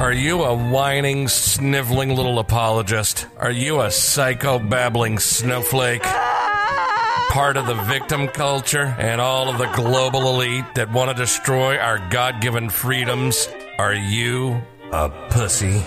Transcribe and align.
Are 0.00 0.14
you 0.14 0.44
a 0.44 0.54
whining, 0.54 1.28
sniveling 1.28 2.16
little 2.16 2.38
apologist? 2.38 3.26
Are 3.36 3.50
you 3.50 3.82
a 3.82 3.90
psycho 3.90 4.58
babbling 4.58 5.18
snowflake? 5.18 6.02
Part 6.02 7.58
of 7.58 7.66
the 7.66 7.74
victim 7.74 8.26
culture 8.28 8.96
and 8.98 9.20
all 9.20 9.50
of 9.50 9.58
the 9.58 9.70
global 9.74 10.26
elite 10.30 10.64
that 10.74 10.90
want 10.90 11.10
to 11.10 11.14
destroy 11.14 11.76
our 11.76 11.98
God 12.08 12.40
given 12.40 12.70
freedoms? 12.70 13.46
Are 13.78 13.92
you 13.92 14.62
a 14.90 15.10
pussy? 15.28 15.82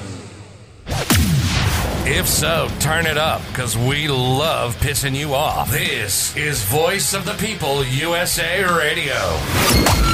If 2.06 2.28
so, 2.28 2.70
turn 2.80 3.08
it 3.08 3.18
up, 3.18 3.42
because 3.48 3.76
we 3.76 4.08
love 4.08 4.76
pissing 4.76 5.16
you 5.16 5.34
off. 5.34 5.72
This 5.72 6.38
is 6.38 6.62
Voice 6.66 7.16
of 7.16 7.26
the 7.26 7.34
People 7.34 7.84
USA 7.84 8.64
Radio. 8.64 10.13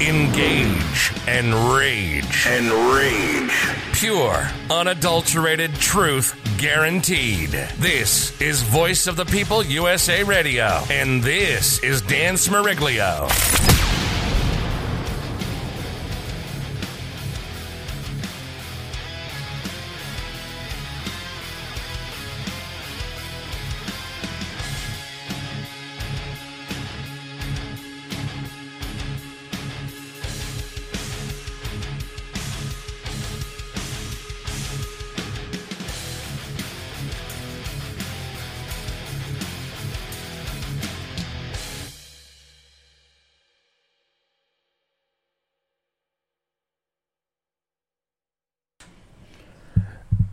Engage 0.00 1.12
and 1.28 1.54
rage. 1.72 2.46
and 2.48 2.68
rage. 2.94 3.52
Pure, 3.92 4.48
unadulterated 4.68 5.72
truth 5.76 6.36
guaranteed. 6.58 7.50
This 7.78 8.38
is 8.40 8.62
Voice 8.62 9.06
of 9.06 9.14
the 9.14 9.24
People 9.24 9.62
USA 9.64 10.24
Radio. 10.24 10.82
And 10.90 11.22
this 11.22 11.78
is 11.84 12.02
Dan 12.02 12.34
Smeriglio. 12.34 13.73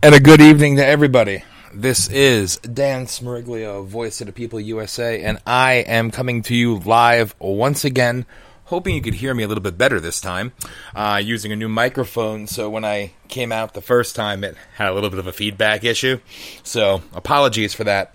And 0.04 0.16
a 0.16 0.20
good 0.20 0.40
evening 0.40 0.78
to 0.78 0.84
everybody. 0.84 1.44
This 1.72 2.08
is 2.08 2.56
Dan 2.56 3.06
Smeriglio, 3.06 3.86
Voice 3.86 4.20
of 4.20 4.26
the 4.26 4.32
People 4.32 4.58
USA, 4.58 5.22
and 5.22 5.38
I 5.46 5.74
am 5.74 6.10
coming 6.10 6.42
to 6.42 6.56
you 6.56 6.80
live 6.80 7.36
once 7.38 7.84
again. 7.84 8.26
Hoping 8.64 8.96
you 8.96 9.00
could 9.00 9.14
hear 9.14 9.32
me 9.32 9.44
a 9.44 9.46
little 9.46 9.62
bit 9.62 9.78
better 9.78 10.00
this 10.00 10.20
time, 10.20 10.54
uh, 10.96 11.22
using 11.22 11.52
a 11.52 11.56
new 11.56 11.68
microphone. 11.68 12.48
So 12.48 12.68
when 12.68 12.84
I 12.84 13.12
came 13.28 13.52
out 13.52 13.74
the 13.74 13.80
first 13.80 14.16
time, 14.16 14.42
it 14.42 14.56
had 14.74 14.88
a 14.88 14.92
little 14.92 15.08
bit 15.08 15.20
of 15.20 15.28
a 15.28 15.32
feedback 15.32 15.84
issue. 15.84 16.18
So 16.64 17.02
apologies 17.12 17.72
for 17.72 17.84
that. 17.84 18.12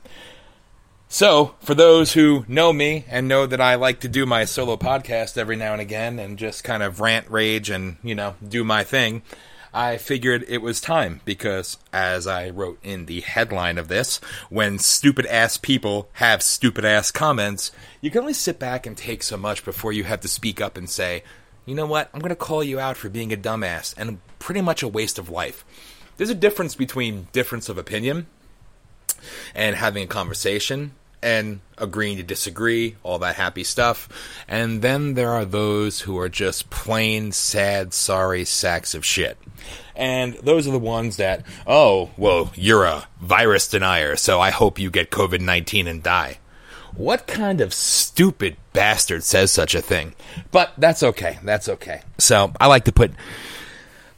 So, 1.08 1.56
for 1.62 1.74
those 1.74 2.12
who 2.12 2.44
know 2.50 2.74
me 2.74 3.06
and 3.08 3.30
know 3.30 3.46
that 3.46 3.62
I 3.62 3.76
like 3.76 4.02
to 4.02 4.10
do 4.10 4.26
my 4.26 4.44
solo 4.44 4.76
podcast 4.76 5.38
every 5.38 5.56
now 5.56 5.72
and 5.72 5.80
again 5.80 6.20
and 6.20 6.38
just 6.38 6.66
kind 6.66 6.84
of 6.84 7.00
rant, 7.00 7.32
rage, 7.32 7.70
and, 7.70 7.96
you 8.04 8.14
know, 8.14 8.36
do 8.46 8.66
my 8.66 8.84
thing, 8.84 9.22
I 9.78 9.98
figured 9.98 10.44
it 10.48 10.64
was 10.64 10.82
time 10.82 11.22
because, 11.24 11.78
as 11.94 12.26
I 12.26 12.50
wrote 12.50 12.80
in 12.82 13.06
the 13.06 13.22
headline 13.22 13.78
of 13.78 13.90
this, 13.90 14.20
when 14.50 14.80
stupid 14.80 15.28
ass 15.28 15.60
people 15.60 16.10
have 16.14 16.42
stupid 16.42 16.84
ass 16.84 17.12
comments, 17.12 17.72
you 18.02 18.10
can 18.10 18.22
only 18.22 18.34
sit 18.34 18.58
back 18.58 18.88
and 18.88 18.98
take 18.98 19.22
so 19.22 19.38
much 19.38 19.64
before 19.64 19.94
you 19.94 20.06
have 20.06 20.22
to 20.22 20.28
speak 20.28 20.60
up 20.60 20.78
and 20.78 20.90
say, 20.90 21.22
you 21.68 21.76
know 21.76 21.86
what, 21.86 22.10
I'm 22.12 22.22
going 22.22 22.30
to 22.30 22.36
call 22.36 22.64
you 22.64 22.80
out 22.80 22.98
for 22.98 23.08
being 23.08 23.32
a 23.32 23.38
dumbass 23.38 23.94
and 24.00 24.20
pretty 24.40 24.62
much 24.62 24.82
a 24.82 24.88
waste 24.88 25.20
of 25.20 25.30
life. 25.30 25.64
There's 26.18 26.32
a 26.32 26.36
difference 26.36 26.74
between 26.74 27.28
difference 27.32 27.70
of 27.70 27.78
opinion 27.78 28.26
and 29.54 29.76
having 29.76 30.06
a 30.06 30.08
conversation 30.08 30.94
and 31.22 31.60
agreeing 31.78 32.18
to 32.18 32.24
disagree, 32.24 32.96
all 33.04 33.20
that 33.20 33.36
happy 33.36 33.64
stuff. 33.64 34.10
And 34.48 34.82
then 34.82 35.14
there 35.14 35.32
are 35.32 35.46
those 35.46 36.02
who 36.02 36.18
are 36.20 36.30
just 36.30 36.70
plain 36.70 37.32
sad, 37.32 37.94
sorry 37.94 38.46
sacks 38.46 38.94
of 38.96 39.06
shit. 39.06 39.38
And 39.96 40.36
those 40.36 40.68
are 40.68 40.72
the 40.72 40.80
ones 40.80 41.18
that, 41.18 41.44
oh, 41.66 42.12
well, 42.18 42.52
you're 42.56 42.86
a 42.86 43.08
virus 43.20 43.68
denier, 43.68 44.16
so 44.16 44.40
I 44.40 44.52
hope 44.52 44.80
you 44.80 44.92
get 44.92 45.10
COVID 45.10 45.42
19 45.42 45.88
and 45.88 46.04
die. 46.04 46.38
What 46.96 47.28
kind 47.28 47.62
of 47.62 47.74
stupid 47.74 48.58
bastard 48.74 49.24
says 49.24 49.52
such 49.52 49.76
a 49.76 49.82
thing? 49.82 50.14
But 50.52 50.74
that's 50.78 51.04
okay. 51.04 51.38
That's 51.44 51.70
okay. 51.70 52.02
So 52.18 52.52
I 52.60 52.68
like 52.68 52.86
to 52.86 52.92
put 52.92 53.12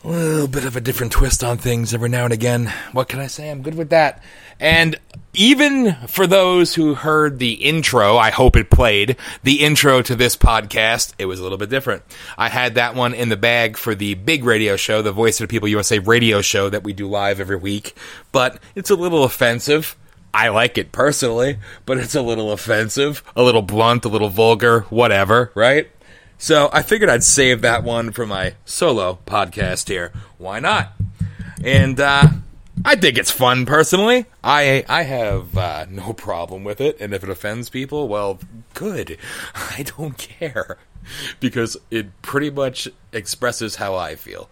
a 0.04 0.08
little 0.08 0.48
bit 0.48 0.66
of 0.66 0.76
a 0.76 0.82
different 0.82 1.12
twist 1.12 1.44
on 1.44 1.58
things 1.58 1.94
every 1.94 2.10
now 2.10 2.24
and 2.24 2.34
again. 2.34 2.72
What 2.94 3.10
can 3.10 3.20
I 3.20 3.28
say? 3.28 3.50
I'm 3.50 3.62
good 3.62 3.76
with 3.76 3.90
that. 3.90 4.24
And 4.60 4.98
even 5.34 5.96
for 6.08 6.26
those 6.26 6.74
who 6.74 6.96
heard 6.96 7.40
the 7.40 7.54
intro, 7.54 8.18
I 8.18 8.32
hope 8.32 8.56
it 8.56 8.70
played, 8.70 9.16
the 9.44 9.62
intro 9.62 10.02
to 10.02 10.16
this 10.16 10.36
podcast, 10.36 11.14
it 11.20 11.26
was 11.26 11.40
a 11.40 11.44
little 11.44 11.58
bit 11.58 11.70
different. 11.70 12.04
I 12.38 12.50
had 12.50 12.76
that 12.76 12.96
one 12.96 13.14
in 13.14 13.30
the 13.30 13.38
bag 13.38 13.78
for 13.78 13.94
the 13.94 14.16
big 14.16 14.44
radio 14.44 14.76
show, 14.76 15.02
the 15.02 15.12
Voice 15.12 15.40
of 15.40 15.48
the 15.48 15.52
People 15.52 15.68
USA 15.68 16.00
radio 16.00 16.42
show 16.42 16.70
that 16.70 16.84
we 16.84 16.94
do 16.94 17.08
live 17.08 17.40
every 17.40 17.58
week, 17.58 17.96
but 18.32 18.60
it's 18.76 18.90
a 18.90 18.96
little 18.96 19.24
offensive. 19.24 19.96
I 20.34 20.50
like 20.50 20.78
it 20.78 20.92
personally, 20.92 21.58
but 21.86 21.98
it's 21.98 22.16
a 22.16 22.22
little 22.22 22.52
offensive, 22.52 23.24
a 23.36 23.44
little 23.44 23.62
blunt, 23.62 24.06
a 24.06 24.10
little 24.10 24.30
vulgar, 24.30 24.82
whatever, 24.90 25.52
right? 25.56 25.90
So 26.38 26.70
I 26.72 26.84
figured 26.84 27.10
I'd 27.10 27.24
save 27.24 27.62
that 27.62 27.84
one 27.84 28.12
for 28.12 28.26
my 28.26 28.56
solo 28.66 29.20
podcast 29.26 29.90
here. 29.90 30.12
Why 30.38 30.60
not? 30.60 30.94
And 31.64 32.00
uh, 32.00 32.28
I 32.86 32.96
think 32.96 33.18
it's 33.18 33.32
fun 33.32 33.66
personally. 33.66 34.26
I 34.44 34.86
I 34.88 35.04
have 35.04 35.58
uh, 35.58 35.86
no 35.90 36.14
problem 36.14 36.64
with 36.64 36.80
it, 36.80 36.98
and 37.00 37.14
if 37.14 37.24
it 37.24 37.30
offends 37.30 37.70
people, 37.70 38.08
well, 38.08 38.40
good. 38.74 39.18
I 39.56 39.84
don't 39.84 40.18
care 40.18 40.78
because 41.40 41.78
it 41.92 42.22
pretty 42.22 42.50
much 42.50 42.88
expresses 43.12 43.78
how 43.78 43.96
I 43.96 44.16
feel. 44.16 44.50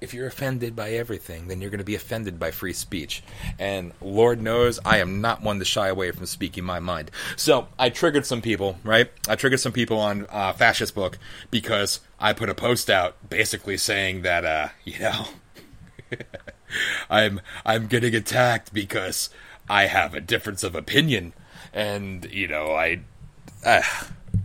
If 0.00 0.12
you're 0.12 0.26
offended 0.26 0.76
by 0.76 0.90
everything, 0.90 1.48
then 1.48 1.60
you're 1.60 1.70
going 1.70 1.78
to 1.78 1.84
be 1.84 1.94
offended 1.94 2.38
by 2.38 2.50
free 2.50 2.74
speech. 2.74 3.22
And 3.58 3.92
Lord 4.02 4.42
knows 4.42 4.78
I 4.84 4.98
am 4.98 5.22
not 5.22 5.42
one 5.42 5.58
to 5.60 5.64
shy 5.64 5.88
away 5.88 6.10
from 6.10 6.26
speaking 6.26 6.62
my 6.62 6.78
mind. 6.78 7.10
So 7.36 7.68
I 7.78 7.88
triggered 7.88 8.26
some 8.26 8.42
people, 8.42 8.76
right? 8.84 9.10
I 9.28 9.36
triggered 9.36 9.60
some 9.60 9.72
people 9.72 9.98
on 9.98 10.26
uh, 10.28 10.52
Fascist 10.52 10.94
Book 10.94 11.18
because 11.50 12.00
I 12.20 12.34
put 12.34 12.50
a 12.50 12.54
post 12.54 12.90
out 12.90 13.16
basically 13.30 13.78
saying 13.78 14.22
that, 14.22 14.44
uh, 14.44 14.68
you 14.84 14.98
know, 14.98 15.26
I'm 17.10 17.40
I'm 17.64 17.86
getting 17.86 18.14
attacked 18.14 18.72
because 18.72 19.30
I 19.68 19.86
have 19.86 20.14
a 20.14 20.20
difference 20.20 20.62
of 20.62 20.74
opinion, 20.74 21.32
and 21.72 22.24
you 22.30 22.48
know 22.48 22.72
I. 22.72 23.00
Uh, 23.64 23.82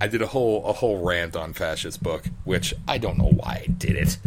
I 0.01 0.07
did 0.07 0.21
a 0.21 0.27
whole 0.27 0.65
a 0.65 0.71
whole 0.71 1.03
rant 1.03 1.35
on 1.35 1.51
fascist 1.51 2.01
book, 2.01 2.25
which 2.45 2.73
I 2.87 2.99
don't 2.99 3.17
know 3.17 3.31
why 3.31 3.65
I 3.65 3.71
did 3.71 3.97
it 3.97 4.17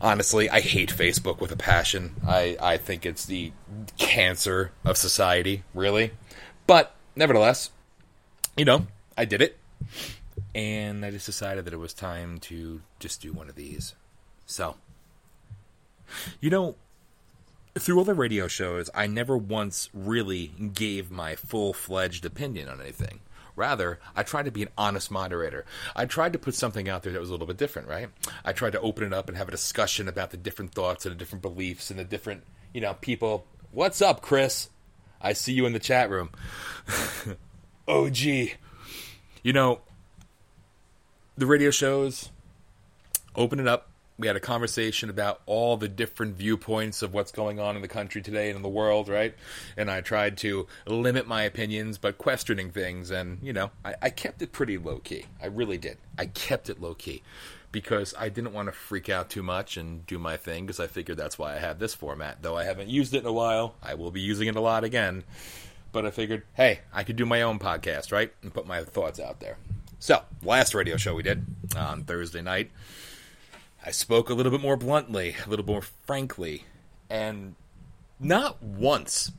honestly, 0.00 0.48
I 0.48 0.60
hate 0.60 0.90
Facebook 0.90 1.40
with 1.40 1.52
a 1.52 1.56
passion. 1.56 2.14
I, 2.26 2.56
I 2.60 2.76
think 2.76 3.04
it's 3.04 3.24
the 3.24 3.52
cancer 3.96 4.72
of 4.84 4.96
society, 4.96 5.64
really. 5.74 6.12
But 6.66 6.94
nevertheless, 7.16 7.70
you 8.56 8.64
know, 8.64 8.86
I 9.16 9.24
did 9.24 9.42
it. 9.42 9.58
And 10.54 11.04
I 11.04 11.10
just 11.10 11.26
decided 11.26 11.64
that 11.64 11.74
it 11.74 11.78
was 11.78 11.92
time 11.92 12.38
to 12.40 12.80
just 12.98 13.20
do 13.20 13.32
one 13.32 13.48
of 13.48 13.54
these. 13.54 13.94
So, 14.46 14.76
you 16.40 16.50
know, 16.50 16.76
through 17.78 17.98
all 17.98 18.04
the 18.04 18.14
radio 18.14 18.48
shows, 18.48 18.90
I 18.94 19.06
never 19.06 19.36
once 19.36 19.88
really 19.92 20.48
gave 20.74 21.10
my 21.10 21.36
full 21.36 21.72
fledged 21.72 22.24
opinion 22.24 22.68
on 22.68 22.80
anything. 22.80 23.20
Rather, 23.56 23.98
I 24.14 24.22
tried 24.22 24.44
to 24.44 24.52
be 24.52 24.62
an 24.62 24.68
honest 24.78 25.10
moderator. 25.10 25.64
I 25.96 26.06
tried 26.06 26.32
to 26.34 26.38
put 26.38 26.54
something 26.54 26.88
out 26.88 27.02
there 27.02 27.12
that 27.12 27.20
was 27.20 27.28
a 27.28 27.32
little 27.32 27.46
bit 27.46 27.56
different, 27.56 27.88
right? 27.88 28.08
I 28.44 28.52
tried 28.52 28.72
to 28.72 28.80
open 28.80 29.04
it 29.04 29.12
up 29.12 29.28
and 29.28 29.36
have 29.36 29.48
a 29.48 29.52
discussion 29.52 30.06
about 30.06 30.30
the 30.30 30.36
different 30.36 30.74
thoughts 30.74 31.04
and 31.04 31.12
the 31.12 31.18
different 31.18 31.42
beliefs 31.42 31.90
and 31.90 31.98
the 31.98 32.04
different, 32.04 32.44
you 32.72 32.80
know, 32.80 32.94
people. 32.94 33.46
What's 33.72 34.00
up, 34.00 34.22
Chris? 34.22 34.68
I 35.20 35.32
see 35.32 35.52
you 35.52 35.66
in 35.66 35.72
the 35.72 35.80
chat 35.80 36.08
room. 36.08 36.30
oh, 37.88 38.08
gee. 38.10 38.54
You 39.42 39.52
know, 39.52 39.80
the 41.36 41.46
radio 41.46 41.70
shows, 41.70 42.30
open 43.34 43.58
it 43.58 43.66
up. 43.66 43.90
We 44.18 44.26
had 44.26 44.34
a 44.34 44.40
conversation 44.40 45.10
about 45.10 45.42
all 45.46 45.76
the 45.76 45.88
different 45.88 46.34
viewpoints 46.36 47.02
of 47.02 47.14
what's 47.14 47.30
going 47.30 47.60
on 47.60 47.76
in 47.76 47.82
the 47.82 47.88
country 47.88 48.20
today 48.20 48.48
and 48.48 48.56
in 48.56 48.62
the 48.62 48.68
world, 48.68 49.08
right? 49.08 49.34
And 49.76 49.88
I 49.88 50.00
tried 50.00 50.36
to 50.38 50.66
limit 50.86 51.28
my 51.28 51.44
opinions, 51.44 51.98
but 51.98 52.18
questioning 52.18 52.70
things. 52.70 53.12
And, 53.12 53.38
you 53.42 53.52
know, 53.52 53.70
I, 53.84 53.94
I 54.02 54.10
kept 54.10 54.42
it 54.42 54.50
pretty 54.50 54.76
low 54.76 54.98
key. 54.98 55.26
I 55.40 55.46
really 55.46 55.78
did. 55.78 55.98
I 56.18 56.26
kept 56.26 56.68
it 56.68 56.80
low 56.80 56.94
key 56.94 57.22
because 57.70 58.14
I 58.18 58.28
didn't 58.28 58.52
want 58.52 58.66
to 58.66 58.72
freak 58.72 59.08
out 59.08 59.30
too 59.30 59.42
much 59.42 59.76
and 59.76 60.06
do 60.06 60.18
my 60.18 60.36
thing 60.36 60.66
because 60.66 60.80
I 60.80 60.86
figured 60.86 61.18
that's 61.18 61.38
why 61.38 61.54
I 61.54 61.58
have 61.58 61.78
this 61.78 61.94
format. 61.94 62.42
Though 62.42 62.56
I 62.56 62.64
haven't 62.64 62.88
used 62.88 63.14
it 63.14 63.20
in 63.20 63.26
a 63.26 63.32
while, 63.32 63.76
I 63.82 63.94
will 63.94 64.10
be 64.10 64.20
using 64.20 64.48
it 64.48 64.56
a 64.56 64.60
lot 64.60 64.84
again. 64.84 65.24
But 65.92 66.04
I 66.06 66.10
figured, 66.10 66.42
hey, 66.54 66.80
I 66.92 67.04
could 67.04 67.16
do 67.16 67.24
my 67.24 67.42
own 67.42 67.58
podcast, 67.58 68.12
right? 68.12 68.32
And 68.42 68.52
put 68.52 68.66
my 68.66 68.82
thoughts 68.82 69.20
out 69.20 69.40
there. 69.40 69.56
So, 70.00 70.22
last 70.42 70.74
radio 70.74 70.96
show 70.96 71.14
we 71.14 71.22
did 71.22 71.44
on 71.76 72.04
Thursday 72.04 72.42
night, 72.42 72.70
I 73.88 73.90
spoke 73.90 74.28
a 74.28 74.34
little 74.34 74.52
bit 74.52 74.60
more 74.60 74.76
bluntly, 74.76 75.34
a 75.46 75.48
little 75.48 75.64
more 75.64 75.80
frankly, 75.80 76.64
and 77.08 77.54
not 78.20 78.62
once, 78.62 79.32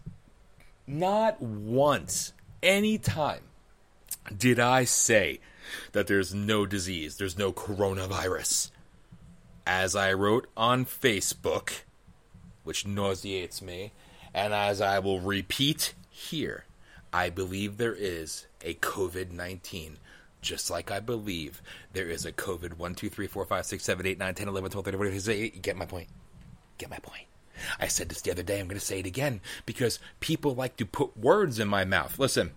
not 0.88 1.40
once, 1.40 2.34
any 2.64 2.98
time 2.98 3.42
did 4.36 4.60
I 4.60 4.86
say 4.86 5.40
that 5.92 6.08
there's 6.08 6.34
no 6.34 6.66
disease, 6.66 7.18
there's 7.18 7.38
no 7.38 7.54
coronavirus. 7.54 8.72
As 9.68 9.96
I 9.96 10.14
wrote 10.14 10.48
on 10.58 10.84
Facebook, 10.84 11.82
which 12.64 12.88
nauseates 12.88 13.62
me, 13.62 13.92
and 14.34 14.52
as 14.52 14.82
I 14.82 14.98
will 14.98 15.20
repeat 15.20 15.94
here, 16.10 16.66
I 17.14 17.30
believe 17.30 17.78
there 17.78 17.94
is 17.94 18.48
a 18.64 18.74
COVID 18.74 19.32
19 19.32 20.00
just 20.42 20.70
like 20.70 20.92
I 20.92 21.00
believe 21.00 21.62
there 21.94 22.08
is 22.08 22.26
a 22.26 22.32
COVID 22.32 22.78
1, 22.78 22.96
2, 22.96 23.10
3, 23.10 23.28
4, 23.28 23.46
5, 23.46 23.66
6, 23.66 23.84
7, 23.84 24.06
8, 24.06 24.20
9, 24.20 24.36
10, 24.36 24.48
11, 24.48 24.72
12, 24.72 24.86
13, 24.86 24.98
14, 24.98 25.14
15, 25.14 25.22
16, 25.22 25.44
You 25.56 25.62
get 25.62 25.78
my 25.78 25.86
point. 25.86 26.08
Get 26.78 26.90
my 26.90 27.00
point. 27.00 27.24
I 27.80 27.88
said 27.88 28.10
this 28.10 28.22
the 28.22 28.32
other 28.32 28.44
day. 28.44 28.60
I'm 28.60 28.68
going 28.68 28.80
to 28.80 28.86
say 28.86 29.00
it 29.00 29.06
again 29.06 29.42
because 29.66 30.00
people 30.20 30.56
like 30.56 30.78
to 30.78 30.86
put 30.86 31.18
words 31.18 31.60
in 31.60 31.68
my 31.68 31.84
mouth. 31.84 32.18
Listen, 32.18 32.52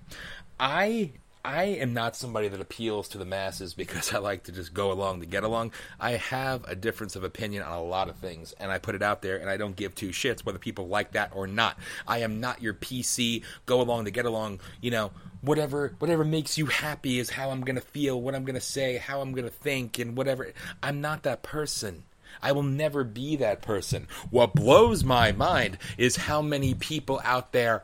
I 0.61 1.13
I 1.45 1.65
am 1.65 1.93
not 1.93 2.15
somebody 2.15 2.47
that 2.47 2.61
appeals 2.61 3.09
to 3.09 3.19
the 3.19 3.25
masses 3.25 3.75
because 3.75 4.13
I 4.15 4.19
like 4.19 4.45
to 4.45 4.53
just 4.53 4.73
go 4.73 4.93
along 4.93 5.21
to 5.21 5.27
get 5.27 5.43
along. 5.43 5.73
I 5.99 6.13
have 6.13 6.65
a 6.69 6.77
difference 6.77 7.17
of 7.17 7.25
opinion 7.25 7.65
on 7.65 7.73
a 7.73 7.83
lot 7.83 8.09
of 8.09 8.17
things, 8.17 8.53
and 8.61 8.71
I 8.71 8.79
put 8.79 8.95
it 8.95 9.03
out 9.03 9.23
there, 9.23 9.39
and 9.39 9.51
I 9.51 9.57
don't 9.57 9.75
give 9.75 9.95
two 9.95 10.11
shits 10.11 10.45
whether 10.45 10.59
people 10.59 10.87
like 10.87 11.13
that 11.13 11.33
or 11.35 11.47
not. 11.47 11.79
I 12.07 12.19
am 12.19 12.41
not 12.41 12.63
your 12.63 12.75
PC, 12.75 13.43
go 13.67 13.81
along 13.81 14.05
to 14.05 14.11
get 14.11 14.25
along, 14.25 14.61
you 14.81 14.91
know, 14.93 15.11
whatever 15.41 15.95
whatever 15.99 16.25
makes 16.25 16.57
you 16.57 16.67
happy 16.67 17.19
is 17.19 17.31
how 17.31 17.51
I'm 17.51 17.65
to 17.65 17.81
feel, 17.81 18.21
what 18.21 18.35
I'm 18.35 18.47
to 18.47 18.61
say, 18.61 18.97
how 18.99 19.21
I'm 19.21 19.35
to 19.35 19.51
think 19.51 19.99
and 19.99 20.17
whatever. 20.17 20.53
I'm 20.83 21.01
not 21.01 21.25
that 21.25 21.43
person. 21.43 22.05
I 22.41 22.53
will 22.53 22.63
never 22.63 23.05
be 23.05 23.37
that 23.37 23.61
person. 23.63 24.07
What 24.31 24.55
blows 24.55 25.05
my 25.05 25.33
mind 25.33 25.79
is 25.99 26.17
how 26.17 26.41
many 26.41 26.75
people 26.75 27.21
out 27.25 27.53
there 27.53 27.83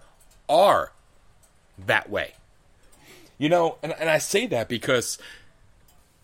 are 0.49 0.93
that 1.87 2.09
way. 2.09 2.35
You 3.39 3.49
know, 3.49 3.79
and, 3.83 3.95
and 3.99 4.11
I 4.11 4.19
say 4.19 4.47
that 4.49 4.69
because, 4.69 5.17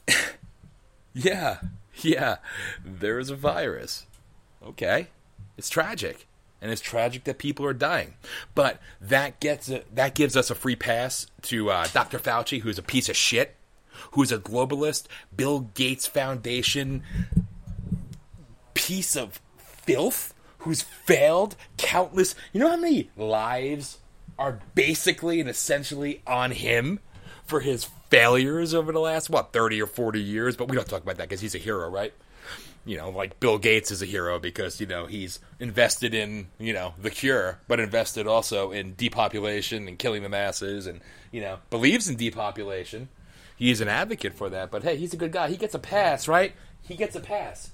yeah, 1.14 1.58
yeah, 1.96 2.36
there 2.84 3.18
is 3.18 3.30
a 3.30 3.36
virus. 3.36 4.06
Okay, 4.64 5.08
it's 5.56 5.70
tragic, 5.70 6.26
and 6.60 6.72
it's 6.72 6.80
tragic 6.80 7.24
that 7.24 7.38
people 7.38 7.64
are 7.66 7.74
dying. 7.74 8.14
But 8.54 8.80
that 9.00 9.38
gets 9.40 9.70
a, 9.70 9.84
that 9.92 10.14
gives 10.14 10.36
us 10.36 10.50
a 10.50 10.54
free 10.54 10.76
pass 10.76 11.26
to 11.42 11.70
uh, 11.70 11.86
Dr. 11.92 12.18
Fauci, 12.18 12.60
who's 12.60 12.78
a 12.78 12.82
piece 12.82 13.08
of 13.08 13.16
shit, 13.16 13.54
who's 14.12 14.32
a 14.32 14.38
globalist, 14.38 15.06
Bill 15.36 15.60
Gates 15.74 16.06
Foundation 16.06 17.02
piece 18.74 19.16
of 19.16 19.40
filth, 19.56 20.34
who's 20.58 20.82
failed 20.82 21.56
countless. 21.76 22.34
You 22.52 22.60
know 22.60 22.70
how 22.70 22.76
many 22.76 23.10
lives 23.16 23.98
are 24.38 24.60
basically 24.74 25.40
and 25.40 25.48
essentially 25.48 26.20
on 26.26 26.50
him 26.50 26.98
for 27.46 27.60
his 27.60 27.84
failures 28.10 28.74
over 28.74 28.92
the 28.92 29.00
last 29.00 29.30
what 29.30 29.52
30 29.52 29.82
or 29.82 29.86
40 29.86 30.20
years? 30.20 30.56
But 30.56 30.68
we 30.68 30.76
don't 30.76 30.88
talk 30.88 31.02
about 31.02 31.16
that 31.16 31.28
because 31.28 31.40
he's 31.40 31.54
a 31.54 31.58
hero 31.58 31.88
right? 31.88 32.12
You 32.86 32.98
know 32.98 33.08
like 33.08 33.40
bill 33.40 33.58
gates 33.58 33.90
is 33.90 34.02
a 34.02 34.06
hero 34.06 34.38
because 34.38 34.78
you 34.80 34.86
know 34.86 35.06
he's 35.06 35.40
invested 35.58 36.12
in 36.12 36.48
you 36.58 36.74
know 36.74 36.92
the 37.00 37.10
cure 37.10 37.58
but 37.66 37.80
invested 37.80 38.26
also 38.26 38.72
in 38.72 38.94
depopulation 38.94 39.88
and 39.88 39.98
killing 39.98 40.22
the 40.22 40.28
masses 40.28 40.86
and 40.86 41.00
you 41.30 41.40
know 41.40 41.58
believes 41.70 42.08
in 42.08 42.16
depopulation. 42.16 43.08
He's 43.56 43.80
an 43.80 43.88
advocate 43.88 44.34
for 44.34 44.50
that 44.50 44.70
but 44.70 44.82
hey 44.82 44.96
he's 44.96 45.14
a 45.14 45.16
good 45.16 45.32
guy. 45.32 45.48
He 45.48 45.56
gets 45.56 45.74
a 45.74 45.78
pass 45.78 46.28
right? 46.28 46.52
He 46.82 46.94
gets 46.94 47.16
a 47.16 47.20
pass. 47.20 47.70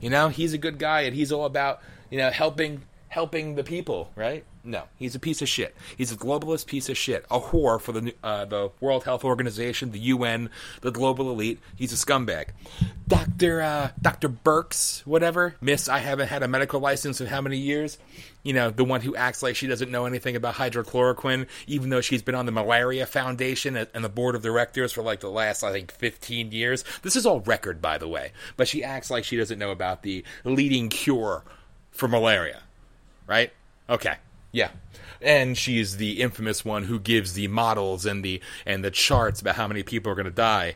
You 0.00 0.10
know 0.10 0.28
he's 0.28 0.54
a 0.54 0.58
good 0.58 0.78
guy 0.78 1.02
and 1.02 1.14
he's 1.14 1.30
all 1.30 1.44
about 1.44 1.80
you 2.10 2.18
know 2.18 2.30
helping 2.30 2.82
helping 3.08 3.54
the 3.54 3.64
people 3.64 4.10
right 4.14 4.44
no, 4.68 4.84
he's 4.96 5.14
a 5.14 5.18
piece 5.18 5.40
of 5.40 5.48
shit. 5.48 5.74
He's 5.96 6.12
a 6.12 6.16
globalist 6.16 6.66
piece 6.66 6.90
of 6.90 6.96
shit, 6.98 7.24
a 7.30 7.40
whore 7.40 7.80
for 7.80 7.92
the 7.92 8.14
uh, 8.22 8.44
the 8.44 8.70
World 8.80 9.04
Health 9.04 9.24
Organization, 9.24 9.92
the 9.92 9.98
UN, 9.98 10.50
the 10.82 10.90
global 10.90 11.30
elite. 11.30 11.58
He's 11.74 11.92
a 11.92 11.96
scumbag. 12.06 12.48
Doctor 13.06 13.62
uh, 13.62 13.90
Doctor 14.00 14.28
Birx, 14.28 15.06
whatever, 15.06 15.54
Miss. 15.62 15.88
I 15.88 15.98
haven't 15.98 16.28
had 16.28 16.42
a 16.42 16.48
medical 16.48 16.80
license 16.80 17.20
in 17.20 17.28
how 17.28 17.40
many 17.40 17.56
years? 17.56 17.96
You 18.42 18.52
know, 18.52 18.68
the 18.68 18.84
one 18.84 19.00
who 19.00 19.16
acts 19.16 19.42
like 19.42 19.56
she 19.56 19.66
doesn't 19.66 19.90
know 19.90 20.04
anything 20.04 20.36
about 20.36 20.54
hydrochloroquine, 20.54 21.46
even 21.66 21.88
though 21.88 22.02
she's 22.02 22.22
been 22.22 22.34
on 22.34 22.44
the 22.44 22.52
Malaria 22.52 23.06
Foundation 23.06 23.74
and 23.76 24.04
the 24.04 24.08
board 24.10 24.34
of 24.34 24.42
directors 24.42 24.92
for 24.92 25.02
like 25.02 25.20
the 25.20 25.30
last, 25.30 25.64
I 25.64 25.72
think, 25.72 25.92
15 25.92 26.52
years. 26.52 26.84
This 27.02 27.16
is 27.16 27.24
all 27.24 27.40
record, 27.40 27.80
by 27.80 27.96
the 27.96 28.08
way. 28.08 28.32
But 28.58 28.68
she 28.68 28.84
acts 28.84 29.10
like 29.10 29.24
she 29.24 29.38
doesn't 29.38 29.58
know 29.58 29.70
about 29.70 30.02
the 30.02 30.24
leading 30.44 30.90
cure 30.90 31.42
for 31.90 32.06
malaria, 32.06 32.62
right? 33.28 33.52
Okay. 33.88 34.16
Yeah. 34.50 34.70
And 35.20 35.56
she's 35.56 35.98
the 35.98 36.20
infamous 36.20 36.64
one 36.64 36.84
who 36.84 36.98
gives 36.98 37.34
the 37.34 37.46
models 37.48 38.06
and 38.06 38.24
the 38.24 38.40
and 38.66 38.84
the 38.84 38.90
charts 38.90 39.40
about 39.40 39.56
how 39.56 39.68
many 39.68 39.84
people 39.84 40.10
are 40.10 40.16
going 40.16 40.24
to 40.24 40.30
die. 40.32 40.74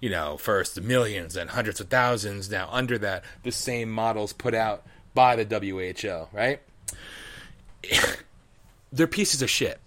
You 0.00 0.10
know, 0.10 0.36
first 0.36 0.80
millions 0.80 1.34
and 1.34 1.50
hundreds 1.50 1.80
of 1.80 1.88
thousands. 1.88 2.50
Now, 2.50 2.68
under 2.70 2.98
that, 2.98 3.24
the 3.42 3.50
same 3.50 3.90
models 3.90 4.32
put 4.32 4.54
out 4.54 4.84
by 5.14 5.42
the 5.42 5.44
WHO, 5.44 6.28
right? 6.36 6.60
They're 8.92 9.06
pieces 9.06 9.40
of 9.40 9.48
shit. 9.48 9.80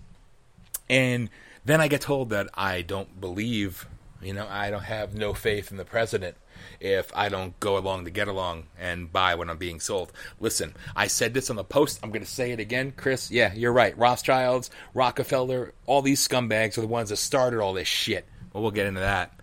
And 0.90 1.30
then 1.66 1.82
I 1.82 1.88
get 1.88 2.02
told 2.02 2.30
that 2.30 2.48
I 2.56 2.82
don't 2.82 3.20
believe, 3.22 3.88
you 4.22 4.34
know, 4.34 4.48
I 4.50 4.72
don't 4.72 4.84
have 4.84 5.14
no 5.14 5.34
faith 5.34 5.70
in 5.70 5.78
the 5.78 5.86
president 5.86 6.36
if 6.80 7.12
I 7.16 7.30
don't 7.30 7.60
go 7.60 7.78
along 7.78 8.06
to 8.06 8.12
get 8.12 8.28
along 8.28 8.66
and 8.80 9.12
buy 9.12 9.36
when 9.36 9.50
I'm 9.50 9.58
being 9.58 9.80
sold. 9.80 10.12
Listen, 10.40 10.74
I 10.96 11.08
said 11.08 11.34
this 11.34 11.50
on 11.50 11.56
the 11.56 11.64
post. 11.64 12.00
I'm 12.04 12.10
going 12.10 12.24
to 12.24 12.30
say 12.30 12.52
it 12.52 12.60
again. 12.60 12.94
Chris, 12.96 13.32
yeah, 13.32 13.54
you're 13.54 13.74
right. 13.74 13.98
Rothschilds, 13.98 14.70
Rockefeller, 14.94 15.74
all 15.86 16.02
these 16.02 16.26
scumbags 16.26 16.78
are 16.78 16.82
the 16.82 16.88
ones 16.88 17.10
that 17.10 17.18
started 17.18 17.60
all 17.60 17.74
this 17.74 17.88
shit. 17.88 18.26
Well, 18.54 18.62
we'll 18.64 18.72
get 18.72 18.88
into 18.88 19.02
that. 19.02 19.34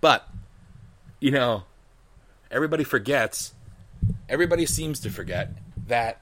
But, 0.00 0.28
you 1.20 1.30
know, 1.30 1.64
everybody 2.50 2.84
forgets, 2.84 3.54
everybody 4.28 4.66
seems 4.66 5.00
to 5.00 5.10
forget 5.10 5.50
that, 5.86 6.20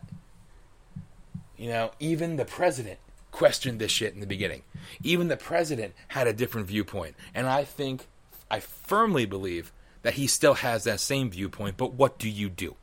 you 1.56 1.68
know, 1.68 1.92
even 2.00 2.36
the 2.36 2.44
president 2.44 2.98
questioned 3.30 3.78
this 3.78 3.90
shit 3.90 4.14
in 4.14 4.20
the 4.20 4.26
beginning. 4.26 4.62
Even 5.02 5.28
the 5.28 5.36
president 5.36 5.94
had 6.08 6.26
a 6.26 6.32
different 6.32 6.68
viewpoint. 6.68 7.16
And 7.34 7.46
I 7.46 7.64
think, 7.64 8.06
I 8.50 8.60
firmly 8.60 9.24
believe 9.26 9.72
that 10.02 10.14
he 10.14 10.26
still 10.26 10.54
has 10.54 10.84
that 10.84 11.00
same 11.00 11.30
viewpoint, 11.30 11.76
but 11.76 11.94
what 11.94 12.18
do 12.18 12.28
you 12.28 12.48
do? 12.48 12.76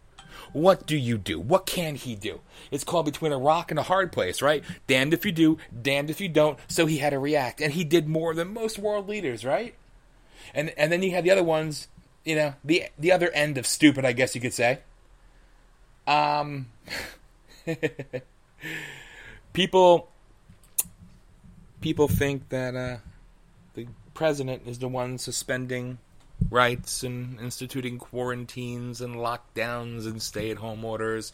What 0.52 0.88
do 0.88 0.98
you 0.98 1.18
do? 1.18 1.40
What 1.40 1.66
can 1.66 1.96
he 1.96 2.16
do? 2.16 2.42
It's 2.72 2.84
called 2.84 3.06
between 3.06 3.32
a 3.32 3.38
rock 3.38 3.72
and 3.72 3.80
a 3.80 3.84
hard 3.84 4.12
place, 4.12 4.42
right? 4.42 4.64
Damned 4.88 5.14
if 5.14 5.26
you 5.26 5.32
do, 5.32 5.58
damned 5.82 6.10
if 6.10 6.20
you 6.20 6.30
don't. 6.30 6.58
So 6.68 6.86
he 6.86 6.98
had 6.98 7.12
to 7.12 7.20
react, 7.20 7.62
and 7.62 7.74
he 7.74 7.84
did 7.84 8.08
more 8.08 8.34
than 8.34 8.54
most 8.54 8.80
world 8.80 9.08
leaders, 9.08 9.46
right? 9.46 9.76
And 10.54 10.74
and 10.78 10.92
then 10.92 11.04
you 11.04 11.12
had 11.12 11.24
the 11.24 11.32
other 11.32 11.44
ones, 11.44 11.88
you 12.26 12.36
know, 12.36 12.56
the 12.64 12.86
the 12.98 13.12
other 13.12 13.30
end 13.32 13.58
of 13.58 13.68
stupid, 13.68 14.06
I 14.06 14.14
guess 14.14 14.34
you 14.34 14.42
could 14.42 14.54
say. 14.54 14.80
Um, 16.08 16.68
people 19.54 20.10
people 21.82 22.08
think 22.08 22.50
that 22.50 22.76
uh, 22.76 22.98
the 23.76 23.88
president 24.14 24.64
is 24.66 24.80
the 24.80 24.88
one 24.88 25.18
suspending 25.18 26.00
rights 26.50 27.04
and 27.04 27.40
instituting 27.40 27.98
quarantines 27.98 29.02
and 29.02 29.16
lockdowns 29.16 30.06
and 30.06 30.22
stay 30.22 30.50
at 30.52 30.58
home 30.58 30.84
orders 30.84 31.32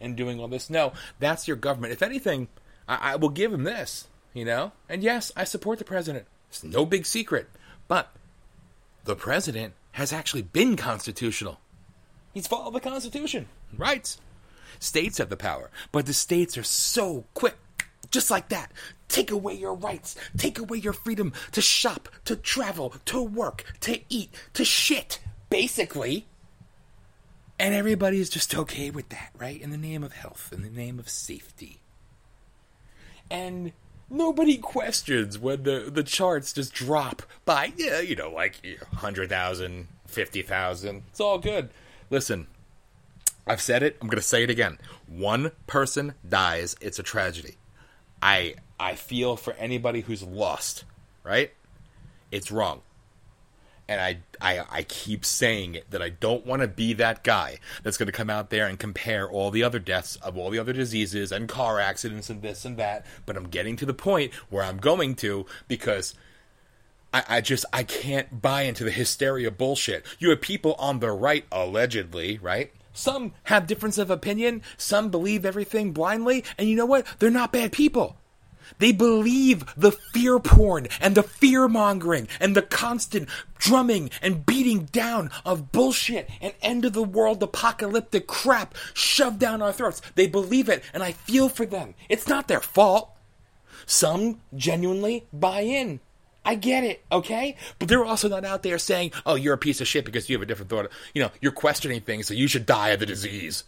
and 0.00 0.16
doing 0.16 0.40
all 0.40 0.48
this. 0.48 0.70
No, 0.70 0.92
that's 1.18 1.48
your 1.48 1.56
government. 1.56 1.92
If 1.92 2.02
anything, 2.02 2.48
I, 2.88 3.12
I 3.12 3.16
will 3.16 3.30
give 3.30 3.52
him 3.52 3.64
this, 3.64 4.08
you 4.34 4.44
know? 4.44 4.72
And 4.88 5.02
yes, 5.02 5.32
I 5.36 5.44
support 5.44 5.78
the 5.78 5.84
president. 5.84 6.26
It's 6.48 6.64
no 6.64 6.84
big 6.84 7.06
secret. 7.06 7.48
But 7.86 8.10
the 9.04 9.16
president 9.16 9.74
has 9.92 10.12
actually 10.12 10.42
been 10.42 10.76
constitutional. 10.76 11.60
He's 12.34 12.46
followed 12.46 12.74
the 12.74 12.80
Constitution. 12.80 13.48
Rights. 13.76 14.20
States 14.78 15.18
have 15.18 15.28
the 15.28 15.36
power, 15.36 15.70
but 15.90 16.06
the 16.06 16.12
states 16.12 16.56
are 16.56 16.62
so 16.62 17.24
quick 17.34 17.56
just 18.10 18.30
like 18.30 18.48
that. 18.48 18.72
Take 19.08 19.30
away 19.30 19.54
your 19.54 19.74
rights. 19.74 20.16
Take 20.36 20.58
away 20.58 20.78
your 20.78 20.92
freedom 20.92 21.32
to 21.52 21.60
shop, 21.60 22.08
to 22.24 22.36
travel, 22.36 22.94
to 23.06 23.22
work, 23.22 23.64
to 23.80 24.00
eat, 24.08 24.34
to 24.54 24.64
shit, 24.64 25.18
basically. 25.50 26.26
And 27.58 27.74
everybody 27.74 28.20
is 28.20 28.30
just 28.30 28.54
okay 28.54 28.90
with 28.90 29.08
that, 29.08 29.30
right? 29.36 29.60
In 29.60 29.70
the 29.70 29.78
name 29.78 30.04
of 30.04 30.12
health, 30.12 30.50
in 30.52 30.62
the 30.62 30.70
name 30.70 30.98
of 30.98 31.08
safety. 31.08 31.80
And 33.30 33.72
nobody 34.08 34.56
questions 34.58 35.38
when 35.38 35.64
the, 35.64 35.90
the 35.92 36.02
charts 36.02 36.52
just 36.52 36.72
drop 36.72 37.22
by, 37.44 37.72
yeah, 37.76 38.00
you 38.00 38.14
know, 38.14 38.30
like 38.30 38.60
100,000, 38.90 39.88
50,000. 40.06 41.02
It's 41.08 41.20
all 41.20 41.38
good. 41.38 41.70
Listen, 42.10 42.46
I've 43.46 43.60
said 43.60 43.82
it. 43.82 43.96
I'm 44.00 44.08
going 44.08 44.20
to 44.20 44.22
say 44.22 44.42
it 44.44 44.50
again. 44.50 44.78
One 45.06 45.52
person 45.66 46.14
dies. 46.26 46.76
It's 46.80 46.98
a 46.98 47.02
tragedy. 47.02 47.56
I 48.22 48.54
I 48.80 48.94
feel 48.94 49.36
for 49.36 49.54
anybody 49.54 50.02
who's 50.02 50.22
lost, 50.22 50.84
right? 51.24 51.52
It's 52.30 52.50
wrong. 52.52 52.82
and 53.88 54.00
I, 54.00 54.18
I, 54.40 54.64
I 54.70 54.82
keep 54.82 55.24
saying 55.24 55.74
it 55.74 55.90
that 55.90 56.02
I 56.02 56.10
don't 56.10 56.44
want 56.46 56.60
to 56.62 56.68
be 56.68 56.92
that 56.94 57.24
guy 57.24 57.58
that's 57.82 57.96
going 57.96 58.06
to 58.06 58.12
come 58.12 58.28
out 58.30 58.50
there 58.50 58.66
and 58.66 58.78
compare 58.78 59.28
all 59.28 59.50
the 59.50 59.62
other 59.62 59.78
deaths 59.78 60.16
of 60.16 60.36
all 60.36 60.50
the 60.50 60.58
other 60.58 60.74
diseases 60.74 61.32
and 61.32 61.48
car 61.48 61.80
accidents 61.80 62.28
and 62.28 62.42
this 62.42 62.64
and 62.66 62.76
that. 62.76 63.06
But 63.24 63.36
I'm 63.36 63.48
getting 63.48 63.76
to 63.76 63.86
the 63.86 63.94
point 63.94 64.34
where 64.50 64.62
I'm 64.62 64.76
going 64.76 65.14
to 65.16 65.46
because 65.68 66.14
I, 67.14 67.24
I 67.28 67.40
just 67.40 67.64
I 67.72 67.82
can't 67.82 68.42
buy 68.42 68.62
into 68.62 68.84
the 68.84 68.90
hysteria 68.90 69.50
bullshit. 69.50 70.04
You 70.18 70.30
have 70.30 70.42
people 70.42 70.74
on 70.78 71.00
the 71.00 71.10
right, 71.10 71.46
allegedly, 71.50 72.38
right? 72.42 72.72
Some 72.98 73.32
have 73.44 73.68
difference 73.68 73.96
of 73.96 74.10
opinion. 74.10 74.60
Some 74.76 75.08
believe 75.08 75.46
everything 75.46 75.92
blindly, 75.92 76.42
and 76.58 76.68
you 76.68 76.74
know 76.74 76.84
what? 76.84 77.06
They're 77.20 77.30
not 77.30 77.52
bad 77.52 77.70
people. 77.70 78.16
They 78.80 78.90
believe 78.90 79.64
the 79.76 79.92
fear 79.92 80.40
porn 80.40 80.88
and 81.00 81.14
the 81.14 81.22
fear 81.22 81.68
mongering 81.68 82.26
and 82.40 82.56
the 82.56 82.62
constant 82.62 83.28
drumming 83.56 84.10
and 84.20 84.44
beating 84.44 84.86
down 84.86 85.30
of 85.44 85.70
bullshit 85.70 86.28
and 86.40 86.52
end 86.60 86.84
of 86.84 86.92
the 86.92 87.04
world 87.04 87.40
apocalyptic 87.40 88.26
crap 88.26 88.74
shoved 88.94 89.38
down 89.38 89.62
our 89.62 89.72
throats. 89.72 90.02
They 90.16 90.26
believe 90.26 90.68
it, 90.68 90.82
and 90.92 91.00
I 91.00 91.12
feel 91.12 91.48
for 91.48 91.64
them. 91.64 91.94
It's 92.08 92.26
not 92.26 92.48
their 92.48 92.60
fault. 92.60 93.12
Some 93.86 94.40
genuinely 94.56 95.28
buy 95.32 95.60
in. 95.60 96.00
I 96.48 96.54
get 96.54 96.82
it, 96.82 97.04
okay? 97.12 97.56
But 97.78 97.88
they're 97.88 98.06
also 98.06 98.26
not 98.26 98.42
out 98.42 98.62
there 98.62 98.78
saying, 98.78 99.12
oh, 99.26 99.34
you're 99.34 99.52
a 99.52 99.58
piece 99.58 99.82
of 99.82 99.86
shit 99.86 100.06
because 100.06 100.30
you 100.30 100.34
have 100.34 100.40
a 100.42 100.46
different 100.46 100.70
thought. 100.70 100.90
You 101.12 101.24
know, 101.24 101.30
you're 101.42 101.52
questioning 101.52 102.00
things, 102.00 102.26
so 102.26 102.32
you 102.32 102.48
should 102.48 102.64
die 102.64 102.88
of 102.88 103.00
the 103.00 103.04
disease. 103.04 103.64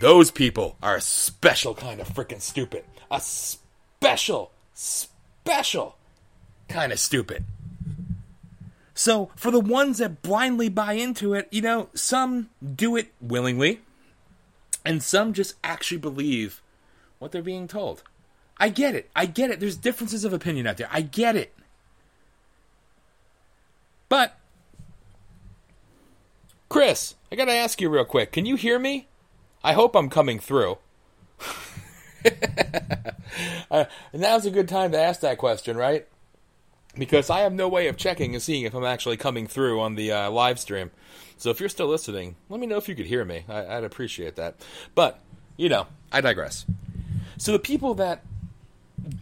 Those 0.00 0.30
people 0.30 0.76
are 0.80 0.94
a 0.94 1.00
special 1.00 1.74
kind 1.74 2.00
of 2.00 2.08
freaking 2.08 2.40
stupid. 2.40 2.84
A 3.10 3.20
special, 3.20 4.52
special 4.72 5.96
kind 6.68 6.92
of 6.92 7.00
stupid. 7.00 7.42
So, 8.94 9.32
for 9.34 9.50
the 9.50 9.58
ones 9.58 9.98
that 9.98 10.22
blindly 10.22 10.68
buy 10.68 10.92
into 10.92 11.34
it, 11.34 11.48
you 11.50 11.60
know, 11.60 11.88
some 11.92 12.50
do 12.76 12.94
it 12.94 13.12
willingly, 13.20 13.80
and 14.84 15.02
some 15.02 15.32
just 15.32 15.56
actually 15.64 15.98
believe 15.98 16.62
what 17.18 17.32
they're 17.32 17.42
being 17.42 17.66
told. 17.66 18.04
I 18.58 18.68
get 18.68 18.94
it. 18.94 19.10
I 19.16 19.26
get 19.26 19.50
it. 19.50 19.58
There's 19.58 19.76
differences 19.76 20.24
of 20.24 20.32
opinion 20.32 20.68
out 20.68 20.76
there. 20.76 20.88
I 20.92 21.00
get 21.00 21.34
it. 21.34 21.52
But, 24.10 24.36
Chris, 26.68 27.14
I 27.32 27.36
gotta 27.36 27.52
ask 27.54 27.80
you 27.80 27.88
real 27.88 28.04
quick. 28.04 28.32
Can 28.32 28.44
you 28.44 28.56
hear 28.56 28.78
me? 28.78 29.06
I 29.64 29.72
hope 29.72 29.94
I'm 29.94 30.10
coming 30.10 30.40
through. 30.40 30.78
uh, 33.70 33.84
now's 34.12 34.44
a 34.44 34.50
good 34.50 34.68
time 34.68 34.92
to 34.92 35.00
ask 35.00 35.20
that 35.20 35.38
question, 35.38 35.76
right? 35.76 36.06
Because 36.98 37.30
I 37.30 37.40
have 37.40 37.52
no 37.52 37.68
way 37.68 37.86
of 37.86 37.96
checking 37.96 38.34
and 38.34 38.42
seeing 38.42 38.64
if 38.64 38.74
I'm 38.74 38.84
actually 38.84 39.16
coming 39.16 39.46
through 39.46 39.80
on 39.80 39.94
the 39.94 40.10
uh, 40.10 40.30
live 40.30 40.58
stream. 40.58 40.90
So 41.38 41.50
if 41.50 41.60
you're 41.60 41.68
still 41.68 41.86
listening, 41.86 42.34
let 42.48 42.58
me 42.58 42.66
know 42.66 42.78
if 42.78 42.88
you 42.88 42.96
could 42.96 43.06
hear 43.06 43.24
me. 43.24 43.44
I, 43.48 43.76
I'd 43.76 43.84
appreciate 43.84 44.34
that. 44.36 44.56
But, 44.96 45.20
you 45.56 45.68
know, 45.68 45.86
I 46.10 46.20
digress. 46.20 46.66
So 47.38 47.52
the 47.52 47.60
people 47.60 47.94
that 47.94 48.24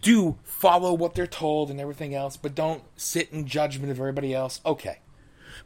do 0.01 0.39
follow 0.43 0.93
what 0.93 1.15
they're 1.15 1.27
told 1.27 1.71
and 1.71 1.81
everything 1.81 2.15
else, 2.15 2.37
but 2.37 2.55
don't 2.55 2.83
sit 2.97 3.33
in 3.33 3.47
judgment 3.47 3.91
of 3.91 3.99
everybody 3.99 4.35
else, 4.35 4.61
okay. 4.65 4.99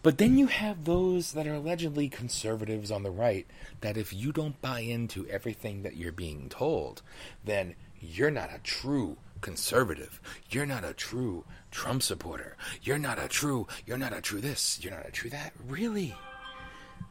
But 0.03 0.19
then 0.19 0.39
you 0.39 0.47
have 0.47 0.85
those 0.85 1.33
that 1.33 1.47
are 1.47 1.55
allegedly 1.55 2.09
conservatives 2.09 2.91
on 2.91 3.03
the 3.03 3.11
right 3.11 3.47
that 3.83 3.97
if 3.97 4.13
you 4.13 4.33
don't 4.33 4.61
buy 4.61 4.81
into 4.81 5.27
everything 5.29 5.83
that 5.83 5.97
you're 5.97 6.13
being 6.13 6.49
told, 6.49 7.03
then 7.45 7.75
you're 8.01 8.31
not 8.31 8.51
a 8.53 8.59
true 8.63 9.17
conservative. 9.41 10.21
You're 10.51 10.67
not 10.67 10.85
a 10.85 10.95
true 10.95 11.45
Trump 11.71 12.03
supporter. 12.03 12.57
You're 12.83 12.99
not 12.99 13.19
a 13.19 13.29
true, 13.29 13.67
you're 13.87 13.99
not 13.99 14.17
a 14.17 14.21
true 14.21 14.41
this, 14.41 14.79
you're 14.83 14.95
not 14.95 15.07
a 15.07 15.13
true 15.13 15.31
that. 15.31 15.53
Really? 15.69 16.15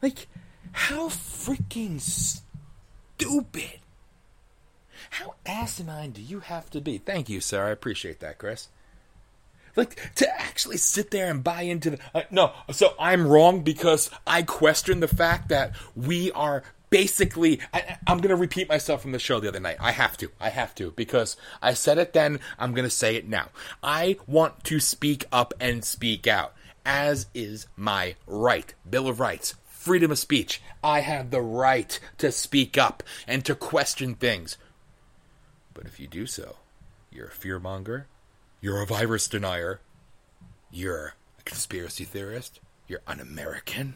Like, 0.02 0.26
how 0.72 1.08
freaking 1.08 2.00
stupid 2.00 3.80
how 5.10 5.34
asinine 5.46 6.10
do 6.10 6.22
you 6.22 6.40
have 6.40 6.70
to 6.70 6.80
be? 6.80 6.98
Thank 6.98 7.28
you, 7.28 7.40
sir. 7.40 7.66
I 7.66 7.70
appreciate 7.70 8.20
that, 8.20 8.38
Chris. 8.38 8.68
Like 9.74 10.14
to 10.16 10.28
actually 10.40 10.76
sit 10.76 11.10
there 11.10 11.30
and 11.30 11.42
buy 11.42 11.62
into 11.62 11.90
the 11.90 11.98
uh, 12.14 12.22
no. 12.30 12.52
So 12.72 12.94
I'm 12.98 13.26
wrong 13.26 13.62
because 13.62 14.10
I 14.26 14.42
question 14.42 15.00
the 15.00 15.08
fact 15.08 15.48
that 15.48 15.74
we 15.96 16.30
are 16.32 16.62
basically 16.92 17.58
I, 17.72 17.96
am 18.06 18.18
going 18.18 18.28
to 18.28 18.36
repeat 18.36 18.68
myself 18.68 19.00
from 19.00 19.12
the 19.12 19.18
show 19.18 19.40
the 19.40 19.48
other 19.48 19.58
night 19.58 19.78
i 19.80 19.92
have 19.92 20.18
to 20.18 20.30
i 20.38 20.50
have 20.50 20.74
to 20.74 20.90
because 20.90 21.38
i 21.62 21.72
said 21.72 21.96
it 21.96 22.12
then 22.12 22.38
i'm 22.58 22.74
going 22.74 22.84
to 22.84 22.90
say 22.90 23.16
it 23.16 23.26
now 23.26 23.48
i 23.82 24.18
want 24.26 24.62
to 24.64 24.78
speak 24.78 25.24
up 25.32 25.54
and 25.58 25.86
speak 25.86 26.26
out 26.26 26.52
as 26.84 27.28
is 27.32 27.66
my 27.76 28.14
right 28.26 28.74
bill 28.88 29.08
of 29.08 29.20
rights 29.20 29.54
freedom 29.64 30.10
of 30.10 30.18
speech 30.18 30.60
i 30.84 31.00
have 31.00 31.30
the 31.30 31.40
right 31.40 31.98
to 32.18 32.30
speak 32.30 32.76
up 32.76 33.02
and 33.26 33.42
to 33.46 33.54
question 33.54 34.14
things 34.14 34.58
but 35.74 35.86
if 35.86 35.98
you 35.98 36.06
do 36.06 36.26
so, 36.26 36.56
you're 37.10 37.26
a 37.26 37.30
fearmonger, 37.30 38.04
you're 38.60 38.82
a 38.82 38.86
virus 38.86 39.28
denier, 39.28 39.80
you're 40.70 41.14
a 41.38 41.42
conspiracy 41.44 42.04
theorist, 42.04 42.60
you're 42.86 43.02
un 43.06 43.20
American, 43.20 43.94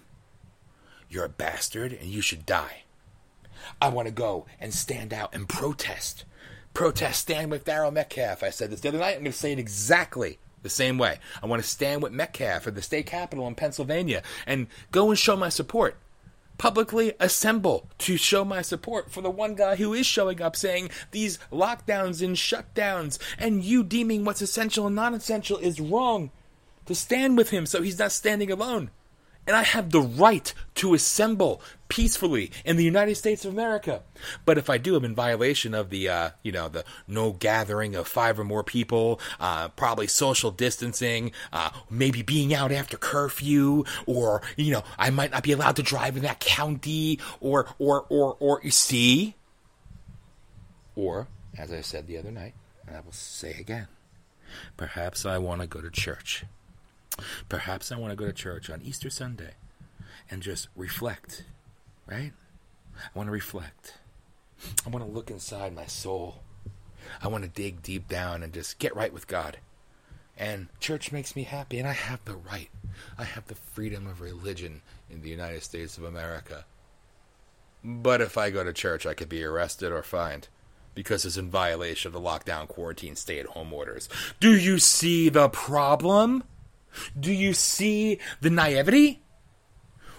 you're 1.08 1.24
a 1.24 1.30
bastard, 1.30 1.92
and 1.92 2.08
you 2.08 2.20
should 2.20 2.46
die. 2.46 2.82
I 3.80 3.88
want 3.88 4.06
to 4.08 4.14
go 4.14 4.46
and 4.60 4.72
stand 4.74 5.12
out 5.12 5.34
and 5.34 5.48
protest. 5.48 6.24
Protest, 6.74 7.22
stand 7.22 7.50
with 7.50 7.64
Daryl 7.64 7.92
Metcalfe. 7.92 8.42
I 8.42 8.50
said 8.50 8.70
this 8.70 8.80
the 8.80 8.88
other 8.88 8.98
night. 8.98 9.16
I'm 9.16 9.22
going 9.22 9.32
to 9.32 9.38
say 9.38 9.52
it 9.52 9.58
exactly 9.58 10.38
the 10.62 10.68
same 10.68 10.98
way. 10.98 11.18
I 11.42 11.46
want 11.46 11.62
to 11.62 11.68
stand 11.68 12.02
with 12.02 12.12
Metcalfe 12.12 12.66
at 12.66 12.74
the 12.74 12.82
state 12.82 13.06
capitol 13.06 13.46
in 13.46 13.54
Pennsylvania 13.54 14.22
and 14.46 14.66
go 14.90 15.08
and 15.08 15.18
show 15.18 15.36
my 15.36 15.48
support 15.48 15.96
publicly 16.58 17.12
assemble 17.20 17.88
to 17.98 18.16
show 18.16 18.44
my 18.44 18.62
support 18.62 19.10
for 19.10 19.20
the 19.20 19.30
one 19.30 19.54
guy 19.54 19.76
who 19.76 19.92
is 19.94 20.06
showing 20.06 20.40
up 20.40 20.56
saying 20.56 20.90
these 21.10 21.38
lockdowns 21.52 22.22
and 22.24 22.36
shutdowns 22.36 23.18
and 23.38 23.64
you 23.64 23.82
deeming 23.82 24.24
what's 24.24 24.42
essential 24.42 24.86
and 24.86 24.96
non 24.96 25.14
essential 25.14 25.58
is 25.58 25.80
wrong. 25.80 26.30
To 26.86 26.94
stand 26.94 27.36
with 27.36 27.50
him 27.50 27.66
so 27.66 27.82
he's 27.82 27.98
not 27.98 28.12
standing 28.12 28.50
alone. 28.50 28.90
And 29.46 29.54
I 29.56 29.62
have 29.62 29.90
the 29.90 30.00
right 30.00 30.52
to 30.76 30.94
assemble 30.94 31.60
peacefully 31.88 32.50
in 32.64 32.76
the 32.76 32.84
United 32.84 33.14
States 33.16 33.44
of 33.44 33.52
America. 33.52 34.02
But 34.44 34.58
if 34.58 34.68
I 34.68 34.78
do, 34.78 34.96
I'm 34.96 35.04
in 35.04 35.14
violation 35.14 35.74
of 35.74 35.90
the, 35.90 36.08
uh, 36.08 36.30
you 36.42 36.52
know, 36.52 36.68
the 36.68 36.84
no 37.06 37.32
gathering 37.32 37.94
of 37.94 38.08
five 38.08 38.38
or 38.38 38.44
more 38.44 38.64
people, 38.64 39.20
uh, 39.40 39.68
probably 39.68 40.06
social 40.06 40.50
distancing, 40.50 41.32
uh, 41.52 41.70
maybe 41.90 42.22
being 42.22 42.54
out 42.54 42.72
after 42.72 42.96
curfew, 42.96 43.84
or 44.06 44.42
you 44.56 44.72
know, 44.72 44.84
I 44.98 45.10
might 45.10 45.30
not 45.30 45.42
be 45.42 45.52
allowed 45.52 45.76
to 45.76 45.82
drive 45.82 46.16
in 46.16 46.22
that 46.22 46.40
county, 46.40 47.18
or 47.40 47.66
or 47.78 48.06
or 48.08 48.36
or 48.40 48.60
you 48.62 48.70
see, 48.70 49.34
or 50.94 51.28
as 51.56 51.72
I 51.72 51.80
said 51.80 52.06
the 52.06 52.18
other 52.18 52.30
night, 52.30 52.54
and 52.86 52.96
I 52.96 53.00
will 53.00 53.12
say 53.12 53.56
again, 53.58 53.88
perhaps 54.76 55.24
I 55.24 55.38
want 55.38 55.60
to 55.60 55.66
go 55.66 55.80
to 55.80 55.90
church. 55.90 56.44
Perhaps 57.48 57.90
I 57.90 57.96
want 57.96 58.10
to 58.10 58.16
go 58.16 58.26
to 58.26 58.32
church 58.32 58.68
on 58.68 58.82
Easter 58.82 59.08
Sunday 59.08 59.54
and 60.30 60.42
just 60.42 60.68
reflect 60.76 61.44
right? 62.06 62.32
I 62.96 63.08
want 63.14 63.28
to 63.28 63.32
reflect. 63.32 63.94
I 64.86 64.90
want 64.90 65.04
to 65.04 65.10
look 65.10 65.30
inside 65.30 65.74
my 65.74 65.86
soul. 65.86 66.42
I 67.22 67.28
want 67.28 67.44
to 67.44 67.50
dig 67.50 67.82
deep 67.82 68.08
down 68.08 68.42
and 68.42 68.52
just 68.52 68.78
get 68.78 68.96
right 68.96 69.12
with 69.12 69.26
God. 69.26 69.58
And 70.38 70.68
church 70.80 71.12
makes 71.12 71.34
me 71.34 71.44
happy, 71.44 71.78
and 71.78 71.88
I 71.88 71.92
have 71.92 72.24
the 72.24 72.36
right. 72.36 72.68
I 73.18 73.24
have 73.24 73.46
the 73.46 73.54
freedom 73.54 74.06
of 74.06 74.20
religion 74.20 74.82
in 75.10 75.22
the 75.22 75.30
United 75.30 75.62
States 75.62 75.96
of 75.96 76.04
America. 76.04 76.64
But 77.82 78.20
if 78.20 78.36
I 78.36 78.50
go 78.50 78.64
to 78.64 78.72
church, 78.72 79.06
I 79.06 79.14
could 79.14 79.28
be 79.28 79.44
arrested 79.44 79.92
or 79.92 80.02
fined 80.02 80.48
because 80.94 81.24
it's 81.24 81.36
in 81.36 81.50
violation 81.50 82.08
of 82.08 82.12
the 82.14 82.28
lockdown, 82.28 82.66
quarantine, 82.66 83.14
stay 83.14 83.38
at 83.38 83.46
home 83.46 83.72
orders. 83.72 84.08
Do 84.40 84.56
you 84.56 84.78
see 84.78 85.28
the 85.28 85.48
problem? 85.48 86.42
Do 87.18 87.32
you 87.32 87.52
see 87.52 88.18
the 88.40 88.50
naivety? 88.50 89.22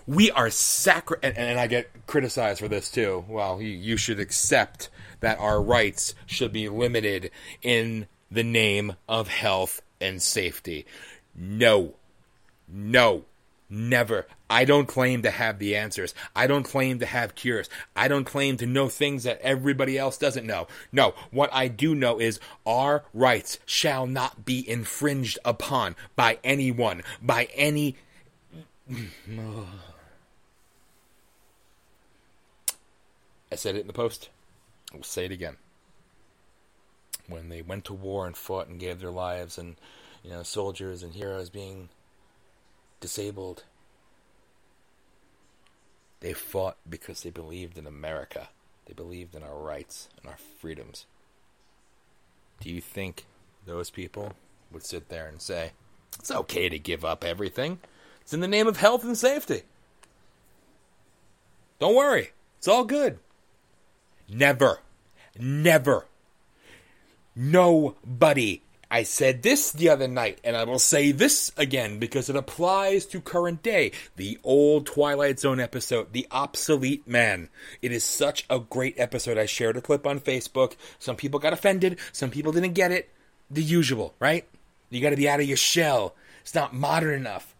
We 0.07 0.31
are 0.31 0.49
sacri 0.49 1.17
and, 1.21 1.37
and, 1.37 1.59
I 1.59 1.67
get 1.67 2.07
criticized 2.07 2.59
for 2.59 2.69
this 2.69 2.89
too. 2.89 3.25
Well, 3.27 3.61
you, 3.61 3.69
you 3.69 3.97
should 3.97 4.19
accept 4.19 4.89
that 5.19 5.37
our 5.39 5.61
rights 5.61 6.15
should 6.25 6.53
be 6.53 6.69
limited 6.69 7.29
in 7.61 8.07
the 8.31 8.43
name 8.43 8.95
of 9.09 9.27
health 9.27 9.81
and 9.99 10.21
safety. 10.21 10.85
No, 11.35 11.95
no, 12.69 13.25
never. 13.69 14.27
I 14.49 14.63
don't 14.63 14.87
claim 14.87 15.23
to 15.23 15.29
have 15.31 15.59
the 15.59 15.75
answers. 15.75 16.15
I 16.33 16.47
don't 16.47 16.63
claim 16.63 16.99
to 16.99 17.05
have 17.05 17.35
cures. 17.35 17.69
I 17.93 18.07
don't 18.07 18.23
claim 18.23 18.55
to 18.57 18.65
know 18.65 18.87
things 18.87 19.23
that 19.23 19.41
everybody 19.41 19.97
else 19.97 20.17
doesn't 20.17 20.47
know. 20.47 20.67
No, 20.89 21.15
what 21.31 21.49
I 21.51 21.67
do 21.67 21.93
know 21.93 22.17
is 22.19 22.39
our 22.65 23.03
rights 23.13 23.59
shall 23.65 24.07
not 24.07 24.45
be 24.45 24.67
infringed 24.67 25.37
upon 25.43 25.97
by 26.15 26.39
anyone, 26.45 27.03
by 27.21 27.49
any. 27.53 27.97
I 33.51 33.55
said 33.55 33.75
it 33.75 33.81
in 33.81 33.87
the 33.87 33.93
post. 33.93 34.29
I 34.93 34.97
will 34.97 35.03
say 35.03 35.25
it 35.25 35.31
again. 35.31 35.57
When 37.27 37.49
they 37.49 37.61
went 37.61 37.85
to 37.85 37.93
war 37.93 38.25
and 38.25 38.37
fought 38.37 38.67
and 38.67 38.79
gave 38.79 38.99
their 38.99 39.11
lives, 39.11 39.57
and 39.57 39.75
you 40.23 40.31
know, 40.31 40.43
soldiers 40.43 41.03
and 41.03 41.13
heroes 41.13 41.49
being 41.49 41.89
disabled. 42.99 43.63
They 46.19 46.33
fought 46.33 46.77
because 46.89 47.23
they 47.23 47.29
believed 47.29 47.77
in 47.77 47.87
America. 47.87 48.49
They 48.85 48.93
believed 48.93 49.35
in 49.35 49.43
our 49.43 49.57
rights 49.57 50.09
and 50.19 50.29
our 50.29 50.37
freedoms. 50.37 51.05
Do 52.59 52.69
you 52.69 52.81
think 52.81 53.25
those 53.65 53.89
people 53.89 54.33
would 54.71 54.83
sit 54.83 55.09
there 55.09 55.27
and 55.27 55.41
say, 55.41 55.71
it's 56.17 56.31
okay 56.31 56.69
to 56.69 56.79
give 56.79 57.05
up 57.05 57.23
everything? 57.23 57.79
It's 58.21 58.33
in 58.33 58.39
the 58.39 58.47
name 58.47 58.67
of 58.67 58.77
health 58.77 59.03
and 59.03 59.17
safety. 59.17 59.61
Don't 61.79 61.95
worry, 61.95 62.31
it's 62.57 62.67
all 62.67 62.83
good. 62.83 63.19
Never, 64.29 64.79
never. 65.39 66.05
Nobody 67.35 68.61
I 68.89 69.03
said 69.03 69.41
this 69.41 69.71
the 69.71 69.89
other 69.89 70.07
night, 70.07 70.39
and 70.45 70.55
I 70.55 70.63
will 70.63 70.79
say 70.79 71.11
this 71.11 71.51
again 71.57 71.99
because 71.99 72.29
it 72.29 72.37
applies 72.37 73.05
to 73.07 73.19
current 73.19 73.61
day. 73.61 73.91
The 74.15 74.39
old 74.45 74.85
Twilight 74.85 75.41
Zone 75.41 75.59
episode, 75.59 76.13
The 76.13 76.25
Obsolete 76.31 77.05
Man. 77.05 77.49
It 77.81 77.91
is 77.91 78.05
such 78.05 78.45
a 78.49 78.59
great 78.59 78.97
episode. 78.97 79.37
I 79.37 79.45
shared 79.45 79.75
a 79.75 79.81
clip 79.81 80.07
on 80.07 80.21
Facebook. 80.21 80.77
Some 80.99 81.17
people 81.17 81.39
got 81.39 81.51
offended, 81.51 81.99
some 82.13 82.31
people 82.31 82.53
didn't 82.53 82.73
get 82.73 82.93
it. 82.93 83.09
The 83.51 83.63
usual, 83.63 84.13
right? 84.19 84.45
You 84.89 85.01
got 85.01 85.09
to 85.09 85.17
be 85.17 85.27
out 85.27 85.41
of 85.41 85.47
your 85.47 85.57
shell. 85.57 86.15
It's 86.41 86.55
not 86.55 86.73
modern 86.73 87.15
enough. 87.15 87.55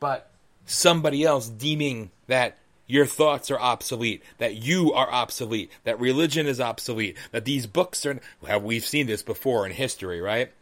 But 0.00 0.28
somebody 0.66 1.22
else 1.22 1.48
deeming 1.48 2.10
that 2.26 2.58
your 2.86 3.06
thoughts 3.06 3.50
are 3.50 3.58
obsolete, 3.58 4.22
that 4.38 4.56
you 4.56 4.92
are 4.92 5.10
obsolete, 5.10 5.70
that 5.84 5.98
religion 5.98 6.46
is 6.46 6.60
obsolete, 6.60 7.16
that 7.32 7.44
these 7.44 7.66
books 7.66 8.04
are. 8.04 8.20
Well, 8.40 8.60
we've 8.60 8.84
seen 8.84 9.06
this 9.06 9.22
before 9.22 9.64
in 9.66 9.72
history, 9.72 10.20
right? 10.20 10.52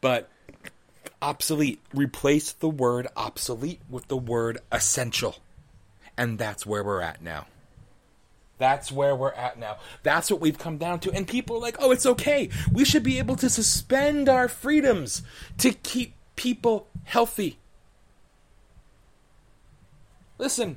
But 0.00 0.30
obsolete, 1.20 1.80
replace 1.92 2.52
the 2.52 2.68
word 2.68 3.08
obsolete 3.16 3.80
with 3.88 4.08
the 4.08 4.16
word 4.16 4.58
essential. 4.70 5.36
And 6.16 6.38
that's 6.38 6.66
where 6.66 6.84
we're 6.84 7.00
at 7.00 7.22
now. 7.22 7.46
That's 8.58 8.92
where 8.92 9.16
we're 9.16 9.32
at 9.32 9.58
now. 9.58 9.78
That's 10.04 10.30
what 10.30 10.40
we've 10.40 10.58
come 10.58 10.78
down 10.78 11.00
to. 11.00 11.10
And 11.10 11.26
people 11.26 11.56
are 11.56 11.60
like, 11.60 11.76
oh, 11.80 11.90
it's 11.90 12.06
okay. 12.06 12.48
We 12.72 12.84
should 12.84 13.02
be 13.02 13.18
able 13.18 13.34
to 13.36 13.50
suspend 13.50 14.28
our 14.28 14.46
freedoms 14.46 15.22
to 15.58 15.72
keep 15.72 16.14
people 16.36 16.86
healthy. 17.04 17.58
Listen, 20.38 20.76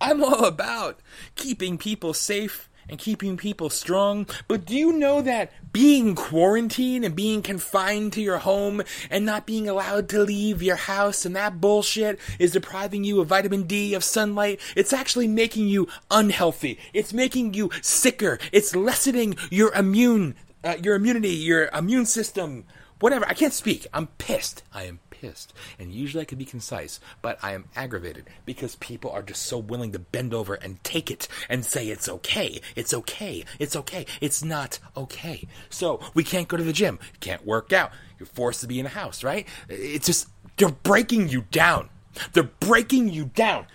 I'm 0.00 0.22
all 0.22 0.44
about 0.44 1.00
keeping 1.34 1.78
people 1.78 2.14
safe 2.14 2.68
and 2.88 2.98
keeping 2.98 3.36
people 3.36 3.70
strong. 3.70 4.26
But 4.46 4.64
do 4.64 4.74
you 4.74 4.92
know 4.92 5.20
that 5.22 5.52
being 5.72 6.14
quarantined 6.14 7.04
and 7.04 7.14
being 7.14 7.42
confined 7.42 8.12
to 8.14 8.22
your 8.22 8.38
home 8.38 8.82
and 9.10 9.24
not 9.24 9.46
being 9.46 9.68
allowed 9.68 10.08
to 10.10 10.22
leave 10.22 10.62
your 10.62 10.76
house 10.76 11.24
and 11.24 11.36
that 11.36 11.60
bullshit 11.60 12.18
is 12.38 12.52
depriving 12.52 13.04
you 13.04 13.20
of 13.20 13.28
vitamin 13.28 13.64
D, 13.64 13.94
of 13.94 14.04
sunlight? 14.04 14.60
It's 14.74 14.92
actually 14.92 15.28
making 15.28 15.68
you 15.68 15.88
unhealthy. 16.10 16.78
It's 16.94 17.12
making 17.12 17.54
you 17.54 17.70
sicker. 17.82 18.38
It's 18.52 18.74
lessening 18.74 19.36
your 19.50 19.74
immune, 19.74 20.34
uh, 20.64 20.76
your 20.82 20.94
immunity, 20.94 21.30
your 21.30 21.68
immune 21.68 22.06
system. 22.06 22.64
Whatever. 23.00 23.26
I 23.28 23.34
can't 23.34 23.52
speak. 23.52 23.86
I'm 23.92 24.08
pissed. 24.18 24.62
I 24.72 24.84
am 24.84 24.98
pissed. 25.20 25.52
And 25.78 25.92
usually 25.92 26.22
I 26.22 26.24
can 26.24 26.38
be 26.38 26.44
concise, 26.44 27.00
but 27.22 27.38
I 27.42 27.52
am 27.52 27.66
aggravated 27.74 28.28
because 28.44 28.76
people 28.76 29.10
are 29.10 29.22
just 29.22 29.42
so 29.42 29.58
willing 29.58 29.92
to 29.92 29.98
bend 29.98 30.32
over 30.34 30.54
and 30.54 30.82
take 30.84 31.10
it 31.10 31.28
and 31.48 31.64
say 31.64 31.88
it's 31.88 32.08
okay. 32.08 32.60
It's 32.76 32.94
okay. 32.94 33.44
It's 33.58 33.76
okay. 33.76 34.06
It's 34.20 34.44
not 34.44 34.78
okay. 34.96 35.46
So 35.70 36.00
we 36.14 36.24
can't 36.24 36.48
go 36.48 36.56
to 36.56 36.62
the 36.62 36.72
gym. 36.72 36.98
Can't 37.20 37.46
work 37.46 37.72
out. 37.72 37.92
You're 38.18 38.26
forced 38.26 38.60
to 38.62 38.66
be 38.66 38.80
in 38.80 38.86
a 38.86 38.90
house, 38.90 39.22
right? 39.22 39.46
It's 39.68 40.06
just, 40.06 40.28
they're 40.56 40.70
breaking 40.70 41.28
you 41.28 41.44
down. 41.50 41.90
They're 42.32 42.42
breaking 42.44 43.10
you 43.10 43.26
down. 43.26 43.66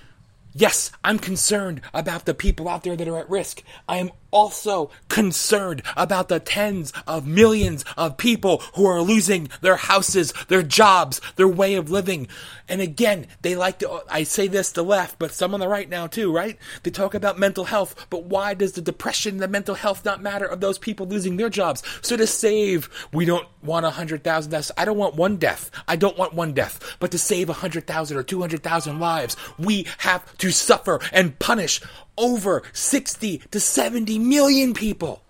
Yes, 0.53 0.91
I'm 1.03 1.17
concerned 1.17 1.81
about 1.93 2.25
the 2.25 2.33
people 2.33 2.69
out 2.69 2.83
there 2.83 2.95
that 2.95 3.07
are 3.07 3.17
at 3.17 3.29
risk. 3.29 3.63
I 3.87 3.97
am 3.97 4.11
also 4.33 4.89
concerned 5.07 5.83
about 5.95 6.27
the 6.27 6.39
tens 6.39 6.91
of 7.07 7.27
millions 7.27 7.85
of 7.95 8.17
people 8.17 8.61
who 8.75 8.85
are 8.85 9.01
losing 9.01 9.49
their 9.61 9.77
houses, 9.77 10.33
their 10.47 10.63
jobs, 10.63 11.21
their 11.35 11.47
way 11.47 11.75
of 11.75 11.91
living. 11.91 12.27
And 12.67 12.81
again, 12.81 13.27
they 13.41 13.55
like 13.55 13.79
to, 13.79 14.03
I 14.09 14.23
say 14.23 14.47
this 14.47 14.69
to 14.69 14.75
the 14.75 14.83
left, 14.83 15.19
but 15.19 15.31
some 15.31 15.53
on 15.53 15.59
the 15.59 15.67
right 15.67 15.87
now 15.87 16.07
too, 16.07 16.33
right? 16.33 16.57
They 16.81 16.91
talk 16.91 17.13
about 17.13 17.37
mental 17.37 17.65
health, 17.65 18.07
but 18.09 18.23
why 18.23 18.53
does 18.53 18.73
the 18.73 18.81
depression, 18.81 19.37
the 19.37 19.47
mental 19.47 19.75
health 19.75 20.03
not 20.03 20.21
matter 20.21 20.45
of 20.45 20.59
those 20.59 20.77
people 20.77 21.05
losing 21.05 21.37
their 21.37 21.49
jobs? 21.49 21.83
So 22.01 22.17
to 22.17 22.25
save, 22.25 22.89
we 23.13 23.25
don't 23.25 23.47
want 23.61 23.85
a 23.85 23.91
hundred 23.91 24.23
thousand 24.23 24.51
deaths. 24.51 24.71
I 24.77 24.85
don't 24.85 24.97
want 24.97 25.15
one 25.15 25.37
death. 25.37 25.69
I 25.87 25.95
don't 25.95 26.17
want 26.17 26.33
one 26.33 26.53
death, 26.53 26.97
but 26.99 27.11
to 27.11 27.17
save 27.17 27.49
a 27.49 27.53
hundred 27.53 27.85
thousand 27.85 28.17
or 28.17 28.23
two 28.23 28.41
hundred 28.41 28.63
thousand 28.63 28.99
lives, 28.99 29.35
we 29.59 29.85
have 29.99 30.37
to 30.39 30.51
suffer 30.51 30.99
and 31.11 31.37
punish 31.39 31.81
over 32.17 32.63
60 32.73 33.39
to 33.51 33.59
70 33.59 34.19
million 34.19 34.73
people. 34.73 35.23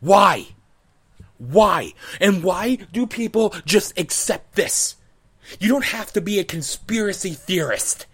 Why? 0.00 0.48
Why? 1.38 1.92
And 2.20 2.42
why 2.42 2.76
do 2.92 3.06
people 3.06 3.54
just 3.64 3.98
accept 3.98 4.56
this? 4.56 4.96
You 5.58 5.68
don't 5.68 5.86
have 5.86 6.12
to 6.12 6.20
be 6.20 6.38
a 6.38 6.44
conspiracy 6.44 7.30
theorist. 7.30 8.06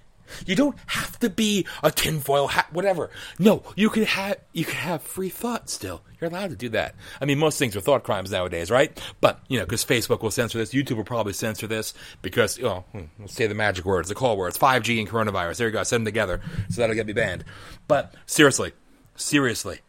You 0.45 0.57
don't 0.57 0.77
have 0.87 1.19
to 1.21 1.31
be 1.31 1.67
a 1.83 1.91
tinfoil 1.91 2.49
hat, 2.49 2.73
whatever. 2.73 3.11
No, 3.39 3.63
you 3.77 3.91
can 3.91 4.05
have 4.05 4.39
you 4.53 4.65
can 4.65 4.75
have 4.77 5.03
free 5.03 5.29
thought 5.29 5.71
still. 5.71 6.03
You're 6.21 6.31
allowed 6.31 6.51
to 6.51 6.57
do 6.57 6.71
that. 6.71 6.95
I 7.21 7.27
mean, 7.27 7.39
most 7.39 7.59
things 7.59 7.77
are 7.77 7.81
thought 7.81 8.03
crimes 8.03 8.31
nowadays, 8.31 8.71
right? 8.71 8.99
But 9.21 9.41
you 9.49 9.59
know, 9.59 9.67
because 9.67 9.85
Facebook 9.85 10.23
will 10.23 10.31
censor 10.31 10.59
this, 10.59 10.73
YouTube 10.73 10.97
will 10.97 11.05
probably 11.05 11.35
censor 11.35 11.67
this 11.67 11.93
because, 12.23 12.57
hmm, 12.57 13.01
let's 13.19 13.35
say 13.35 13.47
the 13.47 13.55
magic 13.55 13.85
words, 13.85 14.09
the 14.09 14.15
call 14.15 14.37
words, 14.37 14.57
5G 14.57 14.99
and 14.99 15.09
coronavirus. 15.09 15.59
There 15.59 15.69
you 15.69 15.73
go. 15.73 15.83
Send 15.83 16.01
them 16.01 16.07
together, 16.07 16.41
so 16.71 16.81
that'll 16.81 16.97
get 16.97 17.07
me 17.07 17.13
banned. 17.13 17.45
But 17.87 18.15
seriously, 18.25 18.73
seriously, 19.15 19.81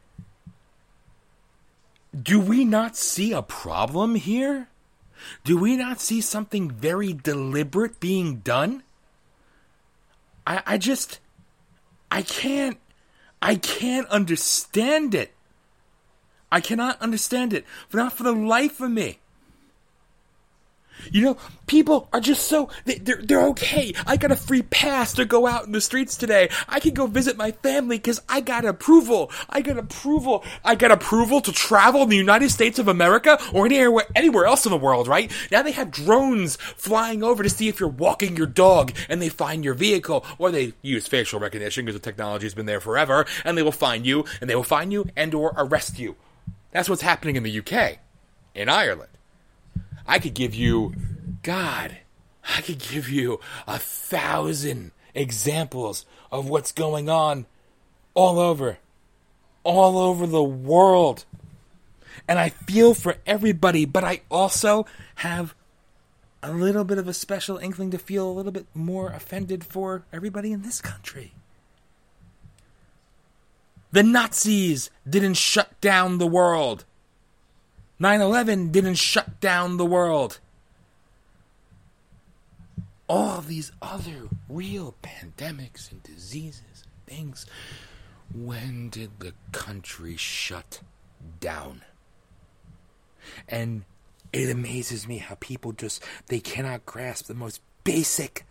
do 2.22 2.40
we 2.40 2.66
not 2.66 2.98
see 2.98 3.32
a 3.32 3.42
problem 3.42 4.16
here? 4.16 4.68
Do 5.44 5.58
we 5.58 5.78
not 5.78 6.00
see 6.00 6.22
something 6.22 6.70
very 6.70 7.14
deliberate 7.14 8.00
being 8.00 8.38
done? 8.38 8.84
I, 10.46 10.62
I 10.66 10.78
just, 10.78 11.20
I 12.12 12.22
can't, 12.22 12.78
I 13.42 13.56
can't 13.56 14.08
understand 14.08 15.16
it. 15.16 15.34
I 16.52 16.62
cannot 16.62 17.02
understand 17.02 17.54
it, 17.54 17.66
not 17.94 18.14
for 18.14 18.24
the 18.24 18.32
life 18.32 18.80
of 18.80 18.92
me. 18.92 19.20
You 21.12 21.22
know, 21.22 21.38
people 21.68 22.10
are 22.12 22.20
just 22.20 22.48
so 22.48 22.70
they, 22.86 22.96
are 22.96 23.22
they're 23.22 23.48
okay. 23.50 23.94
I 24.06 24.18
got 24.18 24.32
a 24.32 24.36
free 24.36 24.64
pass 24.64 25.14
to 25.14 25.26
go 25.26 25.48
out 25.48 25.66
in 25.66 25.72
the 25.72 25.82
streets 25.82 26.18
today. 26.18 26.50
I 26.68 26.80
can 26.80 26.94
go 26.94 27.08
visit 27.08 27.38
my 27.38 27.52
family 27.52 27.98
because 27.98 28.22
I 28.28 28.42
got 28.42 28.66
approval. 28.66 29.32
I 29.50 29.62
got 29.62 29.78
approval. 29.78 30.44
I 30.64 30.76
got 30.76 30.92
approval 30.92 31.42
to 31.42 31.52
travel 31.52 32.02
in 32.02 32.10
the 32.10 32.18
United 32.18 32.50
States 32.50 32.80
of 32.80 32.88
America 32.88 33.40
or 33.54 33.66
anywhere 33.66 34.06
anywhere 34.16 34.46
else 34.46 34.66
in 34.66 34.72
the 34.72 34.78
world. 34.78 35.08
Right 35.08 35.32
now, 35.52 35.62
they 35.62 35.72
have 35.72 35.92
drones 35.92 36.56
flying 36.56 37.24
over 37.24 37.44
to 37.44 37.50
see 37.50 37.68
if 37.68 37.80
you're 37.80 37.90
walking 37.90 38.36
your 38.36 38.48
dog, 38.48 38.92
and 39.10 39.22
they 39.22 39.30
find 39.30 39.64
your 39.64 39.74
vehicle, 39.74 40.26
or 40.38 40.52
they 40.52 40.74
use 40.82 41.08
facial 41.08 41.40
recognition 41.40 41.86
because 41.86 42.00
the 42.00 42.04
technology 42.04 42.46
has 42.46 42.54
been 42.54 42.66
there 42.66 42.82
forever, 42.82 43.26
and 43.46 43.58
they 43.58 43.64
will 43.64 43.72
find 43.72 44.06
you, 44.06 44.26
and 44.42 44.50
they 44.50 44.56
will 44.56 44.64
find 44.64 44.92
you 44.92 45.06
and 45.16 45.34
or 45.34 45.54
arrest 45.58 46.00
you. 46.00 46.16
That's 46.78 46.90
what's 46.90 47.02
happening 47.02 47.38
in 47.38 47.42
the 47.42 47.58
UK, 47.58 47.98
in 48.54 48.70
Ireland. 48.70 49.10
I 50.06 50.20
could 50.20 50.36
give 50.36 50.54
you, 50.54 50.94
God, 51.42 51.98
I 52.56 52.62
could 52.62 52.78
give 52.78 53.10
you 53.10 53.40
a 53.66 53.80
thousand 53.80 54.92
examples 55.16 56.06
of 56.32 56.48
what's 56.48 56.72
going 56.72 57.10
on 57.10 57.48
all 58.14 58.38
over, 58.38 58.78
all 59.64 59.98
over 59.98 60.28
the 60.28 60.44
world. 60.44 61.26
And 62.28 62.38
I 62.38 62.50
feel 62.50 62.94
for 62.94 63.16
everybody, 63.26 63.86
but 63.86 64.04
I 64.04 64.22
also 64.30 64.86
have 65.16 65.56
a 66.44 66.52
little 66.52 66.84
bit 66.84 67.00
of 67.00 67.08
a 67.08 67.14
special 67.16 67.58
inkling 67.58 67.90
to 67.90 67.98
feel 67.98 68.30
a 68.30 68.32
little 68.32 68.52
bit 68.52 68.68
more 68.76 69.10
offended 69.10 69.64
for 69.64 70.06
everybody 70.14 70.52
in 70.52 70.62
this 70.62 70.80
country. 70.80 71.34
The 73.92 74.04
Nazis 74.04 74.90
didn't 75.10 75.36
shut 75.36 75.80
down 75.82 76.18
the 76.18 76.28
world. 76.28 76.86
9 78.00 78.22
11 78.22 78.72
didn't 78.72 78.96
shut 78.96 79.40
down 79.40 79.78
the 79.78 79.86
world. 79.86 80.40
All 83.08 83.42
these 83.42 83.72
other 83.82 84.28
real 84.50 84.96
pandemics 85.02 85.92
and 85.92 86.04
diseases, 86.04 86.84
and 86.84 87.06
things. 87.06 87.46
When 88.34 88.90
did 88.90 89.20
the 89.20 89.34
country 89.54 90.18
shut 90.18 90.82
down? 91.40 91.84
And 93.48 93.86
it 94.34 94.50
amazes 94.50 95.08
me 95.08 95.18
how 95.20 95.36
people 95.40 95.72
just 95.72 96.04
they 96.28 96.40
cannot 96.40 96.86
grasp 96.86 97.26
the 97.26 97.34
most 97.34 97.62
basic 97.84 98.46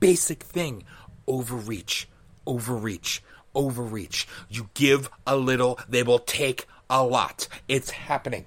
basic 0.00 0.42
thing 0.42 0.84
overreach 1.26 2.06
overreach 2.46 3.22
overreach 3.54 4.26
you 4.48 4.68
give 4.74 5.10
a 5.26 5.36
little 5.36 5.78
they 5.88 6.02
will 6.02 6.18
take 6.18 6.66
a 6.88 7.02
lot 7.02 7.48
it's 7.68 7.90
happening 7.90 8.44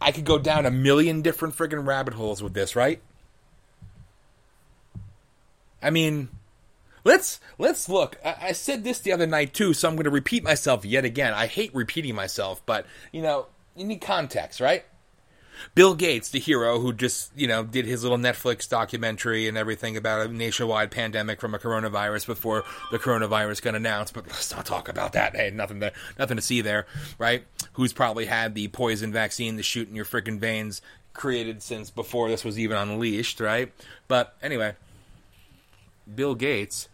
I 0.00 0.12
could 0.12 0.24
go 0.24 0.38
down 0.38 0.66
a 0.66 0.70
million 0.70 1.22
different 1.22 1.56
friggin' 1.56 1.86
rabbit 1.86 2.14
holes 2.14 2.42
with 2.42 2.54
this, 2.54 2.74
right? 2.74 3.00
I 5.82 5.90
mean, 5.90 6.28
let's 7.04 7.40
let's 7.58 7.88
look. 7.88 8.16
I, 8.24 8.36
I 8.40 8.52
said 8.52 8.84
this 8.84 8.98
the 8.98 9.12
other 9.12 9.26
night 9.26 9.54
too, 9.54 9.72
so 9.72 9.88
I'm 9.88 9.94
going 9.94 10.04
to 10.04 10.10
repeat 10.10 10.42
myself 10.42 10.84
yet 10.84 11.04
again. 11.04 11.32
I 11.34 11.46
hate 11.46 11.74
repeating 11.74 12.14
myself, 12.14 12.64
but 12.66 12.86
you 13.12 13.22
know, 13.22 13.46
you 13.76 13.84
need 13.84 14.00
context, 14.00 14.60
right? 14.60 14.84
Bill 15.74 15.94
Gates, 15.94 16.30
the 16.30 16.38
hero 16.38 16.78
who 16.80 16.92
just, 16.92 17.30
you 17.36 17.46
know, 17.46 17.64
did 17.64 17.86
his 17.86 18.02
little 18.02 18.18
Netflix 18.18 18.68
documentary 18.68 19.48
and 19.48 19.56
everything 19.56 19.96
about 19.96 20.26
a 20.26 20.32
nationwide 20.32 20.90
pandemic 20.90 21.40
from 21.40 21.54
a 21.54 21.58
coronavirus 21.58 22.26
before 22.26 22.64
the 22.90 22.98
coronavirus 22.98 23.62
got 23.62 23.74
announced, 23.74 24.14
but 24.14 24.26
let's 24.26 24.54
not 24.54 24.66
talk 24.66 24.88
about 24.88 25.12
that. 25.12 25.36
Hey, 25.36 25.50
nothing 25.50 25.80
to 25.80 25.92
nothing 26.18 26.36
to 26.36 26.42
see 26.42 26.60
there, 26.60 26.86
right? 27.18 27.44
Who's 27.74 27.92
probably 27.92 28.26
had 28.26 28.54
the 28.54 28.68
poison 28.68 29.12
vaccine 29.12 29.56
to 29.56 29.62
shoot 29.62 29.88
in 29.88 29.94
your 29.94 30.04
freaking 30.04 30.38
veins 30.38 30.80
created 31.12 31.62
since 31.62 31.90
before 31.90 32.28
this 32.28 32.44
was 32.44 32.58
even 32.58 32.76
unleashed, 32.76 33.40
right? 33.40 33.72
But 34.06 34.36
anyway, 34.42 34.76
Bill 36.12 36.34
Gates, 36.34 36.88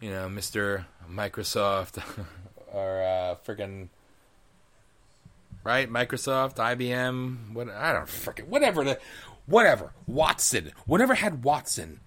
you 0.00 0.10
know, 0.10 0.28
Mr. 0.28 0.86
Microsoft 1.10 2.02
or 2.72 3.02
uh 3.02 3.34
freaking 3.46 3.88
right? 5.66 5.90
Microsoft, 5.90 6.56
IBM, 6.56 7.52
what 7.52 7.68
I 7.68 7.92
don't 7.92 8.06
freaking 8.06 8.46
whatever 8.46 8.84
the 8.84 9.00
whatever 9.46 9.92
Watson, 10.06 10.70
whatever 10.86 11.14
had 11.14 11.42
Watson, 11.42 12.00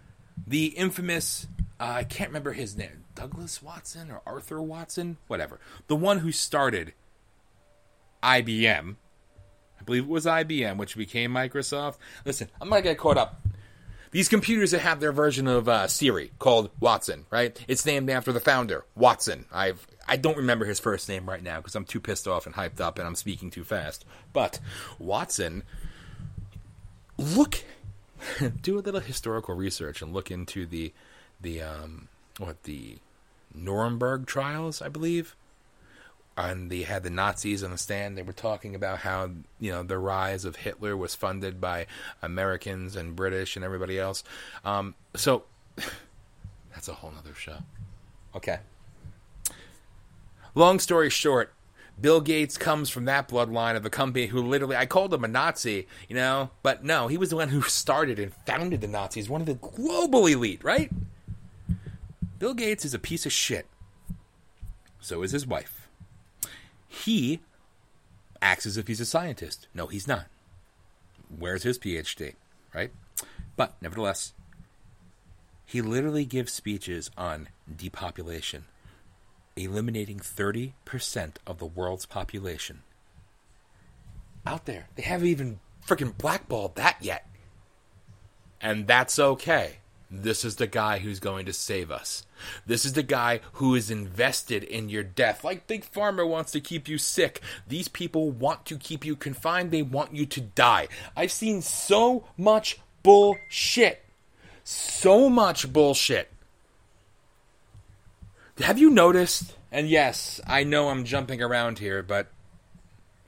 the 0.47 0.67
infamous 0.67 1.45
uh, 1.77 1.93
I 1.97 2.03
can't 2.05 2.29
remember 2.29 2.53
his 2.53 2.77
name, 2.77 3.03
Douglas 3.15 3.61
Watson 3.61 4.11
or 4.11 4.21
Arthur 4.25 4.61
Watson, 4.61 5.17
whatever, 5.27 5.59
the 5.87 5.95
one 5.95 6.19
who 6.19 6.31
started 6.31 6.93
IBM. 8.23 8.95
I 9.79 9.83
believe 9.83 10.03
it 10.03 10.09
was 10.09 10.25
IBM, 10.25 10.77
which 10.77 10.95
became 10.95 11.33
Microsoft. 11.33 11.97
Listen, 12.25 12.47
I'm 12.61 12.69
gonna 12.69 12.81
get 12.81 12.97
caught 12.97 13.17
up. 13.17 13.41
These 14.11 14.29
computers 14.29 14.71
that 14.71 14.79
have 14.79 15.01
their 15.01 15.11
version 15.11 15.47
of 15.47 15.67
uh, 15.67 15.87
Siri 15.87 16.31
called 16.39 16.71
Watson, 16.79 17.25
right? 17.29 17.57
It's 17.67 17.85
named 17.85 18.09
after 18.09 18.31
the 18.31 18.39
founder, 18.39 18.85
Watson. 18.95 19.45
I've 19.51 19.85
I 20.09 20.17
don't 20.17 20.37
remember 20.37 20.65
his 20.65 20.79
first 20.79 21.07
name 21.07 21.29
right 21.29 21.43
now 21.43 21.57
because 21.57 21.75
I'm 21.75 21.85
too 21.85 21.99
pissed 21.99 22.27
off 22.27 22.47
and 22.47 22.55
hyped 22.55 22.81
up 22.81 22.97
and 22.97 23.07
I'm 23.07 23.15
speaking 23.15 23.51
too 23.51 23.63
fast. 23.63 24.05
But 24.33 24.59
Watson, 24.97 25.63
look, 27.17 27.63
do 28.61 28.79
a 28.79 28.81
little 28.81 29.01
historical 29.01 29.53
research 29.53 30.01
and 30.01 30.11
look 30.11 30.31
into 30.31 30.65
the 30.65 30.91
the 31.39 31.61
um, 31.61 32.07
what 32.37 32.63
the 32.63 32.97
Nuremberg 33.53 34.25
trials, 34.25 34.81
I 34.81 34.89
believe. 34.89 35.35
And 36.35 36.71
they 36.71 36.83
had 36.83 37.03
the 37.03 37.09
Nazis 37.09 37.63
on 37.63 37.71
the 37.71 37.77
stand. 37.77 38.17
They 38.17 38.21
were 38.21 38.33
talking 38.33 38.73
about 38.73 38.99
how 38.99 39.29
you 39.59 39.71
know 39.71 39.83
the 39.83 39.99
rise 39.99 40.43
of 40.43 40.55
Hitler 40.55 40.97
was 40.97 41.13
funded 41.13 41.61
by 41.61 41.85
Americans 42.21 42.95
and 42.95 43.15
British 43.15 43.55
and 43.55 43.63
everybody 43.63 43.99
else. 43.99 44.23
Um, 44.65 44.95
so 45.15 45.43
that's 46.73 46.87
a 46.87 46.93
whole 46.93 47.13
other 47.19 47.35
show. 47.35 47.57
Okay. 48.35 48.59
Long 50.55 50.79
story 50.79 51.09
short, 51.09 51.53
Bill 51.99 52.21
Gates 52.21 52.57
comes 52.57 52.89
from 52.89 53.05
that 53.05 53.27
bloodline 53.27 53.75
of 53.75 53.85
a 53.85 53.89
company 53.89 54.27
who 54.27 54.41
literally, 54.41 54.75
I 54.75 54.85
called 54.85 55.13
him 55.13 55.23
a 55.23 55.27
Nazi, 55.27 55.87
you 56.07 56.15
know, 56.15 56.49
but 56.63 56.83
no, 56.83 57.07
he 57.07 57.17
was 57.17 57.29
the 57.29 57.35
one 57.35 57.49
who 57.49 57.61
started 57.61 58.19
and 58.19 58.33
founded 58.45 58.81
the 58.81 58.87
Nazis, 58.87 59.29
one 59.29 59.41
of 59.41 59.47
the 59.47 59.55
global 59.55 60.25
elite, 60.25 60.63
right? 60.63 60.89
Bill 62.37 62.53
Gates 62.53 62.85
is 62.85 62.93
a 62.93 62.99
piece 62.99 63.25
of 63.25 63.33
shit. 63.33 63.67
So 65.01 65.23
is 65.23 65.31
his 65.31 65.47
wife. 65.47 65.87
He 66.87 67.41
acts 68.41 68.65
as 68.65 68.77
if 68.77 68.87
he's 68.87 69.01
a 69.01 69.05
scientist. 69.05 69.67
No, 69.73 69.87
he's 69.87 70.07
not. 70.07 70.25
Where's 71.37 71.63
his 71.63 71.77
PhD, 71.77 72.35
right? 72.73 72.91
But 73.55 73.75
nevertheless, 73.81 74.33
he 75.65 75.81
literally 75.81 76.25
gives 76.25 76.51
speeches 76.51 77.11
on 77.17 77.49
depopulation 77.73 78.65
eliminating 79.59 80.19
30% 80.19 80.71
of 81.45 81.59
the 81.59 81.65
world's 81.65 82.05
population. 82.05 82.81
Out 84.45 84.65
there. 84.65 84.87
They 84.95 85.03
haven't 85.03 85.27
even 85.27 85.59
freaking 85.85 86.17
blackballed 86.17 86.75
that 86.75 86.97
yet. 87.01 87.27
And 88.61 88.87
that's 88.87 89.19
okay. 89.19 89.77
This 90.11 90.43
is 90.43 90.55
the 90.55 90.67
guy 90.67 90.99
who's 90.99 91.19
going 91.19 91.45
to 91.45 91.53
save 91.53 91.91
us. 91.91 92.25
This 92.65 92.83
is 92.83 92.93
the 92.93 93.03
guy 93.03 93.41
who 93.53 93.75
is 93.75 93.91
invested 93.91 94.63
in 94.63 94.89
your 94.89 95.03
death. 95.03 95.43
Like 95.43 95.67
Big 95.67 95.85
Pharma 95.89 96.27
wants 96.27 96.51
to 96.53 96.59
keep 96.59 96.87
you 96.87 96.97
sick. 96.97 97.41
These 97.67 97.89
people 97.89 98.31
want 98.31 98.65
to 98.65 98.77
keep 98.77 99.05
you 99.05 99.15
confined. 99.15 99.69
They 99.69 99.83
want 99.83 100.15
you 100.15 100.25
to 100.25 100.41
die. 100.41 100.87
I've 101.15 101.31
seen 101.31 101.61
so 101.61 102.25
much 102.37 102.79
bullshit. 103.03 104.03
So 104.63 105.29
much 105.29 105.71
bullshit 105.71 106.31
have 108.61 108.79
you 108.79 108.89
noticed? 108.89 109.55
And 109.71 109.89
yes, 109.89 110.41
I 110.47 110.63
know 110.63 110.89
I'm 110.89 111.05
jumping 111.05 111.41
around 111.41 111.79
here, 111.79 112.01
but 112.03 112.27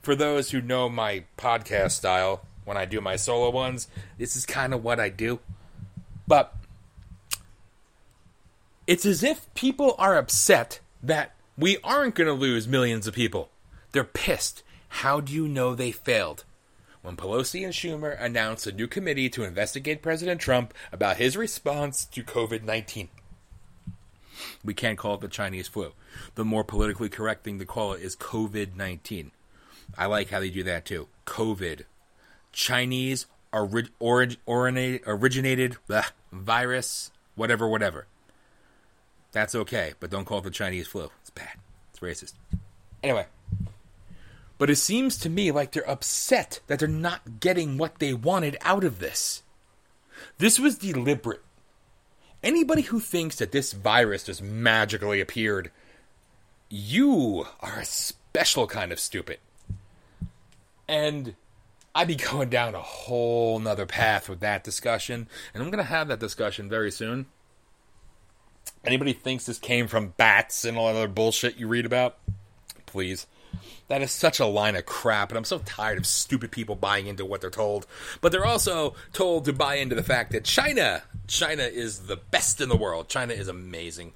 for 0.02 0.16
those 0.16 0.52
who 0.52 0.62
know 0.62 0.90
my 0.90 1.24
podcast 1.38 1.92
style, 1.92 2.42
when 2.66 2.78
I 2.78 2.86
do 2.86 3.02
my 3.02 3.16
solo 3.16 3.50
ones, 3.50 3.88
this 4.18 4.36
is 4.36 4.46
kind 4.46 4.74
of 4.74 4.84
what 4.84 5.00
I 5.00 5.10
do. 5.10 5.40
But 6.28 6.56
it's 8.88 9.06
as 9.06 9.24
if 9.24 9.54
people 9.54 9.96
are 9.98 10.18
upset 10.18 10.80
that 11.04 11.36
we 11.58 11.78
aren't 11.84 12.16
going 12.16 12.28
to 12.28 12.34
lose 12.34 12.68
millions 12.68 13.08
of 13.08 13.14
people. 13.14 13.50
They're 13.92 14.04
pissed. 14.04 14.64
How 14.90 15.20
do 15.20 15.34
you 15.34 15.48
know 15.48 15.76
they 15.76 15.92
failed? 15.92 16.44
When 17.02 17.16
Pelosi 17.16 17.64
and 17.64 17.74
Schumer 17.74 18.20
announced 18.22 18.68
a 18.68 18.72
new 18.72 18.88
committee 18.88 19.30
to 19.30 19.44
investigate 19.44 20.02
President 20.02 20.40
Trump 20.40 20.74
about 20.92 21.18
his 21.18 21.36
response 21.36 22.06
to 22.06 22.24
COVID 22.24 22.64
19. 22.64 23.10
We 24.64 24.74
can't 24.74 24.98
call 24.98 25.16
it 25.16 25.22
the 25.22 25.28
Chinese 25.28 25.68
flu. 25.68 25.94
The 26.36 26.46
more 26.46 26.64
politically 26.64 27.10
correct 27.10 27.44
thing 27.44 27.60
to 27.60 27.66
call 27.66 27.94
it 27.94 28.02
is 28.02 28.16
COVID 28.16 28.76
19. 28.76 29.32
I 29.98 30.06
like 30.06 30.30
how 30.30 30.40
they 30.40 30.50
do 30.50 30.64
that 30.64 30.86
too. 30.86 31.08
COVID. 31.26 31.84
Chinese 32.52 33.26
ori- 33.54 33.90
orig- 34.00 34.38
originated 34.48 35.78
virus, 36.32 37.12
whatever, 37.36 37.68
whatever. 37.68 38.08
That's 39.32 39.56
okay, 39.56 39.94
but 40.00 40.10
don't 40.10 40.26
call 40.26 40.40
it 40.40 40.44
the 40.44 40.52
Chinese 40.52 40.88
flu. 40.88 41.10
It's 41.22 41.30
bad. 41.30 41.58
It's 41.92 42.00
racist. 42.00 42.34
Anyway. 43.02 43.28
But 44.58 44.70
it 44.70 44.76
seems 44.76 45.18
to 45.18 45.30
me 45.30 45.52
like 45.52 45.72
they're 45.72 45.90
upset 45.90 46.60
that 46.68 46.80
they're 46.80 46.88
not 46.88 47.40
getting 47.40 47.78
what 47.78 47.98
they 48.00 48.14
wanted 48.14 48.58
out 48.62 48.84
of 48.84 49.00
this. 49.00 49.42
This 50.38 50.60
was 50.60 50.78
deliberate. 50.78 51.42
Anybody 52.44 52.84
who 52.84 53.00
thinks 53.00 53.36
that 53.36 53.52
this 53.52 53.74
virus 53.74 54.24
just 54.24 54.42
magically 54.42 55.22
appeared, 55.22 55.72
you 56.70 57.46
are 57.60 57.80
a 57.80 57.86
special 57.86 58.66
kind 58.66 58.92
of 58.92 59.00
stupid. 59.00 59.38
And 60.88 61.36
I'd 61.94 62.08
be 62.08 62.16
going 62.32 62.50
down 62.50 62.74
a 62.74 62.82
whole 62.82 63.60
nother 63.60 63.86
path 63.86 64.28
with 64.28 64.40
that 64.40 64.64
discussion, 64.64 65.28
and 65.54 65.62
I'm 65.62 65.70
going 65.70 65.84
to 65.84 65.90
have 65.90 66.08
that 66.08 66.20
discussion 66.20 66.70
very 66.70 66.92
soon. 66.92 67.28
Anybody 68.84 69.14
thinks 69.14 69.46
this 69.46 69.60
came 69.60 69.88
from 69.88 70.14
bats 70.18 70.66
and 70.66 70.78
all 70.78 70.88
that 70.88 70.96
other 70.96 71.08
bullshit 71.08 71.58
you 71.58 71.68
read 71.68 71.86
about? 71.86 72.18
Please. 72.88 73.28
That 73.92 74.02
is 74.02 74.14
such 74.14 74.40
a 74.40 74.46
line 74.46 74.78
of 74.78 74.86
crap, 74.86 75.32
and 75.32 75.38
I'm 75.38 75.44
so 75.44 75.60
tired 75.60 75.98
of 75.98 76.08
stupid 76.08 76.50
people 76.50 76.76
buying 76.76 77.08
into 77.08 77.26
what 77.26 77.42
they're 77.42 77.50
told. 77.50 77.86
But 78.22 78.32
they're 78.32 78.46
also 78.46 78.96
told 79.12 79.44
to 79.44 79.52
buy 79.52 79.76
into 79.76 79.96
the 79.96 80.02
fact 80.02 80.32
that 80.32 80.46
China, 80.46 81.04
China 81.28 81.64
is 81.64 82.04
the 82.04 82.16
best 82.16 82.62
in 82.62 82.70
the 82.70 82.78
world. 82.78 83.10
China 83.10 83.34
is 83.34 83.50
amazing. 83.50 84.14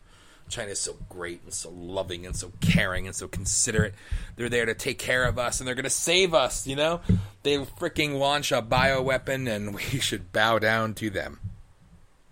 China 0.47 0.71
is 0.71 0.79
so 0.79 0.95
great 1.09 1.41
and 1.43 1.53
so 1.53 1.71
loving 1.71 2.25
and 2.25 2.37
so 2.37 2.53
caring 2.61 3.05
and 3.05 3.13
so 3.13 3.27
considerate. 3.27 3.93
They're 4.37 4.47
there 4.47 4.65
to 4.65 4.73
take 4.73 4.97
care 4.97 5.25
of 5.25 5.37
us 5.37 5.59
and 5.59 5.67
they're 5.67 5.75
going 5.75 5.83
to 5.83 5.89
save 5.89 6.33
us, 6.33 6.65
you 6.65 6.77
know? 6.77 7.01
They 7.43 7.57
freaking 7.57 8.17
launch 8.17 8.53
a 8.53 8.61
bioweapon 8.61 9.53
and 9.53 9.75
we 9.75 9.81
should 9.81 10.31
bow 10.31 10.57
down 10.57 10.93
to 10.93 11.09
them. 11.09 11.41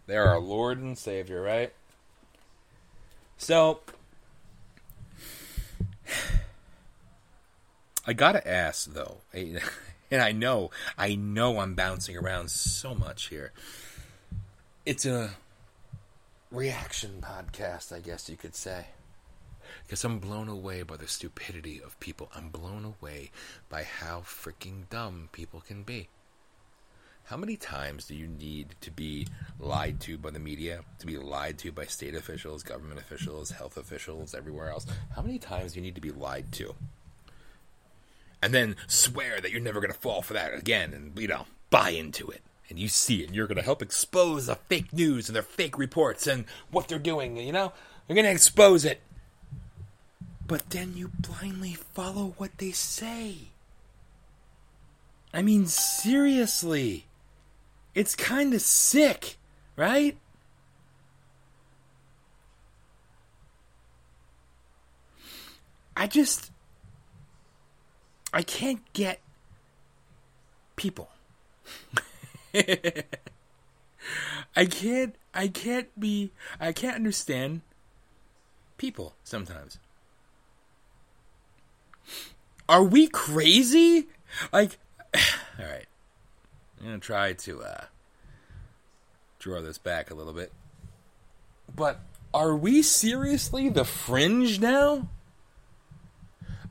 They're 0.07 0.29
our 0.29 0.39
Lord 0.39 0.77
and 0.77 0.97
Savior, 0.97 1.41
right? 1.41 1.73
So, 3.35 3.81
I 8.05 8.11
gotta 8.11 8.45
ask 8.45 8.91
though, 8.91 9.21
and 9.33 9.61
I 10.11 10.33
know, 10.33 10.71
I 10.97 11.15
know 11.15 11.59
I'm 11.59 11.73
bouncing 11.73 12.17
around 12.17 12.51
so 12.51 12.93
much 12.93 13.27
here. 13.29 13.53
It's 14.85 15.05
a 15.05 15.31
reaction 16.51 17.21
podcast, 17.21 17.95
I 17.95 18.01
guess 18.01 18.29
you 18.29 18.35
could 18.35 18.55
say. 18.55 18.87
Because 19.83 20.03
I'm 20.03 20.19
blown 20.19 20.49
away 20.49 20.83
by 20.83 20.97
the 20.97 21.07
stupidity 21.07 21.81
of 21.81 21.99
people. 22.01 22.29
I'm 22.35 22.49
blown 22.49 22.83
away 22.83 23.31
by 23.69 23.83
how 23.83 24.19
freaking 24.19 24.89
dumb 24.89 25.29
people 25.31 25.61
can 25.61 25.83
be. 25.83 26.09
How 27.25 27.37
many 27.37 27.55
times 27.55 28.05
do 28.07 28.15
you 28.15 28.27
need 28.27 28.75
to 28.81 28.91
be 28.91 29.27
lied 29.59 30.01
to 30.01 30.17
by 30.17 30.31
the 30.31 30.39
media, 30.39 30.81
to 30.99 31.05
be 31.05 31.17
lied 31.17 31.57
to 31.59 31.71
by 31.71 31.85
state 31.85 32.15
officials, 32.15 32.63
government 32.63 32.99
officials, 32.99 33.51
health 33.51 33.77
officials, 33.77 34.35
everywhere 34.35 34.69
else? 34.69 34.85
How 35.15 35.21
many 35.21 35.39
times 35.39 35.71
do 35.71 35.79
you 35.79 35.85
need 35.85 35.95
to 35.95 36.01
be 36.01 36.11
lied 36.11 36.51
to? 36.53 36.75
And 38.43 38.53
then 38.53 38.75
swear 38.87 39.39
that 39.41 39.51
you're 39.51 39.61
never 39.61 39.79
going 39.79 39.93
to 39.93 39.99
fall 39.99 40.21
for 40.21 40.33
that 40.33 40.53
again 40.53 40.93
and, 40.93 41.17
you 41.17 41.27
know, 41.27 41.45
buy 41.69 41.89
into 41.89 42.29
it. 42.29 42.41
and 42.73 42.79
you 42.79 42.87
see 42.87 43.21
it, 43.21 43.27
and 43.27 43.35
you're 43.35 43.45
going 43.45 43.57
to 43.57 43.63
help 43.63 43.83
expose 43.83 44.47
the 44.47 44.55
fake 44.55 44.91
news 44.91 45.29
and 45.29 45.35
their 45.35 45.43
fake 45.43 45.77
reports 45.77 46.25
and 46.25 46.45
what 46.71 46.87
they're 46.87 46.97
doing, 46.97 47.37
you 47.37 47.51
know? 47.51 47.71
You're 48.07 48.15
going 48.15 48.25
to 48.25 48.31
expose 48.31 48.83
it. 48.83 48.99
But 50.47 50.71
then 50.71 50.93
you 50.95 51.11
blindly 51.19 51.73
follow 51.73 52.33
what 52.37 52.57
they 52.57 52.71
say. 52.71 53.35
I 55.31 55.43
mean, 55.43 55.67
seriously. 55.67 57.05
It's 57.93 58.15
kind 58.15 58.55
of 58.55 58.61
sick, 58.61 59.37
right? 59.75 60.17
I 65.95 66.07
just. 66.07 66.49
I 68.33 68.41
can't 68.41 68.81
get 68.93 69.19
people. 70.75 71.09
I 74.55 74.65
can't 74.65 75.15
I 75.33 75.47
can't 75.47 75.99
be 75.99 76.31
I 76.59 76.71
can't 76.71 76.95
understand 76.95 77.61
people 78.77 79.13
sometimes. 79.23 79.77
Are 82.67 82.83
we 82.83 83.07
crazy? 83.07 84.07
Like 84.51 84.77
all 85.13 85.65
right. 85.65 85.85
I'm 86.79 86.87
going 86.87 86.99
to 86.99 87.05
try 87.05 87.33
to 87.33 87.61
uh 87.61 87.85
draw 89.39 89.61
this 89.61 89.77
back 89.77 90.09
a 90.09 90.15
little 90.15 90.33
bit. 90.33 90.51
But 91.75 91.99
are 92.33 92.55
we 92.55 92.81
seriously 92.81 93.69
the 93.69 93.85
fringe 93.85 94.59
now? 94.59 95.07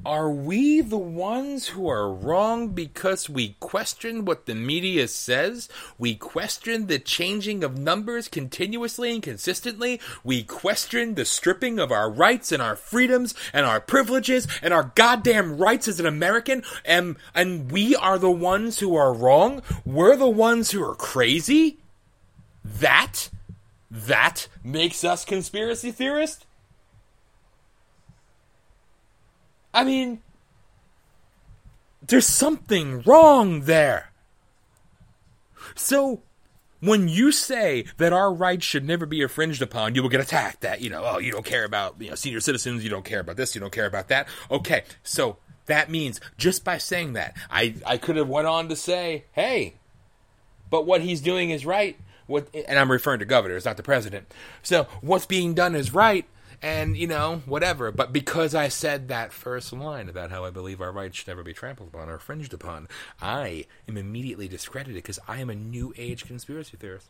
Are 0.05 0.31
we 0.31 0.81
the 0.81 0.99
ones 0.99 1.69
who 1.69 1.89
are 1.89 2.13
wrong 2.13 2.71
because 2.71 3.31
we 3.31 3.55
question 3.61 4.25
what 4.25 4.47
the 4.47 4.55
media 4.55 5.07
says? 5.07 5.69
We 5.97 6.17
question 6.17 6.89
the 6.89 6.99
changing 6.99 7.63
of 7.63 7.79
numbers 7.79 8.27
continuously 8.27 9.13
and 9.13 9.23
consistently? 9.23 10.01
We 10.25 10.43
question 10.43 11.15
the 11.15 11.25
stripping 11.25 11.79
of 11.79 11.93
our 11.93 12.11
rights 12.11 12.51
and 12.51 12.61
our 12.61 12.75
freedoms 12.75 13.33
and 13.53 13.65
our 13.65 13.81
privileges 13.81 14.49
and 14.61 14.75
our 14.75 14.91
goddamn 14.97 15.57
rights 15.57 15.87
as 15.87 16.01
an 16.01 16.07
American? 16.07 16.65
And, 16.85 17.15
and 17.33 17.71
we 17.71 17.95
are 17.95 18.19
the 18.19 18.31
ones 18.31 18.81
who 18.81 18.97
are 18.97 19.15
wrong? 19.15 19.63
We're 19.85 20.17
the 20.17 20.29
ones 20.29 20.73
who 20.73 20.83
are 20.83 20.97
crazy? 20.97 21.79
That? 22.65 23.31
That 23.89 24.49
makes 24.65 25.05
us 25.05 25.25
conspiracy 25.25 25.93
theorists? 25.93 26.45
I 29.75 29.85
mean, 29.85 30.21
there's 32.07 32.27
something 32.27 33.03
wrong 33.03 33.63
there. 33.63 34.13
So, 35.75 36.23
when 36.81 37.09
you 37.09 37.31
say 37.31 37.85
that 37.99 38.13
our 38.13 38.33
rights 38.35 38.67
should 38.67 38.85
never 38.85 39.07
be 39.07 39.23
infringed 39.23 39.63
upon, 39.63 39.95
you 39.95 40.03
will 40.03 40.09
get 40.09 40.21
attacked. 40.21 40.63
That 40.63 40.81
you 40.81 40.91
know, 40.91 41.03
oh, 41.05 41.19
you 41.19 41.31
don't 41.31 41.45
care 41.45 41.65
about 41.65 42.01
you 42.01 42.11
know 42.11 42.17
senior 42.17 42.41
citizens, 42.41 42.83
you 42.83 42.91
don't 42.91 43.05
care 43.05 43.21
about 43.21 43.37
this, 43.37 43.55
you 43.55 43.61
don't 43.61 43.73
care 43.73 43.87
about 43.87 44.09
that. 44.09 44.27
Okay, 44.51 44.83
so 45.03 45.37
that 45.67 45.91
means 45.91 46.21
just 46.37 46.65
by 46.65 46.79
saying 46.79 47.13
that, 47.15 47.37
I 47.51 47.77
I 47.87 47.99
could 47.99 48.17
have 48.17 48.29
went 48.29 48.49
on 48.49 48.69
to 48.69 48.77
say, 48.77 49.25
hey, 49.33 49.75
but 50.71 50.87
what 50.87 51.03
he's 51.03 51.21
doing 51.21 51.51
is 51.51 51.65
right. 51.65 51.97
What 52.27 52.49
and 52.55 52.79
I'm 52.79 52.91
referring 52.91 53.21
to 53.21 53.25
governors, 53.25 53.65
not 53.65 53.77
the 53.77 53.83
president. 53.83 54.33
So 54.63 54.89
what's 55.01 55.27
being 55.27 55.55
done 55.55 55.75
is 55.75 55.95
right 55.95 56.27
and 56.63 56.97
you 56.97 57.07
know 57.09 57.43
whatever. 57.45 57.91
But 57.91 58.13
because 58.13 58.55
i 58.55 58.69
said 58.69 59.09
that 59.09 59.33
first 59.33 59.73
line 59.73 60.09
about 60.09 60.31
how 60.31 60.45
i 60.45 60.51
believe 60.51 60.81
our 60.81 60.93
rights 60.93 61.17
should 61.17 61.29
never 61.29 61.43
be 61.43 61.53
trampled 61.53 61.89
upon 61.89 62.09
or 62.09 62.15
infringed 62.15 62.55
upon 62.55 62.89
i 63.21 63.67
am 63.89 63.97
immediately 63.97 64.49
discredited 64.49 64.95
because 64.95 65.19
i 65.27 65.41
am 65.41 65.51
a 65.51 65.55
new 65.55 65.93
age 65.99 66.25
conspiracy 66.25 66.77
theorist. 66.77 67.09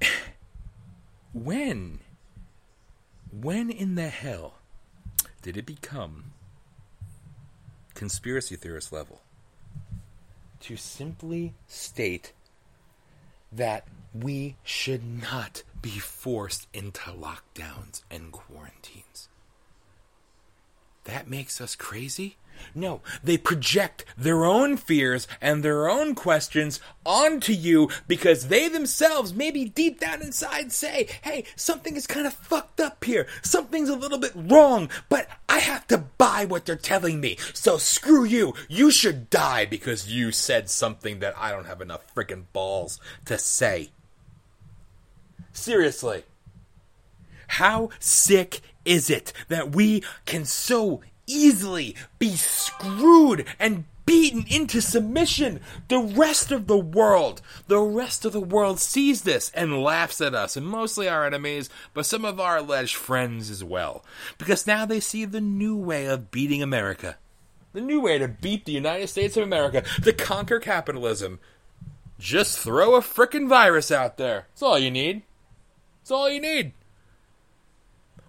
When 1.34 2.00
when 3.32 3.70
in 3.70 3.94
the 3.94 4.08
hell 4.10 4.56
did 5.40 5.56
it 5.56 5.64
become 5.64 6.32
conspiracy 7.94 8.56
theorist 8.56 8.92
level 8.92 9.22
to 10.60 10.76
simply 10.76 11.54
state 11.66 12.32
that 13.50 13.86
we 14.14 14.56
should 14.62 15.02
not 15.04 15.62
be 15.82 15.98
forced 15.98 16.68
into 16.72 17.10
lockdowns 17.10 18.02
and 18.10 18.32
quarantines. 18.32 19.28
That 21.04 21.28
makes 21.28 21.60
us 21.60 21.74
crazy? 21.74 22.36
No, 22.74 23.00
they 23.24 23.36
project 23.36 24.04
their 24.16 24.44
own 24.44 24.76
fears 24.76 25.26
and 25.40 25.62
their 25.64 25.88
own 25.88 26.14
questions 26.14 26.80
onto 27.04 27.52
you 27.52 27.88
because 28.06 28.48
they 28.48 28.68
themselves, 28.68 29.34
maybe 29.34 29.64
deep 29.64 29.98
down 29.98 30.22
inside, 30.22 30.70
say, 30.70 31.08
hey, 31.22 31.44
something 31.56 31.96
is 31.96 32.06
kind 32.06 32.26
of 32.26 32.32
fucked 32.34 32.80
up 32.80 33.02
here. 33.04 33.26
Something's 33.42 33.88
a 33.88 33.96
little 33.96 34.18
bit 34.18 34.32
wrong, 34.34 34.90
but 35.08 35.28
I 35.48 35.58
have 35.58 35.86
to 35.88 35.98
buy 35.98 36.44
what 36.44 36.64
they're 36.64 36.76
telling 36.76 37.20
me. 37.20 37.36
So 37.52 37.78
screw 37.78 38.24
you. 38.24 38.54
You 38.68 38.90
should 38.90 39.28
die 39.28 39.66
because 39.66 40.12
you 40.12 40.30
said 40.30 40.70
something 40.70 41.18
that 41.18 41.36
I 41.36 41.50
don't 41.50 41.66
have 41.66 41.80
enough 41.80 42.14
freaking 42.14 42.44
balls 42.52 43.00
to 43.24 43.38
say. 43.38 43.90
Seriously. 45.52 46.24
How 47.46 47.90
sick 47.98 48.60
is 48.84 49.10
it 49.10 49.32
that 49.48 49.74
we 49.74 50.02
can 50.24 50.44
so 50.44 51.02
easily 51.26 51.94
be 52.18 52.30
screwed 52.30 53.44
and 53.58 53.84
beaten 54.06 54.44
into 54.48 54.80
submission? 54.80 55.60
The 55.88 55.98
rest 55.98 56.50
of 56.50 56.66
the 56.66 56.78
world, 56.78 57.42
the 57.68 57.78
rest 57.78 58.24
of 58.24 58.32
the 58.32 58.40
world 58.40 58.80
sees 58.80 59.22
this 59.22 59.50
and 59.54 59.82
laughs 59.82 60.20
at 60.20 60.34
us, 60.34 60.56
and 60.56 60.66
mostly 60.66 61.08
our 61.08 61.26
enemies, 61.26 61.68
but 61.94 62.06
some 62.06 62.24
of 62.24 62.40
our 62.40 62.56
alleged 62.56 62.96
friends 62.96 63.50
as 63.50 63.62
well. 63.62 64.04
Because 64.38 64.66
now 64.66 64.86
they 64.86 65.00
see 65.00 65.24
the 65.24 65.40
new 65.40 65.76
way 65.76 66.06
of 66.06 66.30
beating 66.30 66.62
America. 66.62 67.18
The 67.74 67.80
new 67.80 68.00
way 68.00 68.18
to 68.18 68.28
beat 68.28 68.64
the 68.64 68.72
United 68.72 69.08
States 69.08 69.36
of 69.36 69.42
America, 69.42 69.82
to 70.02 70.12
conquer 70.12 70.58
capitalism. 70.58 71.38
Just 72.18 72.58
throw 72.58 72.94
a 72.94 73.00
frickin' 73.00 73.48
virus 73.48 73.90
out 73.90 74.16
there. 74.16 74.46
That's 74.50 74.62
all 74.62 74.78
you 74.78 74.90
need. 74.90 75.22
That's 76.02 76.10
all 76.10 76.28
you 76.28 76.40
need. 76.40 76.72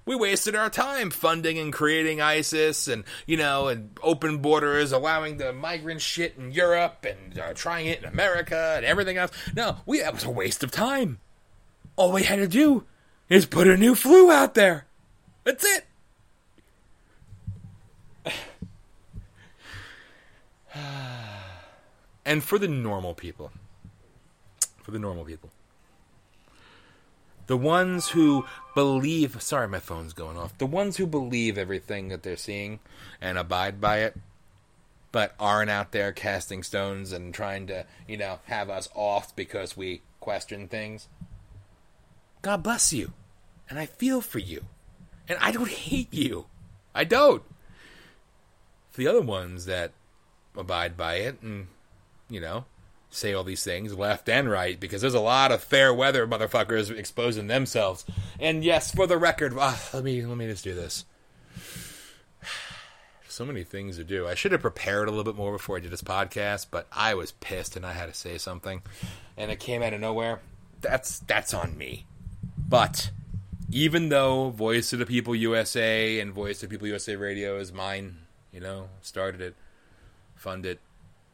We 0.05 0.15
wasted 0.15 0.53
our 0.55 0.69
time 0.69 1.09
funding 1.09 1.57
and 1.57 1.73
creating 1.73 2.21
ISIS 2.21 2.87
and, 2.87 3.03
you 3.25 3.35
know, 3.35 3.67
and 3.67 3.97
open 4.03 4.37
borders, 4.39 4.91
allowing 4.91 5.37
the 5.37 5.51
migrant 5.53 6.01
shit 6.01 6.35
in 6.37 6.51
Europe 6.51 7.03
and 7.09 7.39
uh, 7.39 7.53
trying 7.55 7.87
it 7.87 7.97
in 7.99 8.05
America 8.05 8.73
and 8.75 8.85
everything 8.85 9.17
else. 9.17 9.31
No, 9.55 9.77
we, 9.87 10.01
that 10.01 10.13
was 10.13 10.23
a 10.23 10.29
waste 10.29 10.63
of 10.63 10.69
time. 10.69 11.17
All 11.95 12.11
we 12.11 12.23
had 12.23 12.35
to 12.35 12.47
do 12.47 12.83
is 13.27 13.47
put 13.47 13.67
a 13.67 13.75
new 13.77 13.95
flu 13.95 14.29
out 14.31 14.53
there. 14.53 14.85
That's 15.45 15.65
it. 15.65 15.85
and 22.25 22.43
for 22.43 22.59
the 22.59 22.67
normal 22.67 23.15
people, 23.15 23.51
for 24.83 24.91
the 24.91 24.99
normal 24.99 25.25
people, 25.25 25.49
the 27.47 27.57
ones 27.57 28.09
who 28.09 28.45
believe, 28.75 29.41
sorry, 29.41 29.67
my 29.67 29.79
phone's 29.79 30.13
going 30.13 30.37
off. 30.37 30.57
The 30.57 30.65
ones 30.65 30.97
who 30.97 31.05
believe 31.05 31.57
everything 31.57 32.09
that 32.09 32.23
they're 32.23 32.37
seeing 32.37 32.79
and 33.21 33.37
abide 33.37 33.81
by 33.81 33.99
it, 33.99 34.17
but 35.11 35.35
aren't 35.39 35.69
out 35.69 35.91
there 35.91 36.11
casting 36.11 36.63
stones 36.63 37.11
and 37.11 37.33
trying 37.33 37.67
to, 37.67 37.85
you 38.07 38.17
know, 38.17 38.39
have 38.45 38.69
us 38.69 38.89
off 38.95 39.35
because 39.35 39.77
we 39.77 40.01
question 40.19 40.67
things. 40.67 41.07
God 42.41 42.63
bless 42.63 42.93
you. 42.93 43.13
And 43.69 43.77
I 43.77 43.85
feel 43.85 44.21
for 44.21 44.39
you. 44.39 44.65
And 45.27 45.37
I 45.41 45.51
don't 45.51 45.69
hate 45.69 46.13
you. 46.13 46.45
I 46.95 47.03
don't. 47.03 47.43
For 48.91 49.01
the 49.01 49.07
other 49.07 49.21
ones 49.21 49.65
that 49.65 49.91
abide 50.55 50.95
by 50.95 51.15
it 51.15 51.41
and, 51.41 51.67
you 52.29 52.39
know, 52.39 52.65
say 53.13 53.33
all 53.33 53.43
these 53.43 53.63
things 53.63 53.93
left 53.93 54.27
and 54.27 54.49
right 54.49 54.79
because 54.79 55.01
there's 55.01 55.13
a 55.13 55.19
lot 55.19 55.51
of 55.51 55.63
fair 55.63 55.93
weather 55.93 56.27
motherfuckers 56.27 56.89
exposing 56.95 57.47
themselves. 57.47 58.05
And 58.39 58.63
yes, 58.63 58.93
for 58.93 59.07
the 59.07 59.17
record, 59.17 59.53
uh, 59.57 59.75
let 59.93 60.03
me 60.03 60.25
let 60.25 60.37
me 60.37 60.47
just 60.47 60.63
do 60.63 60.75
this. 60.75 61.05
So 63.29 63.45
many 63.45 63.63
things 63.63 63.97
to 63.97 64.03
do. 64.03 64.27
I 64.27 64.35
should 64.35 64.51
have 64.51 64.61
prepared 64.61 65.07
a 65.07 65.11
little 65.11 65.23
bit 65.23 65.35
more 65.35 65.53
before 65.53 65.77
I 65.77 65.79
did 65.79 65.89
this 65.89 66.03
podcast, 66.03 66.67
but 66.69 66.85
I 66.91 67.15
was 67.15 67.31
pissed 67.31 67.75
and 67.75 67.83
I 67.83 67.93
had 67.93 68.05
to 68.05 68.13
say 68.13 68.37
something, 68.37 68.83
and 69.35 69.49
it 69.49 69.59
came 69.59 69.81
out 69.81 69.91
of 69.91 69.99
nowhere. 69.99 70.39
That's 70.81 71.17
that's 71.17 71.51
on 71.51 71.75
me. 71.75 72.05
But 72.55 73.09
even 73.71 74.09
though 74.09 74.51
Voice 74.51 74.93
of 74.93 74.99
the 74.99 75.07
People 75.07 75.35
USA 75.35 76.19
and 76.19 76.31
Voice 76.31 76.61
of 76.61 76.69
the 76.69 76.75
People 76.75 76.89
USA 76.89 77.15
Radio 77.15 77.57
is 77.57 77.73
mine, 77.73 78.17
you 78.51 78.59
know, 78.59 78.89
started 79.01 79.41
it, 79.41 79.55
funded 80.35 80.73
it, 80.73 80.79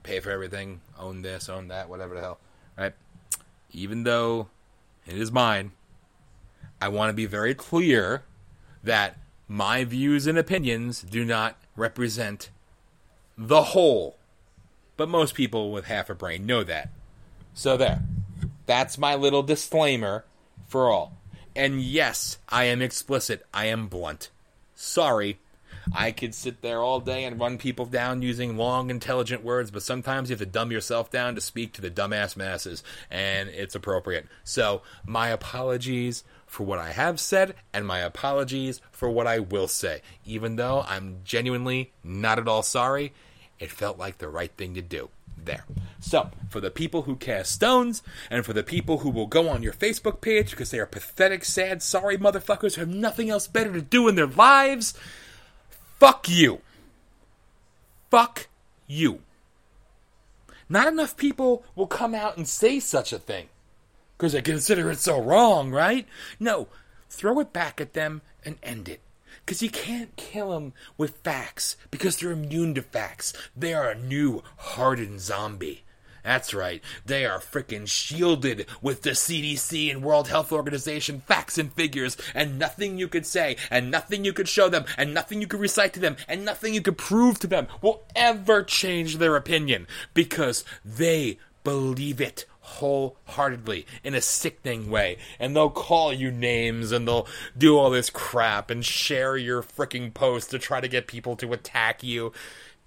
pay 0.03 0.19
for 0.19 0.31
everything, 0.31 0.81
own 0.97 1.21
this, 1.21 1.49
own 1.49 1.67
that, 1.69 1.89
whatever 1.89 2.15
the 2.15 2.21
hell, 2.21 2.39
right? 2.77 2.93
Even 3.71 4.03
though 4.03 4.47
it 5.05 5.17
is 5.17 5.31
mine, 5.31 5.71
I 6.81 6.87
want 6.87 7.09
to 7.09 7.13
be 7.13 7.25
very 7.25 7.53
clear 7.53 8.23
that 8.83 9.17
my 9.47 9.83
views 9.83 10.27
and 10.27 10.37
opinions 10.37 11.01
do 11.01 11.25
not 11.25 11.57
represent 11.75 12.49
the 13.37 13.63
whole 13.63 14.19
but 14.99 15.07
most 15.07 15.33
people 15.33 15.71
with 15.71 15.85
half 15.85 16.09
a 16.09 16.13
brain 16.13 16.45
know 16.45 16.61
that. 16.61 16.89
So 17.53 17.77
there. 17.77 18.01
That's 18.65 18.97
my 18.97 19.15
little 19.15 19.43
disclaimer 19.43 20.25
for 20.67 20.91
all. 20.91 21.13
And 21.55 21.81
yes, 21.81 22.37
I 22.49 22.65
am 22.65 22.81
explicit. 22.81 23.45
I 23.53 23.67
am 23.67 23.87
blunt. 23.87 24.29
Sorry. 24.75 25.39
I 25.93 26.11
could 26.11 26.35
sit 26.35 26.61
there 26.61 26.81
all 26.81 26.99
day 26.99 27.23
and 27.23 27.39
run 27.39 27.57
people 27.57 27.85
down 27.85 28.21
using 28.21 28.57
long, 28.57 28.89
intelligent 28.89 29.43
words, 29.43 29.71
but 29.71 29.83
sometimes 29.83 30.29
you 30.29 30.33
have 30.33 30.39
to 30.39 30.45
dumb 30.45 30.71
yourself 30.71 31.09
down 31.09 31.35
to 31.35 31.41
speak 31.41 31.73
to 31.73 31.81
the 31.81 31.89
dumbass 31.89 32.35
masses, 32.35 32.83
and 33.09 33.49
it's 33.49 33.75
appropriate. 33.75 34.27
So, 34.43 34.81
my 35.05 35.29
apologies 35.29 36.23
for 36.45 36.63
what 36.63 36.79
I 36.79 36.91
have 36.91 37.19
said, 37.19 37.55
and 37.73 37.85
my 37.85 37.99
apologies 37.99 38.81
for 38.91 39.09
what 39.09 39.27
I 39.27 39.39
will 39.39 39.67
say. 39.67 40.01
Even 40.25 40.55
though 40.55 40.83
I'm 40.87 41.17
genuinely 41.23 41.91
not 42.03 42.39
at 42.39 42.47
all 42.47 42.63
sorry, 42.63 43.13
it 43.59 43.71
felt 43.71 43.97
like 43.97 44.17
the 44.17 44.29
right 44.29 44.51
thing 44.57 44.73
to 44.75 44.81
do 44.81 45.09
there. 45.45 45.65
So, 45.99 46.31
for 46.49 46.59
the 46.59 46.71
people 46.71 47.03
who 47.03 47.15
cast 47.15 47.51
stones, 47.51 48.01
and 48.29 48.45
for 48.45 48.53
the 48.53 48.63
people 48.63 48.99
who 48.99 49.09
will 49.09 49.27
go 49.27 49.49
on 49.49 49.63
your 49.63 49.73
Facebook 49.73 50.21
page 50.21 50.51
because 50.51 50.71
they 50.71 50.79
are 50.79 50.85
pathetic, 50.85 51.45
sad, 51.45 51.81
sorry 51.81 52.17
motherfuckers 52.17 52.75
who 52.75 52.81
have 52.81 52.89
nothing 52.89 53.29
else 53.29 53.47
better 53.47 53.73
to 53.73 53.81
do 53.81 54.07
in 54.07 54.15
their 54.15 54.27
lives, 54.27 54.93
fuck 55.99 56.29
you. 56.29 56.61
Fuck 58.09 58.47
you. 58.87 59.21
Not 60.67 60.87
enough 60.87 61.17
people 61.17 61.63
will 61.75 61.87
come 61.87 62.13
out 62.13 62.37
and 62.37 62.47
say 62.47 62.79
such 62.79 63.11
a 63.11 63.19
thing 63.19 63.49
because 64.17 64.33
they 64.33 64.41
consider 64.41 64.91
it 64.91 64.99
so 64.99 65.19
wrong, 65.21 65.71
right? 65.71 66.07
No, 66.39 66.67
throw 67.09 67.39
it 67.39 67.53
back 67.53 67.81
at 67.81 67.93
them 67.93 68.21
and 68.45 68.57
end 68.61 68.87
it. 68.87 69.01
Because 69.45 69.63
you 69.63 69.69
can't 69.69 70.15
kill 70.15 70.51
them 70.51 70.73
with 70.97 71.17
facts 71.23 71.75
because 71.89 72.17
they're 72.17 72.31
immune 72.31 72.75
to 72.75 72.81
facts. 72.83 73.33
They 73.55 73.73
are 73.73 73.89
a 73.89 73.97
new 73.97 74.43
hardened 74.57 75.21
zombie. 75.21 75.83
That's 76.29 76.53
right. 76.53 76.83
They 77.07 77.25
are 77.25 77.39
freaking 77.39 77.87
shielded 77.87 78.67
with 78.83 79.01
the 79.01 79.15
CDC 79.15 79.89
and 79.89 80.03
World 80.03 80.27
Health 80.27 80.51
Organization 80.51 81.23
facts 81.25 81.57
and 81.57 81.73
figures, 81.73 82.17
and 82.35 82.59
nothing 82.59 82.99
you 82.99 83.07
could 83.07 83.25
say, 83.25 83.55
and 83.71 83.89
nothing 83.89 84.23
you 84.23 84.31
could 84.31 84.47
show 84.47 84.69
them, 84.69 84.85
and 84.95 85.11
nothing 85.11 85.41
you 85.41 85.47
could 85.47 85.59
recite 85.59 85.91
to 85.93 85.99
them, 85.99 86.17
and 86.27 86.45
nothing 86.45 86.75
you 86.75 86.83
could 86.83 86.99
prove 86.99 87.39
to 87.39 87.47
them 87.47 87.65
will 87.81 88.03
ever 88.15 88.61
change 88.61 89.17
their 89.17 89.35
opinion 89.35 89.87
because 90.13 90.63
they 90.85 91.39
believe 91.63 92.21
it 92.21 92.45
wholeheartedly 92.59 93.87
in 94.03 94.13
a 94.13 94.21
sickening 94.21 94.91
way. 94.91 95.17
And 95.39 95.55
they'll 95.55 95.71
call 95.71 96.13
you 96.13 96.29
names 96.29 96.91
and 96.91 97.07
they'll 97.07 97.27
do 97.57 97.75
all 97.77 97.89
this 97.89 98.11
crap 98.11 98.69
and 98.69 98.85
share 98.85 99.35
your 99.35 99.63
freaking 99.63 100.13
posts 100.13 100.51
to 100.51 100.59
try 100.59 100.79
to 100.79 100.87
get 100.87 101.07
people 101.07 101.35
to 101.37 101.53
attack 101.53 102.03
you. 102.03 102.31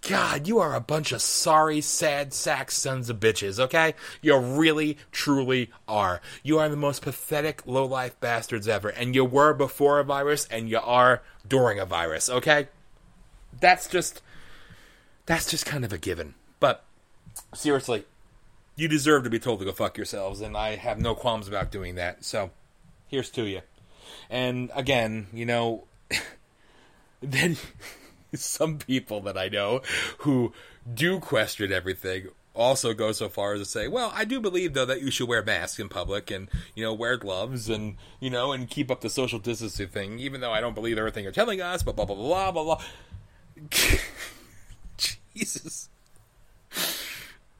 God, 0.08 0.48
you 0.48 0.58
are 0.58 0.74
a 0.74 0.80
bunch 0.80 1.12
of 1.12 1.22
sorry, 1.22 1.80
sad 1.80 2.32
sack 2.34 2.72
sons 2.72 3.08
of 3.08 3.20
bitches, 3.20 3.60
okay? 3.60 3.94
You 4.20 4.36
really, 4.36 4.98
truly 5.12 5.70
are. 5.86 6.20
You 6.42 6.58
are 6.58 6.68
the 6.68 6.76
most 6.76 7.02
pathetic, 7.02 7.62
low 7.66 7.84
life 7.86 8.18
bastards 8.18 8.66
ever. 8.66 8.88
And 8.88 9.14
you 9.14 9.24
were 9.24 9.54
before 9.54 10.00
a 10.00 10.04
virus, 10.04 10.48
and 10.50 10.68
you 10.68 10.80
are 10.80 11.22
during 11.46 11.78
a 11.78 11.86
virus, 11.86 12.28
okay? 12.28 12.68
That's 13.60 13.86
just. 13.86 14.22
That's 15.26 15.48
just 15.48 15.66
kind 15.66 15.84
of 15.84 15.92
a 15.92 15.98
given. 15.98 16.34
But, 16.58 16.82
seriously, 17.54 18.04
you 18.74 18.88
deserve 18.88 19.22
to 19.22 19.30
be 19.30 19.38
told 19.38 19.60
to 19.60 19.64
go 19.64 19.72
fuck 19.72 19.96
yourselves, 19.96 20.40
and 20.40 20.56
I 20.56 20.74
have 20.74 20.98
no 20.98 21.14
qualms 21.14 21.46
about 21.46 21.70
doing 21.70 21.94
that. 21.94 22.24
So, 22.24 22.50
here's 23.06 23.30
to 23.30 23.44
you. 23.44 23.60
And 24.28 24.70
again, 24.74 25.28
you 25.32 25.46
know, 25.46 25.84
then 27.20 27.56
some 28.40 28.78
people 28.78 29.20
that 29.22 29.36
I 29.36 29.48
know 29.48 29.82
who 30.18 30.52
do 30.92 31.20
question 31.20 31.72
everything 31.72 32.28
also 32.54 32.92
go 32.92 33.12
so 33.12 33.28
far 33.28 33.54
as 33.54 33.60
to 33.60 33.64
say, 33.64 33.88
well, 33.88 34.12
I 34.14 34.24
do 34.24 34.40
believe 34.40 34.74
though 34.74 34.84
that 34.84 35.02
you 35.02 35.10
should 35.10 35.28
wear 35.28 35.42
masks 35.42 35.78
in 35.78 35.88
public 35.88 36.30
and 36.30 36.48
you 36.74 36.84
know 36.84 36.92
wear 36.92 37.16
gloves 37.16 37.68
and 37.68 37.96
you 38.20 38.30
know 38.30 38.52
and 38.52 38.68
keep 38.68 38.90
up 38.90 39.00
the 39.00 39.10
social 39.10 39.38
distancing 39.38 39.88
thing, 39.88 40.18
even 40.18 40.40
though 40.40 40.52
I 40.52 40.60
don't 40.60 40.74
believe 40.74 40.98
everything 40.98 41.24
you're 41.24 41.32
telling 41.32 41.60
us. 41.60 41.82
But 41.82 41.96
blah 41.96 42.04
blah 42.04 42.16
blah 42.16 42.52
blah 42.52 42.64
blah. 42.64 42.82
Jesus. 45.34 45.88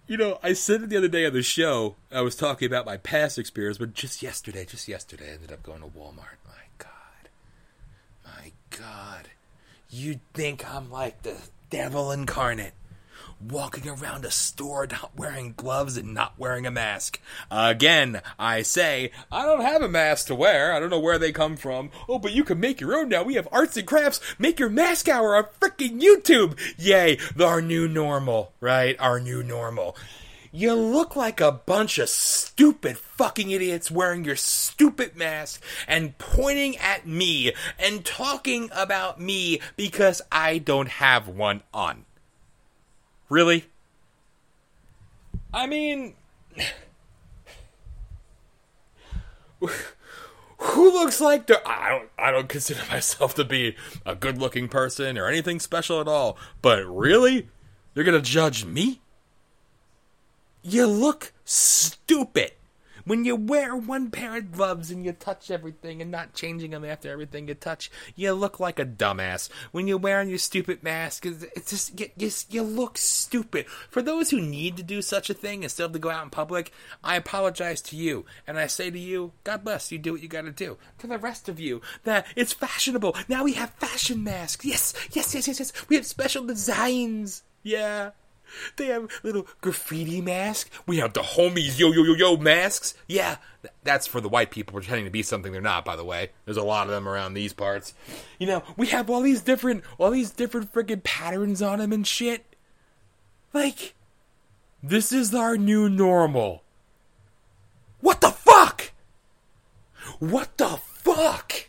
You 0.06 0.16
know, 0.18 0.38
I 0.42 0.52
said 0.52 0.82
it 0.82 0.90
the 0.90 0.96
other 0.96 1.08
day 1.08 1.24
on 1.24 1.32
the 1.32 1.42
show. 1.42 1.96
I 2.11 2.20
was 2.20 2.37
talking 2.37 2.66
about 2.66 2.85
my 2.85 2.98
past 2.98 3.38
experience, 3.38 3.78
but 3.78 3.94
just 3.94 4.22
yesterday, 4.22 4.66
just 4.66 4.88
yesterday, 4.88 5.30
I 5.30 5.35
ended 5.35 5.52
up 5.52 5.62
going 5.62 5.80
to 5.80 5.87
Walmart. 5.87 6.42
My 6.46 6.64
God. 6.76 7.30
My 8.24 8.52
God. 8.70 9.28
You'd 9.94 10.20
think 10.33 10.64
I'm 10.74 10.90
like 10.90 11.22
the 11.22 11.37
devil 11.68 12.12
incarnate, 12.12 12.72
walking 13.46 13.87
around 13.87 14.24
a 14.24 14.31
store 14.31 14.87
not 14.87 15.11
wearing 15.14 15.52
gloves 15.55 15.98
and 15.98 16.14
not 16.14 16.33
wearing 16.38 16.64
a 16.64 16.70
mask. 16.70 17.20
Again, 17.50 18.22
I 18.38 18.62
say, 18.62 19.11
I 19.31 19.44
don't 19.44 19.61
have 19.61 19.83
a 19.83 19.90
mask 19.90 20.28
to 20.28 20.35
wear. 20.35 20.72
I 20.72 20.81
don't 20.81 20.88
know 20.88 20.98
where 20.98 21.18
they 21.18 21.31
come 21.31 21.59
from. 21.59 21.90
Oh, 22.09 22.18
but 22.18 22.33
you 22.33 22.42
can 22.42 22.59
make 22.59 22.81
your 22.81 22.96
own 22.96 23.11
now. 23.11 23.22
We 23.22 23.35
have 23.35 23.46
arts 23.52 23.76
and 23.76 23.87
crafts. 23.87 24.18
Make 24.38 24.59
your 24.59 24.70
mask 24.70 25.11
hour 25.11 25.37
on 25.37 25.44
freaking 25.61 26.00
YouTube. 26.00 26.59
Yay, 26.78 27.18
our 27.38 27.61
new 27.61 27.87
normal, 27.87 28.55
right? 28.61 28.96
Our 28.98 29.20
new 29.20 29.42
normal. 29.42 29.94
You 30.54 30.74
look 30.74 31.16
like 31.16 31.40
a 31.40 31.50
bunch 31.50 31.98
of 31.98 32.10
stupid 32.10 32.98
fucking 32.98 33.50
idiots 33.50 33.90
wearing 33.90 34.22
your 34.26 34.36
stupid 34.36 35.16
mask 35.16 35.62
and 35.88 36.18
pointing 36.18 36.76
at 36.76 37.06
me 37.06 37.54
and 37.78 38.04
talking 38.04 38.68
about 38.74 39.18
me 39.18 39.60
because 39.76 40.20
I 40.30 40.58
don't 40.58 40.88
have 40.88 41.26
one 41.26 41.62
on. 41.72 42.04
Really? 43.30 43.64
I 45.54 45.66
mean. 45.66 46.14
Who 50.58 50.92
looks 50.92 51.20
like 51.20 51.46
the 51.46 51.66
I 51.66 51.88
don't 51.88 52.08
I 52.18 52.30
don't 52.30 52.48
consider 52.48 52.80
myself 52.90 53.34
to 53.36 53.44
be 53.44 53.76
a 54.04 54.14
good 54.14 54.38
looking 54.38 54.68
person 54.68 55.16
or 55.16 55.26
anything 55.28 55.60
special 55.60 56.00
at 56.00 56.08
all. 56.08 56.36
But 56.60 56.84
really? 56.84 57.48
You're 57.94 58.04
gonna 58.04 58.20
judge 58.20 58.64
me? 58.64 59.01
You 60.62 60.87
look 60.87 61.33
stupid. 61.44 62.53
When 63.05 63.25
you 63.25 63.35
wear 63.35 63.75
one 63.75 64.12
pair 64.12 64.37
of 64.37 64.53
gloves 64.53 64.92
and 64.92 65.05
you 65.05 65.11
touch 65.11 65.51
everything 65.51 66.01
and 66.01 66.11
not 66.12 66.35
changing 66.35 66.70
them 66.70 66.85
after 66.85 67.11
everything 67.11 67.48
you 67.48 67.55
touch, 67.55 67.90
you 68.14 68.33
look 68.33 68.61
like 68.61 68.79
a 68.79 68.85
dumbass. 68.85 69.48
When 69.72 69.88
you're 69.88 69.98
wearing 69.98 70.29
your 70.29 70.38
stupid 70.38 70.85
mask, 70.85 71.27
it's 71.27 71.70
just 71.70 71.98
you, 71.98 72.11
you, 72.16 72.31
you 72.48 72.62
look 72.62 72.96
stupid. 72.96 73.66
For 73.90 74.03
those 74.03 74.31
who 74.31 74.40
need 74.40 74.77
to 74.77 74.85
do 74.85 75.03
such 75.03 75.29
a 75.31 75.35
thing 75.35 75.64
and 75.64 75.70
still 75.70 75.88
have 75.88 75.94
to 75.94 75.98
go 75.98 76.11
out 76.11 76.22
in 76.22 76.31
public, 76.31 76.70
I 77.03 77.16
apologize 77.16 77.81
to 77.83 77.96
you, 77.96 78.25
and 78.46 78.57
I 78.57 78.68
say 78.68 78.88
to 78.88 78.98
you, 78.98 79.33
God 79.42 79.64
bless 79.64 79.90
you. 79.90 79.98
Do 79.98 80.12
what 80.12 80.22
you 80.22 80.29
got 80.29 80.42
to 80.42 80.53
do. 80.53 80.79
To 80.98 81.09
the 81.09 81.18
rest 81.18 81.48
of 81.48 81.59
you, 81.59 81.81
that 82.05 82.27
it's 82.37 82.53
fashionable 82.53 83.16
now. 83.29 83.42
We 83.42 83.55
have 83.55 83.70
fashion 83.70 84.22
masks. 84.22 84.64
Yes, 84.64 84.94
yes, 85.11 85.35
yes, 85.35 85.48
yes, 85.48 85.59
yes. 85.59 85.72
We 85.88 85.96
have 85.96 86.07
special 86.07 86.44
designs. 86.44 87.42
Yeah. 87.64 88.11
They 88.76 88.86
have 88.86 89.08
little 89.22 89.46
graffiti 89.60 90.20
masks. 90.20 90.70
We 90.86 90.98
have 90.98 91.12
the 91.12 91.22
homies 91.22 91.78
yo 91.78 91.92
yo 91.92 92.02
yo 92.04 92.14
yo 92.14 92.36
masks. 92.36 92.94
Yeah, 93.06 93.36
that's 93.82 94.06
for 94.06 94.20
the 94.20 94.28
white 94.28 94.50
people 94.50 94.72
pretending 94.74 95.04
to 95.04 95.10
be 95.10 95.22
something 95.22 95.52
they're 95.52 95.60
not. 95.60 95.84
By 95.84 95.96
the 95.96 96.04
way, 96.04 96.30
there's 96.44 96.56
a 96.56 96.62
lot 96.62 96.86
of 96.86 96.92
them 96.92 97.08
around 97.08 97.34
these 97.34 97.52
parts. 97.52 97.94
You 98.38 98.46
know, 98.46 98.62
we 98.76 98.88
have 98.88 99.10
all 99.10 99.20
these 99.20 99.42
different, 99.42 99.84
all 99.98 100.10
these 100.10 100.30
different 100.30 100.72
freaking 100.72 101.02
patterns 101.02 101.62
on 101.62 101.78
them 101.78 101.92
and 101.92 102.06
shit. 102.06 102.56
Like, 103.52 103.94
this 104.82 105.12
is 105.12 105.34
our 105.34 105.56
new 105.56 105.88
normal. 105.88 106.62
What 108.00 108.20
the 108.20 108.30
fuck? 108.30 108.92
What 110.18 110.56
the 110.56 110.78
fuck? 110.94 111.68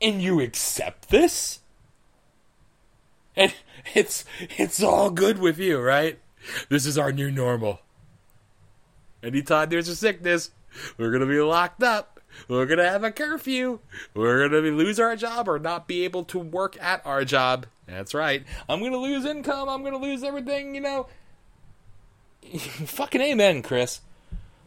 And 0.00 0.22
you 0.22 0.40
accept 0.40 1.10
this? 1.10 1.60
And 3.36 3.54
it's 3.94 4.24
it's 4.56 4.82
all 4.82 5.10
good 5.10 5.38
with 5.38 5.58
you, 5.58 5.80
right? 5.80 6.18
This 6.68 6.86
is 6.86 6.98
our 6.98 7.12
new 7.12 7.30
normal. 7.30 7.80
Anytime 9.22 9.68
there's 9.68 9.88
a 9.88 9.96
sickness, 9.96 10.50
we're 10.96 11.10
gonna 11.10 11.26
be 11.26 11.40
locked 11.40 11.82
up. 11.82 12.20
We're 12.48 12.66
gonna 12.66 12.88
have 12.88 13.04
a 13.04 13.10
curfew. 13.10 13.80
We're 14.14 14.48
gonna 14.48 14.62
be, 14.62 14.70
lose 14.70 14.98
our 14.98 15.16
job 15.16 15.48
or 15.48 15.58
not 15.58 15.88
be 15.88 16.04
able 16.04 16.24
to 16.24 16.38
work 16.38 16.80
at 16.80 17.04
our 17.04 17.24
job. 17.24 17.66
That's 17.86 18.14
right. 18.14 18.44
I'm 18.68 18.82
gonna 18.82 18.96
lose 18.96 19.24
income. 19.24 19.68
I'm 19.68 19.82
gonna 19.82 19.98
lose 19.98 20.22
everything. 20.22 20.74
You 20.74 20.80
know. 20.80 21.06
Fucking 22.58 23.20
amen, 23.20 23.62
Chris. 23.62 24.00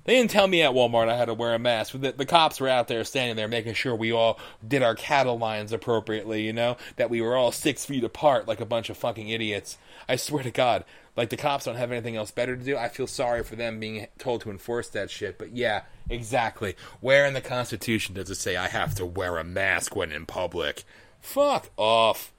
They 0.06 0.16
didn't 0.16 0.32
tell 0.32 0.48
me 0.48 0.62
at 0.62 0.72
Walmart 0.72 1.08
I 1.08 1.16
had 1.16 1.26
to 1.26 1.34
wear 1.34 1.54
a 1.54 1.60
mask. 1.60 1.94
The, 1.98 2.12
the, 2.12 2.26
cops 2.26 2.60
were 2.60 2.68
out 2.68 2.90
there 2.90 3.04
standing 3.06 3.38
there 3.38 3.48
making 3.48 3.76
sure 3.76 3.96
we 3.96 4.12
all 4.12 4.38
did 4.68 4.84
our 4.84 4.96
cattle 4.96 5.38
lines 5.38 5.72
appropriately, 5.72 6.44
you 6.44 6.52
know? 6.52 6.76
That 6.98 7.10
we 7.10 7.22
were 7.22 7.38
all 7.38 7.54
six 7.54 7.86
feet 7.86 8.04
apart 8.04 8.48
like 8.48 8.60
a 8.60 8.66
bunch 8.66 8.90
of 8.90 8.98
fucking 8.98 9.30
idiots. 9.30 9.78
I 10.10 10.18
swear 10.18 10.44
to 10.44 10.52
God, 10.52 10.84
like 11.16 11.30
the 11.30 11.38
cops 11.38 11.66
don't 11.66 11.78
have 11.78 11.92
anything 11.92 12.18
else 12.18 12.32
better 12.32 12.58
to 12.58 12.64
do. 12.64 12.76
I 12.76 12.90
feel 12.90 13.08
sorry 13.08 13.44
for 13.44 13.56
them 13.56 13.80
being 13.80 14.08
told 14.18 14.42
to 14.42 14.52
enforce 14.52 14.90
that 14.90 15.10
shit. 15.10 15.38
But 15.38 15.56
yeah, 15.56 15.84
exactly. 16.10 16.76
Where 17.00 17.26
in 17.26 17.34
the 17.34 17.42
Constitution 17.42 18.16
does 18.16 18.30
it 18.30 18.36
say 18.36 18.58
I 18.58 18.68
have 18.68 18.96
to 18.96 19.06
wear 19.06 19.38
a 19.38 19.44
mask 19.44 19.96
when 19.96 20.12
in 20.12 20.26
public? 20.26 20.84
Fuck 21.22 21.70
off. 21.78 22.34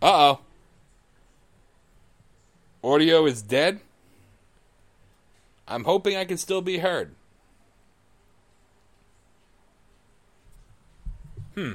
Uh 0.00 0.36
oh. 0.36 0.40
Audio 2.84 3.26
is 3.26 3.42
dead. 3.42 3.80
I'm 5.68 5.84
hoping 5.84 6.16
I 6.16 6.24
can 6.24 6.38
still 6.38 6.62
be 6.62 6.78
heard. 6.78 7.14
Hmm. 11.54 11.74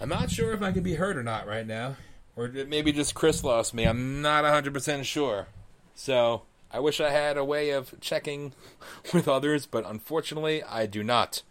I'm 0.00 0.08
not 0.08 0.30
sure 0.30 0.52
if 0.52 0.62
I 0.62 0.70
can 0.70 0.82
be 0.82 0.94
heard 0.94 1.16
or 1.16 1.22
not 1.22 1.46
right 1.46 1.66
now. 1.66 1.96
Or 2.36 2.48
maybe 2.48 2.92
just 2.92 3.14
Chris 3.14 3.42
lost 3.42 3.74
me. 3.74 3.84
I'm 3.84 4.22
not 4.22 4.44
100% 4.44 5.04
sure. 5.04 5.48
So, 5.94 6.42
I 6.70 6.80
wish 6.80 7.00
I 7.00 7.10
had 7.10 7.36
a 7.36 7.44
way 7.44 7.70
of 7.70 7.94
checking 8.00 8.52
with 9.12 9.28
others, 9.28 9.66
but 9.66 9.84
unfortunately, 9.86 10.62
I 10.62 10.86
do 10.86 11.02
not. 11.02 11.42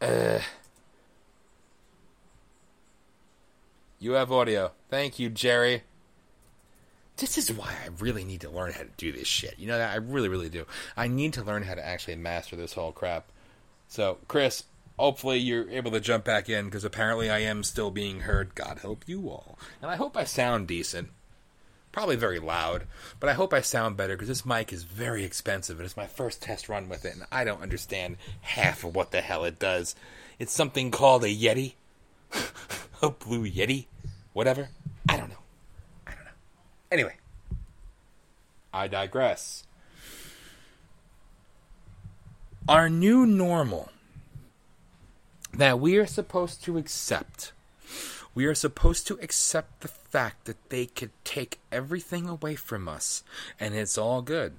Uh, 0.00 0.40
you 3.98 4.12
have 4.12 4.32
audio. 4.32 4.72
Thank 4.90 5.18
you, 5.18 5.30
Jerry. 5.30 5.82
This 7.16 7.38
is 7.38 7.52
why 7.52 7.68
I 7.68 7.88
really 8.00 8.24
need 8.24 8.40
to 8.40 8.50
learn 8.50 8.72
how 8.72 8.82
to 8.82 8.88
do 8.96 9.12
this 9.12 9.28
shit. 9.28 9.58
You 9.58 9.68
know 9.68 9.78
that? 9.78 9.92
I 9.92 9.96
really, 9.96 10.28
really 10.28 10.48
do. 10.48 10.66
I 10.96 11.06
need 11.06 11.32
to 11.34 11.44
learn 11.44 11.62
how 11.62 11.74
to 11.74 11.84
actually 11.86 12.16
master 12.16 12.56
this 12.56 12.72
whole 12.72 12.90
crap. 12.90 13.30
So, 13.86 14.18
Chris, 14.26 14.64
hopefully 14.98 15.38
you're 15.38 15.70
able 15.70 15.92
to 15.92 16.00
jump 16.00 16.24
back 16.24 16.48
in 16.48 16.64
because 16.64 16.84
apparently 16.84 17.30
I 17.30 17.40
am 17.40 17.62
still 17.62 17.92
being 17.92 18.20
heard. 18.20 18.54
God 18.56 18.78
help 18.80 19.04
you 19.06 19.28
all. 19.28 19.58
And 19.80 19.90
I 19.90 19.96
hope 19.96 20.16
I 20.16 20.24
sound 20.24 20.66
decent. 20.66 21.10
Probably 21.92 22.16
very 22.16 22.40
loud, 22.40 22.88
but 23.20 23.30
I 23.30 23.34
hope 23.34 23.54
I 23.54 23.60
sound 23.60 23.96
better 23.96 24.14
because 24.14 24.26
this 24.26 24.44
mic 24.44 24.72
is 24.72 24.82
very 24.82 25.22
expensive 25.22 25.78
and 25.78 25.86
it's 25.86 25.96
my 25.96 26.08
first 26.08 26.42
test 26.42 26.68
run 26.68 26.88
with 26.88 27.04
it 27.04 27.14
and 27.14 27.24
I 27.30 27.44
don't 27.44 27.62
understand 27.62 28.16
half 28.40 28.82
of 28.82 28.96
what 28.96 29.12
the 29.12 29.20
hell 29.20 29.44
it 29.44 29.60
does. 29.60 29.94
It's 30.40 30.52
something 30.52 30.90
called 30.90 31.22
a 31.22 31.28
Yeti. 31.28 31.74
a 33.02 33.10
blue 33.10 33.48
Yeti. 33.48 33.86
Whatever. 34.32 34.70
I 35.08 35.16
don't 35.16 35.30
know. 35.30 35.43
I 36.94 36.96
don't 36.96 37.06
know. 37.06 37.10
Anyway, 37.10 37.16
I 38.72 38.88
digress. 38.88 39.64
Our 42.68 42.88
new 42.88 43.26
normal 43.26 43.90
that 45.52 45.80
we 45.80 45.96
are 45.96 46.06
supposed 46.06 46.64
to 46.64 46.78
accept. 46.78 47.52
We 48.34 48.46
are 48.46 48.54
supposed 48.54 49.06
to 49.08 49.18
accept 49.22 49.80
the 49.80 49.88
fact 49.88 50.46
that 50.46 50.70
they 50.70 50.86
could 50.86 51.10
take 51.24 51.60
everything 51.70 52.28
away 52.28 52.54
from 52.56 52.88
us 52.88 53.22
and 53.60 53.74
it's 53.74 53.98
all 53.98 54.22
good. 54.22 54.54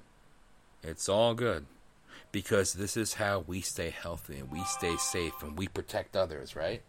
It's 0.82 1.08
all 1.08 1.34
good. 1.34 1.66
Because 2.32 2.74
this 2.74 2.96
is 2.96 3.14
how 3.14 3.44
we 3.46 3.60
stay 3.60 3.90
healthy 3.90 4.38
and 4.38 4.50
we 4.50 4.62
stay 4.64 4.96
safe 4.96 5.42
and 5.42 5.58
we 5.58 5.68
protect 5.68 6.16
others, 6.16 6.54
right? 6.54 6.82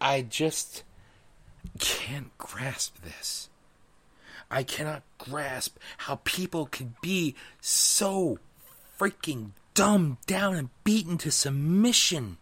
I 0.00 0.22
just 0.22 0.84
can't 1.78 2.36
grasp 2.38 2.96
this. 3.02 3.48
I 4.50 4.62
cannot 4.62 5.02
grasp 5.18 5.78
how 5.98 6.20
people 6.24 6.66
can 6.66 6.94
be 7.00 7.34
so 7.60 8.38
freaking 8.98 9.50
dumbed 9.74 10.18
down 10.26 10.54
and 10.54 10.68
beaten 10.84 11.18
to 11.18 11.30
submission 11.30 12.38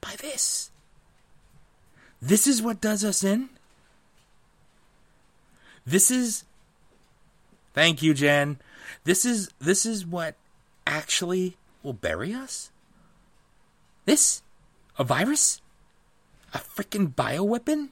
by 0.00 0.14
this. 0.20 0.70
This 2.20 2.46
is 2.46 2.60
what 2.60 2.80
does 2.80 3.04
us 3.04 3.22
in. 3.22 3.48
This 5.86 6.10
is 6.10 6.44
Thank 7.78 8.02
you, 8.02 8.12
Jen. 8.12 8.58
This 9.04 9.24
is 9.24 9.50
this 9.60 9.86
is 9.86 10.04
what 10.04 10.34
actually 10.84 11.56
will 11.84 11.92
bury 11.92 12.34
us? 12.34 12.72
This? 14.04 14.42
A 14.98 15.04
virus? 15.04 15.60
A 16.54 16.58
freaking 16.58 17.14
bioweapon? 17.14 17.88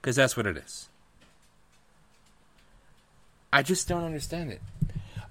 Because 0.00 0.16
that's 0.16 0.36
what 0.36 0.46
it 0.46 0.56
is. 0.56 0.88
I 3.52 3.62
just 3.62 3.88
don't 3.88 4.04
understand 4.04 4.50
it. 4.50 4.60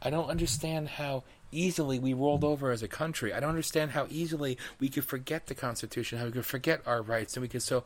I 0.01 0.09
don't 0.09 0.29
understand 0.29 0.89
how 0.89 1.23
easily 1.51 1.99
we 1.99 2.13
rolled 2.13 2.43
over 2.43 2.71
as 2.71 2.81
a 2.81 2.87
country. 2.87 3.33
I 3.33 3.39
don't 3.39 3.49
understand 3.49 3.91
how 3.91 4.07
easily 4.09 4.57
we 4.79 4.89
could 4.89 5.05
forget 5.05 5.47
the 5.47 5.55
Constitution, 5.55 6.19
how 6.19 6.25
we 6.25 6.31
could 6.31 6.45
forget 6.45 6.81
our 6.85 7.01
rights, 7.01 7.35
and 7.35 7.41
we 7.41 7.47
could 7.47 7.61
so 7.61 7.83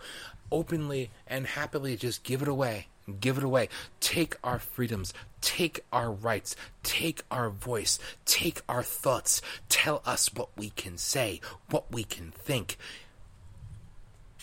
openly 0.52 1.12
and 1.28 1.46
happily 1.46 1.96
just 1.96 2.24
give 2.24 2.42
it 2.42 2.48
away. 2.48 2.88
Give 3.22 3.38
it 3.38 3.44
away. 3.44 3.70
Take 4.00 4.36
our 4.44 4.60
freedoms. 4.60 5.14
Take 5.40 5.84
our 5.94 6.12
rights. 6.12 6.56
Take 6.84 7.22
our 7.32 7.50
voice. 7.50 8.00
Take 8.26 8.62
our 8.68 8.84
thoughts. 8.84 9.42
Tell 9.70 10.02
us 10.06 10.34
what 10.34 10.50
we 10.58 10.72
can 10.72 10.98
say, 10.98 11.40
what 11.70 11.92
we 11.92 12.04
can 12.04 12.32
think. 12.32 12.78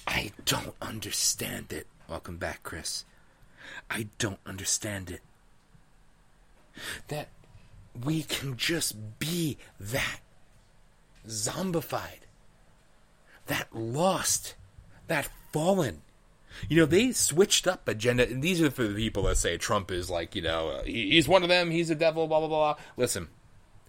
I 0.07 0.33
don't 0.45 0.75
understand 0.81 1.73
it. 1.73 1.87
Welcome 2.09 2.37
back, 2.37 2.63
Chris. 2.63 3.05
I 3.91 4.09
don't 4.19 4.41
understand 4.47 5.11
it. 5.11 5.21
That 7.09 7.29
we 8.05 8.23
can 8.23 8.57
just 8.57 9.19
be 9.19 9.57
that 9.79 10.21
zombified, 11.27 12.27
that 13.47 13.69
lost, 13.75 14.55
that 15.07 15.29
fallen. 15.53 16.03
You 16.69 16.79
know, 16.79 16.87
they 16.87 17.13
switched 17.13 17.67
up 17.67 17.89
agenda, 17.89 18.29
and 18.29 18.43
these 18.43 18.61
are 18.61 18.71
for 18.71 18.85
the 18.85 18.95
people 18.95 19.25
that 19.25 19.39
say 19.39 19.57
Trump 19.57 19.91
is 19.91 20.11
like, 20.11 20.35
you 20.35 20.43
know, 20.43 20.69
uh, 20.69 20.83
he's 20.85 21.27
one 21.27 21.43
of 21.43 21.49
them, 21.49 21.71
he's 21.71 21.91
a 21.91 21.95
devil, 21.95 22.27
blah, 22.27 22.41
blah, 22.41 22.49
blah. 22.49 22.77
Listen, 22.97 23.29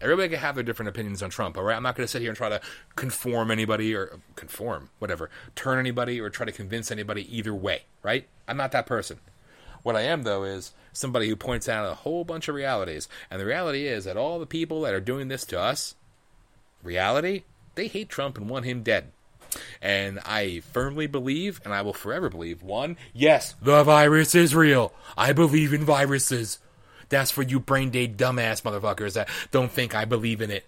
everybody 0.02 0.30
can 0.30 0.40
have 0.40 0.56
their 0.56 0.64
different 0.64 0.90
opinions 0.90 1.24
on 1.24 1.30
Trump, 1.30 1.58
all 1.58 1.64
right? 1.64 1.76
I'm 1.76 1.84
not 1.84 1.96
going 1.96 2.06
to 2.06 2.12
sit 2.12 2.22
here 2.22 2.30
and 2.32 2.38
try 2.38 2.50
to 2.50 2.62
conform 2.96 3.52
anybody 3.52 3.96
or 3.96 4.20
conform, 4.36 4.90
whatever, 5.00 5.30
turn 5.56 5.80
anybody 5.80 6.20
or 6.20 6.30
try 6.30 6.46
to 6.46 6.52
convince 6.52 6.92
anybody 6.92 7.36
either 7.36 7.54
way, 7.54 7.84
right? 8.04 8.28
I'm 8.48 8.58
not 8.58 8.72
that 8.72 8.86
person. 8.86 9.20
What 9.84 9.96
I 9.96 10.02
am, 10.02 10.24
though, 10.24 10.44
is 10.44 10.74
somebody 10.94 11.30
who 11.30 11.36
points 11.36 11.70
out 11.70 11.90
a 11.90 11.96
whole 11.96 12.24
bunch 12.24 12.48
of 12.48 12.56
realities. 12.56 13.08
And 13.30 13.40
the 13.40 13.46
reality 13.46 13.86
is 13.86 14.06
that 14.06 14.18
all 14.18 14.40
the 14.40 14.46
people 14.46 14.82
that 14.82 14.94
are 14.94 15.00
doing 15.00 15.28
this 15.28 15.46
to 15.46 15.60
us, 15.60 15.96
reality, 16.82 17.44
they 17.76 17.88
hate 17.88 18.10
Trump 18.10 18.38
and 18.38 18.50
want 18.50 18.66
him 18.66 18.82
dead. 18.82 19.12
And 19.82 20.20
I 20.26 20.62
firmly 20.72 21.08
believe, 21.08 21.62
and 21.64 21.74
I 21.74 21.82
will 21.82 21.94
forever 21.94 22.30
believe, 22.30 22.62
one, 22.62 22.98
yes, 23.14 23.56
the 23.62 23.84
virus 23.84 24.36
is 24.36 24.56
real. 24.56 24.94
I 25.18 25.34
believe 25.34 25.74
in 25.74 25.86
viruses. 25.86 26.60
That's 27.10 27.32
for 27.32 27.44
you 27.44 27.60
brain 27.60 27.90
dead 27.90 28.18
dumbass 28.18 28.62
motherfuckers 28.62 29.14
that 29.14 29.30
don't 29.52 29.72
think 29.72 29.94
I 29.94 30.06
believe 30.06 30.42
in 30.42 30.52
it. 30.52 30.66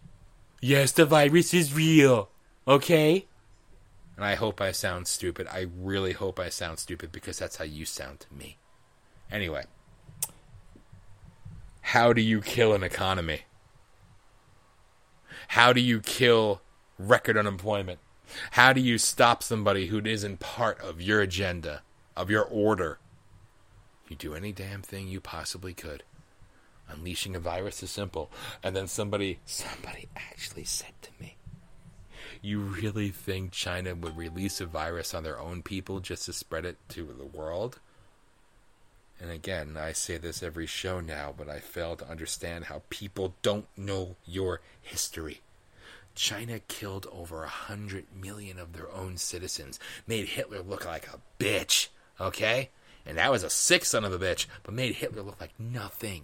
Yes, 0.62 0.92
the 0.92 1.06
virus 1.06 1.54
is 1.54 1.74
real. 1.74 2.30
Okay? 2.68 3.26
And 4.16 4.26
I 4.26 4.36
hope 4.36 4.60
I 4.60 4.72
sound 4.72 5.08
stupid. 5.08 5.48
I 5.48 5.68
really 5.78 6.14
hope 6.14 6.40
I 6.40 6.50
sound 6.50 6.80
stupid 6.80 7.12
because 7.12 7.38
that's 7.38 7.58
how 7.58 7.66
you 7.66 7.86
sound 7.86 8.22
to 8.22 8.34
me. 8.34 8.58
Anyway, 9.32 9.66
how 11.82 12.14
do 12.14 12.22
you 12.22 12.42
kill 12.42 12.74
an 12.74 12.84
economy? 12.84 13.42
How 15.50 15.72
do 15.72 15.80
you 15.80 16.00
kill 16.02 16.62
record 16.98 17.38
unemployment? 17.38 18.00
How 18.52 18.74
do 18.74 18.82
you 18.82 18.98
stop 18.98 19.44
somebody 19.44 19.88
who 19.88 20.00
isn't 20.00 20.40
part 20.40 20.80
of 20.82 21.02
your 21.02 21.22
agenda, 21.22 21.84
of 22.16 22.30
your 22.30 22.44
order? 22.44 23.00
You 24.10 24.16
do 24.16 24.34
any 24.34 24.52
damn 24.52 24.82
thing 24.82 25.08
you 25.08 25.22
possibly 25.22 25.74
could. 25.74 26.04
Unleashing 26.90 27.36
a 27.36 27.40
virus 27.40 27.84
is 27.84 27.92
simple. 27.92 28.32
And 28.64 28.76
then 28.76 28.88
somebody 28.88 29.40
somebody 29.46 30.08
actually 30.16 30.64
said 30.64 30.94
to 31.02 31.10
me, 31.20 31.36
You 32.42 32.60
really 32.60 33.10
think 33.10 33.52
China 33.52 33.96
would 33.96 34.18
release 34.18 34.62
a 34.62 34.66
virus 34.66 35.14
on 35.14 35.24
their 35.24 35.40
own 35.40 35.64
people 35.64 36.00
just 36.00 36.26
to 36.26 36.34
spread 36.34 36.66
it 36.66 36.78
to 36.90 37.04
the 37.18 37.26
world? 37.26 37.80
And 39.20 39.32
again, 39.32 39.78
I 39.78 39.94
say 39.94 40.18
this 40.18 40.44
every 40.44 40.68
show 40.68 41.00
now, 41.00 41.34
but 41.36 41.50
I 41.50 41.60
fail 41.60 41.96
to 41.96 42.10
understand 42.10 42.66
how 42.66 42.84
people 42.90 43.34
don't 43.42 43.66
know 43.76 44.16
your 44.26 44.62
history. 44.82 45.42
China 46.14 46.60
killed 46.60 47.08
over 47.12 47.44
a 47.44 47.50
hundred 47.50 48.06
million 48.16 48.60
of 48.60 48.74
their 48.74 48.92
own 48.92 49.18
citizens, 49.18 49.80
made 50.08 50.30
Hitler 50.30 50.62
look 50.62 50.86
like 50.86 51.08
a 51.08 51.20
bitch, 51.40 51.90
okay? 52.20 52.70
And 53.06 53.18
that 53.18 53.32
was 53.32 53.44
a 53.44 53.50
sick 53.50 53.86
son 53.86 54.04
of 54.04 54.14
a 54.14 54.20
bitch, 54.20 54.48
but 54.64 54.74
made 54.74 54.96
Hitler 54.96 55.22
look 55.22 55.40
like 55.40 55.60
nothing. 55.60 56.24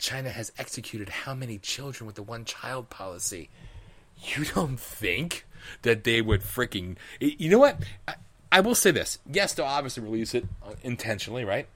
China 0.00 0.30
has 0.30 0.50
executed 0.58 1.08
how 1.08 1.34
many 1.34 1.58
children 1.58 2.06
with 2.06 2.16
the 2.16 2.22
one 2.22 2.44
child 2.44 2.90
policy? 2.90 3.48
You 4.22 4.44
don't 4.44 4.78
think 4.78 5.46
that 5.82 6.04
they 6.04 6.20
would 6.20 6.42
freaking. 6.42 6.96
You 7.20 7.48
know 7.50 7.58
what? 7.58 7.76
I, 8.08 8.14
I 8.50 8.60
will 8.60 8.74
say 8.74 8.90
this. 8.90 9.18
Yes, 9.30 9.54
they'll 9.54 9.66
obviously 9.66 10.02
release 10.02 10.34
it 10.34 10.44
uh, 10.62 10.74
intentionally, 10.82 11.44
right? 11.44 11.68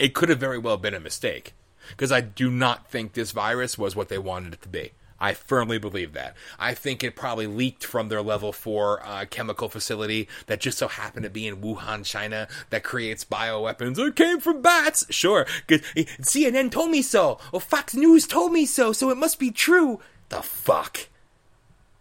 it 0.00 0.14
could 0.14 0.30
have 0.30 0.40
very 0.40 0.58
well 0.58 0.78
been 0.78 0.94
a 0.94 1.00
mistake 1.00 1.52
because 1.90 2.10
I 2.10 2.22
do 2.22 2.50
not 2.50 2.90
think 2.90 3.12
this 3.12 3.30
virus 3.30 3.76
was 3.78 3.94
what 3.94 4.08
they 4.08 4.18
wanted 4.18 4.54
it 4.54 4.62
to 4.62 4.68
be. 4.68 4.92
I 5.20 5.34
firmly 5.34 5.78
believe 5.78 6.14
that. 6.14 6.34
I 6.58 6.72
think 6.74 7.04
it 7.04 7.14
probably 7.14 7.46
leaked 7.46 7.84
from 7.84 8.08
their 8.08 8.22
level 8.22 8.52
four 8.52 9.04
uh, 9.04 9.26
chemical 9.28 9.68
facility 9.68 10.28
that 10.46 10.60
just 10.60 10.78
so 10.78 10.88
happened 10.88 11.24
to 11.24 11.30
be 11.30 11.46
in 11.46 11.60
Wuhan, 11.60 12.04
China, 12.04 12.48
that 12.70 12.82
creates 12.82 13.24
bioweapons. 13.24 13.98
It 13.98 14.16
came 14.16 14.40
from 14.40 14.62
bats. 14.62 15.04
Sure, 15.10 15.44
CNN 15.68 16.70
told 16.70 16.90
me 16.90 17.02
so. 17.02 17.38
Well, 17.52 17.60
Fox 17.60 17.94
News 17.94 18.26
told 18.26 18.52
me 18.52 18.64
so, 18.64 18.92
so 18.92 19.10
it 19.10 19.18
must 19.18 19.38
be 19.38 19.50
true. 19.50 20.00
The 20.30 20.42
fuck. 20.42 21.08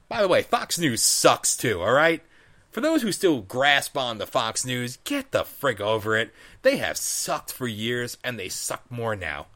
By 0.07 0.21
the 0.21 0.27
way, 0.27 0.41
Fox 0.41 0.79
News 0.79 1.01
sucks 1.01 1.57
too. 1.57 1.81
All 1.81 1.91
right. 1.91 2.21
For 2.71 2.81
those 2.81 3.01
who 3.01 3.11
still 3.11 3.41
grasp 3.41 3.97
on 3.97 4.19
the 4.19 4.27
Fox 4.27 4.63
News, 4.63 4.97
get 5.03 5.31
the 5.31 5.43
frig 5.43 5.79
over 5.81 6.15
it. 6.15 6.31
They 6.61 6.77
have 6.77 6.97
sucked 6.97 7.51
for 7.51 7.67
years, 7.67 8.17
and 8.23 8.39
they 8.39 8.47
suck 8.49 8.89
more 8.91 9.15
now. 9.15 9.47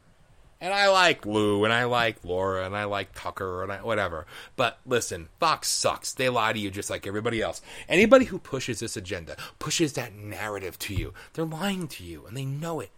And 0.64 0.74
I 0.74 0.88
like 0.88 1.26
Lou, 1.26 1.66
and 1.66 1.74
I 1.74 1.84
like 1.84 2.24
Laura, 2.24 2.66
and 2.66 2.74
I 2.74 2.86
like 2.86 3.10
Tucker, 3.14 3.64
and 3.64 3.72
I, 3.74 3.80
whatever. 3.80 4.26
But 4.56 4.80
listen, 4.86 5.28
Fox 5.38 5.68
sucks. 5.68 6.14
They 6.14 6.30
lie 6.30 6.54
to 6.54 6.60
you 6.60 6.72
just 6.72 6.90
like 6.90 7.06
everybody 7.06 7.42
else. 7.42 7.62
Anybody 7.90 8.24
who 8.24 8.40
pushes 8.40 8.80
this 8.80 8.96
agenda, 8.96 9.36
pushes 9.60 9.92
that 9.94 10.16
narrative 10.16 10.80
to 10.80 10.96
you, 10.96 11.14
they're 11.34 11.44
lying 11.44 11.90
to 11.90 12.06
you, 12.06 12.26
and 12.26 12.38
they 12.38 12.46
know 12.46 12.80
it. 12.80 12.92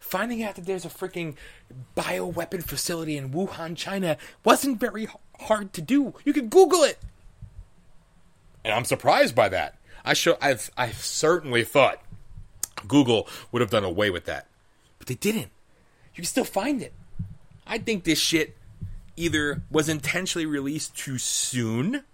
Finding 0.00 0.42
out 0.42 0.56
that 0.56 0.66
there's 0.66 0.84
a 0.84 0.88
freaking 0.88 1.36
bioweapon 1.96 2.64
facility 2.64 3.16
in 3.16 3.30
Wuhan, 3.30 3.76
China, 3.76 4.16
wasn't 4.42 4.80
very 4.80 5.06
hard 5.38 5.72
to 5.74 5.80
do. 5.80 6.14
You 6.24 6.32
could 6.32 6.50
Google 6.50 6.82
it. 6.82 6.98
And 8.64 8.74
I'm 8.74 8.84
surprised 8.84 9.36
by 9.36 9.48
that. 9.50 9.76
I 10.04 10.14
show 10.14 10.36
I've 10.42 10.68
I've 10.76 10.98
certainly 10.98 11.62
thought 11.62 12.02
Google 12.88 13.28
would 13.52 13.60
have 13.60 13.70
done 13.70 13.84
away 13.84 14.10
with 14.10 14.24
that. 14.24 14.48
But 14.98 15.06
they 15.06 15.14
didn't. 15.14 15.52
You 16.16 16.22
can 16.22 16.24
still 16.24 16.44
find 16.44 16.80
it. 16.80 16.94
I 17.66 17.76
think 17.76 18.04
this 18.04 18.18
shit 18.18 18.56
either 19.16 19.60
was 19.70 19.88
intentionally 19.90 20.46
released 20.46 20.96
too 20.96 21.18
soon 21.18 22.04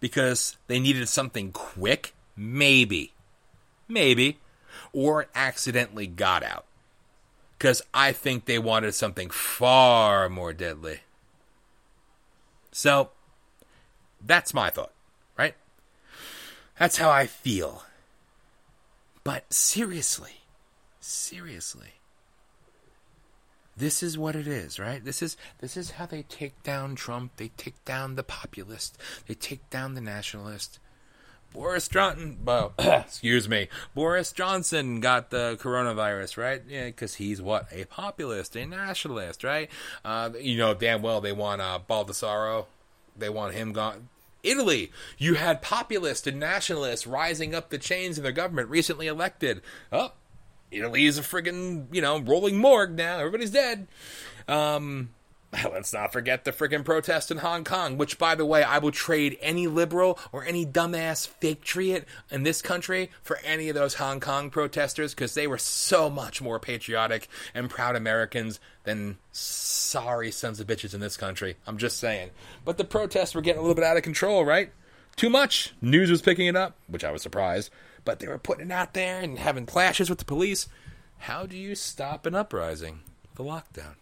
because 0.00 0.58
they 0.66 0.78
needed 0.78 1.08
something 1.08 1.50
quick, 1.52 2.14
maybe. 2.36 3.14
Maybe. 3.88 4.38
Or 4.92 5.28
accidentally 5.34 6.06
got 6.06 6.42
out. 6.42 6.66
Because 7.56 7.80
I 7.94 8.12
think 8.12 8.44
they 8.44 8.58
wanted 8.58 8.94
something 8.94 9.30
far 9.30 10.28
more 10.28 10.52
deadly. 10.52 11.00
So, 12.70 13.10
that's 14.24 14.52
my 14.52 14.68
thought, 14.68 14.92
right? 15.38 15.54
That's 16.78 16.98
how 16.98 17.10
I 17.10 17.26
feel. 17.26 17.84
But 19.24 19.52
seriously, 19.52 20.42
seriously, 21.00 21.94
this 23.78 24.02
is 24.02 24.18
what 24.18 24.36
it 24.36 24.46
is, 24.46 24.78
right? 24.78 25.04
This 25.04 25.22
is 25.22 25.36
this 25.60 25.76
is 25.76 25.92
how 25.92 26.06
they 26.06 26.22
take 26.22 26.62
down 26.62 26.94
Trump. 26.94 27.32
They 27.36 27.48
take 27.56 27.84
down 27.84 28.16
the 28.16 28.22
populist. 28.22 28.98
They 29.26 29.34
take 29.34 29.68
down 29.70 29.94
the 29.94 30.00
nationalist. 30.00 30.78
Boris 31.52 31.88
Johnson, 31.88 32.38
well, 32.44 32.74
excuse 32.78 33.48
me, 33.48 33.68
Boris 33.94 34.32
Johnson 34.32 35.00
got 35.00 35.30
the 35.30 35.58
coronavirus, 35.60 36.36
right? 36.36 36.62
Yeah, 36.68 36.86
because 36.86 37.14
he's 37.14 37.40
what 37.40 37.68
a 37.72 37.84
populist, 37.86 38.54
a 38.56 38.66
nationalist, 38.66 39.44
right? 39.44 39.70
Uh, 40.04 40.30
you 40.40 40.58
know 40.58 40.74
damn 40.74 41.00
well 41.00 41.20
they 41.20 41.32
want 41.32 41.60
uh, 41.60 41.78
they 43.16 43.28
want 43.28 43.54
him 43.54 43.72
gone. 43.72 44.08
Italy, 44.42 44.92
you 45.18 45.34
had 45.34 45.62
populists 45.62 46.26
and 46.26 46.38
nationalists 46.38 47.06
rising 47.06 47.54
up 47.54 47.70
the 47.70 47.78
chains 47.78 48.18
of 48.18 48.22
their 48.22 48.32
government, 48.32 48.68
recently 48.68 49.08
elected. 49.08 49.60
Oh, 49.92 50.12
Italy 50.70 51.06
is 51.06 51.18
a 51.18 51.22
friggin', 51.22 51.86
you 51.92 52.00
know, 52.00 52.20
rolling 52.20 52.58
morgue 52.58 52.96
now. 52.96 53.18
Everybody's 53.18 53.50
dead. 53.50 53.88
Um, 54.46 55.10
let's 55.72 55.92
not 55.92 56.12
forget 56.12 56.44
the 56.44 56.52
friggin' 56.52 56.84
protest 56.84 57.30
in 57.30 57.38
Hong 57.38 57.64
Kong, 57.64 57.96
which, 57.96 58.18
by 58.18 58.34
the 58.34 58.44
way, 58.44 58.62
I 58.62 58.78
will 58.78 58.90
trade 58.90 59.38
any 59.40 59.66
liberal 59.66 60.18
or 60.30 60.44
any 60.44 60.66
dumbass 60.66 61.26
fake 61.26 61.64
triot 61.64 62.04
in 62.30 62.42
this 62.42 62.60
country 62.60 63.10
for 63.22 63.38
any 63.38 63.70
of 63.70 63.74
those 63.74 63.94
Hong 63.94 64.20
Kong 64.20 64.50
protesters 64.50 65.14
because 65.14 65.34
they 65.34 65.46
were 65.46 65.58
so 65.58 66.10
much 66.10 66.42
more 66.42 66.58
patriotic 66.58 67.28
and 67.54 67.70
proud 67.70 67.96
Americans 67.96 68.60
than 68.84 69.16
sorry 69.32 70.30
sons 70.30 70.60
of 70.60 70.66
bitches 70.66 70.92
in 70.92 71.00
this 71.00 71.16
country. 71.16 71.56
I'm 71.66 71.78
just 71.78 71.98
saying. 71.98 72.30
But 72.64 72.76
the 72.76 72.84
protests 72.84 73.34
were 73.34 73.40
getting 73.40 73.60
a 73.60 73.62
little 73.62 73.74
bit 73.74 73.84
out 73.84 73.96
of 73.96 74.02
control, 74.02 74.44
right? 74.44 74.70
Too 75.16 75.30
much. 75.30 75.72
News 75.80 76.10
was 76.10 76.22
picking 76.22 76.46
it 76.46 76.56
up, 76.56 76.76
which 76.88 77.04
I 77.04 77.10
was 77.10 77.22
surprised. 77.22 77.70
But 78.08 78.20
they 78.20 78.26
were 78.26 78.38
putting 78.38 78.70
it 78.70 78.72
out 78.72 78.94
there 78.94 79.20
and 79.20 79.38
having 79.38 79.66
clashes 79.66 80.08
with 80.08 80.18
the 80.18 80.24
police. 80.24 80.66
How 81.18 81.44
do 81.44 81.58
you 81.58 81.74
stop 81.74 82.24
an 82.24 82.34
uprising? 82.34 83.00
The 83.34 83.44
lockdown. 83.44 83.96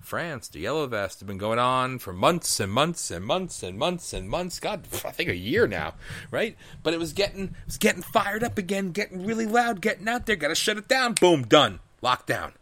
France, 0.00 0.48
the 0.48 0.58
yellow 0.58 0.88
vest, 0.88 1.20
have 1.20 1.28
been 1.28 1.38
going 1.38 1.60
on 1.60 2.00
for 2.00 2.12
months 2.12 2.58
and 2.58 2.72
months 2.72 3.08
and 3.12 3.24
months 3.24 3.62
and 3.62 3.78
months 3.78 4.12
and 4.12 4.28
months. 4.28 4.58
God, 4.58 4.88
I 5.04 5.12
think 5.12 5.30
a 5.30 5.36
year 5.36 5.68
now, 5.68 5.94
right? 6.32 6.56
But 6.82 6.92
it 6.92 6.98
was 6.98 7.12
getting, 7.12 7.44
it 7.44 7.66
was 7.66 7.78
getting 7.78 8.02
fired 8.02 8.42
up 8.42 8.58
again, 8.58 8.90
getting 8.90 9.24
really 9.24 9.46
loud, 9.46 9.80
getting 9.80 10.08
out 10.08 10.26
there. 10.26 10.34
Got 10.34 10.48
to 10.48 10.56
shut 10.56 10.78
it 10.78 10.88
down. 10.88 11.14
Boom, 11.14 11.44
done. 11.44 11.78
Lockdown. 12.02 12.54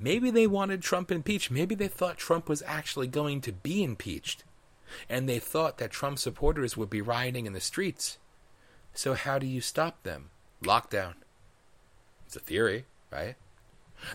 Maybe 0.00 0.32
they 0.32 0.48
wanted 0.48 0.82
Trump 0.82 1.12
impeached. 1.12 1.52
Maybe 1.52 1.76
they 1.76 1.86
thought 1.86 2.18
Trump 2.18 2.48
was 2.48 2.64
actually 2.66 3.06
going 3.06 3.42
to 3.42 3.52
be 3.52 3.84
impeached, 3.84 4.42
and 5.08 5.28
they 5.28 5.38
thought 5.38 5.78
that 5.78 5.90
Trump 5.90 6.18
supporters 6.18 6.76
would 6.76 6.90
be 6.90 7.00
rioting 7.00 7.46
in 7.46 7.52
the 7.52 7.60
streets. 7.60 8.18
So 8.94 9.14
how 9.14 9.38
do 9.38 9.46
you 9.46 9.60
stop 9.60 10.02
them? 10.02 10.30
Lockdown. 10.62 11.14
It's 12.26 12.36
a 12.36 12.40
theory, 12.40 12.84
right? 13.10 13.36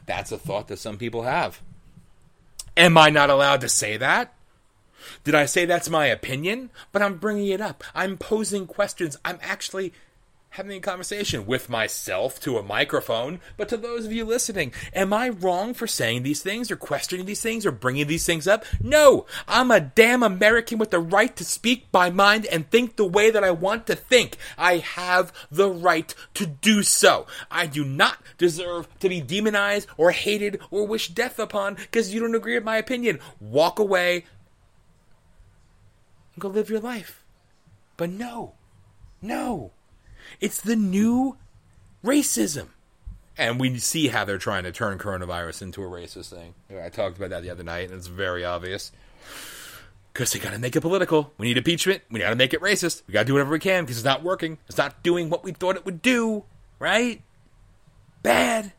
That's 0.05 0.31
a 0.31 0.37
thought 0.37 0.67
that 0.67 0.79
some 0.79 0.97
people 0.97 1.23
have. 1.23 1.61
Am 2.75 2.97
I 2.97 3.09
not 3.09 3.29
allowed 3.29 3.61
to 3.61 3.69
say 3.69 3.97
that? 3.97 4.33
Did 5.23 5.35
I 5.35 5.45
say 5.45 5.65
that's 5.65 5.89
my 5.89 6.07
opinion? 6.07 6.69
But 6.91 7.01
I'm 7.01 7.17
bringing 7.17 7.49
it 7.49 7.61
up. 7.61 7.83
I'm 7.93 8.17
posing 8.17 8.65
questions. 8.67 9.17
I'm 9.23 9.39
actually 9.41 9.93
having 10.53 10.77
a 10.77 10.79
conversation 10.79 11.47
with 11.47 11.67
myself 11.67 12.39
to 12.39 12.59
a 12.59 12.63
microphone, 12.63 13.39
but 13.57 13.67
to 13.67 13.75
those 13.75 14.05
of 14.05 14.13
you 14.13 14.23
listening, 14.23 14.71
am 14.93 15.11
I 15.11 15.29
wrong 15.29 15.73
for 15.73 15.87
saying 15.87 16.21
these 16.21 16.43
things 16.43 16.69
or 16.69 16.75
questioning 16.75 17.25
these 17.25 17.41
things 17.41 17.65
or 17.65 17.71
bringing 17.71 18.05
these 18.05 18.27
things 18.27 18.47
up? 18.47 18.63
No, 18.79 19.25
I'm 19.47 19.71
a 19.71 19.79
damn 19.79 20.21
American 20.21 20.77
with 20.77 20.91
the 20.91 20.99
right 20.99 21.35
to 21.37 21.43
speak 21.43 21.87
my 21.91 22.11
mind 22.11 22.45
and 22.45 22.69
think 22.69 22.97
the 22.97 23.05
way 23.05 23.31
that 23.31 23.43
I 23.43 23.49
want 23.49 23.87
to 23.87 23.95
think. 23.95 24.37
I 24.55 24.77
have 24.77 25.33
the 25.49 25.71
right 25.71 26.13
to 26.35 26.45
do 26.45 26.83
so. 26.83 27.25
I 27.49 27.65
do 27.65 27.83
not 27.83 28.19
deserve 28.37 28.87
to 28.99 29.09
be 29.09 29.21
demonized 29.21 29.87
or 29.97 30.11
hated 30.11 30.59
or 30.69 30.85
wished 30.85 31.15
death 31.15 31.39
upon 31.39 31.73
because 31.73 32.13
you 32.13 32.19
don't 32.19 32.35
agree 32.35 32.53
with 32.53 32.63
my 32.63 32.77
opinion. 32.77 33.19
Walk 33.39 33.79
away 33.79 34.25
and 36.35 36.41
go 36.41 36.47
live 36.47 36.69
your 36.69 36.79
life. 36.79 37.23
But 37.97 38.11
no, 38.11 38.53
no. 39.19 39.71
It's 40.39 40.61
the 40.61 40.75
new 40.75 41.37
racism. 42.03 42.67
And 43.37 43.59
we 43.59 43.79
see 43.79 44.09
how 44.09 44.25
they're 44.25 44.37
trying 44.37 44.63
to 44.63 44.71
turn 44.71 44.99
coronavirus 44.99 45.63
into 45.63 45.83
a 45.83 45.87
racist 45.87 46.29
thing. 46.29 46.53
I 46.83 46.89
talked 46.89 47.17
about 47.17 47.31
that 47.31 47.41
the 47.41 47.49
other 47.49 47.63
night, 47.63 47.89
and 47.89 47.97
it's 47.97 48.07
very 48.07 48.45
obvious. 48.45 48.91
Because 50.13 50.31
they 50.31 50.39
got 50.39 50.53
to 50.53 50.59
make 50.59 50.75
it 50.75 50.81
political. 50.81 51.33
We 51.39 51.47
need 51.47 51.57
impeachment. 51.57 52.03
We 52.11 52.19
got 52.19 52.29
to 52.29 52.35
make 52.35 52.53
it 52.53 52.61
racist. 52.61 53.01
We 53.07 53.13
got 53.13 53.21
to 53.21 53.25
do 53.25 53.33
whatever 53.33 53.51
we 53.51 53.59
can 53.59 53.83
because 53.83 53.97
it's 53.97 54.05
not 54.05 54.21
working. 54.21 54.59
It's 54.67 54.77
not 54.77 55.01
doing 55.01 55.31
what 55.31 55.43
we 55.43 55.53
thought 55.53 55.75
it 55.75 55.85
would 55.85 56.03
do, 56.03 56.43
right? 56.77 57.23
Bad. 58.21 58.73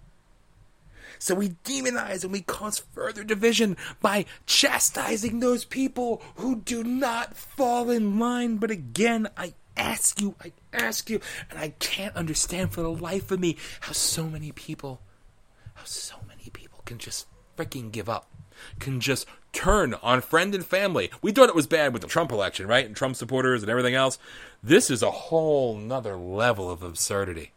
So 1.18 1.34
we 1.34 1.56
demonize 1.64 2.22
and 2.22 2.32
we 2.32 2.42
cause 2.42 2.78
further 2.78 3.24
division 3.24 3.76
by 4.00 4.26
chastising 4.46 5.40
those 5.40 5.64
people 5.64 6.22
who 6.36 6.56
do 6.56 6.84
not 6.84 7.34
fall 7.34 7.90
in 7.90 8.18
line. 8.18 8.58
But 8.58 8.70
again, 8.70 9.28
I 9.36 9.54
ask 9.76 10.20
you, 10.20 10.34
I 10.40 10.52
ask 10.74 11.08
you, 11.10 11.20
and 11.50 11.58
I 11.58 11.70
can't 11.78 12.16
understand 12.16 12.72
for 12.72 12.82
the 12.82 12.90
life 12.90 13.30
of 13.30 13.40
me 13.40 13.56
how 13.80 13.92
so 13.92 14.24
many 14.24 14.52
people, 14.52 15.00
how 15.74 15.84
so 15.84 16.16
many 16.28 16.50
people 16.52 16.82
can 16.84 16.98
just 16.98 17.26
freaking 17.56 17.92
give 17.92 18.08
up, 18.08 18.28
can 18.78 19.00
just 19.00 19.26
turn 19.52 19.94
on 20.02 20.20
friend 20.20 20.54
and 20.54 20.66
family. 20.66 21.10
We 21.22 21.32
thought 21.32 21.48
it 21.48 21.54
was 21.54 21.66
bad 21.66 21.92
with 21.92 22.02
the 22.02 22.08
Trump 22.08 22.32
election, 22.32 22.66
right? 22.66 22.84
And 22.84 22.96
Trump 22.96 23.16
supporters 23.16 23.62
and 23.62 23.70
everything 23.70 23.94
else. 23.94 24.18
This 24.62 24.90
is 24.90 25.02
a 25.02 25.10
whole 25.10 25.76
nother 25.76 26.16
level 26.16 26.70
of 26.70 26.82
absurdity. 26.82 27.52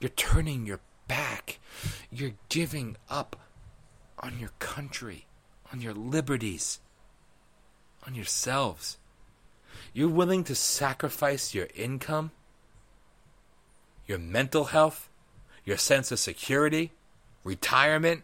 You're 0.00 0.10
turning 0.10 0.66
your 0.66 0.80
back. 1.08 1.58
You're 2.10 2.34
giving 2.48 2.96
up 3.10 3.36
on 4.20 4.38
your 4.38 4.50
country, 4.58 5.26
on 5.72 5.80
your 5.80 5.94
liberties, 5.94 6.80
on 8.06 8.14
yourselves. 8.14 8.97
You're 9.92 10.08
willing 10.08 10.44
to 10.44 10.54
sacrifice 10.54 11.54
your 11.54 11.68
income, 11.74 12.30
your 14.06 14.18
mental 14.18 14.64
health, 14.64 15.08
your 15.64 15.76
sense 15.76 16.12
of 16.12 16.18
security, 16.18 16.92
retirement. 17.44 18.22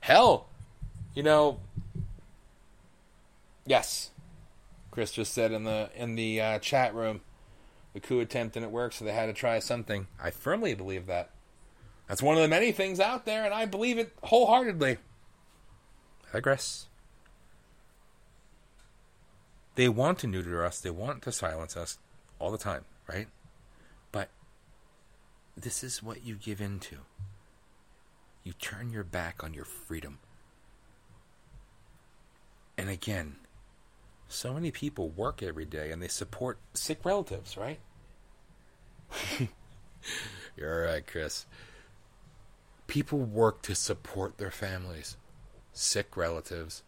Hell, 0.00 0.48
you 1.14 1.22
know. 1.22 1.60
Yes, 3.66 4.10
Chris 4.90 5.12
just 5.12 5.32
said 5.32 5.52
in 5.52 5.64
the 5.64 5.90
in 5.94 6.14
the 6.14 6.40
uh, 6.40 6.58
chat 6.58 6.94
room, 6.94 7.20
the 7.92 8.00
coup 8.00 8.20
attempt 8.20 8.56
and 8.56 8.64
it 8.64 8.70
worked, 8.70 8.94
so 8.94 9.04
they 9.04 9.12
had 9.12 9.26
to 9.26 9.32
try 9.32 9.58
something. 9.58 10.06
I 10.20 10.30
firmly 10.30 10.74
believe 10.74 11.06
that. 11.06 11.30
That's 12.08 12.22
one 12.22 12.36
of 12.36 12.42
the 12.42 12.48
many 12.48 12.72
things 12.72 13.00
out 13.00 13.26
there, 13.26 13.44
and 13.44 13.52
I 13.52 13.66
believe 13.66 13.98
it 13.98 14.12
wholeheartedly. 14.24 14.96
I 16.30 16.32
digress. 16.32 16.87
They 19.78 19.88
want 19.88 20.18
to 20.18 20.26
neuter 20.26 20.64
us, 20.64 20.80
they 20.80 20.90
want 20.90 21.22
to 21.22 21.30
silence 21.30 21.76
us 21.76 22.00
all 22.40 22.50
the 22.50 22.58
time, 22.58 22.84
right? 23.08 23.28
But 24.10 24.28
this 25.56 25.84
is 25.84 26.02
what 26.02 26.26
you 26.26 26.34
give 26.34 26.60
into. 26.60 26.96
You 28.42 28.54
turn 28.54 28.90
your 28.90 29.04
back 29.04 29.44
on 29.44 29.54
your 29.54 29.64
freedom. 29.64 30.18
And 32.76 32.90
again, 32.90 33.36
So 34.26 34.52
many 34.52 34.72
people 34.72 35.10
work 35.10 35.44
every 35.44 35.64
day 35.64 35.92
and 35.92 36.02
they 36.02 36.08
support 36.08 36.58
sick 36.74 37.04
relatives, 37.04 37.56
right? 37.56 37.78
You're 40.56 40.86
right, 40.86 41.06
Chris. 41.06 41.46
People 42.88 43.20
work 43.20 43.62
to 43.62 43.76
support 43.76 44.38
their 44.38 44.50
families, 44.50 45.16
sick 45.72 46.16
relatives, 46.16 46.82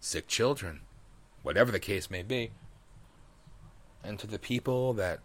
sick 0.00 0.28
children, 0.28 0.82
whatever 1.46 1.70
the 1.70 1.78
case 1.78 2.10
may 2.10 2.24
be. 2.24 2.50
And 4.02 4.18
to 4.18 4.26
the 4.26 4.38
people 4.38 4.92
that 4.94 5.20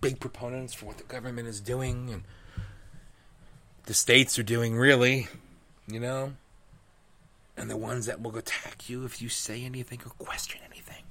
big 0.00 0.18
proponents 0.18 0.74
for 0.74 0.86
what 0.86 0.98
the 0.98 1.04
government 1.04 1.46
is 1.46 1.60
doing 1.60 2.10
and 2.10 2.24
the 3.86 3.94
states 3.94 4.36
are 4.36 4.42
doing 4.42 4.76
really, 4.76 5.28
you 5.86 6.00
know, 6.00 6.32
and 7.56 7.70
the 7.70 7.76
ones 7.76 8.06
that 8.06 8.20
will 8.20 8.36
attack 8.36 8.88
you 8.90 9.04
if 9.04 9.22
you 9.22 9.28
say 9.28 9.62
anything 9.62 10.00
or 10.04 10.10
question 10.18 10.60
anything. 10.68 11.04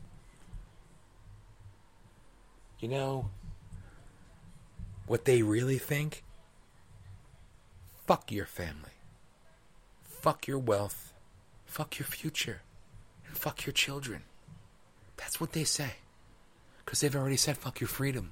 You 2.82 2.90
know, 2.90 3.30
what 5.08 5.24
they 5.24 5.44
really 5.44 5.78
think? 5.78 6.26
Fuck 8.06 8.34
your 8.34 8.46
family. 8.46 8.92
Fuck 10.04 10.46
your 10.46 10.60
wealth. 10.60 11.14
Fuck 11.66 12.00
your 12.00 12.06
future. 12.06 12.64
Fuck 13.34 13.66
your 13.66 13.74
children. 13.74 14.24
That's 15.18 15.40
what 15.40 15.54
they 15.54 15.64
say. 15.64 15.94
Because 16.84 17.02
they've 17.02 17.16
already 17.16 17.38
said 17.38 17.58
fuck 17.58 17.80
your 17.80 17.88
freedom. 17.88 18.32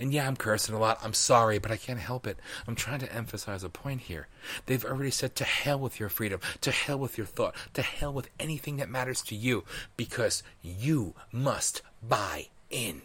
And 0.00 0.12
yeah, 0.12 0.26
I'm 0.26 0.36
cursing 0.36 0.74
a 0.74 0.78
lot. 0.78 0.98
I'm 1.02 1.12
sorry, 1.12 1.58
but 1.58 1.70
I 1.70 1.76
can't 1.76 1.98
help 1.98 2.26
it. 2.26 2.38
I'm 2.66 2.74
trying 2.74 3.00
to 3.00 3.12
emphasize 3.14 3.62
a 3.62 3.68
point 3.68 4.02
here. 4.02 4.28
They've 4.66 4.84
already 4.84 5.10
said 5.10 5.34
to 5.36 5.44
hell 5.44 5.78
with 5.78 6.00
your 6.00 6.08
freedom, 6.08 6.40
to 6.62 6.70
hell 6.70 6.98
with 6.98 7.18
your 7.18 7.26
thought, 7.26 7.54
to 7.74 7.82
hell 7.82 8.12
with 8.12 8.30
anything 8.40 8.78
that 8.78 8.88
matters 8.88 9.20
to 9.22 9.34
you, 9.34 9.64
because 9.96 10.42
you 10.62 11.14
must 11.32 11.82
buy 12.02 12.48
in. 12.70 13.02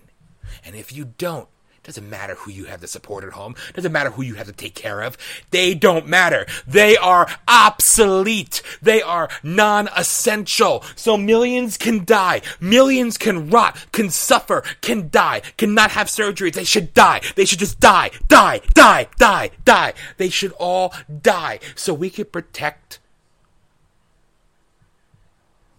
And 0.66 0.76
if 0.76 0.94
you 0.94 1.14
don't, 1.18 1.50
doesn't 1.90 2.08
matter 2.08 2.36
who 2.36 2.52
you 2.52 2.66
have 2.66 2.82
to 2.82 2.88
support 2.88 3.24
at 3.24 3.32
home. 3.32 3.56
Doesn't 3.74 3.92
matter 3.92 4.12
who 4.12 4.22
you 4.22 4.36
have 4.36 4.46
to 4.46 4.54
take 4.54 4.76
care 4.76 5.02
of. 5.02 5.18
They 5.50 5.74
don't 5.74 6.08
matter. 6.08 6.46
They 6.68 6.96
are 6.98 7.28
obsolete. 7.48 8.62
They 8.80 9.02
are 9.02 9.28
non-essential. 9.42 10.84
So 10.96 11.18
millions 11.18 11.78
can 11.78 12.06
die. 12.06 12.44
Millions 12.60 13.18
can 13.18 13.50
rot, 13.50 13.88
can 13.92 14.12
suffer, 14.12 14.64
can 14.82 15.10
die, 15.10 15.42
cannot 15.58 15.90
have 15.92 16.06
surgeries. 16.06 16.54
They 16.54 16.64
should 16.64 16.94
die. 16.94 17.22
They 17.36 17.46
should 17.46 17.58
just 17.58 17.80
die, 17.80 18.12
die, 18.28 18.62
die, 18.76 19.08
die, 19.18 19.50
die. 19.66 19.94
They 20.18 20.30
should 20.30 20.52
all 20.60 20.94
die 21.24 21.60
so 21.74 21.92
we 21.92 22.12
could 22.12 22.32
protect 22.32 23.00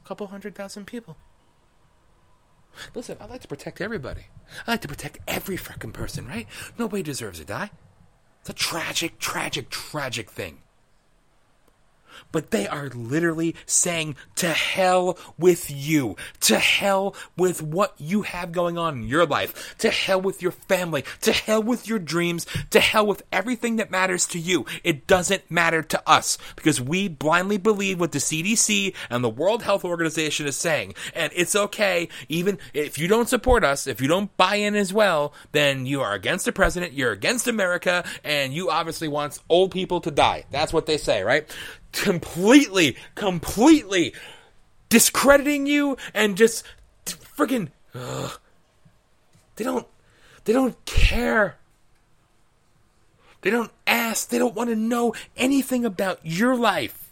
a 0.04 0.08
couple 0.08 0.26
hundred 0.26 0.56
thousand 0.56 0.86
people. 0.86 1.16
Listen, 2.94 3.16
I 3.20 3.26
like 3.26 3.42
to 3.42 3.48
protect 3.48 3.80
everybody. 3.80 4.26
I 4.66 4.72
like 4.72 4.80
to 4.82 4.88
protect 4.88 5.18
every 5.28 5.56
freaking 5.56 5.92
person, 5.92 6.26
right? 6.26 6.46
Nobody 6.78 7.02
deserves 7.02 7.38
to 7.38 7.44
die. 7.44 7.70
It's 8.40 8.50
a 8.50 8.54
tragic, 8.54 9.18
tragic, 9.18 9.70
tragic 9.70 10.30
thing 10.30 10.58
but 12.32 12.50
they 12.50 12.66
are 12.66 12.88
literally 12.88 13.54
saying 13.66 14.16
to 14.36 14.48
hell 14.48 15.18
with 15.38 15.70
you, 15.70 16.16
to 16.40 16.58
hell 16.58 17.14
with 17.36 17.62
what 17.62 17.94
you 17.98 18.22
have 18.22 18.52
going 18.52 18.78
on 18.78 19.02
in 19.02 19.08
your 19.08 19.26
life, 19.26 19.76
to 19.78 19.90
hell 19.90 20.20
with 20.20 20.42
your 20.42 20.52
family, 20.52 21.04
to 21.20 21.32
hell 21.32 21.62
with 21.62 21.88
your 21.88 21.98
dreams, 21.98 22.46
to 22.70 22.80
hell 22.80 23.06
with 23.06 23.22
everything 23.32 23.76
that 23.76 23.90
matters 23.90 24.26
to 24.26 24.38
you. 24.38 24.66
It 24.84 25.06
doesn't 25.06 25.50
matter 25.50 25.82
to 25.82 26.08
us 26.08 26.38
because 26.56 26.80
we 26.80 27.08
blindly 27.08 27.58
believe 27.58 28.00
what 28.00 28.12
the 28.12 28.18
CDC 28.18 28.94
and 29.08 29.22
the 29.22 29.28
World 29.28 29.62
Health 29.62 29.84
Organization 29.84 30.46
is 30.46 30.56
saying. 30.56 30.94
And 31.14 31.32
it's 31.34 31.56
okay, 31.56 32.08
even 32.28 32.58
if 32.74 32.98
you 32.98 33.08
don't 33.08 33.28
support 33.28 33.64
us, 33.64 33.86
if 33.86 34.00
you 34.00 34.08
don't 34.08 34.36
buy 34.36 34.56
in 34.56 34.74
as 34.74 34.92
well, 34.92 35.32
then 35.52 35.86
you 35.86 36.00
are 36.00 36.14
against 36.14 36.44
the 36.44 36.52
president, 36.52 36.92
you're 36.92 37.12
against 37.12 37.48
America, 37.48 38.04
and 38.24 38.52
you 38.52 38.70
obviously 38.70 39.08
want 39.08 39.38
old 39.48 39.70
people 39.70 40.00
to 40.00 40.10
die. 40.10 40.44
That's 40.50 40.72
what 40.72 40.86
they 40.86 40.96
say, 40.96 41.22
right? 41.22 41.48
Completely, 41.92 42.96
completely 43.14 44.14
discrediting 44.88 45.66
you 45.66 45.96
and 46.14 46.36
just 46.36 46.64
freaking. 47.04 47.68
They 49.56 49.64
don't. 49.64 49.86
They 50.44 50.52
don't 50.52 50.82
care. 50.84 51.56
They 53.42 53.50
don't 53.50 53.70
ask. 53.86 54.28
They 54.28 54.38
don't 54.38 54.54
want 54.54 54.70
to 54.70 54.76
know 54.76 55.14
anything 55.36 55.84
about 55.84 56.20
your 56.22 56.56
life. 56.56 57.10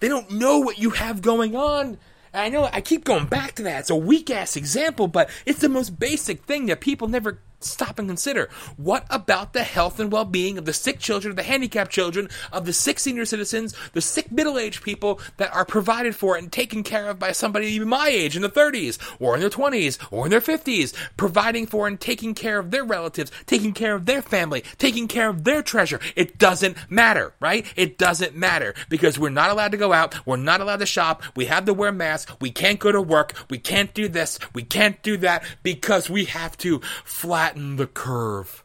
They 0.00 0.08
don't 0.08 0.30
know 0.30 0.58
what 0.58 0.78
you 0.78 0.90
have 0.90 1.22
going 1.22 1.54
on. 1.56 1.98
I 2.34 2.48
know 2.48 2.68
I 2.72 2.80
keep 2.80 3.04
going 3.04 3.26
back 3.26 3.54
to 3.56 3.62
that. 3.64 3.80
It's 3.80 3.90
a 3.90 3.96
weak 3.96 4.30
ass 4.30 4.56
example, 4.56 5.06
but 5.06 5.28
it's 5.44 5.60
the 5.60 5.68
most 5.68 5.98
basic 5.98 6.44
thing 6.44 6.66
that 6.66 6.80
people 6.80 7.08
never 7.08 7.38
stop 7.64 7.98
and 7.98 8.08
consider. 8.08 8.48
What 8.76 9.06
about 9.10 9.52
the 9.52 9.62
health 9.62 10.00
and 10.00 10.10
well 10.10 10.24
being 10.24 10.58
of 10.58 10.64
the 10.64 10.72
sick 10.72 10.98
children, 10.98 11.36
the 11.36 11.42
handicapped 11.42 11.90
children, 11.90 12.28
of 12.52 12.66
the 12.66 12.72
sick 12.72 12.98
senior 12.98 13.24
citizens, 13.24 13.74
the 13.92 14.00
sick 14.00 14.30
middle 14.30 14.58
aged 14.58 14.82
people 14.82 15.20
that 15.36 15.54
are 15.54 15.64
provided 15.64 16.14
for 16.16 16.36
and 16.36 16.50
taken 16.50 16.82
care 16.82 17.08
of 17.08 17.18
by 17.18 17.32
somebody 17.32 17.66
even 17.66 17.88
my 17.88 18.08
age 18.08 18.36
in 18.36 18.42
the 18.42 18.48
30s, 18.48 18.98
or 19.20 19.34
in 19.34 19.40
their 19.40 19.50
20s, 19.50 19.98
or 20.10 20.26
in 20.26 20.30
their 20.30 20.40
50s, 20.40 20.94
providing 21.16 21.66
for 21.66 21.86
and 21.86 22.00
taking 22.00 22.34
care 22.34 22.58
of 22.58 22.70
their 22.70 22.84
relatives, 22.84 23.30
taking 23.46 23.72
care 23.72 23.94
of 23.94 24.06
their 24.06 24.22
family, 24.22 24.62
taking 24.78 25.08
care 25.08 25.28
of 25.28 25.44
their 25.44 25.62
treasure? 25.62 26.00
It 26.16 26.38
doesn't 26.38 26.76
matter, 26.90 27.32
right? 27.40 27.66
It 27.76 27.98
doesn't 27.98 28.36
matter 28.36 28.74
because 28.88 29.18
we're 29.18 29.30
not 29.30 29.50
allowed 29.50 29.72
to 29.72 29.78
go 29.78 29.92
out, 29.92 30.26
we're 30.26 30.36
not 30.36 30.60
allowed 30.60 30.80
to 30.80 30.86
shop, 30.86 31.22
we 31.36 31.46
have 31.46 31.64
to 31.66 31.74
wear 31.74 31.92
masks, 31.92 32.32
we 32.40 32.50
can't 32.50 32.78
go 32.78 32.92
to 32.92 33.00
work, 33.00 33.34
we 33.50 33.58
can't 33.58 33.92
do 33.94 34.08
this, 34.08 34.38
we 34.54 34.62
can't 34.62 35.02
do 35.02 35.16
that 35.18 35.44
because 35.62 36.08
we 36.10 36.24
have 36.26 36.56
to 36.58 36.80
flat 37.04 37.51
flatten 37.52 37.76
the 37.76 37.86
curve. 37.86 38.64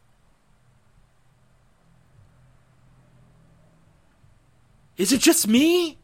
Is 4.96 5.12
it 5.12 5.20
just 5.20 5.46
me? 5.46 5.98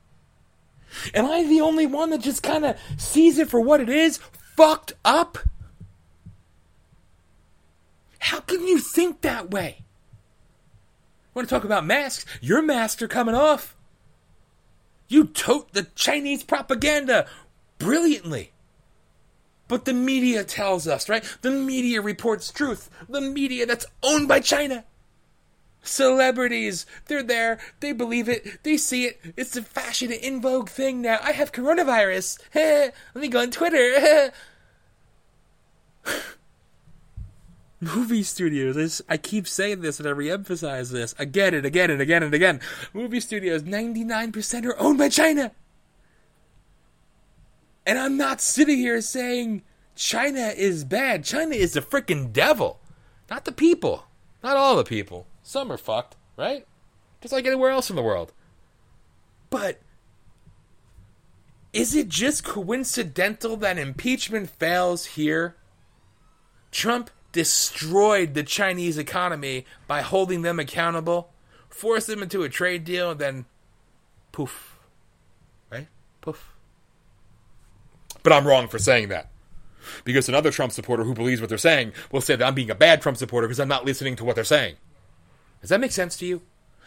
Am 1.15 1.27
I 1.27 1.43
the 1.45 1.61
only 1.61 1.87
one 1.87 2.11
that 2.11 2.21
just 2.21 2.43
kind 2.43 2.65
of 2.65 2.79
sees 2.97 3.39
it 3.39 3.51
for 3.51 3.61
what 3.61 3.81
it 3.81 3.89
is? 3.89 4.19
Fucked 4.57 4.93
up? 5.05 5.39
How 8.21 8.41
can 8.41 8.67
you 8.67 8.79
think 8.79 9.23
that 9.23 9.51
way? 9.51 9.83
Want 11.35 11.49
to 11.49 11.55
talk 11.55 11.65
about 11.65 11.85
masks? 11.85 12.25
Your 12.41 12.63
masks 12.63 13.03
are 13.03 13.09
coming 13.09 13.35
off. 13.35 13.77
You 15.09 15.25
tote 15.25 15.73
the 15.73 15.83
Chinese 15.95 16.45
propaganda 16.45 17.27
brilliantly. 17.79 18.54
But 19.67 19.85
the 19.87 19.95
media 19.95 20.45
tells 20.45 20.87
us, 20.87 21.09
right? 21.09 21.25
The 21.43 21.51
media 21.51 22.01
reports 22.03 22.53
truth. 22.53 22.91
The 23.09 23.21
media 23.21 23.67
that's 23.67 23.87
owned 24.03 24.29
by 24.29 24.41
China. 24.41 24.85
Celebrities, 25.83 26.87
they're 27.07 27.23
there, 27.23 27.61
they 27.81 27.93
believe 27.93 28.27
it, 28.29 28.63
they 28.63 28.79
see 28.79 29.05
it. 29.05 29.21
It's 29.37 29.51
the 29.51 29.63
fashion 29.63 30.11
in 30.11 30.41
vogue 30.41 30.71
thing 30.71 31.03
now. 31.03 31.19
I 31.23 31.33
have 31.33 31.53
coronavirus. 31.53 32.39
Let 32.55 32.95
me 33.15 33.29
go 33.29 33.43
on 33.43 33.51
Twitter. 33.51 34.33
Movie 37.81 38.23
studios, 38.23 39.03
I 39.11 39.19
keep 39.19 39.47
saying 39.47 39.83
this 39.83 39.99
and 39.99 40.09
I 40.09 40.13
re-emphasize 40.13 40.91
this 40.91 41.15
again 41.19 41.53
and 41.53 41.67
again 41.67 41.91
and 41.91 42.01
again 42.01 42.23
and 42.23 42.33
again. 42.33 42.61
Movie 42.95 43.21
studios, 43.21 43.63
99% 43.63 44.65
are 44.65 44.79
owned 44.79 44.97
by 44.97 45.11
China. 45.11 45.53
And 47.87 47.99
I'm 47.99 48.17
not 48.17 48.41
sitting 48.41 48.79
here 48.79 49.01
saying 49.01 49.63
China 49.95 50.53
is 50.57 50.85
bad. 50.85 51.25
China 51.25 51.55
is 51.55 51.75
the 51.75 51.81
freaking 51.81 52.33
devil. 52.33 52.81
Not 53.31 53.45
the 53.45 53.53
people. 53.53 54.07
Not 54.43 54.57
all 54.57 54.77
the 54.77 54.85
people. 54.85 55.27
Some 55.43 55.71
are 55.71 55.77
fucked, 55.77 56.17
right? 56.37 56.67
Just 57.21 57.33
like 57.33 57.47
anywhere 57.47 57.71
else 57.71 57.91
in 57.91 57.97
the 57.97 58.03
world. 58.03 58.33
But 59.51 59.81
is 61.73 61.95
it 61.95 62.09
just 62.09 62.45
coincidental 62.45 63.57
that 63.59 63.79
impeachment 63.79 64.51
fails 64.51 65.07
here? 65.07 65.57
Trump 66.71 67.11
destroyed 67.33 68.35
the 68.35 68.43
Chinese 68.43 68.97
economy 68.97 69.67
by 69.87 70.01
holding 70.03 70.43
them 70.43 70.61
accountable, 70.61 71.33
forced 71.69 72.07
them 72.07 72.23
into 72.23 72.43
a 72.43 72.49
trade 72.49 72.85
deal, 72.85 73.11
and 73.11 73.21
then 73.21 73.45
poof. 74.33 74.79
Right? 75.71 75.89
Poof. 76.21 76.55
But 78.25 78.33
I'm 78.33 78.49
wrong 78.49 78.67
for 78.67 78.81
saying 78.81 79.09
that. 79.11 79.31
Because 80.03 80.29
another 80.29 80.51
Trump 80.51 80.73
supporter 80.73 81.05
who 81.05 81.15
believes 81.15 81.41
what 81.41 81.51
they're 81.51 81.59
saying 81.59 81.93
will 82.11 82.23
say 82.23 82.35
that 82.35 82.45
I'm 82.45 82.55
being 82.55 82.71
a 82.71 82.75
bad 82.75 83.01
Trump 83.01 83.19
supporter 83.19 83.47
because 83.47 83.61
I'm 83.61 83.69
not 83.69 83.85
listening 83.85 84.17
to 84.17 84.25
what 84.25 84.35
they're 84.35 84.43
saying. 84.43 84.75
Does 85.61 85.71
that 85.71 85.79
make 85.79 85.93
sense 85.93 86.17
to 86.17 86.27
you? 86.27 86.43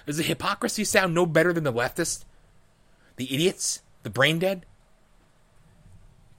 Does 0.06 0.18
the 0.18 0.24
hypocrisy 0.24 0.84
sound 0.84 1.14
no 1.14 1.26
better 1.26 1.54
than 1.54 1.64
the 1.64 1.72
leftists? 1.72 2.26
The 3.16 3.34
idiots? 3.34 3.82
The 4.04 4.10
brain 4.10 4.40
dead? 4.40 4.66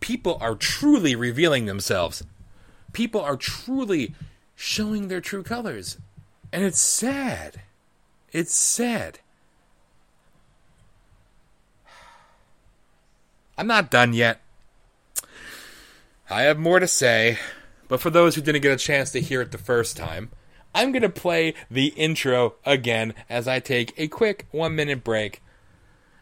People 0.01 0.37
are 0.41 0.55
truly 0.55 1.15
revealing 1.15 1.67
themselves. 1.67 2.25
People 2.93 3.21
are 3.21 3.37
truly 3.37 4.15
showing 4.57 5.09
their 5.09 5.21
true 5.21 5.45
colors. 5.45 5.99
And 6.53 6.65
it's 6.65 6.81
sad. 6.81 7.61
It's 8.33 8.55
sad. 8.55 9.21
I'm 13.59 13.67
not 13.67 13.91
done 13.91 14.13
yet. 14.13 14.41
I 16.31 16.43
have 16.43 16.59
more 16.59 16.79
to 16.79 16.87
say, 16.87 17.39
but 17.89 18.01
for 18.01 18.11
those 18.11 18.35
who 18.35 18.43
didn't 18.43 18.61
get 18.61 18.73
a 18.73 18.77
chance 18.77 19.11
to 19.13 19.21
hear 19.21 19.41
it 19.41 19.51
the 19.51 19.59
first 19.59 19.97
time, 19.97 20.31
I'm 20.75 20.93
going 20.93 21.03
to 21.03 21.09
play 21.09 21.55
the 21.71 21.87
intro 21.89 22.57
again 22.67 23.15
as 23.31 23.49
I 23.49 23.61
take 23.61 23.95
a 23.97 24.09
quick 24.09 24.47
one 24.51 24.77
minute 24.77 25.03
break. 25.03 25.43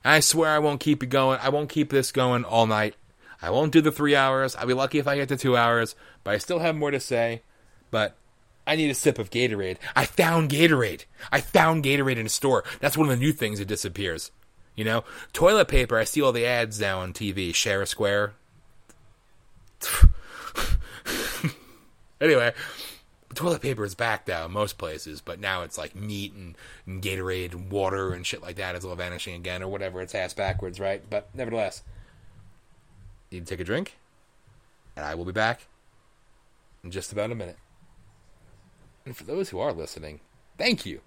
I 0.05 0.21
swear 0.21 0.53
I 0.53 0.61
won't 0.61 0.79
keep 0.79 1.03
it 1.03 1.07
going. 1.07 1.41
I 1.43 1.49
won't 1.49 1.69
keep 1.69 1.91
this 1.91 2.13
going 2.13 2.45
all 2.45 2.69
night. 2.69 2.95
I 3.43 3.51
won't 3.51 3.73
do 3.73 3.81
the 3.81 3.91
three 3.91 4.15
hours. 4.15 4.55
I'll 4.55 4.69
be 4.69 4.75
lucky 4.75 4.99
if 5.01 5.09
I 5.09 5.17
get 5.17 5.29
to 5.31 5.37
two 5.37 5.57
hours, 5.57 5.97
but 6.23 6.35
I 6.35 6.39
still 6.39 6.61
have 6.61 6.77
more 6.77 6.93
to 6.93 7.01
say. 7.01 7.43
But 7.91 8.17
I 8.65 8.77
need 8.77 8.91
a 8.91 8.95
sip 8.95 9.19
of 9.19 9.31
Gatorade. 9.31 9.79
I 9.97 10.05
found 10.05 10.51
Gatorade. 10.51 11.05
I 11.33 11.41
found 11.41 11.85
Gatorade 11.85 12.17
in 12.17 12.27
a 12.27 12.31
store. 12.31 12.63
That's 12.79 12.97
one 12.97 13.09
of 13.09 13.19
the 13.19 13.25
new 13.25 13.33
things 13.33 13.59
that 13.59 13.67
disappears. 13.67 14.31
You 14.77 14.85
know, 14.85 15.03
toilet 15.33 15.67
paper. 15.67 15.99
I 15.99 16.05
see 16.05 16.23
all 16.23 16.33
the 16.33 16.47
ads 16.47 16.81
now 16.81 17.01
on 17.01 17.13
TV. 17.13 17.53
Share 17.53 17.83
a 17.83 17.87
square. 17.87 18.35
anyway, 22.21 22.53
toilet 23.35 23.63
paper 23.63 23.85
is 23.85 23.95
back 23.95 24.27
now 24.27 24.47
in 24.47 24.53
most 24.53 24.79
places, 24.79 25.21
but 25.21 25.39
now 25.39 25.63
it's 25.63 25.79
like 25.79 25.95
meat 25.95 26.33
and, 26.33 26.57
and 26.87 27.03
Gatorade 27.03 27.53
and 27.53 27.71
water 27.71 28.13
and 28.13 28.27
shit 28.27 28.43
like 28.43 28.57
that 28.57 28.75
is 28.75 28.85
all 28.85 28.97
vanishing 28.97 29.35
again 29.35 29.63
or 29.63 29.69
whatever. 29.69 30.01
It's 30.01 30.15
ass 30.15 30.35
backwards, 30.35 30.81
right? 30.81 31.03
But 31.09 31.29
nevertheless, 31.35 31.83
you 33.31 33.39
can 33.39 33.47
take 33.47 33.61
a 33.61 33.65
drink, 33.65 33.97
and 34.97 35.05
I 35.05 35.15
will 35.15 35.25
be 35.25 35.33
back 35.33 35.67
in 36.83 36.91
just 36.91 37.13
about 37.13 37.31
a 37.31 37.35
minute. 37.35 37.59
And 39.05 39.17
for 39.17 39.25
those 39.25 39.51
who 39.51 39.61
are 39.61 39.73
listening, 39.73 40.21
thank 40.59 40.87
you. 40.87 41.01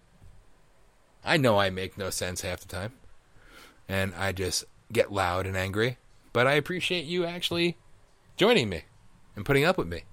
I 1.25 1.35
know 1.35 1.59
I 1.59 1.69
make 1.69 1.97
no 1.97 2.09
sense 2.11 2.41
half 2.41 2.61
the 2.61 2.67
time, 2.67 2.93
and 3.89 4.13
I 4.15 4.31
just 4.31 4.63
get 4.91 5.11
loud 5.11 5.45
and 5.45 5.57
angry, 5.57 5.97
but 6.31 6.47
I 6.47 6.53
appreciate 6.53 7.05
you 7.05 7.25
actually 7.25 7.77
joining 8.39 8.69
me 8.69 8.81
and 9.35 9.45
putting 9.45 9.65
up 9.65 9.77
with 9.77 9.87
me. 9.87 10.03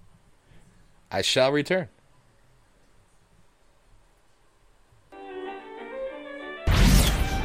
I 1.13 1.23
shall 1.23 1.53
return. 1.53 1.89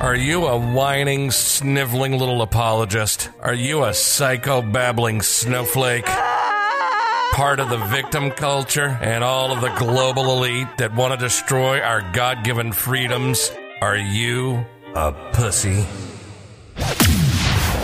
Are 0.01 0.15
you 0.15 0.47
a 0.47 0.57
whining, 0.57 1.29
sniveling 1.29 2.17
little 2.17 2.41
apologist? 2.41 3.29
Are 3.39 3.53
you 3.53 3.83
a 3.83 3.93
psycho 3.93 4.63
babbling 4.63 5.21
snowflake? 5.21 6.07
Part 6.07 7.59
of 7.59 7.69
the 7.69 7.77
victim 7.77 8.31
culture 8.31 8.97
and 9.01 9.23
all 9.23 9.51
of 9.51 9.61
the 9.61 9.69
global 9.75 10.35
elite 10.35 10.79
that 10.79 10.95
want 10.95 11.13
to 11.13 11.23
destroy 11.23 11.79
our 11.79 12.01
God 12.11 12.43
given 12.43 12.71
freedoms? 12.71 13.51
Are 13.79 13.95
you 13.95 14.65
a 14.95 15.11
pussy? 15.31 15.85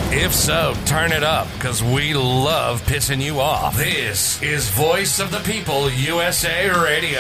If 0.10 0.34
so, 0.34 0.74
turn 0.86 1.12
it 1.12 1.24
up, 1.24 1.52
because 1.56 1.84
we 1.84 2.14
love 2.14 2.82
pissing 2.84 3.22
you 3.22 3.42
off. 3.42 3.76
This 3.76 4.42
is 4.42 4.70
Voice 4.70 5.20
of 5.20 5.32
the 5.32 5.40
People 5.40 5.92
USA 5.92 6.70
Radio. 6.70 7.20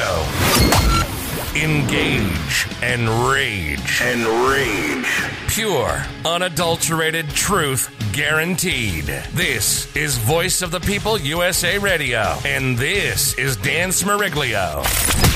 Engage 1.54 2.68
and 2.82 3.10
rage. 3.30 4.02
And 4.02 4.26
rage. 4.50 5.06
Pure, 5.50 6.06
unadulterated 6.24 7.30
truth 7.32 7.94
guaranteed. 8.14 9.06
This 9.34 9.94
is 9.94 10.18
Voice 10.18 10.62
of 10.62 10.72
the 10.72 10.80
People 10.80 11.20
USA 11.20 11.78
Radio. 11.78 12.38
And 12.46 12.78
this 12.78 13.38
is 13.38 13.58
Dan 13.58 13.90
Smeriglio. 13.90 15.27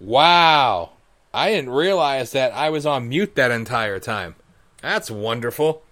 Wow. 0.00 0.90
I 1.32 1.50
didn't 1.50 1.70
realize 1.70 2.32
that 2.32 2.52
I 2.52 2.70
was 2.70 2.86
on 2.86 3.08
mute 3.08 3.34
that 3.34 3.50
entire 3.50 3.98
time. 3.98 4.36
That's 4.82 5.10
wonderful. 5.10 5.82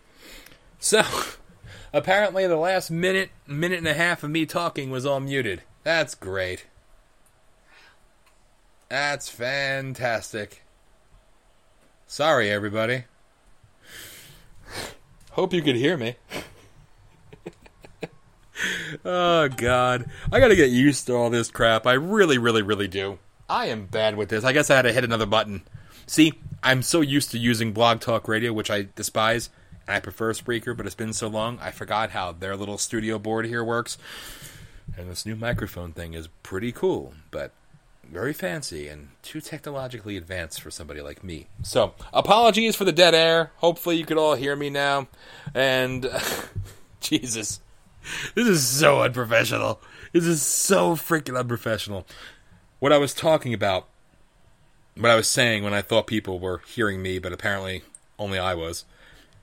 So, 0.78 1.02
apparently 1.92 2.46
the 2.46 2.56
last 2.56 2.90
minute, 2.90 3.30
minute 3.46 3.78
and 3.78 3.88
a 3.88 3.94
half 3.94 4.22
of 4.22 4.30
me 4.30 4.46
talking 4.46 4.90
was 4.90 5.06
all 5.06 5.20
muted. 5.20 5.62
That's 5.82 6.14
great. 6.14 6.66
That's 8.88 9.28
fantastic. 9.28 10.62
Sorry, 12.06 12.50
everybody. 12.50 13.04
Hope 15.32 15.54
you 15.54 15.62
could 15.62 15.76
hear 15.76 15.96
me. 15.96 16.16
oh 19.04 19.48
God, 19.48 20.04
I 20.30 20.40
gotta 20.40 20.54
get 20.54 20.68
used 20.68 21.06
to 21.06 21.14
all 21.14 21.30
this 21.30 21.50
crap. 21.50 21.86
I 21.86 21.94
really, 21.94 22.36
really, 22.36 22.60
really 22.60 22.86
do. 22.86 23.18
I 23.52 23.66
am 23.66 23.84
bad 23.84 24.16
with 24.16 24.30
this. 24.30 24.44
I 24.44 24.54
guess 24.54 24.70
I 24.70 24.76
had 24.76 24.82
to 24.82 24.94
hit 24.94 25.04
another 25.04 25.26
button. 25.26 25.60
See, 26.06 26.32
I'm 26.62 26.80
so 26.80 27.02
used 27.02 27.32
to 27.32 27.38
using 27.38 27.72
Blog 27.72 28.00
Talk 28.00 28.26
Radio, 28.26 28.50
which 28.50 28.70
I 28.70 28.88
despise, 28.96 29.50
I 29.86 30.00
prefer 30.00 30.32
Spreaker, 30.32 30.74
but 30.74 30.86
it's 30.86 30.94
been 30.94 31.12
so 31.12 31.28
long, 31.28 31.58
I 31.60 31.70
forgot 31.70 32.12
how 32.12 32.32
their 32.32 32.56
little 32.56 32.78
studio 32.78 33.18
board 33.18 33.44
here 33.44 33.62
works. 33.62 33.98
And 34.96 35.10
this 35.10 35.26
new 35.26 35.36
microphone 35.36 35.92
thing 35.92 36.14
is 36.14 36.28
pretty 36.42 36.72
cool, 36.72 37.12
but 37.30 37.52
very 38.10 38.32
fancy 38.32 38.88
and 38.88 39.08
too 39.20 39.42
technologically 39.42 40.16
advanced 40.16 40.62
for 40.62 40.70
somebody 40.70 41.02
like 41.02 41.22
me. 41.22 41.48
So, 41.62 41.92
apologies 42.14 42.74
for 42.74 42.86
the 42.86 42.90
dead 42.90 43.14
air. 43.14 43.52
Hopefully, 43.56 43.98
you 43.98 44.06
can 44.06 44.16
all 44.16 44.34
hear 44.34 44.56
me 44.56 44.70
now. 44.70 45.08
And, 45.54 46.10
Jesus, 47.00 47.60
this 48.34 48.48
is 48.48 48.66
so 48.66 49.02
unprofessional. 49.02 49.78
This 50.14 50.24
is 50.24 50.40
so 50.40 50.96
freaking 50.96 51.38
unprofessional. 51.38 52.06
What 52.82 52.92
I 52.92 52.98
was 52.98 53.14
talking 53.14 53.54
about, 53.54 53.86
what 54.96 55.08
I 55.08 55.14
was 55.14 55.28
saying 55.28 55.62
when 55.62 55.72
I 55.72 55.82
thought 55.82 56.08
people 56.08 56.40
were 56.40 56.62
hearing 56.66 57.00
me, 57.00 57.20
but 57.20 57.32
apparently 57.32 57.82
only 58.18 58.40
I 58.40 58.56
was, 58.56 58.84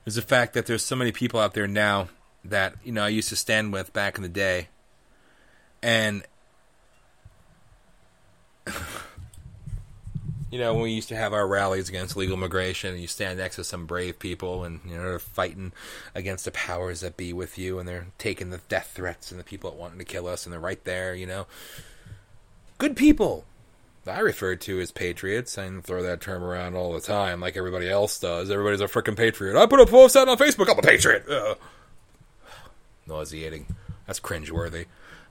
is 0.05 0.15
the 0.15 0.21
fact 0.21 0.53
that 0.55 0.65
there's 0.65 0.83
so 0.83 0.97
many 0.97 1.13
people 1.13 1.39
out 1.39 1.53
there 1.53 1.65
now 1.65 2.09
that, 2.43 2.75
you 2.83 2.91
know, 2.91 3.05
I 3.05 3.07
used 3.07 3.29
to 3.29 3.37
stand 3.37 3.71
with 3.71 3.93
back 3.93 4.17
in 4.17 4.23
the 4.23 4.27
day. 4.27 4.67
And 5.81 6.23
you 10.51 10.59
know, 10.59 10.73
when 10.73 10.83
we 10.83 10.91
used 10.91 11.07
to 11.07 11.15
have 11.15 11.31
our 11.31 11.47
rallies 11.47 11.87
against 11.87 12.17
legal 12.17 12.35
immigration, 12.35 12.91
and 12.91 12.99
you 12.99 13.07
stand 13.07 13.39
next 13.39 13.55
to 13.55 13.63
some 13.63 13.85
brave 13.85 14.19
people, 14.19 14.65
and 14.65 14.81
you 14.85 14.97
know 14.97 15.03
they're 15.03 15.17
fighting 15.17 15.71
against 16.13 16.43
the 16.43 16.51
powers 16.51 16.99
that 16.99 17.15
be 17.15 17.31
with 17.31 17.57
you, 17.57 17.79
and 17.79 17.87
they're 17.87 18.07
taking 18.17 18.49
the 18.49 18.59
death 18.67 18.91
threats 18.95 19.31
and 19.31 19.39
the 19.39 19.45
people 19.45 19.71
that 19.71 19.79
wanting 19.79 19.99
to 19.99 20.03
kill 20.03 20.27
us, 20.27 20.45
and 20.45 20.51
they're 20.51 20.59
right 20.59 20.83
there, 20.83 21.15
you 21.15 21.25
know. 21.25 21.47
Good 22.79 22.95
people. 22.95 23.45
I 24.07 24.19
refer 24.19 24.55
to 24.55 24.79
as 24.79 24.91
patriots. 24.91 25.57
I 25.57 25.69
throw 25.81 26.01
that 26.01 26.21
term 26.21 26.43
around 26.43 26.75
all 26.75 26.93
the 26.93 27.01
time, 27.01 27.41
like 27.41 27.55
everybody 27.55 27.87
else 27.87 28.19
does. 28.19 28.49
Everybody's 28.49 28.81
a 28.81 28.85
freaking 28.87 29.15
patriot. 29.15 29.61
I 29.61 29.67
put 29.67 29.79
a 29.81 29.85
post 29.85 30.15
out 30.15 30.27
on 30.27 30.37
Facebook. 30.37 30.69
I'm 30.69 30.79
a 30.79 30.81
patriot. 30.81 31.27
Nauseating. 33.05 33.67
That's 34.07 34.19
cringeworthy. 34.19 34.85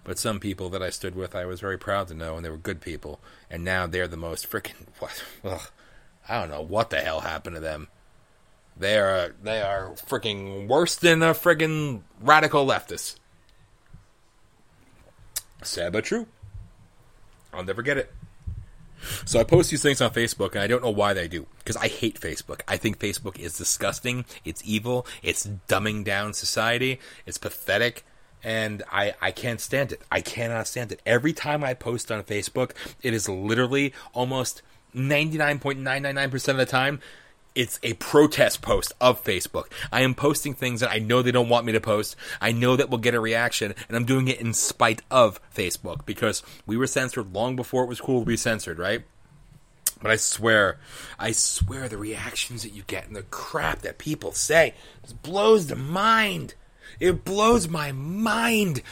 But 0.05 0.19
some 0.19 0.39
people 0.39 0.69
that 0.71 0.83
I 0.83 0.91
stood 0.91 1.17
with, 1.17 1.35
I 1.35 1.45
was 1.45 1.61
very 1.61 1.79
proud 1.79 2.09
to 2.09 2.15
know, 2.15 2.37
and 2.37 2.45
they 2.45 2.51
were 2.51 2.57
good 2.57 2.81
people. 2.81 3.19
And 3.51 3.65
now 3.65 3.87
they're 3.87 4.09
the 4.09 4.17
most 4.17 4.49
freaking 4.49 4.87
what? 4.99 5.25
Ugh, 5.43 5.71
I 6.29 6.41
don't 6.41 6.51
know 6.51 6.63
what 6.63 6.91
the 6.91 7.01
hell 7.01 7.21
happened 7.21 7.57
to 7.57 7.61
them. 7.61 7.89
They 8.77 8.99
are 8.99 9.35
they 9.43 9.61
are 9.61 9.91
freaking 9.97 10.69
worse 10.69 10.95
than 10.95 11.21
a 11.23 11.35
freaking 11.35 12.03
radical 12.21 12.65
leftist. 12.65 13.17
Sad 15.63 15.93
but 15.93 16.05
true. 16.05 16.27
I'll 17.53 17.65
never 17.65 17.83
get 17.83 17.99
it. 17.99 18.13
So 19.25 19.39
I 19.39 19.45
post 19.45 19.71
these 19.71 19.83
things 19.83 20.01
on 20.01 20.11
Facebook, 20.11 20.53
and 20.53 20.61
I 20.61 20.67
don't 20.67 20.83
know 20.83 20.91
why 20.91 21.15
they 21.15 21.29
do. 21.29 21.47
Because 21.59 21.77
I 21.77 21.89
hate 21.89 22.21
Facebook. 22.21 22.63
I 22.67 22.77
think 22.77 22.99
Facebook 22.99 23.39
is 23.39 23.57
disgusting. 23.57 24.25
It's 24.45 24.63
evil. 24.65 25.07
It's 25.23 25.47
dumbing 25.69 26.05
down 26.05 26.35
society. 26.35 26.99
It's 27.25 27.39
pathetic 27.39 28.05
and 28.43 28.83
I, 28.91 29.15
I 29.21 29.31
can't 29.31 29.61
stand 29.61 29.93
it. 29.93 30.03
I 30.11 30.21
cannot 30.21 30.67
stand 30.67 30.93
it. 30.93 31.03
Every 31.05 31.33
time 31.33 31.65
I 31.65 31.75
post 31.75 32.13
on 32.13 32.23
Facebook, 32.23 32.73
it 33.03 33.13
is 33.13 33.29
literally 33.29 33.93
almost 34.13 34.63
99.999% 34.95 36.49
of 36.49 36.57
the 36.57 36.67
time, 36.67 37.01
it's 37.59 37.81
a 37.83 37.95
protest 37.95 38.63
post 38.63 38.93
of 39.01 39.25
Facebook. 39.25 39.65
I 39.91 40.03
am 40.03 40.15
posting 40.15 40.55
things 40.55 40.79
that 40.79 40.93
I 40.93 41.01
know 41.01 41.23
they 41.23 41.33
don't 41.33 41.49
want 41.49 41.67
me 41.67 41.73
to 41.73 41.81
post. 41.81 42.15
I 42.41 42.53
know 42.53 42.77
that 42.77 42.89
will 42.89 42.99
get 42.99 43.17
a 43.17 43.21
reaction, 43.21 43.75
and 43.89 43.97
I'm 43.97 44.05
doing 44.05 44.29
it 44.29 44.41
in 44.41 44.55
spite 44.55 45.03
of 45.11 45.41
Facebook 45.53 46.07
because 46.07 46.45
we 46.67 46.77
were 46.77 46.87
censored 46.87 47.35
long 47.35 47.57
before 47.57 47.83
it 47.83 47.89
was 47.89 48.01
cool 48.01 48.21
to 48.21 48.27
be 48.27 48.37
censored, 48.37 48.79
right? 48.79 49.03
But 50.01 50.13
I 50.13 50.17
swear, 50.17 50.79
I 51.19 51.33
swear 51.33 51.89
the 51.89 51.97
reactions 51.97 52.63
that 52.63 52.75
you 52.75 52.85
get 52.87 53.09
and 53.09 53.17
the 53.17 53.23
crap 53.23 53.83
that 53.83 53.99
people 53.99 54.31
say 54.31 54.75
blows 55.25 55.67
the 55.67 55.75
mind. 55.75 56.55
It 57.01 57.25
blows 57.25 57.67
my 57.67 57.91
mind. 57.91 58.83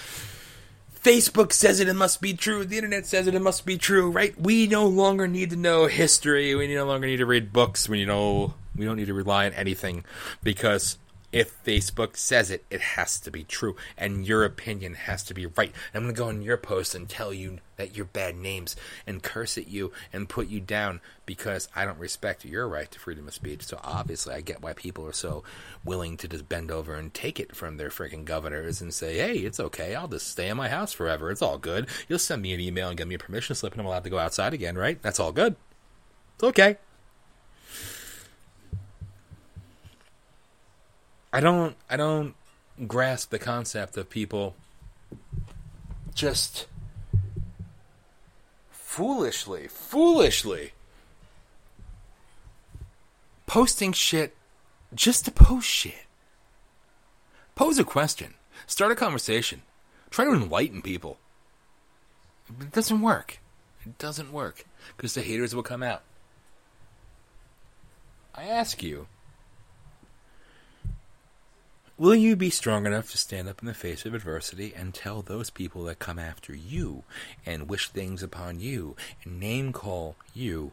Facebook 1.07 1.53
says 1.53 1.79
it, 1.79 1.87
it 1.87 1.95
must 1.95 2.21
be 2.21 2.35
true. 2.35 2.65
The 2.65 2.79
internet 2.79 3.07
says 3.07 3.29
it, 3.29 3.35
it 3.37 3.41
must 3.41 3.65
be 3.65 3.79
true, 3.79 4.11
right? 4.11 4.35
We 4.41 4.67
no 4.67 4.89
longer 4.89 5.29
need 5.29 5.51
to 5.51 5.57
know 5.57 5.87
history. 5.87 6.53
We 6.57 6.75
no 6.75 6.85
longer 6.85 7.07
need 7.07 7.19
to 7.19 7.27
read 7.27 7.53
books. 7.53 7.89
We 7.89 8.05
know 8.05 8.55
we 8.75 8.87
don't 8.87 8.97
need 8.97 9.07
to 9.07 9.15
rely 9.15 9.47
on 9.47 9.53
anything 9.53 10.05
because 10.43 10.99
if 11.37 11.65
Facebook 11.65 12.17
says 12.17 12.51
it, 12.51 12.65
it 12.71 12.81
has 12.81 13.21
to 13.21 13.31
be 13.31 13.45
true, 13.45 13.77
and 13.97 14.27
your 14.27 14.45
opinion 14.45 14.95
has 14.95 15.23
to 15.25 15.35
be 15.35 15.47
right. 15.47 15.73
I'm 15.95 16.03
going 16.03 16.15
to 16.15 16.19
go 16.19 16.29
on 16.29 16.43
your 16.43 16.57
post 16.57 16.95
and 16.95 17.09
tell 17.09 17.33
you 17.33 17.59
that 17.77 17.95
you're 17.95 18.07
bad 18.07 18.37
names 18.37 18.75
and 19.07 19.23
curse 19.23 19.59
at 19.59 19.69
you 19.69 19.93
and 20.13 20.29
put 20.29 20.49
you 20.49 20.61
down 20.61 21.01
because 21.27 21.69
I 21.77 21.85
don't 21.85 21.99
respect 21.99 22.45
your 22.45 22.67
right 22.67 22.91
to 22.91 22.99
freedom 22.99 23.29
of 23.29 23.35
speech. 23.35 23.65
So 23.65 23.79
obviously, 23.85 24.35
I 24.35 24.41
get 24.41 24.63
why 24.63 24.73
people 24.73 25.07
are 25.07 25.13
so 25.13 25.45
willing 25.85 26.17
to 26.19 26.29
just 26.29 26.49
bend 26.49 26.71
over 26.71 26.95
and 26.95 27.13
take 27.13 27.39
it 27.39 27.55
from 27.55 27.77
their 27.77 27.91
freaking 27.91 28.25
governors 28.25 28.81
and 28.81 28.95
say, 28.95 29.19
"Hey, 29.19 29.39
it's 29.39 29.61
okay. 29.61 29.95
I'll 29.95 30.09
just 30.09 30.29
stay 30.29 30.49
in 30.49 30.57
my 30.57 30.69
house 30.69 30.93
forever. 30.93 31.31
It's 31.31 31.43
all 31.43 31.59
good. 31.59 31.87
You'll 32.09 32.19
send 32.19 32.43
me 32.43 32.55
an 32.55 32.61
email 32.61 32.89
and 32.89 32.97
give 32.97 33.09
me 33.09 33.15
a 33.15 33.19
permission 33.19 33.55
slip, 33.55 33.75
and 33.75 33.81
I'm 33.81 33.87
allowed 33.87 34.05
to 34.05 34.11
go 34.11 34.19
outside 34.19 34.55
again, 34.55 34.79
right? 34.79 35.01
That's 35.03 35.21
all 35.21 35.33
good. 35.33 35.57
It's 36.37 36.45
okay." 36.45 36.79
I 41.37 41.41
don't 41.41 41.77
I 41.91 41.99
don't 41.99 42.35
grasp 42.87 43.29
the 43.29 43.39
concept 43.39 43.99
of 43.99 44.09
people 44.09 44.57
just 46.15 46.67
foolishly, 48.71 49.69
foolishly 49.69 50.73
posting 53.45 53.93
shit 53.93 54.35
just 54.95 55.27
to 55.27 55.31
post 55.31 55.69
shit. 55.69 56.07
Pose 57.55 57.79
a 57.79 57.85
question. 57.85 58.33
Start 58.67 58.93
a 58.93 58.97
conversation. 58.97 59.61
Try 60.09 60.25
to 60.25 60.33
enlighten 60.33 60.81
people. 60.81 61.19
It 62.49 62.73
doesn't 62.73 63.03
work. 63.03 63.41
It 63.85 63.99
doesn't 63.99 64.33
work 64.33 64.65
because 64.97 65.13
the 65.13 65.21
haters 65.21 65.55
will 65.55 65.63
come 65.63 65.83
out. 65.83 66.01
I 68.35 68.45
ask 68.45 68.83
you, 68.83 69.07
Will 71.99 72.15
you 72.15 72.37
be 72.37 72.51
strong 72.51 72.85
enough 72.85 73.11
to 73.13 73.17
stand 73.17 73.49
up 73.49 73.63
in 73.63 73.67
the 73.67 73.73
face 73.73 74.05
of 74.05 74.13
adversity 74.13 74.75
and 74.77 74.93
tell 74.93 75.23
those 75.23 75.49
people 75.49 75.85
that 75.85 75.99
come 75.99 76.19
after 76.19 76.55
you 76.55 77.05
and 77.47 77.71
wish 77.71 77.89
things 77.89 78.23
upon 78.23 78.61
you 78.61 78.97
and 79.25 79.41
name 79.41 79.73
call 79.73 80.15
you? 80.35 80.73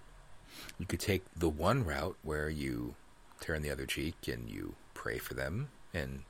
You 0.77 0.85
could 0.85 0.99
take 0.99 1.23
the 1.33 1.47
one 1.47 1.85
route 1.85 2.17
where 2.23 2.49
you 2.49 2.95
turn 3.39 3.61
the 3.61 3.69
other 3.69 3.85
cheek 3.85 4.27
and 4.27 4.49
you 4.49 4.75
pray 4.93 5.17
for 5.17 5.33
them 5.33 5.69
and 5.93 6.23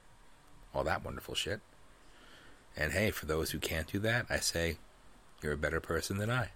all 0.76 0.84
that 0.84 1.04
wonderful 1.04 1.34
shit. 1.34 1.62
And 2.78 2.92
hey, 2.92 3.10
for 3.10 3.26
those 3.26 3.50
who 3.50 3.58
can't 3.58 3.92
do 3.92 3.98
that, 3.98 4.28
I 4.30 4.38
say, 4.38 4.78
you're 5.42 5.54
a 5.54 5.58
better 5.58 5.80
person 5.80 6.20
than 6.20 6.30
I. 6.30 6.50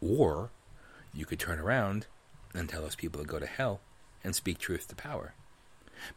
Or 0.00 0.50
you 1.14 1.26
could 1.26 1.38
turn 1.38 1.60
around 1.60 2.08
and 2.54 2.68
tell 2.68 2.82
those 2.82 2.96
people 2.96 3.20
to 3.20 3.26
go 3.26 3.38
to 3.38 3.46
hell 3.46 3.78
and 4.24 4.34
speak 4.34 4.58
truth 4.58 4.88
to 4.88 4.96
power. 4.96 5.34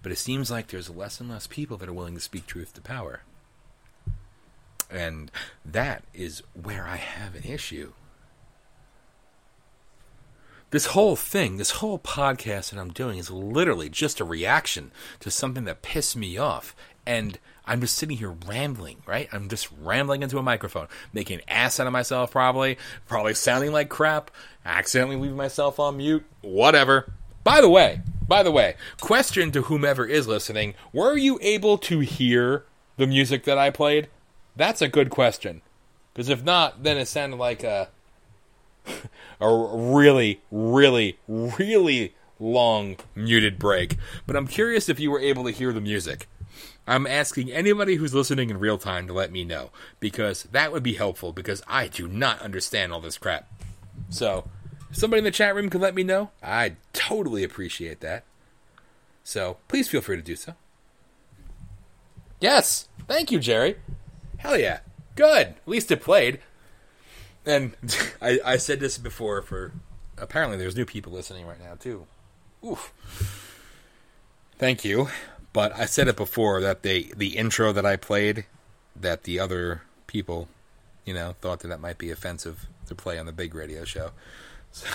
But 0.02 0.12
it 0.12 0.18
seems 0.18 0.52
like 0.52 0.68
there's 0.68 0.90
less 0.90 1.20
and 1.20 1.30
less 1.30 1.48
people 1.48 1.78
that 1.78 1.90
are 1.90 1.94
willing 1.94 2.16
to 2.16 2.20
speak 2.20 2.46
truth 2.46 2.74
to 2.74 2.82
power. 2.82 3.22
And 4.90 5.32
that 5.66 6.04
is 6.14 6.44
where 6.54 6.86
I 6.86 6.98
have 6.98 7.36
an 7.36 7.44
issue. 7.44 7.94
This 10.70 10.88
whole 10.88 11.16
thing, 11.16 11.58
this 11.58 11.72
whole 11.72 12.00
podcast 12.00 12.72
that 12.72 12.80
I'm 12.80 12.92
doing 12.92 13.20
is 13.20 13.30
literally 13.30 13.90
just 13.90 14.20
a 14.20 14.26
reaction 14.26 14.92
to 15.20 15.30
something 15.30 15.66
that 15.66 15.84
pissed 15.84 16.16
me 16.16 16.38
off. 16.38 16.76
And 17.06 17.38
I'm 17.66 17.82
just 17.82 17.96
sitting 17.96 18.18
here 18.18 18.36
rambling, 18.48 19.04
right? 19.06 19.30
I'm 19.32 19.50
just 19.50 19.70
rambling 19.82 20.24
into 20.24 20.38
a 20.38 20.44
microphone, 20.44 20.88
making 21.14 21.40
an 21.40 21.44
ass 21.48 21.80
out 21.80 21.88
of 21.88 21.94
myself, 21.94 22.32
probably, 22.32 22.78
probably 23.08 23.34
sounding 23.34 23.72
like 23.72 23.90
crap, 23.90 24.32
accidentally 24.66 25.16
leaving 25.16 25.38
myself 25.38 25.80
on 25.80 25.98
mute, 25.98 26.26
whatever. 26.42 27.14
By 27.44 27.62
the 27.62 27.70
way, 27.70 28.02
by 28.28 28.44
the 28.44 28.52
way, 28.52 28.76
question 29.02 29.52
to 29.52 29.64
whomever 29.64 30.06
is 30.06 30.28
listening: 30.28 30.76
Were 30.91 31.18
you 31.18 31.39
able 31.41 31.78
to 31.80 32.00
hear 32.00 32.66
the 32.98 33.08
music 33.08 33.44
that 33.44 33.58
I 33.58 33.70
played? 33.70 34.08
That's 34.56 34.82
a 34.82 34.88
good 34.88 35.10
question, 35.10 35.62
because 36.14 36.30
if 36.30 36.44
not, 36.44 36.84
then 36.84 36.98
it 36.98 37.08
sounded 37.08 37.38
like 37.38 37.64
a 37.64 37.89
a 39.39 39.68
really, 39.76 40.41
really, 40.52 41.18
really 41.28 42.16
long 42.39 42.98
muted 43.16 43.60
break. 43.60 43.98
But 44.26 44.36
I'm 44.36 44.48
curious 44.48 44.89
if 44.89 45.00
you 45.00 45.12
were 45.12 45.20
able 45.20 45.44
to 45.46 45.52
hear 45.52 45.74
the 45.74 45.82
music. 45.82 46.28
I'm 46.86 47.08
asking 47.08 47.52
anybody 47.52 47.96
who's 47.96 48.14
listening 48.14 48.50
in 48.50 48.60
real 48.60 48.78
time 48.78 49.08
to 49.08 49.14
let 49.14 49.32
me 49.32 49.46
know 49.46 49.72
because 50.02 50.44
that 50.52 50.72
would 50.72 50.84
be 50.84 50.96
helpful 50.96 51.32
because 51.32 51.64
I 51.66 51.88
do 51.88 52.08
not 52.08 52.41
understand 52.41 52.91
all 52.91 53.00
this 53.00 53.18
crap. 53.18 53.50
So 54.10 54.50
somebody 54.94 55.20
in 55.20 55.24
the 55.24 55.32
chat 55.32 55.56
room 55.56 55.70
could 55.70 55.82
let 55.82 55.96
me 55.96 56.04
know, 56.04 56.32
I'd 56.41 56.78
totally 56.94 57.44
appreciate 57.44 58.00
that. 58.00 58.24
So 59.24 59.58
please 59.68 59.88
feel 59.88 60.02
free 60.02 60.16
to 60.16 60.22
do 60.22 60.36
so. 60.36 60.54
Yes, 62.39 62.88
thank 63.08 63.32
you, 63.32 63.39
Jerry. 63.39 63.78
Hell 64.38 64.58
yeah. 64.58 64.80
Good. 65.16 65.48
At 65.48 65.68
least 65.68 65.91
it 65.91 66.02
played. 66.02 66.39
And 67.46 67.76
I, 68.22 68.39
I 68.46 68.58
said 68.58 68.80
this 68.80 68.98
before 68.98 69.41
for 69.41 69.72
apparently 70.18 70.58
there's 70.58 70.76
new 70.76 70.86
people 70.86 71.14
listening 71.14 71.46
right 71.46 71.62
now 71.62 71.76
too. 71.76 72.06
Oof. 72.66 72.94
Thank 74.58 74.84
you. 74.84 75.08
But 75.52 75.78
I 75.78 75.86
said 75.86 76.08
it 76.08 76.18
before 76.18 76.62
that 76.62 76.82
they 76.82 77.12
the 77.16 77.38
intro 77.38 77.72
that 77.74 77.86
I 77.86 77.96
played 77.96 78.46
that 78.96 79.24
the 79.24 79.39
other 79.39 79.84
people, 80.08 80.48
you 81.06 81.14
know, 81.14 81.36
thought 81.41 81.60
that 81.60 81.68
that 81.68 81.80
might 81.80 81.98
be 81.98 82.12
offensive 82.12 82.68
to 82.88 82.96
play 82.96 83.20
on 83.20 83.26
the 83.26 83.32
big 83.32 83.54
radio 83.54 83.86
show. 83.86 84.12
So 84.74 84.88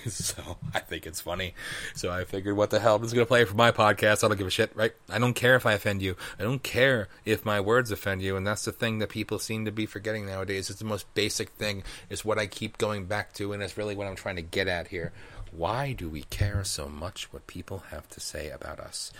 so 0.08 0.58
I 0.74 0.80
think 0.80 1.06
it's 1.06 1.20
funny. 1.20 1.54
So 1.94 2.10
I 2.10 2.24
figured, 2.24 2.56
what 2.56 2.70
the 2.70 2.80
hell? 2.80 2.96
I'm 2.96 3.02
just 3.02 3.14
going 3.14 3.24
to 3.24 3.28
play 3.28 3.42
it 3.42 3.48
for 3.48 3.54
my 3.54 3.70
podcast. 3.70 4.24
I 4.24 4.28
don't 4.28 4.36
give 4.36 4.46
a 4.46 4.50
shit, 4.50 4.74
right? 4.74 4.92
I 5.08 5.18
don't 5.18 5.34
care 5.34 5.56
if 5.56 5.66
I 5.66 5.72
offend 5.72 6.02
you. 6.02 6.16
I 6.38 6.42
don't 6.42 6.62
care 6.62 7.08
if 7.24 7.44
my 7.44 7.60
words 7.60 7.90
offend 7.90 8.22
you. 8.22 8.36
And 8.36 8.46
that's 8.46 8.64
the 8.64 8.72
thing 8.72 8.98
that 8.98 9.08
people 9.08 9.38
seem 9.38 9.64
to 9.64 9.72
be 9.72 9.86
forgetting 9.86 10.26
nowadays. 10.26 10.70
It's 10.70 10.78
the 10.78 10.84
most 10.84 11.12
basic 11.14 11.50
thing. 11.50 11.82
It's 12.08 12.24
what 12.24 12.38
I 12.38 12.46
keep 12.46 12.78
going 12.78 13.06
back 13.06 13.32
to, 13.34 13.52
and 13.52 13.62
it's 13.62 13.76
really 13.76 13.94
what 13.94 14.06
I'm 14.06 14.16
trying 14.16 14.36
to 14.36 14.42
get 14.42 14.68
at 14.68 14.88
here. 14.88 15.12
Why 15.52 15.92
do 15.92 16.08
we 16.08 16.22
care 16.22 16.64
so 16.64 16.88
much 16.88 17.32
what 17.32 17.46
people 17.46 17.84
have 17.90 18.08
to 18.10 18.20
say 18.20 18.50
about 18.50 18.78
us? 18.78 19.12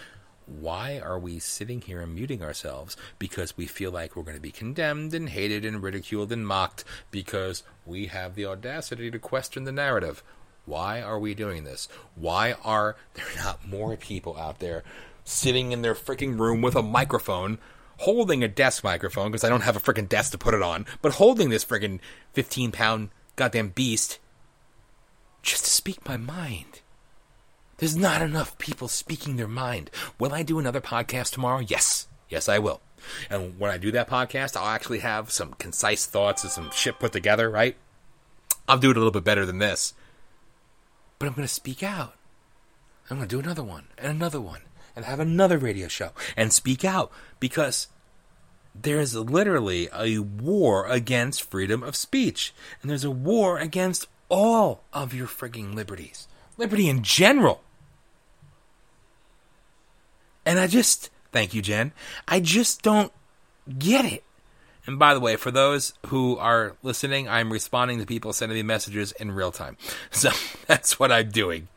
Why 0.51 0.99
are 0.99 1.19
we 1.19 1.39
sitting 1.39 1.81
here 1.81 2.01
and 2.01 2.15
muting 2.15 2.43
ourselves 2.43 2.97
because 3.19 3.57
we 3.57 3.67
feel 3.67 3.91
like 3.93 4.17
we're 4.17 4.25
going 4.25 4.37
to 4.37 4.43
be 4.43 4.51
condemned 4.51 5.15
and 5.15 5.29
hated 5.29 5.65
and 5.65 5.83
ridiculed 5.83 6.33
and 6.33 6.47
mocked 6.47 6.85
because 7.11 7.63
we 7.87 8.07
have 8.07 8.35
the 8.35 8.47
audacity 8.47 9.11
to 9.11 9.19
question 9.19 9.65
the 9.65 9.73
narrative? 9.73 10.23
Why 10.67 11.01
are 11.01 11.19
we 11.19 11.35
doing 11.35 11.65
this? 11.65 11.89
Why 12.15 12.55
are 12.65 12.97
there 13.15 13.27
not 13.37 13.67
more 13.67 13.97
people 13.97 14.37
out 14.37 14.59
there 14.59 14.83
sitting 15.25 15.73
in 15.73 15.83
their 15.83 15.95
freaking 15.95 16.39
room 16.39 16.63
with 16.63 16.75
a 16.75 16.83
microphone, 16.83 17.59
holding 17.99 18.43
a 18.43 18.49
desk 18.49 18.83
microphone, 18.83 19.31
because 19.31 19.45
I 19.45 19.49
don't 19.49 19.63
have 19.63 19.77
a 19.77 19.81
freaking 19.81 20.09
desk 20.09 20.33
to 20.33 20.39
put 20.39 20.55
it 20.55 20.63
on, 20.63 20.85
but 21.01 21.15
holding 21.15 21.51
this 21.51 21.65
freaking 21.65 22.01
15 22.33 22.73
pound 22.73 23.11
goddamn 23.37 23.69
beast 23.69 24.19
just 25.43 25.65
to 25.65 25.71
speak 25.71 26.07
my 26.09 26.17
mind? 26.17 26.81
There's 27.81 27.97
not 27.97 28.21
enough 28.21 28.59
people 28.59 28.89
speaking 28.89 29.37
their 29.37 29.49
mind. 29.49 29.91
Will 30.19 30.35
I 30.35 30.43
do 30.43 30.59
another 30.59 30.83
podcast 30.83 31.33
tomorrow? 31.33 31.61
Yes. 31.61 32.07
Yes, 32.29 32.47
I 32.47 32.59
will. 32.59 32.83
And 33.31 33.59
when 33.59 33.71
I 33.71 33.79
do 33.79 33.91
that 33.93 34.07
podcast, 34.09 34.55
I'll 34.55 34.69
actually 34.69 34.99
have 34.99 35.31
some 35.31 35.55
concise 35.55 36.05
thoughts 36.05 36.45
and 36.45 36.53
some 36.53 36.71
shit 36.73 36.99
put 36.99 37.13
together, 37.13 37.49
right? 37.49 37.77
I'll 38.69 38.77
do 38.77 38.91
it 38.91 38.97
a 38.99 39.01
little 39.01 39.11
bit 39.11 39.25
better 39.25 39.47
than 39.47 39.61
this. 39.61 39.95
But 41.19 41.27
I'm 41.27 41.33
going 41.33 41.49
to 41.49 41.53
speak 41.53 41.83
out. 41.83 42.17
I'm 43.09 43.17
going 43.17 43.29
to 43.29 43.35
do 43.35 43.41
another 43.41 43.63
one 43.65 43.87
and 43.97 44.09
another 44.09 44.43
one 44.43 44.61
and 44.95 45.07
have 45.07 45.19
another 45.19 45.57
radio 45.57 45.89
show 45.89 46.11
and 46.37 46.53
speak 46.53 46.85
out 46.85 47.11
because 47.41 47.89
there's 48.75 49.15
literally 49.15 49.89
a 49.95 50.19
war 50.19 50.87
against 50.87 51.51
freedom 51.51 51.83
of 51.83 51.97
speech. 51.97 52.53
And 52.83 52.91
there's 52.91 53.05
a 53.05 53.11
war 53.11 53.59
against 53.59 54.07
all 54.29 54.85
of 54.93 55.15
your 55.15 55.27
frigging 55.27 55.75
liberties. 55.75 56.29
Liberty 56.59 56.91
in 56.91 57.03
general. 57.03 57.63
And 60.51 60.59
I 60.59 60.67
just, 60.67 61.11
thank 61.31 61.55
you, 61.55 61.63
Jen. 61.63 61.93
I 62.27 62.41
just 62.41 62.83
don't 62.83 63.13
get 63.79 64.05
it. 64.05 64.25
And 64.85 64.99
by 64.99 65.15
the 65.15 65.21
way, 65.21 65.37
for 65.37 65.53
those 65.53 65.95
who 66.07 66.37
are 66.39 66.75
listening, 66.83 67.29
I'm 67.29 67.53
responding 67.53 68.01
to 68.01 68.05
people 68.05 68.33
sending 68.33 68.57
me 68.57 68.65
messages 68.65 69.13
in 69.13 69.31
real 69.31 69.53
time. 69.53 69.77
So 70.11 70.31
that's 70.67 70.99
what 70.99 71.13
I'm 71.13 71.31
doing. 71.31 71.69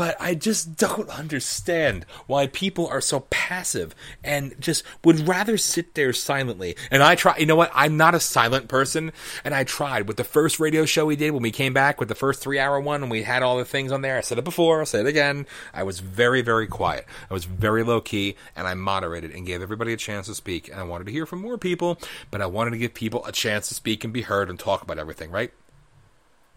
But 0.00 0.16
I 0.18 0.34
just 0.34 0.78
don't 0.78 1.10
understand 1.18 2.06
why 2.26 2.46
people 2.46 2.86
are 2.86 3.02
so 3.02 3.26
passive 3.28 3.94
and 4.24 4.54
just 4.58 4.82
would 5.04 5.28
rather 5.28 5.58
sit 5.58 5.94
there 5.94 6.14
silently. 6.14 6.74
And 6.90 7.02
I 7.02 7.16
try, 7.16 7.36
you 7.36 7.44
know 7.44 7.54
what? 7.54 7.70
I'm 7.74 7.98
not 7.98 8.14
a 8.14 8.20
silent 8.20 8.66
person. 8.66 9.12
And 9.44 9.54
I 9.54 9.64
tried 9.64 10.08
with 10.08 10.16
the 10.16 10.24
first 10.24 10.58
radio 10.58 10.86
show 10.86 11.04
we 11.04 11.16
did 11.16 11.32
when 11.32 11.42
we 11.42 11.50
came 11.50 11.74
back 11.74 12.00
with 12.00 12.08
the 12.08 12.14
first 12.14 12.40
three 12.40 12.58
hour 12.58 12.80
one 12.80 13.02
and 13.02 13.10
we 13.10 13.24
had 13.24 13.42
all 13.42 13.58
the 13.58 13.64
things 13.66 13.92
on 13.92 14.00
there. 14.00 14.16
I 14.16 14.22
said 14.22 14.38
it 14.38 14.44
before, 14.44 14.80
I'll 14.80 14.86
say 14.86 15.00
it 15.00 15.06
again. 15.06 15.44
I 15.74 15.82
was 15.82 16.00
very, 16.00 16.40
very 16.40 16.66
quiet. 16.66 17.04
I 17.30 17.34
was 17.34 17.44
very 17.44 17.82
low 17.82 18.00
key 18.00 18.36
and 18.56 18.66
I 18.66 18.72
moderated 18.72 19.32
and 19.32 19.44
gave 19.44 19.60
everybody 19.60 19.92
a 19.92 19.98
chance 19.98 20.28
to 20.28 20.34
speak. 20.34 20.70
And 20.70 20.80
I 20.80 20.84
wanted 20.84 21.08
to 21.08 21.12
hear 21.12 21.26
from 21.26 21.42
more 21.42 21.58
people, 21.58 21.98
but 22.30 22.40
I 22.40 22.46
wanted 22.46 22.70
to 22.70 22.78
give 22.78 22.94
people 22.94 23.22
a 23.26 23.32
chance 23.32 23.68
to 23.68 23.74
speak 23.74 24.02
and 24.02 24.14
be 24.14 24.22
heard 24.22 24.48
and 24.48 24.58
talk 24.58 24.80
about 24.80 24.98
everything, 24.98 25.30
right? 25.30 25.52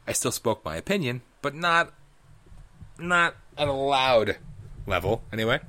I 0.07 0.13
still 0.13 0.31
spoke 0.31 0.63
my 0.63 0.77
opinion, 0.77 1.23
but 1.41 1.53
not 1.53 1.91
not 2.97 3.35
at 3.57 3.67
a 3.67 3.73
loud 3.73 4.37
level, 4.85 5.23
anyway. 5.31 5.59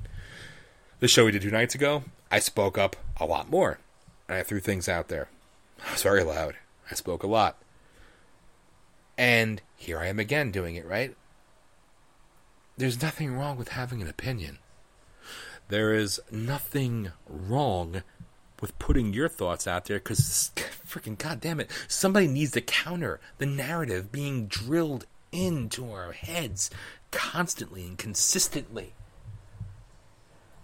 The 0.99 1.07
show 1.07 1.25
we 1.25 1.31
did 1.31 1.41
two 1.41 1.51
nights 1.51 1.75
ago, 1.75 2.03
I 2.31 2.39
spoke 2.39 2.77
up 2.77 2.95
a 3.17 3.25
lot 3.25 3.49
more. 3.49 3.79
I 4.27 4.43
threw 4.43 4.59
things 4.59 4.89
out 4.89 5.07
there. 5.07 5.29
I 5.87 5.91
was 5.91 6.03
very 6.03 6.23
loud. 6.23 6.55
I 6.89 6.95
spoke 6.95 7.23
a 7.23 7.27
lot. 7.27 7.57
And 9.17 9.61
here 9.75 9.99
I 9.99 10.07
am 10.07 10.19
again 10.19 10.51
doing 10.51 10.75
it, 10.75 10.85
right? 10.85 11.15
There's 12.77 13.01
nothing 13.01 13.33
wrong 13.33 13.57
with 13.57 13.69
having 13.69 14.01
an 14.01 14.09
opinion. 14.09 14.57
There 15.69 15.93
is 15.93 16.19
nothing 16.31 17.11
wrong 17.27 18.03
with 18.61 18.77
putting 18.79 19.13
your 19.13 19.29
thoughts 19.29 19.67
out 19.67 19.85
there 19.85 19.99
because 19.99 20.51
freaking 20.87 21.17
goddamn 21.17 21.59
it, 21.59 21.71
somebody 21.87 22.27
needs 22.27 22.51
to 22.51 22.61
counter 22.61 23.19
the 23.37 23.45
narrative 23.45 24.11
being 24.11 24.47
drilled 24.47 25.05
into 25.31 25.91
our 25.91 26.11
heads 26.11 26.69
constantly 27.15 27.87
and 27.87 27.97
consistently. 27.97 28.93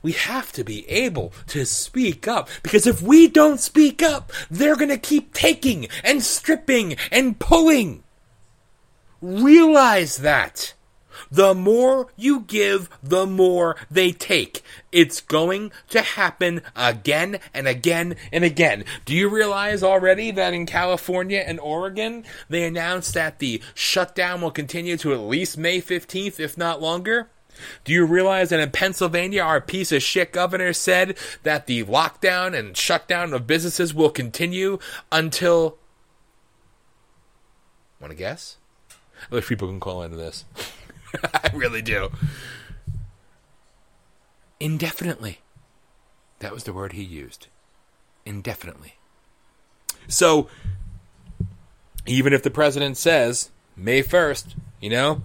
We 0.03 0.11
have 0.11 0.51
to 0.53 0.63
be 0.63 0.87
able 0.89 1.31
to 1.47 1.65
speak 1.65 2.27
up 2.27 2.49
because 2.61 2.85
if 2.85 3.01
we 3.01 3.27
don't 3.27 3.59
speak 3.59 4.03
up, 4.03 4.31
they're 4.49 4.75
going 4.75 4.89
to 4.89 4.97
keep 4.97 5.33
taking 5.33 5.87
and 6.03 6.21
stripping 6.21 6.97
and 7.11 7.39
pulling. 7.39 8.03
Realize 9.21 10.17
that. 10.17 10.73
The 11.31 11.53
more 11.53 12.07
you 12.17 12.41
give, 12.41 12.89
the 13.01 13.25
more 13.25 13.77
they 13.89 14.11
take. 14.11 14.61
It's 14.91 15.21
going 15.21 15.71
to 15.89 16.01
happen 16.01 16.61
again 16.75 17.39
and 17.53 17.67
again 17.67 18.15
and 18.31 18.43
again. 18.43 18.83
Do 19.05 19.15
you 19.15 19.29
realize 19.29 19.81
already 19.81 20.31
that 20.31 20.53
in 20.53 20.65
California 20.65 21.43
and 21.45 21.59
Oregon, 21.59 22.25
they 22.49 22.63
announced 22.65 23.13
that 23.13 23.39
the 23.39 23.61
shutdown 23.73 24.41
will 24.41 24.51
continue 24.51 24.97
to 24.97 25.13
at 25.13 25.21
least 25.21 25.57
May 25.57 25.81
15th, 25.81 26.39
if 26.39 26.57
not 26.57 26.81
longer? 26.81 27.29
Do 27.83 27.93
you 27.93 28.05
realize 28.05 28.49
that 28.49 28.59
in 28.59 28.71
Pennsylvania, 28.71 29.41
our 29.41 29.61
piece 29.61 29.91
of 29.91 30.01
shit 30.01 30.31
governor 30.31 30.73
said 30.73 31.17
that 31.43 31.67
the 31.67 31.83
lockdown 31.83 32.57
and 32.57 32.75
shutdown 32.75 33.33
of 33.33 33.47
businesses 33.47 33.93
will 33.93 34.09
continue 34.09 34.79
until. 35.11 35.77
Want 37.99 38.11
to 38.11 38.17
guess? 38.17 38.57
Wish 39.29 39.47
people 39.47 39.67
can 39.67 39.79
call 39.79 40.01
into 40.01 40.17
this. 40.17 40.45
I 41.33 41.51
really 41.53 41.81
do. 41.81 42.09
Indefinitely. 44.59 45.39
That 46.39 46.53
was 46.53 46.63
the 46.63 46.73
word 46.73 46.93
he 46.93 47.03
used. 47.03 47.47
Indefinitely. 48.25 48.95
So, 50.07 50.47
even 52.05 52.33
if 52.33 52.43
the 52.43 52.51
president 52.51 52.97
says 52.97 53.49
May 53.75 54.03
1st, 54.03 54.55
you 54.79 54.89
know, 54.89 55.23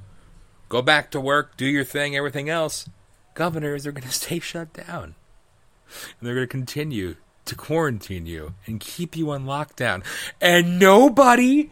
go 0.69 0.83
back 0.83 1.11
to 1.11 1.21
work, 1.21 1.57
do 1.57 1.67
your 1.67 1.85
thing, 1.85 2.17
everything 2.17 2.49
else, 2.49 2.89
governors 3.35 3.87
are 3.87 3.93
going 3.93 4.03
to 4.09 4.13
stay 4.13 4.39
shut 4.39 4.73
down. 4.73 5.15
And 6.19 6.27
they're 6.27 6.35
going 6.35 6.47
to 6.47 6.51
continue 6.51 7.17
to 7.45 7.55
quarantine 7.55 8.27
you 8.27 8.55
and 8.67 8.81
keep 8.81 9.17
you 9.17 9.31
on 9.31 9.47
lockdown. 9.47 10.05
And 10.41 10.79
nobody 10.79 11.71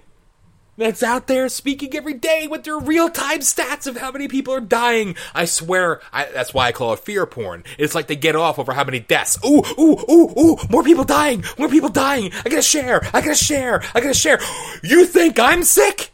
that's 0.76 1.02
out 1.02 1.26
there 1.26 1.48
speaking 1.48 1.94
every 1.94 2.14
day 2.14 2.46
with 2.48 2.64
their 2.64 2.78
real 2.78 3.10
time 3.10 3.40
stats 3.40 3.86
of 3.86 3.96
how 3.96 4.10
many 4.10 4.28
people 4.28 4.54
are 4.54 4.60
dying. 4.60 5.16
I 5.34 5.44
swear, 5.44 6.00
I, 6.12 6.26
that's 6.26 6.54
why 6.54 6.68
I 6.68 6.72
call 6.72 6.92
it 6.92 7.00
fear 7.00 7.26
porn. 7.26 7.64
It's 7.78 7.94
like 7.94 8.06
they 8.06 8.16
get 8.16 8.36
off 8.36 8.58
over 8.58 8.72
how 8.72 8.84
many 8.84 9.00
deaths. 9.00 9.38
Ooh, 9.44 9.62
ooh, 9.78 9.96
ooh, 10.10 10.34
ooh, 10.38 10.56
more 10.70 10.82
people 10.82 11.04
dying, 11.04 11.44
more 11.58 11.68
people 11.68 11.88
dying. 11.88 12.32
I 12.44 12.48
gotta 12.48 12.62
share, 12.62 13.02
I 13.12 13.20
gotta 13.20 13.34
share, 13.34 13.82
I 13.94 14.00
gotta 14.00 14.14
share. 14.14 14.40
You 14.82 15.06
think 15.06 15.38
I'm 15.38 15.62
sick? 15.62 16.13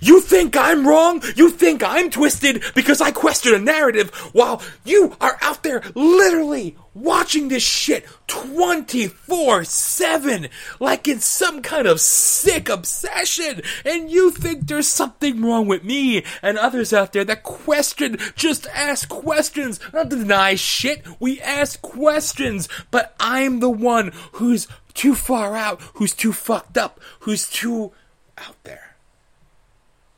You 0.00 0.20
think 0.20 0.56
I'm 0.56 0.86
wrong? 0.86 1.22
You 1.36 1.50
think 1.50 1.82
I'm 1.82 2.10
twisted 2.10 2.62
because 2.74 3.00
I 3.00 3.10
question 3.10 3.54
a 3.54 3.58
narrative 3.58 4.10
while 4.32 4.60
you 4.84 5.16
are 5.20 5.38
out 5.40 5.62
there 5.62 5.82
literally 5.94 6.76
watching 6.94 7.48
this 7.48 7.62
shit 7.62 8.04
24 8.26 9.62
7 9.62 10.48
like 10.80 11.06
it's 11.06 11.24
some 11.24 11.62
kind 11.62 11.86
of 11.86 12.00
sick 12.00 12.68
obsession 12.68 13.62
and 13.84 14.10
you 14.10 14.32
think 14.32 14.66
there's 14.66 14.88
something 14.88 15.40
wrong 15.40 15.68
with 15.68 15.84
me 15.84 16.24
and 16.42 16.58
others 16.58 16.92
out 16.92 17.12
there 17.12 17.24
that 17.24 17.44
question 17.44 18.16
just 18.34 18.66
ask 18.74 19.08
questions 19.08 19.78
not 19.92 20.08
deny 20.08 20.56
shit 20.56 21.06
we 21.20 21.40
ask 21.40 21.80
questions 21.80 22.68
but 22.90 23.14
I'm 23.20 23.60
the 23.60 23.70
one 23.70 24.10
who's 24.32 24.66
too 24.92 25.14
far 25.14 25.54
out 25.54 25.80
who's 25.94 26.14
too 26.14 26.32
fucked 26.32 26.76
up 26.76 26.98
who's 27.20 27.48
too 27.48 27.92
out 28.36 28.56
there 28.64 28.87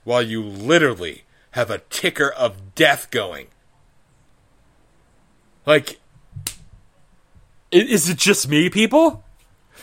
while 0.04 0.22
you 0.22 0.42
literally 0.42 1.24
have 1.52 1.70
a 1.70 1.78
ticker 1.90 2.30
of 2.30 2.74
death 2.74 3.10
going. 3.10 3.48
Like, 5.66 6.00
is 7.70 8.08
it 8.08 8.16
just 8.18 8.48
me, 8.48 8.70
people? 8.70 9.24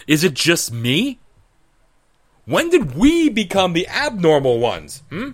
Is 0.08 0.24
it 0.24 0.34
just 0.34 0.72
me? 0.72 1.20
When 2.46 2.70
did 2.70 2.96
we 2.96 3.30
become 3.30 3.74
the 3.74 3.88
abnormal 3.88 4.60
ones? 4.60 5.04
Hmm? 5.10 5.32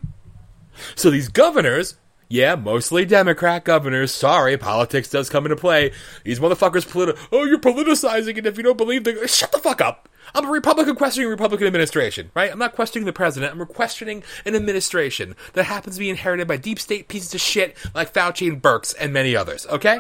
So 0.96 1.10
these 1.10 1.30
governors, 1.30 1.98
yeah, 2.30 2.56
mostly 2.56 3.06
Democrat 3.06 3.64
governors. 3.64 4.12
Sorry, 4.12 4.58
politics 4.58 5.10
does 5.10 5.30
come 5.30 5.46
into 5.46 5.56
play. 5.56 5.92
These 6.24 6.40
motherfuckers 6.40 6.88
politi- 6.88 7.18
Oh, 7.32 7.44
you're 7.46 7.60
politicizing 7.60 8.38
it 8.38 8.46
if 8.46 8.58
you 8.58 8.64
don't 8.64 8.78
believe 8.78 9.04
the. 9.04 9.28
Shut 9.28 9.52
the 9.52 9.60
fuck 9.60 9.82
up. 9.82 10.10
I'm 10.34 10.46
a 10.46 10.52
Republican 10.52 10.96
questioning 10.96 11.30
Republican 11.30 11.68
administration, 11.68 12.32
right? 12.34 12.52
I'm 12.52 12.60
not 12.60 12.74
questioning 12.74 13.06
the 13.06 13.14
president. 13.14 13.52
I'm 13.54 13.66
questioning 13.68 14.24
an 14.46 14.56
administration 14.56 15.36
that 15.54 15.66
happens 15.66 15.96
to 15.96 16.00
be 16.00 16.10
inherited 16.10 16.48
by 16.48 16.58
deep 16.58 16.80
state 16.80 17.08
pieces 17.08 17.34
of 17.34 17.42
shit 17.42 17.78
like 17.94 18.14
Fauci 18.14 18.48
and 18.48 18.62
Birx 18.62 18.96
and 19.00 19.14
many 19.14 19.36
others. 19.36 19.68
Okay. 19.68 20.00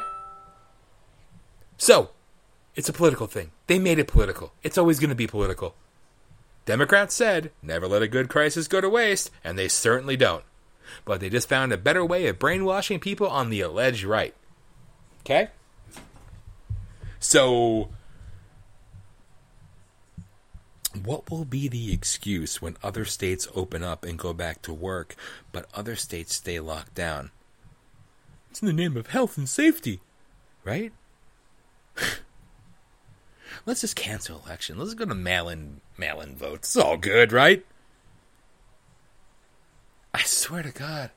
So, 1.77 2.11
it's 2.75 2.89
a 2.89 2.93
political 2.93 3.27
thing. 3.27 3.51
They 3.67 3.77
made 3.79 3.99
it 3.99 4.07
political. 4.07 4.53
It's 4.63 4.77
always 4.77 4.99
going 4.99 5.09
to 5.09 5.15
be 5.15 5.27
political. 5.27 5.75
Democrats 6.65 7.13
said, 7.13 7.51
never 7.61 7.87
let 7.87 8.01
a 8.01 8.07
good 8.07 8.29
crisis 8.29 8.69
go 8.69 8.79
to 8.79 8.89
waste, 8.89 9.29
and 9.43 9.59
they 9.59 9.67
certainly 9.67 10.15
don't. 10.15 10.45
But 11.05 11.19
they 11.19 11.29
just 11.29 11.49
found 11.49 11.71
a 11.71 11.77
better 11.77 12.05
way 12.05 12.27
of 12.27 12.39
brainwashing 12.39 12.99
people 12.99 13.27
on 13.27 13.49
the 13.49 13.61
alleged 13.61 14.03
right. 14.03 14.33
Okay? 15.21 15.49
So, 17.19 17.89
what 21.01 21.31
will 21.31 21.45
be 21.45 21.67
the 21.67 21.93
excuse 21.93 22.61
when 22.61 22.77
other 22.83 23.05
states 23.05 23.47
open 23.55 23.83
up 23.83 24.03
and 24.03 24.19
go 24.19 24.33
back 24.33 24.61
to 24.63 24.73
work, 24.73 25.15
but 25.51 25.69
other 25.73 25.95
states 25.95 26.35
stay 26.35 26.59
locked 26.59 26.93
down? 26.93 27.31
It's 28.51 28.61
in 28.61 28.67
the 28.67 28.73
name 28.73 28.97
of 28.97 29.07
health 29.07 29.37
and 29.37 29.47
safety, 29.49 30.01
right? 30.63 30.91
Let's 33.65 33.81
just 33.81 33.95
cancel 33.95 34.41
election. 34.45 34.77
Let's 34.77 34.93
go 34.93 35.05
to 35.05 35.15
mail-in 35.15 35.81
mail-in 35.97 36.35
votes. 36.35 36.75
It's 36.75 36.83
all 36.83 36.97
good, 36.97 37.31
right? 37.31 37.65
I 40.13 40.21
swear 40.23 40.63
to 40.63 40.71
God. 40.71 41.11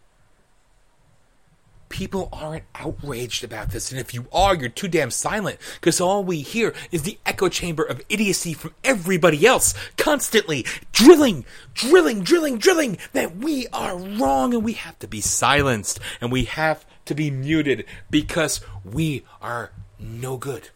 People 1.89 2.29
aren't 2.33 2.65
outraged 2.75 3.45
about 3.45 3.71
this, 3.71 3.93
and 3.93 4.01
if 4.01 4.13
you 4.13 4.27
are, 4.33 4.57
you're 4.57 4.69
too 4.69 4.89
damn 4.89 5.11
silent, 5.11 5.59
because 5.77 6.01
all 6.01 6.25
we 6.25 6.41
hear 6.41 6.75
is 6.91 7.03
the 7.03 7.19
echo 7.25 7.49
chamber 7.49 7.85
of 7.85 8.03
idiocy 8.09 8.55
from 8.55 8.75
everybody 8.83 9.47
else, 9.47 9.73
constantly 9.97 10.67
drilling, 10.93 11.45
drilling, 11.75 12.23
drilling, 12.23 12.59
drilling 12.59 12.99
that 13.13 13.37
we 13.37 13.69
are 13.69 13.97
wrong 13.97 14.53
and 14.53 14.65
we 14.65 14.73
have 14.73 14.99
to 14.99 15.07
be 15.07 15.21
silenced 15.21 16.01
and 16.21 16.33
we 16.33 16.45
have 16.45 16.85
to 17.05 17.15
be 17.15 17.31
muted 17.31 17.85
because 18.11 18.61
we 18.85 19.25
are 19.41 19.71
no 19.99 20.37
good. 20.37 20.71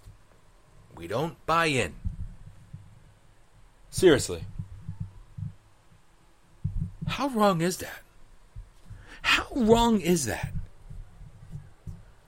We 0.94 1.08
don't 1.08 1.44
buy 1.44 1.66
in. 1.66 1.94
Seriously. 3.90 4.44
How 7.08 7.28
wrong 7.28 7.60
is 7.60 7.78
that? 7.78 8.02
How 9.30 9.46
wrong 9.54 10.00
is 10.00 10.26
that? 10.26 10.52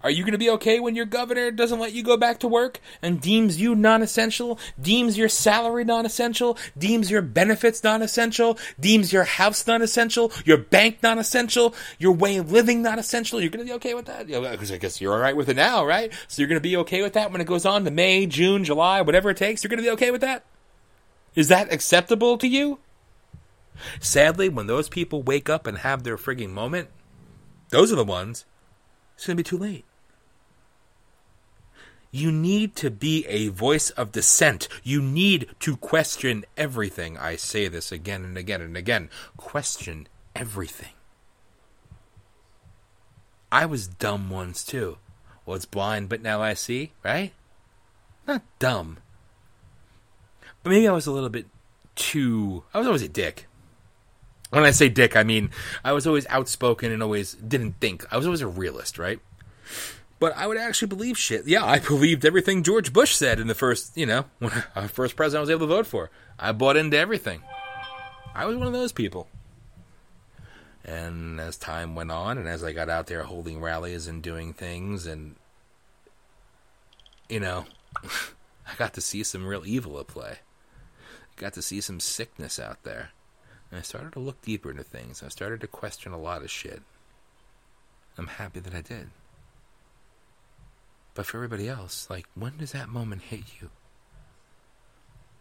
Are 0.05 0.11
you 0.11 0.23
going 0.23 0.33
to 0.33 0.39
be 0.39 0.51
okay 0.51 0.79
when 0.79 0.95
your 0.95 1.05
governor 1.05 1.51
doesn't 1.51 1.81
let 1.81 1.93
you 1.93 2.05
go 2.05 2.17
back 2.17 2.39
to 2.41 2.49
work 2.49 2.79
and 3.03 3.21
deems 3.21 3.61
you 3.61 3.75
non 3.75 4.03
essential, 4.03 4.57
deems 4.81 5.19
your 5.19 5.29
salary 5.29 5.83
non 5.83 6.07
essential, 6.07 6.57
deems 6.79 7.11
your 7.11 7.21
benefits 7.21 7.83
non 7.83 8.03
essential, 8.03 8.57
deems 8.79 9.13
your 9.13 9.25
house 9.25 9.67
non 9.67 9.83
essential, 9.83 10.31
your 10.45 10.59
bank 10.59 11.03
non 11.03 11.19
essential, 11.19 11.75
your 11.99 12.13
way 12.13 12.37
of 12.37 12.53
living 12.53 12.83
non 12.83 13.01
essential? 13.01 13.41
You're 13.41 13.51
going 13.51 13.67
to 13.67 13.69
be 13.69 13.75
okay 13.75 13.95
with 13.95 14.07
that? 14.07 14.29
Because 14.29 14.71
I 14.71 14.77
guess 14.77 15.01
you're 15.01 15.13
all 15.13 15.19
right 15.19 15.37
with 15.37 15.49
it 15.49 15.57
now, 15.57 15.85
right? 15.85 16.13
So 16.29 16.41
you're 16.41 16.49
going 16.49 16.61
to 16.61 16.69
be 16.69 16.77
okay 16.77 17.03
with 17.03 17.15
that 17.15 17.33
when 17.33 17.41
it 17.41 17.49
goes 17.49 17.67
on 17.67 17.85
to 17.85 17.91
May, 17.91 18.27
June, 18.27 18.63
July, 18.63 19.03
whatever 19.03 19.31
it 19.31 19.37
takes? 19.39 19.65
You're 19.65 19.71
going 19.71 19.83
to 19.83 19.89
be 19.89 19.95
okay 19.95 20.13
with 20.13 20.21
that? 20.21 20.45
Is 21.35 21.49
that 21.49 21.73
acceptable 21.73 22.39
to 22.39 22.47
you? 22.47 22.79
Sadly, 24.01 24.49
when 24.49 24.67
those 24.67 24.89
people 24.89 25.23
wake 25.23 25.49
up 25.49 25.67
and 25.67 25.79
have 25.79 26.03
their 26.03 26.17
frigging 26.17 26.51
moment, 26.51 26.89
those 27.71 27.93
are 27.93 27.97
the 27.97 28.05
ones. 28.05 28.45
It's 29.15 29.27
going 29.27 29.37
to 29.37 29.43
be 29.43 29.49
too 29.49 29.59
late. 29.59 29.85
You 32.11 32.31
need 32.31 32.77
to 32.77 32.91
be 32.91 33.25
a 33.27 33.49
voice 33.49 33.89
of 33.91 34.13
dissent. 34.13 34.69
You 34.83 35.01
need 35.01 35.49
to 35.61 35.79
question 35.79 36.45
everything. 36.59 37.17
I 37.17 37.37
say 37.37 37.69
this 37.69 37.91
again 37.91 38.23
and 38.23 38.37
again 38.37 38.61
and 38.61 38.77
again. 38.77 39.09
Question 39.39 40.07
everything. 40.37 40.93
I 43.51 43.65
was 43.65 43.87
dumb 43.87 44.29
once 44.29 44.63
too. 44.63 44.99
Was 45.47 45.65
blind, 45.65 46.11
but 46.11 46.21
now 46.23 46.43
I 46.43 46.53
see, 46.53 46.93
right? 47.03 47.33
Not 48.27 48.43
dumb. 48.59 48.99
But 50.63 50.71
maybe 50.71 50.87
I 50.87 50.93
was 50.93 51.07
a 51.07 51.13
little 51.13 51.31
bit 51.31 51.47
too. 51.95 52.65
I 52.75 52.79
was 52.79 52.87
always 52.87 53.03
a 53.03 53.09
dick. 53.09 53.47
When 54.53 54.65
I 54.65 54.71
say 54.71 54.91
dick, 54.91 55.17
I 55.17 55.23
mean 55.23 55.49
I 55.83 55.93
was 55.93 56.07
always 56.07 56.27
outspoken 56.29 56.93
and 56.93 57.03
always 57.03 57.33
didn't 57.33 57.81
think. 57.81 58.05
I 58.13 58.19
was 58.19 58.27
always 58.27 58.43
a 58.43 58.47
realist, 58.47 58.99
right? 58.99 59.19
But 60.19 60.37
I 60.37 60.47
would 60.47 60.59
actually 60.59 60.89
believe 60.89 61.17
shit. 61.17 61.47
Yeah, 61.47 61.65
I 61.65 61.79
believed 61.89 62.27
everything 62.27 62.63
George 62.63 62.93
Bush 62.93 63.15
said 63.15 63.41
in 63.41 63.47
the 63.47 63.55
first, 63.55 63.97
you 63.97 64.05
know, 64.05 64.27
when 64.41 64.53
I, 64.77 64.89
first 64.89 65.17
president 65.17 65.39
I 65.39 65.41
was 65.41 65.51
able 65.51 65.67
to 65.67 65.75
vote 65.75 65.87
for. 65.87 66.11
I 66.39 66.53
bought 66.53 66.77
into 66.77 66.99
everything. 66.99 67.41
I 68.35 68.45
was 68.45 68.59
one 68.59 68.67
of 68.67 68.75
those 68.75 68.93
people. 68.93 69.27
And 70.85 71.41
as 71.41 71.57
time 71.57 71.95
went 71.95 72.11
on, 72.11 72.37
and 72.37 72.47
as 72.47 72.63
I 72.63 72.73
got 72.73 72.91
out 72.91 73.07
there 73.07 73.23
holding 73.23 73.59
rallies 73.59 74.07
and 74.07 74.23
doing 74.23 74.53
things, 74.53 75.07
and, 75.07 75.37
you 77.31 77.41
know, 77.41 77.65
I 78.05 78.75
got 78.77 78.93
to 78.95 79.01
see 79.01 79.23
some 79.23 79.47
real 79.47 79.65
evil 79.65 79.99
at 79.99 80.09
play. 80.09 80.41
I 81.39 81.41
got 81.41 81.55
to 81.55 81.63
see 81.63 81.81
some 81.81 82.01
sickness 82.01 82.61
out 82.61 82.83
there. 82.83 83.13
And 83.73 83.79
I 83.79 83.83
started 83.83 84.13
to 84.13 84.21
look 84.21 84.43
deeper 84.43 84.71
into 84.71 84.85
things. 84.85 85.23
I 85.23 85.29
started 85.29 85.63
to 85.63 85.67
question 85.67 86.13
a 86.13 86.19
lot 86.19 86.43
of 86.43 86.51
shit. 86.51 86.83
I'm 88.19 88.27
happy 88.27 88.61
that 88.61 88.75
I 88.75 88.83
did. 88.83 89.09
But 91.15 91.25
for 91.25 91.39
everybody 91.39 91.71
else, 91.71 92.09
like, 92.11 92.27
when 92.35 92.59
does 92.59 92.73
that 92.73 92.91
moment 92.91 93.23
hit 93.23 93.45
you? 93.63 93.71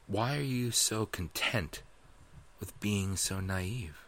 Why 0.07 0.37
are 0.37 0.41
you 0.41 0.71
so 0.71 1.05
content 1.05 1.81
with 2.61 2.79
being 2.79 3.17
so 3.17 3.41
naive? 3.41 4.05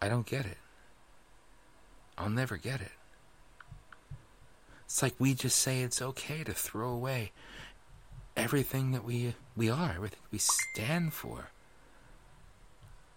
I 0.00 0.08
don't 0.08 0.26
get 0.26 0.46
it. 0.46 0.58
I'll 2.16 2.30
never 2.30 2.56
get 2.56 2.80
it. 2.80 2.92
It's 4.84 5.02
like 5.02 5.14
we 5.18 5.34
just 5.34 5.58
say 5.58 5.80
it's 5.80 6.00
okay 6.00 6.44
to 6.44 6.52
throw 6.52 6.90
away 6.90 7.32
everything 8.36 8.92
that 8.92 9.04
we 9.04 9.34
we 9.56 9.68
are, 9.68 9.94
everything 9.96 10.20
we 10.30 10.38
stand 10.38 11.12
for. 11.12 11.50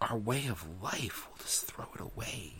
Our 0.00 0.16
way 0.16 0.46
of 0.46 0.64
life, 0.82 1.26
we'll 1.28 1.38
just 1.38 1.64
throw 1.64 1.86
it 1.94 2.00
away. 2.00 2.54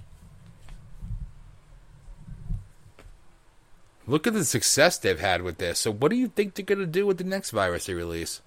Look 4.07 4.27
at 4.27 4.33
the 4.33 4.45
success 4.45 4.97
they've 4.99 5.21
had 5.21 5.43
with 5.43 5.59
this. 5.59 5.79
So, 5.79 5.93
what 5.93 6.11
do 6.11 6.17
you 6.17 6.29
think 6.29 6.55
they're 6.55 6.65
going 6.65 6.79
to 6.79 6.87
do 6.87 7.07
with 7.07 7.19
the 7.19 7.25
next 7.25 7.51
virus 7.51 7.87
they 7.87 7.95
release? 7.95 8.41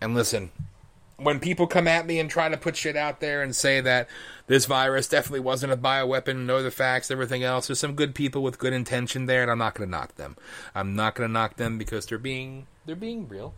And 0.00 0.14
listen, 0.14 0.50
when 1.16 1.40
people 1.40 1.66
come 1.66 1.88
at 1.88 2.06
me 2.06 2.18
and 2.18 2.28
try 2.28 2.48
to 2.48 2.56
put 2.56 2.76
shit 2.76 2.96
out 2.96 3.20
there 3.20 3.42
and 3.42 3.56
say 3.56 3.80
that 3.80 4.08
this 4.46 4.66
virus 4.66 5.08
definitely 5.08 5.40
wasn't 5.40 5.72
a 5.72 5.76
bioweapon, 5.76 6.44
know 6.44 6.62
the 6.62 6.70
facts, 6.70 7.10
everything 7.10 7.42
else, 7.42 7.68
there's 7.68 7.80
some 7.80 7.94
good 7.94 8.14
people 8.14 8.42
with 8.42 8.58
good 8.58 8.74
intention 8.74 9.24
there, 9.24 9.42
and 9.42 9.50
I'm 9.50 9.58
not 9.58 9.74
going 9.74 9.88
to 9.88 9.90
knock 9.90 10.16
them. 10.16 10.36
I'm 10.74 10.94
not 10.94 11.14
going 11.14 11.28
to 11.28 11.32
knock 11.32 11.56
them 11.56 11.78
because 11.78 12.06
they're 12.06 12.18
being 12.18 12.66
they're 12.84 12.96
being 12.96 13.26
real, 13.26 13.54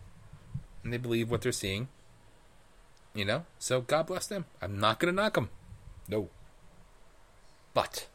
and 0.83 0.93
they 0.93 0.97
believe 0.97 1.29
what 1.29 1.41
they're 1.41 1.51
seeing. 1.51 1.89
You 3.17 3.25
know, 3.25 3.45
so 3.57 3.81
God 3.81 4.05
bless 4.05 4.27
them. 4.27 4.45
I'm 4.61 4.79
not 4.79 4.99
going 4.99 5.11
to 5.11 5.21
knock 5.21 5.33
them. 5.33 5.49
No. 6.07 6.29
But 7.73 8.05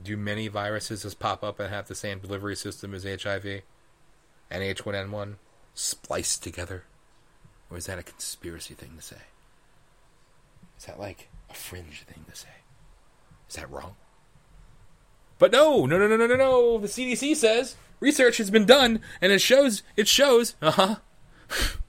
do 0.00 0.16
many 0.16 0.46
viruses 0.46 1.02
just 1.02 1.18
pop 1.18 1.42
up 1.42 1.58
and 1.58 1.68
have 1.68 1.88
the 1.88 1.96
same 1.96 2.20
delivery 2.20 2.54
system 2.54 2.94
as 2.94 3.02
HIV 3.02 3.62
and 4.52 4.62
H1N1 4.62 5.34
spliced 5.74 6.44
together? 6.44 6.84
Or 7.68 7.76
is 7.76 7.86
that 7.86 7.98
a 7.98 8.04
conspiracy 8.04 8.74
thing 8.74 8.92
to 8.96 9.02
say? 9.02 9.22
Is 10.78 10.84
that 10.84 11.00
like 11.00 11.28
a 11.50 11.54
fringe 11.54 12.04
thing 12.04 12.24
to 12.30 12.36
say? 12.36 12.48
Is 13.48 13.56
that 13.56 13.68
wrong? 13.68 13.96
But 15.40 15.50
no, 15.50 15.86
no, 15.86 15.98
no, 15.98 16.06
no, 16.06 16.16
no, 16.16 16.26
no, 16.28 16.36
no. 16.36 16.78
The 16.78 16.86
CDC 16.86 17.34
says 17.34 17.74
research 17.98 18.36
has 18.36 18.52
been 18.52 18.64
done 18.64 19.00
and 19.20 19.32
it 19.32 19.40
shows, 19.40 19.82
it 19.96 20.06
shows, 20.06 20.54
uh 20.62 20.70
huh. 20.70 20.96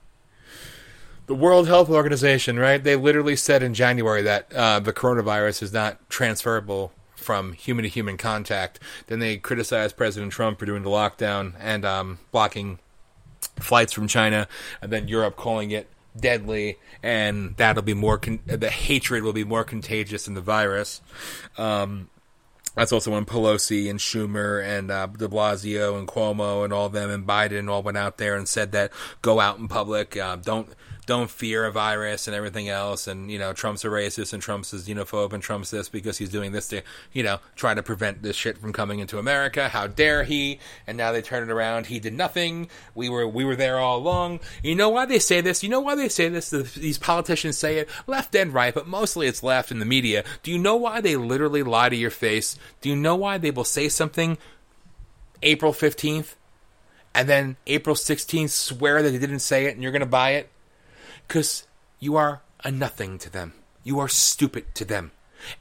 the 1.27 1.35
World 1.35 1.67
Health 1.67 1.89
Organization, 1.89 2.59
right? 2.59 2.83
They 2.83 2.95
literally 2.95 3.35
said 3.35 3.63
in 3.63 3.73
January 3.73 4.21
that 4.23 4.53
uh, 4.53 4.79
the 4.79 4.93
coronavirus 4.93 5.63
is 5.63 5.73
not 5.73 6.09
transferable 6.09 6.91
from 7.15 7.53
human 7.53 7.83
to 7.83 7.89
human 7.89 8.17
contact. 8.17 8.79
Then 9.07 9.19
they 9.19 9.37
criticized 9.37 9.97
President 9.97 10.31
Trump 10.31 10.59
for 10.59 10.65
doing 10.65 10.83
the 10.83 10.89
lockdown 10.89 11.53
and 11.59 11.83
um, 11.83 12.19
blocking 12.31 12.79
flights 13.59 13.93
from 13.93 14.07
China, 14.07 14.47
and 14.81 14.91
then 14.91 15.07
Europe 15.07 15.35
calling 15.35 15.71
it 15.71 15.87
deadly, 16.15 16.77
and 17.01 17.55
that'll 17.57 17.83
be 17.83 17.93
more. 17.93 18.17
Con- 18.17 18.39
the 18.45 18.69
hatred 18.69 19.23
will 19.23 19.33
be 19.33 19.43
more 19.43 19.63
contagious 19.63 20.25
than 20.25 20.33
the 20.33 20.41
virus. 20.41 21.01
Um, 21.57 22.09
That's 22.75 22.91
also 22.91 23.11
when 23.11 23.25
Pelosi 23.25 23.89
and 23.89 23.99
Schumer 23.99 24.63
and 24.63 24.91
uh, 24.91 25.07
De 25.07 25.27
Blasio 25.27 25.97
and 25.97 26.07
Cuomo 26.07 26.63
and 26.63 26.73
all 26.73 26.89
them 26.89 27.09
and 27.09 27.25
Biden 27.25 27.69
all 27.69 27.81
went 27.81 27.97
out 27.97 28.17
there 28.17 28.35
and 28.35 28.47
said 28.47 28.73
that 28.73 28.91
go 29.21 29.39
out 29.39 29.57
in 29.57 29.67
public, 29.67 30.17
uh, 30.17 30.35
don't 30.35 30.67
don't 31.05 31.29
fear 31.29 31.65
a 31.65 31.71
virus 31.71 32.27
and 32.27 32.35
everything 32.35 32.69
else. 32.69 33.07
And, 33.07 33.29
you 33.29 33.37
know, 33.37 33.53
Trump's 33.53 33.85
a 33.85 33.87
racist 33.87 34.33
and 34.33 34.41
Trump's 34.41 34.73
a 34.73 34.77
xenophobe 34.77 35.33
and 35.33 35.41
Trump's 35.41 35.71
this 35.71 35.89
because 35.89 36.17
he's 36.17 36.29
doing 36.29 36.51
this 36.51 36.67
to, 36.69 36.81
you 37.13 37.23
know, 37.23 37.39
try 37.55 37.73
to 37.73 37.83
prevent 37.83 38.23
this 38.23 38.35
shit 38.35 38.57
from 38.57 38.73
coming 38.73 38.99
into 38.99 39.19
America. 39.19 39.69
How 39.69 39.87
dare 39.87 40.23
he? 40.23 40.59
And 40.87 40.97
now 40.97 41.11
they 41.11 41.21
turn 41.21 41.43
it 41.43 41.51
around. 41.51 41.87
He 41.87 41.99
did 41.99 42.13
nothing. 42.13 42.69
We 42.95 43.09
were, 43.09 43.27
we 43.27 43.45
were 43.45 43.55
there 43.55 43.79
all 43.79 43.97
along. 43.97 44.39
You 44.63 44.75
know 44.75 44.89
why 44.89 45.05
they 45.05 45.19
say 45.19 45.41
this? 45.41 45.63
You 45.63 45.69
know 45.69 45.79
why 45.79 45.95
they 45.95 46.09
say 46.09 46.29
this? 46.29 46.49
These 46.49 46.97
politicians 46.97 47.57
say 47.57 47.77
it 47.77 47.89
left 48.07 48.35
and 48.35 48.53
right, 48.53 48.73
but 48.73 48.87
mostly 48.87 49.27
it's 49.27 49.43
left 49.43 49.71
in 49.71 49.79
the 49.79 49.85
media. 49.85 50.23
Do 50.43 50.51
you 50.51 50.57
know 50.57 50.75
why 50.75 51.01
they 51.01 51.15
literally 51.15 51.63
lie 51.63 51.89
to 51.89 51.95
your 51.95 52.11
face? 52.11 52.57
Do 52.81 52.89
you 52.89 52.95
know 52.95 53.15
why 53.15 53.37
they 53.37 53.51
will 53.51 53.63
say 53.63 53.89
something 53.89 54.37
April 55.43 55.73
15th 55.73 56.35
and 57.13 57.29
then 57.29 57.57
April 57.67 57.95
16th 57.95 58.49
swear 58.49 59.01
that 59.01 59.11
they 59.11 59.19
didn't 59.19 59.39
say 59.39 59.65
it 59.65 59.73
and 59.73 59.83
you're 59.83 59.91
going 59.91 59.99
to 60.01 60.05
buy 60.05 60.31
it? 60.31 60.49
Because 61.27 61.65
you 61.99 62.15
are 62.15 62.41
a 62.63 62.71
nothing 62.71 63.17
to 63.19 63.29
them. 63.29 63.53
You 63.83 63.99
are 63.99 64.07
stupid 64.07 64.73
to 64.75 64.85
them. 64.85 65.11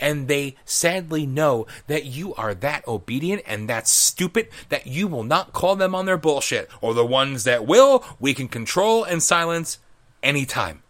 And 0.01 0.28
they 0.28 0.57
sadly 0.65 1.27
know 1.27 1.66
that 1.89 2.05
you 2.05 2.35
are 2.35 2.55
that 2.55 2.86
obedient 2.89 3.43
and 3.47 3.69
that 3.69 3.86
stupid 3.86 4.49
that 4.69 4.86
you 4.86 5.07
will 5.07 5.24
not 5.24 5.53
call 5.53 5.77
them 5.77 5.95
on 5.95 6.07
their 6.07 6.16
bullshit. 6.16 6.70
Or 6.81 6.95
the 6.95 7.05
ones 7.05 7.45
that 7.45 7.66
will, 7.66 8.05
we 8.19 8.35
can 8.35 8.49
control 8.49 9.05
and 9.05 9.23
silence 9.23 9.78
anytime. 10.23 10.82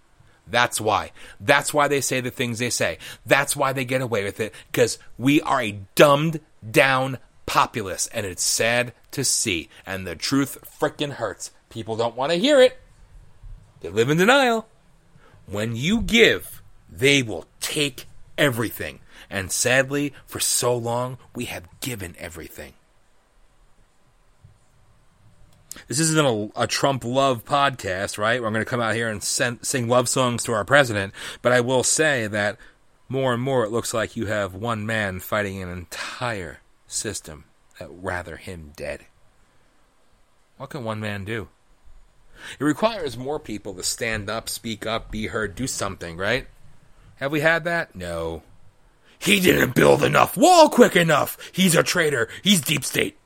That's 0.46 0.80
why. 0.80 1.12
That's 1.40 1.72
why 1.72 1.88
they 1.88 2.00
say 2.00 2.20
the 2.20 2.30
things 2.30 2.58
they 2.58 2.70
say. 2.70 2.98
That's 3.24 3.56
why 3.56 3.72
they 3.72 3.84
get 3.84 4.02
away 4.02 4.24
with 4.24 4.40
it. 4.40 4.54
Because 4.70 4.98
we 5.18 5.40
are 5.40 5.62
a 5.62 5.80
dumbed 5.94 6.40
down 6.68 7.18
populace. 7.46 8.08
And 8.12 8.26
it's 8.26 8.44
sad 8.44 8.92
to 9.12 9.24
see. 9.24 9.68
And 9.86 10.06
the 10.06 10.14
truth 10.14 10.58
frickin' 10.80 11.14
hurts. 11.14 11.50
People 11.70 11.96
don't 11.96 12.16
want 12.16 12.30
to 12.30 12.38
hear 12.38 12.60
it. 12.60 12.78
They 13.84 13.90
live 13.90 14.08
in 14.08 14.16
denial. 14.16 14.66
When 15.44 15.76
you 15.76 16.00
give, 16.00 16.62
they 16.90 17.22
will 17.22 17.44
take 17.60 18.06
everything. 18.38 19.00
And 19.28 19.52
sadly, 19.52 20.14
for 20.24 20.40
so 20.40 20.74
long, 20.74 21.18
we 21.34 21.44
have 21.44 21.68
given 21.80 22.16
everything. 22.18 22.72
This 25.86 26.00
isn't 26.00 26.24
a, 26.56 26.62
a 26.62 26.66
Trump 26.66 27.04
love 27.04 27.44
podcast, 27.44 28.16
right? 28.16 28.40
Where 28.40 28.46
I'm 28.46 28.54
going 28.54 28.64
to 28.64 28.70
come 28.70 28.80
out 28.80 28.94
here 28.94 29.10
and 29.10 29.22
send, 29.22 29.66
sing 29.66 29.86
love 29.86 30.08
songs 30.08 30.44
to 30.44 30.52
our 30.54 30.64
president. 30.64 31.12
But 31.42 31.52
I 31.52 31.60
will 31.60 31.82
say 31.82 32.26
that 32.26 32.56
more 33.10 33.34
and 33.34 33.42
more 33.42 33.64
it 33.64 33.70
looks 33.70 33.92
like 33.92 34.16
you 34.16 34.24
have 34.26 34.54
one 34.54 34.86
man 34.86 35.20
fighting 35.20 35.62
an 35.62 35.68
entire 35.68 36.60
system 36.86 37.44
that 37.78 37.90
rather 37.90 38.36
him 38.36 38.72
dead. 38.76 39.04
What 40.56 40.70
can 40.70 40.84
one 40.84 41.00
man 41.00 41.26
do? 41.26 41.48
It 42.58 42.64
requires 42.64 43.16
more 43.16 43.38
people 43.38 43.74
to 43.74 43.82
stand 43.82 44.28
up, 44.30 44.48
speak 44.48 44.86
up, 44.86 45.10
be 45.10 45.26
heard, 45.28 45.54
do 45.54 45.66
something, 45.66 46.16
right? 46.16 46.46
Have 47.16 47.32
we 47.32 47.40
had 47.40 47.64
that? 47.64 47.94
No. 47.94 48.42
He 49.18 49.40
didn't 49.40 49.74
build 49.74 50.02
enough 50.02 50.36
wall 50.36 50.68
quick 50.68 50.96
enough. 50.96 51.38
He's 51.52 51.74
a 51.74 51.82
traitor. 51.82 52.28
He's 52.42 52.60
deep 52.60 52.84
state. 52.84 53.16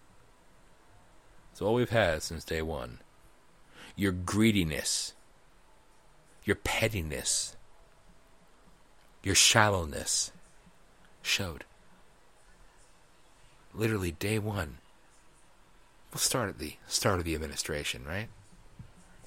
It's 1.53 1.61
all 1.61 1.75
we've 1.75 1.91
had 1.91 2.23
since 2.23 2.45
day 2.45 2.63
one. 2.63 2.99
Your 3.97 4.13
greediness, 4.13 5.15
your 6.45 6.55
pettiness, 6.57 7.57
your 9.25 9.35
shallowness 9.35 10.31
showed. 11.21 11.65
Literally 13.75 14.13
day 14.13 14.39
one. 14.39 14.79
We'll 16.13 16.21
start 16.21 16.49
at 16.49 16.59
the 16.59 16.75
start 16.87 17.19
of 17.19 17.25
the 17.25 17.35
administration, 17.35 18.05
right? 18.07 18.29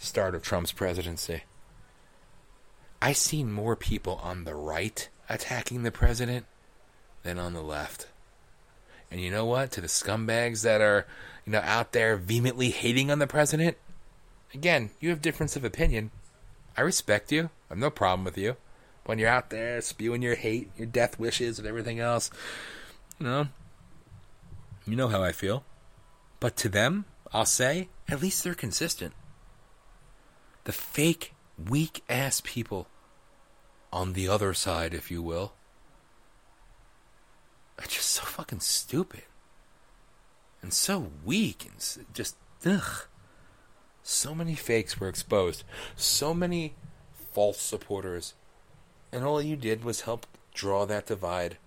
Start 0.01 0.33
of 0.33 0.41
Trump's 0.41 0.71
presidency. 0.71 1.43
I 3.01 3.13
see 3.13 3.43
more 3.43 3.75
people 3.75 4.19
on 4.23 4.43
the 4.43 4.55
right 4.55 5.07
attacking 5.29 5.83
the 5.83 5.91
president 5.91 6.45
than 7.23 7.37
on 7.37 7.53
the 7.53 7.61
left. 7.61 8.07
And 9.11 9.21
you 9.21 9.29
know 9.29 9.45
what? 9.45 9.71
To 9.71 9.81
the 9.81 9.87
scumbags 9.87 10.63
that 10.63 10.81
are, 10.81 11.05
you 11.45 11.51
know, 11.51 11.61
out 11.63 11.91
there 11.91 12.17
vehemently 12.17 12.71
hating 12.71 13.11
on 13.11 13.19
the 13.19 13.27
president, 13.27 13.77
again, 14.53 14.89
you 14.99 15.09
have 15.09 15.21
difference 15.21 15.55
of 15.55 15.63
opinion. 15.63 16.09
I 16.75 16.81
respect 16.81 17.31
you. 17.31 17.49
I 17.69 17.73
have 17.73 17.77
no 17.77 17.91
problem 17.91 18.25
with 18.25 18.37
you. 18.37 18.55
When 19.05 19.19
you're 19.19 19.29
out 19.29 19.49
there 19.51 19.81
spewing 19.81 20.21
your 20.21 20.35
hate, 20.35 20.71
your 20.77 20.87
death 20.87 21.19
wishes, 21.19 21.59
and 21.59 21.67
everything 21.67 21.99
else, 21.99 22.31
you 23.19 23.25
know, 23.25 23.47
you 24.85 24.95
know 24.95 25.09
how 25.09 25.21
I 25.21 25.31
feel. 25.31 25.63
But 26.39 26.55
to 26.57 26.69
them, 26.69 27.05
I'll 27.33 27.45
say, 27.45 27.89
at 28.09 28.21
least 28.21 28.43
they're 28.43 28.55
consistent 28.55 29.13
the 30.63 30.71
fake, 30.71 31.33
weak 31.69 32.03
ass 32.09 32.41
people 32.43 32.87
on 33.91 34.13
the 34.13 34.27
other 34.27 34.53
side, 34.53 34.93
if 34.93 35.11
you 35.11 35.21
will, 35.21 35.53
are 37.79 37.87
just 37.87 38.09
so 38.09 38.23
fucking 38.23 38.59
stupid 38.59 39.23
and 40.61 40.73
so 40.73 41.11
weak 41.25 41.65
and 41.65 42.05
just 42.13 42.35
ugh. 42.65 43.07
So 44.03 44.33
many 44.33 44.55
fakes 44.55 44.99
were 44.99 45.07
exposed, 45.07 45.63
so 45.95 46.33
many 46.33 46.73
false 47.33 47.59
supporters, 47.59 48.33
and 49.11 49.23
all 49.23 49.41
you 49.41 49.55
did 49.55 49.83
was 49.83 50.01
help 50.01 50.25
draw 50.53 50.85
that 50.85 51.07
divide, 51.07 51.57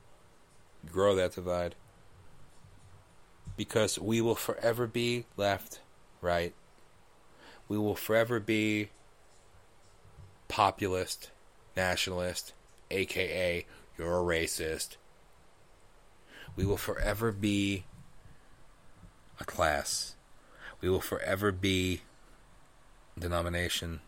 grow 0.90 1.14
that 1.14 1.34
divide. 1.34 1.74
Because 3.56 4.00
we 4.00 4.20
will 4.20 4.34
forever 4.34 4.88
be 4.88 5.26
left, 5.36 5.80
right, 6.20 6.52
we 7.68 7.78
will 7.78 7.94
forever 7.94 8.40
be 8.40 8.88
populist, 10.48 11.30
nationalist, 11.76 12.52
aka 12.90 13.66
you're 13.98 14.18
a 14.18 14.22
racist. 14.22 14.96
We 16.56 16.64
will 16.64 16.76
forever 16.76 17.32
be 17.32 17.84
a 19.40 19.44
class. 19.44 20.16
We 20.80 20.88
will 20.88 21.00
forever 21.00 21.52
be 21.52 22.02
denomination. 23.18 24.00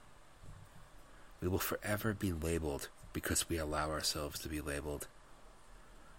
We 1.41 1.49
will 1.49 1.59
forever 1.59 2.15
be 2.15 2.33
labeled 2.33 2.89
because 3.13 3.49
we 3.49 3.59
allow 3.59 3.91
ourselves 3.91 4.41
to 4.41 4.49
be 4.49 4.61
labeled. 4.61 5.07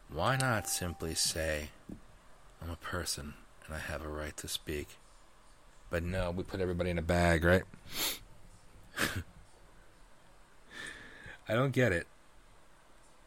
Why 0.09 0.37
not 0.37 0.69
simply 0.69 1.15
say, 1.15 1.69
I'm 2.61 2.69
a 2.69 2.77
person 2.77 3.33
and 3.65 3.75
I 3.75 3.79
have 3.79 4.03
a 4.03 4.09
right 4.09 4.35
to 4.37 4.47
speak? 4.47 4.97
But 5.89 6.03
no, 6.03 6.31
we 6.31 6.43
put 6.43 6.59
everybody 6.59 6.89
in 6.89 6.97
a 6.97 7.03
bag, 7.03 7.43
right? 7.43 7.63
I 11.49 11.53
don't 11.53 11.71
get 11.71 11.93
it. 11.93 12.07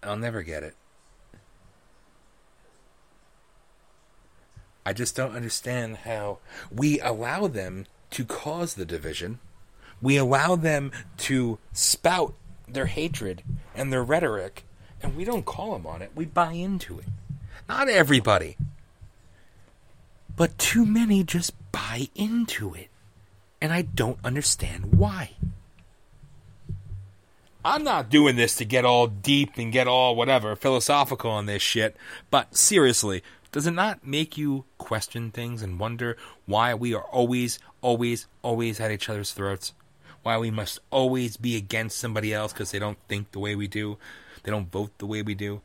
I'll 0.03 0.17
never 0.17 0.43
get 0.43 0.63
it. 0.63 0.75
I 4.85 4.93
just 4.93 5.15
don't 5.15 5.37
understand 5.37 5.99
how 5.99 6.39
we 6.71 7.01
allow 7.01 7.47
them 7.47 7.87
to 8.11 8.25
cause 8.25 8.75
the 8.75 8.85
division. 8.85 9.39
We 10.03 10.17
allow 10.17 10.57
them 10.57 10.91
to 11.19 11.59
spout 11.73 12.35
their 12.67 12.87
hatred 12.87 13.43
and 13.75 13.93
their 13.93 14.03
rhetoric, 14.03 14.65
and 15.03 15.17
we 15.17 15.25
don't 15.25 15.45
call 15.45 15.73
them 15.73 15.87
on 15.87 16.03
it. 16.03 16.13
We 16.15 16.25
buy 16.25 16.53
into 16.53 16.99
it. 16.99 17.07
Not 17.69 17.89
everybody. 17.89 18.57
But 20.37 20.59
too 20.59 20.87
many 20.87 21.23
just 21.25 21.53
buy 21.73 22.09
into 22.15 22.75
it. 22.75 22.89
And 23.61 23.73
I 23.73 23.83
don't 23.83 24.19
understand 24.25 24.95
why. 24.97 25.33
I'm 27.63 27.85
not 27.85 28.09
doing 28.09 28.37
this 28.37 28.55
to 28.57 28.65
get 28.65 28.87
all 28.87 29.07
deep 29.07 29.59
and 29.59 29.71
get 29.71 29.87
all 29.87 30.17
whatever 30.17 30.57
philosophical 30.57 31.31
on 31.31 31.45
this 31.45 31.61
shit, 31.61 31.95
but 32.31 32.57
seriously, 32.57 33.23
does 33.53 33.67
it 33.67 33.73
not 33.73 34.07
make 34.07 34.39
you 34.39 34.65
question 34.79 35.31
things 35.31 35.61
and 35.61 35.79
wonder 35.79 36.17
why 36.47 36.73
we 36.73 36.95
are 36.95 37.03
always, 37.03 37.59
always, 37.83 38.27
always 38.43 38.81
at 38.81 38.91
each 38.91 39.11
other's 39.11 39.33
throats? 39.33 39.75
Why 40.23 40.39
we 40.39 40.51
must 40.51 40.79
always 40.91 41.37
be 41.37 41.57
against 41.57 41.99
somebody 41.99 42.33
else 42.33 42.53
because 42.55 42.71
they 42.71 42.79
don't 42.79 42.99
think 43.09 43.33
the 43.33 43.41
way 43.41 43.55
we 43.55 43.67
do, 43.67 43.99
they 44.43 44.51
don't 44.51 44.71
vote 44.71 44.97
the 44.97 45.07
way 45.07 45.21
we 45.21 45.35
do? 45.35 45.61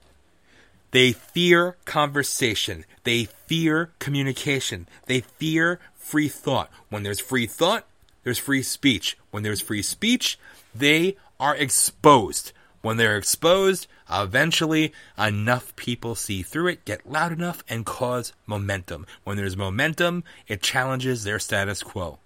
They 0.96 1.12
fear 1.12 1.76
conversation. 1.84 2.86
They 3.04 3.26
fear 3.26 3.92
communication. 4.00 4.88
They 5.08 5.20
fear 5.20 5.82
free 5.94 6.30
thought. 6.30 6.72
When 6.88 7.04
there's 7.04 7.20
free 7.20 7.48
thought, 7.48 7.86
there's 8.24 8.38
free 8.38 8.64
speech. 8.64 9.18
When 9.30 9.44
there's 9.44 9.60
free 9.60 9.82
speech, 9.82 10.40
they 10.74 11.18
are 11.38 11.54
exposed. 11.54 12.54
When 12.82 12.96
they're 12.96 13.18
exposed, 13.18 13.88
eventually 14.10 14.94
enough 15.18 15.76
people 15.76 16.16
see 16.16 16.42
through 16.42 16.68
it, 16.68 16.86
get 16.86 17.12
loud 17.12 17.34
enough, 17.34 17.62
and 17.68 17.86
cause 17.86 18.32
momentum. 18.46 19.06
When 19.26 19.36
there's 19.36 19.58
momentum, 19.58 20.24
it 20.48 20.64
challenges 20.64 21.26
their 21.26 21.40
status 21.40 21.84
quo. 21.84 22.20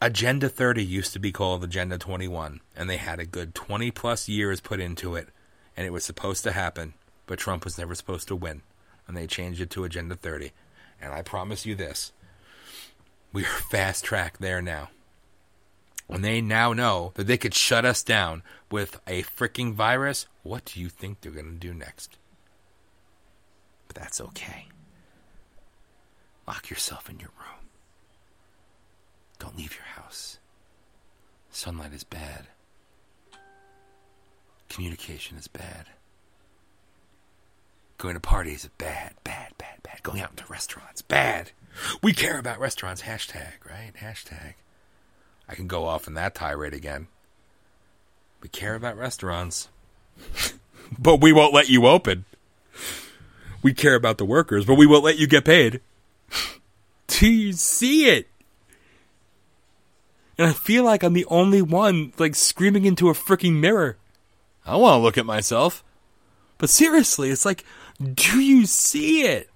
Agenda 0.00 0.48
30 0.48 0.84
used 0.84 1.12
to 1.14 1.18
be 1.18 1.32
called 1.32 1.64
Agenda 1.64 1.98
21, 1.98 2.60
and 2.76 2.88
they 2.88 2.98
had 2.98 3.18
a 3.18 3.26
good 3.26 3.56
20 3.56 3.90
plus 3.90 4.28
years 4.28 4.60
put 4.60 4.78
into 4.78 5.16
it, 5.16 5.30
and 5.76 5.84
it 5.84 5.90
was 5.90 6.04
supposed 6.04 6.44
to 6.44 6.52
happen 6.52 6.94
but 7.26 7.38
Trump 7.38 7.64
was 7.64 7.78
never 7.78 7.94
supposed 7.94 8.28
to 8.28 8.36
win. 8.36 8.62
and 9.06 9.16
they 9.16 9.26
changed 9.26 9.60
it 9.60 9.70
to 9.70 9.84
Agenda 9.84 10.14
30. 10.14 10.52
And 11.00 11.12
I 11.12 11.22
promise 11.22 11.66
you 11.66 11.74
this 11.74 12.12
we 13.32 13.42
are 13.42 13.60
fast 13.70 14.04
track 14.04 14.38
there 14.38 14.62
now. 14.62 14.90
When 16.06 16.22
they 16.22 16.40
now 16.40 16.72
know 16.72 17.12
that 17.14 17.26
they 17.26 17.36
could 17.38 17.54
shut 17.54 17.84
us 17.84 18.02
down 18.02 18.42
with 18.70 19.00
a 19.06 19.22
freaking 19.22 19.72
virus, 19.74 20.26
what 20.42 20.66
do 20.66 20.80
you 20.80 20.88
think 20.88 21.20
they're 21.20 21.32
going 21.32 21.46
to 21.46 21.58
do 21.58 21.74
next? 21.74 22.16
But 23.88 23.96
that's 23.96 24.20
okay. 24.20 24.66
Lock 26.46 26.68
yourself 26.70 27.08
in 27.08 27.18
your 27.20 27.30
room. 27.38 27.68
Don't 29.38 29.56
leave 29.56 29.74
your 29.74 30.02
house. 30.02 30.38
Sunlight 31.50 31.94
is 31.94 32.04
bad. 32.04 32.48
Communication 34.68 35.38
is 35.38 35.48
bad. 35.48 35.86
Going 37.98 38.14
to 38.14 38.20
parties 38.20 38.64
is 38.64 38.70
bad, 38.78 39.14
bad, 39.22 39.52
bad, 39.58 39.82
bad. 39.82 40.02
Going 40.02 40.20
out 40.20 40.30
into 40.30 40.44
restaurants, 40.48 41.02
bad. 41.02 41.52
We 42.02 42.12
care 42.12 42.38
about 42.38 42.60
restaurants, 42.60 43.02
hashtag, 43.02 43.52
right? 43.68 43.92
Hashtag. 44.00 44.54
I 45.48 45.54
can 45.54 45.66
go 45.66 45.86
off 45.86 46.06
in 46.06 46.14
that 46.14 46.34
tirade 46.34 46.74
again. 46.74 47.08
We 48.40 48.48
care 48.48 48.74
about 48.74 48.96
restaurants. 48.96 49.68
but 50.98 51.20
we 51.20 51.32
won't 51.32 51.54
let 51.54 51.68
you 51.68 51.86
open. 51.86 52.24
We 53.62 53.72
care 53.72 53.94
about 53.94 54.18
the 54.18 54.24
workers, 54.24 54.66
but 54.66 54.74
we 54.74 54.86
won't 54.86 55.04
let 55.04 55.18
you 55.18 55.26
get 55.26 55.44
paid. 55.44 55.80
Do 57.06 57.28
you 57.28 57.52
see 57.52 58.06
it? 58.06 58.28
And 60.36 60.48
I 60.48 60.52
feel 60.52 60.84
like 60.84 61.02
I'm 61.02 61.12
the 61.12 61.26
only 61.26 61.62
one 61.62 62.12
like 62.18 62.34
screaming 62.34 62.84
into 62.84 63.08
a 63.08 63.14
freaking 63.14 63.60
mirror. 63.60 63.96
I 64.66 64.76
want 64.76 64.98
to 64.98 65.02
look 65.02 65.16
at 65.16 65.26
myself. 65.26 65.84
But 66.58 66.70
seriously, 66.70 67.30
it's 67.30 67.44
like, 67.44 67.64
do 68.02 68.40
you 68.40 68.66
see 68.66 69.22
it? 69.22 69.50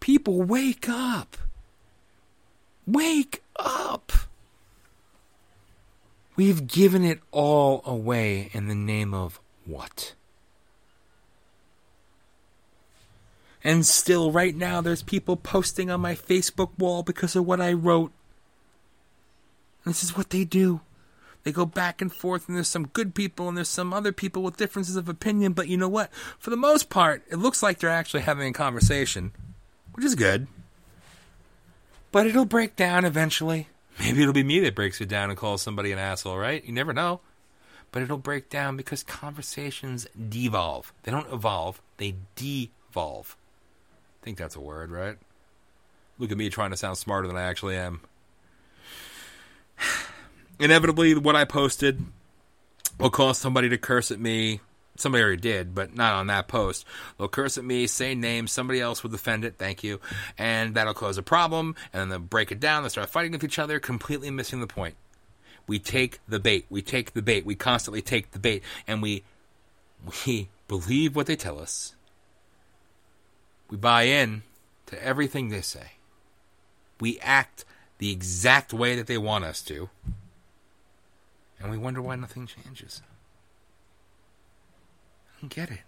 People, 0.00 0.42
wake 0.42 0.88
up. 0.88 1.36
Wake 2.86 3.42
up. 3.56 4.12
We've 6.36 6.66
given 6.66 7.04
it 7.04 7.20
all 7.30 7.82
away 7.86 8.50
in 8.52 8.68
the 8.68 8.74
name 8.74 9.14
of 9.14 9.40
what? 9.64 10.14
And 13.62 13.86
still, 13.86 14.30
right 14.30 14.54
now, 14.54 14.82
there's 14.82 15.02
people 15.02 15.36
posting 15.36 15.90
on 15.90 16.00
my 16.00 16.14
Facebook 16.14 16.70
wall 16.78 17.02
because 17.02 17.34
of 17.34 17.46
what 17.46 17.60
I 17.60 17.72
wrote. 17.72 18.12
This 19.86 20.02
is 20.02 20.16
what 20.16 20.30
they 20.30 20.44
do. 20.44 20.80
They 21.44 21.52
go 21.52 21.66
back 21.66 22.00
and 22.00 22.12
forth, 22.12 22.48
and 22.48 22.56
there's 22.56 22.68
some 22.68 22.86
good 22.88 23.14
people, 23.14 23.48
and 23.48 23.56
there's 23.56 23.68
some 23.68 23.92
other 23.92 24.12
people 24.12 24.42
with 24.42 24.56
differences 24.56 24.96
of 24.96 25.08
opinion. 25.08 25.52
But 25.52 25.68
you 25.68 25.76
know 25.76 25.88
what? 25.88 26.12
For 26.38 26.50
the 26.50 26.56
most 26.56 26.88
part, 26.88 27.22
it 27.30 27.36
looks 27.36 27.62
like 27.62 27.78
they're 27.78 27.90
actually 27.90 28.22
having 28.22 28.48
a 28.48 28.52
conversation, 28.52 29.32
which 29.92 30.06
is 30.06 30.14
good. 30.14 30.46
But 32.10 32.26
it'll 32.26 32.46
break 32.46 32.76
down 32.76 33.04
eventually. 33.04 33.68
Maybe 34.00 34.22
it'll 34.22 34.32
be 34.32 34.42
me 34.42 34.60
that 34.60 34.74
breaks 34.74 35.00
it 35.00 35.08
down 35.08 35.30
and 35.30 35.38
calls 35.38 35.62
somebody 35.62 35.92
an 35.92 35.98
asshole, 35.98 36.38
right? 36.38 36.64
You 36.64 36.72
never 36.72 36.92
know. 36.92 37.20
But 37.92 38.02
it'll 38.02 38.18
break 38.18 38.48
down 38.48 38.76
because 38.76 39.02
conversations 39.02 40.06
devolve. 40.28 40.92
They 41.02 41.12
don't 41.12 41.32
evolve, 41.32 41.80
they 41.98 42.16
devolve. 42.34 43.36
I 44.20 44.24
think 44.24 44.38
that's 44.38 44.56
a 44.56 44.60
word, 44.60 44.90
right? 44.90 45.16
Look 46.18 46.32
at 46.32 46.38
me 46.38 46.48
trying 46.48 46.70
to 46.70 46.76
sound 46.76 46.98
smarter 46.98 47.28
than 47.28 47.36
I 47.36 47.42
actually 47.42 47.76
am. 47.76 48.00
Inevitably, 50.64 51.14
what 51.16 51.36
I 51.36 51.44
posted 51.44 52.02
will 52.98 53.10
cause 53.10 53.36
somebody 53.36 53.68
to 53.68 53.76
curse 53.76 54.10
at 54.10 54.18
me. 54.18 54.60
Somebody 54.96 55.22
already 55.22 55.42
did, 55.42 55.74
but 55.74 55.94
not 55.94 56.14
on 56.14 56.28
that 56.28 56.48
post. 56.48 56.86
They'll 57.18 57.28
curse 57.28 57.58
at 57.58 57.64
me, 57.64 57.86
say 57.86 58.14
names, 58.14 58.50
somebody 58.50 58.80
else 58.80 59.02
will 59.02 59.10
defend 59.10 59.44
it, 59.44 59.56
thank 59.58 59.84
you, 59.84 60.00
and 60.38 60.74
that'll 60.74 60.94
cause 60.94 61.18
a 61.18 61.22
problem, 61.22 61.76
and 61.92 62.00
then 62.00 62.08
they'll 62.08 62.18
break 62.18 62.50
it 62.50 62.60
down, 62.60 62.82
they'll 62.82 62.88
start 62.88 63.10
fighting 63.10 63.32
with 63.32 63.44
each 63.44 63.58
other, 63.58 63.78
completely 63.78 64.30
missing 64.30 64.60
the 64.60 64.66
point. 64.66 64.94
We 65.66 65.78
take 65.78 66.20
the 66.26 66.40
bait, 66.40 66.64
we 66.70 66.80
take 66.80 67.12
the 67.12 67.20
bait, 67.20 67.44
we 67.44 67.56
constantly 67.56 68.00
take 68.00 68.30
the 68.30 68.38
bait, 68.38 68.62
and 68.86 69.02
we 69.02 69.22
we 70.24 70.48
believe 70.66 71.14
what 71.14 71.26
they 71.26 71.36
tell 71.36 71.60
us. 71.60 71.94
We 73.68 73.76
buy 73.76 74.04
in 74.04 74.44
to 74.86 75.04
everything 75.04 75.50
they 75.50 75.60
say. 75.60 75.92
We 77.00 77.18
act 77.18 77.66
the 77.98 78.10
exact 78.10 78.72
way 78.72 78.96
that 78.96 79.08
they 79.08 79.18
want 79.18 79.44
us 79.44 79.60
to. 79.62 79.90
And 81.64 81.72
we 81.72 81.78
wonder 81.78 82.02
why 82.02 82.14
nothing 82.14 82.46
changes. 82.46 83.00
I 85.26 85.40
don't 85.40 85.48
get 85.48 85.70
it. 85.70 85.80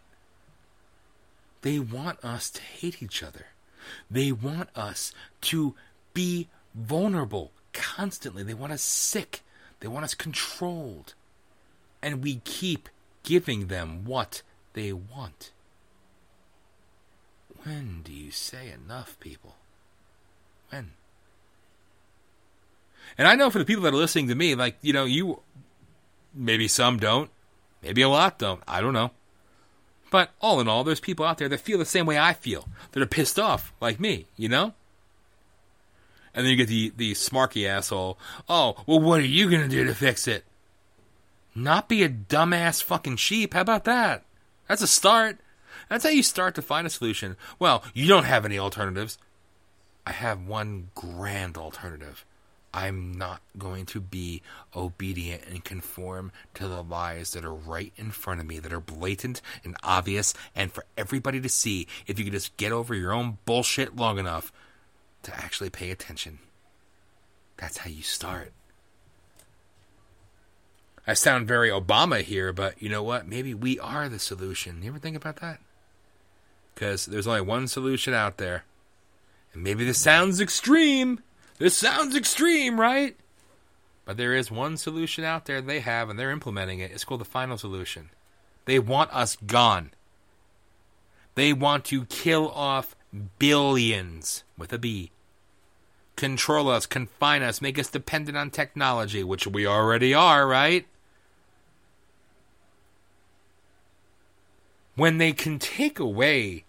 They 1.61 1.79
want 1.79 2.25
us 2.25 2.49
to 2.53 2.63
hate 2.63 3.03
each 3.03 3.23
other. 3.23 3.49
They 4.11 4.33
want 4.33 4.71
us 4.75 5.13
to 5.43 5.75
be 6.15 6.49
vulnerable 6.75 7.53
constantly. 7.75 8.43
They 8.43 8.55
want 8.55 8.73
us 8.73 8.81
sick. 8.81 9.43
They 9.81 9.89
want 9.89 10.07
us 10.07 10.15
controlled. 10.15 11.13
And 12.03 12.25
we 12.25 12.37
keep 12.45 12.89
giving 13.23 13.67
them 13.67 14.07
what 14.07 14.41
they 14.73 14.95
want. 14.95 15.51
When 17.65 18.01
do 18.03 18.13
you 18.13 18.31
say 18.31 18.73
enough, 18.73 19.21
people? 19.21 19.57
When? 20.71 20.93
And 23.19 23.29
I 23.29 23.35
know 23.35 23.51
for 23.51 23.59
the 23.59 23.67
people 23.67 23.83
that 23.85 23.93
are 23.93 23.99
listening 23.99 24.29
to 24.29 24.35
me, 24.35 24.55
like, 24.55 24.77
you 24.81 24.95
know, 24.95 25.05
you 25.05 25.41
maybe 26.37 26.69
some 26.69 26.99
don't, 26.99 27.31
maybe 27.83 28.03
a 28.03 28.09
lot 28.09 28.39
don't. 28.39 28.63
I 28.69 28.81
don't 28.81 28.93
know. 28.93 29.11
But 30.11 30.31
all 30.41 30.61
in 30.61 30.69
all, 30.69 30.85
there's 30.85 31.01
people 31.01 31.27
out 31.27 31.39
there 31.39 31.49
that 31.49 31.61
feel 31.61 31.79
the 31.79 31.85
same 31.85 32.07
way 32.07 32.19
I 32.19 32.33
feel, 32.33 32.69
that 32.93 33.03
are 33.03 33.07
pissed 33.07 33.39
off, 33.39 33.73
like 33.81 33.99
me, 33.99 34.27
you 34.37 34.49
know? 34.49 34.73
And 36.35 36.45
then 36.45 36.51
you 36.51 36.57
get 36.57 36.69
the, 36.69 36.93
the 36.97 37.13
smarky 37.13 37.67
asshole, 37.67 38.19
oh, 38.49 38.77
well, 38.87 39.01
what 39.01 39.21
are 39.21 39.25
you 39.25 39.51
going 39.51 39.63
to 39.63 39.69
do 39.69 39.85
to 39.85 39.95
fix 39.95 40.29
it? 40.29 40.45
Not 41.55 41.89
be 41.89 42.03
a 42.03 42.09
dumbass 42.09 42.83
fucking 42.83 43.17
sheep. 43.17 43.55
How 43.55 43.63
about 43.63 43.85
that? 43.85 44.23
That's 44.69 44.83
a 44.83 44.87
start. 44.87 45.39
That's 45.89 46.05
how 46.05 46.11
you 46.11 46.23
start 46.23 46.55
to 46.57 46.63
find 46.63 46.87
a 46.87 46.91
solution. 46.91 47.37
Well, 47.59 47.83
you 47.95 48.07
don't 48.07 48.25
have 48.25 48.45
any 48.45 48.59
alternatives. 48.59 49.17
I 50.07 50.13
have 50.13 50.47
one 50.47 50.91
grand 50.95 51.57
alternative. 51.57 52.25
I'm 52.77 53.15
not 53.15 53.41
going 53.57 53.87
to 53.87 54.03
be 54.03 54.43
obedient 54.77 55.45
and 55.49 55.65
conform 55.65 56.31
to 56.53 56.69
the 56.69 56.83
lies 56.83 57.33
that 57.33 57.43
are 57.43 57.55
right 57.55 57.91
in 57.97 58.11
front 58.11 58.39
of 58.39 58.47
me, 58.47 58.59
that 58.59 58.71
are 58.71 58.81
blatant 58.81 59.41
and 59.65 59.75
obvious, 59.83 60.35
and 60.55 60.71
for 60.71 60.85
everybody 60.95 61.41
to 61.41 61.49
see 61.49 61.89
if 62.07 62.19
you 62.19 62.27
can 62.27 62.35
just 62.35 62.55
get 62.59 62.73
over 62.73 62.95
your 62.95 63.15
own 63.15 63.39
bullshit 63.47 63.97
long 63.97 64.19
enough 64.19 64.53
to 65.23 65.35
actually 65.35 65.71
pay 65.71 65.91
attention. 65.91 66.39
That's 67.57 67.79
how 67.79 67.89
you 67.89 68.03
start. 68.03 68.53
I 71.07 71.15
sound 71.15 71.49
very 71.49 71.71
Obama 71.71 72.21
here, 72.21 72.53
but 72.53 72.83
you 72.83 72.91
know 72.91 73.03
what? 73.03 73.27
Maybe 73.27 73.55
we 73.55 73.79
are 73.79 74.11
the 74.11 74.19
solution. 74.19 74.83
You 74.83 74.91
ever 74.91 74.99
think 74.99 75.17
about 75.17 75.37
that? 75.37 75.61
Because 76.75 77.07
there's 77.07 77.27
only 77.27 77.41
one 77.41 77.69
solution 77.69 78.13
out 78.13 78.37
there. 78.37 78.65
And 79.55 79.63
maybe 79.63 79.87
this 79.87 79.99
sounds 79.99 80.43
extreme. 80.43 81.21
This 81.59 81.77
sounds 81.77 82.15
extreme, 82.15 82.81
right? 82.81 83.17
But 84.05 84.17
there 84.17 84.35
is 84.35 84.51
one 84.51 84.77
solution 84.77 85.25
out 85.25 85.47
there 85.47 85.61
they 85.61 85.81
have, 85.81 86.09
and 86.09 86.19
they're 86.19 86.31
implementing 86.31 86.81
it. 86.81 86.91
It's 86.91 87.05
called 87.05 87.21
the 87.21 87.25
final 87.25 87.59
solution. 87.59 88.11
They 88.67 88.79
want 88.79 89.13
us 89.13 89.37
gone. 89.37 89.91
They 91.35 91.53
want 91.53 91.85
to 91.87 92.05
kill 92.07 92.51
off 92.51 92.95
billions 93.39 94.45
with 94.57 94.73
a 94.73 94.79
B. 94.79 95.11
Control 96.15 96.69
us, 96.69 96.87
confine 96.87 97.43
us, 97.43 97.61
make 97.61 97.79
us 97.79 97.89
dependent 97.89 98.37
on 98.37 98.51
technology, 98.51 99.23
which 99.23 99.47
we 99.47 99.67
already 99.67 100.15
are, 100.15 100.47
right? 100.47 100.87
when 104.97 105.19
they 105.19 105.33
can 105.33 105.59
take 105.59 105.99
away 105.99 106.65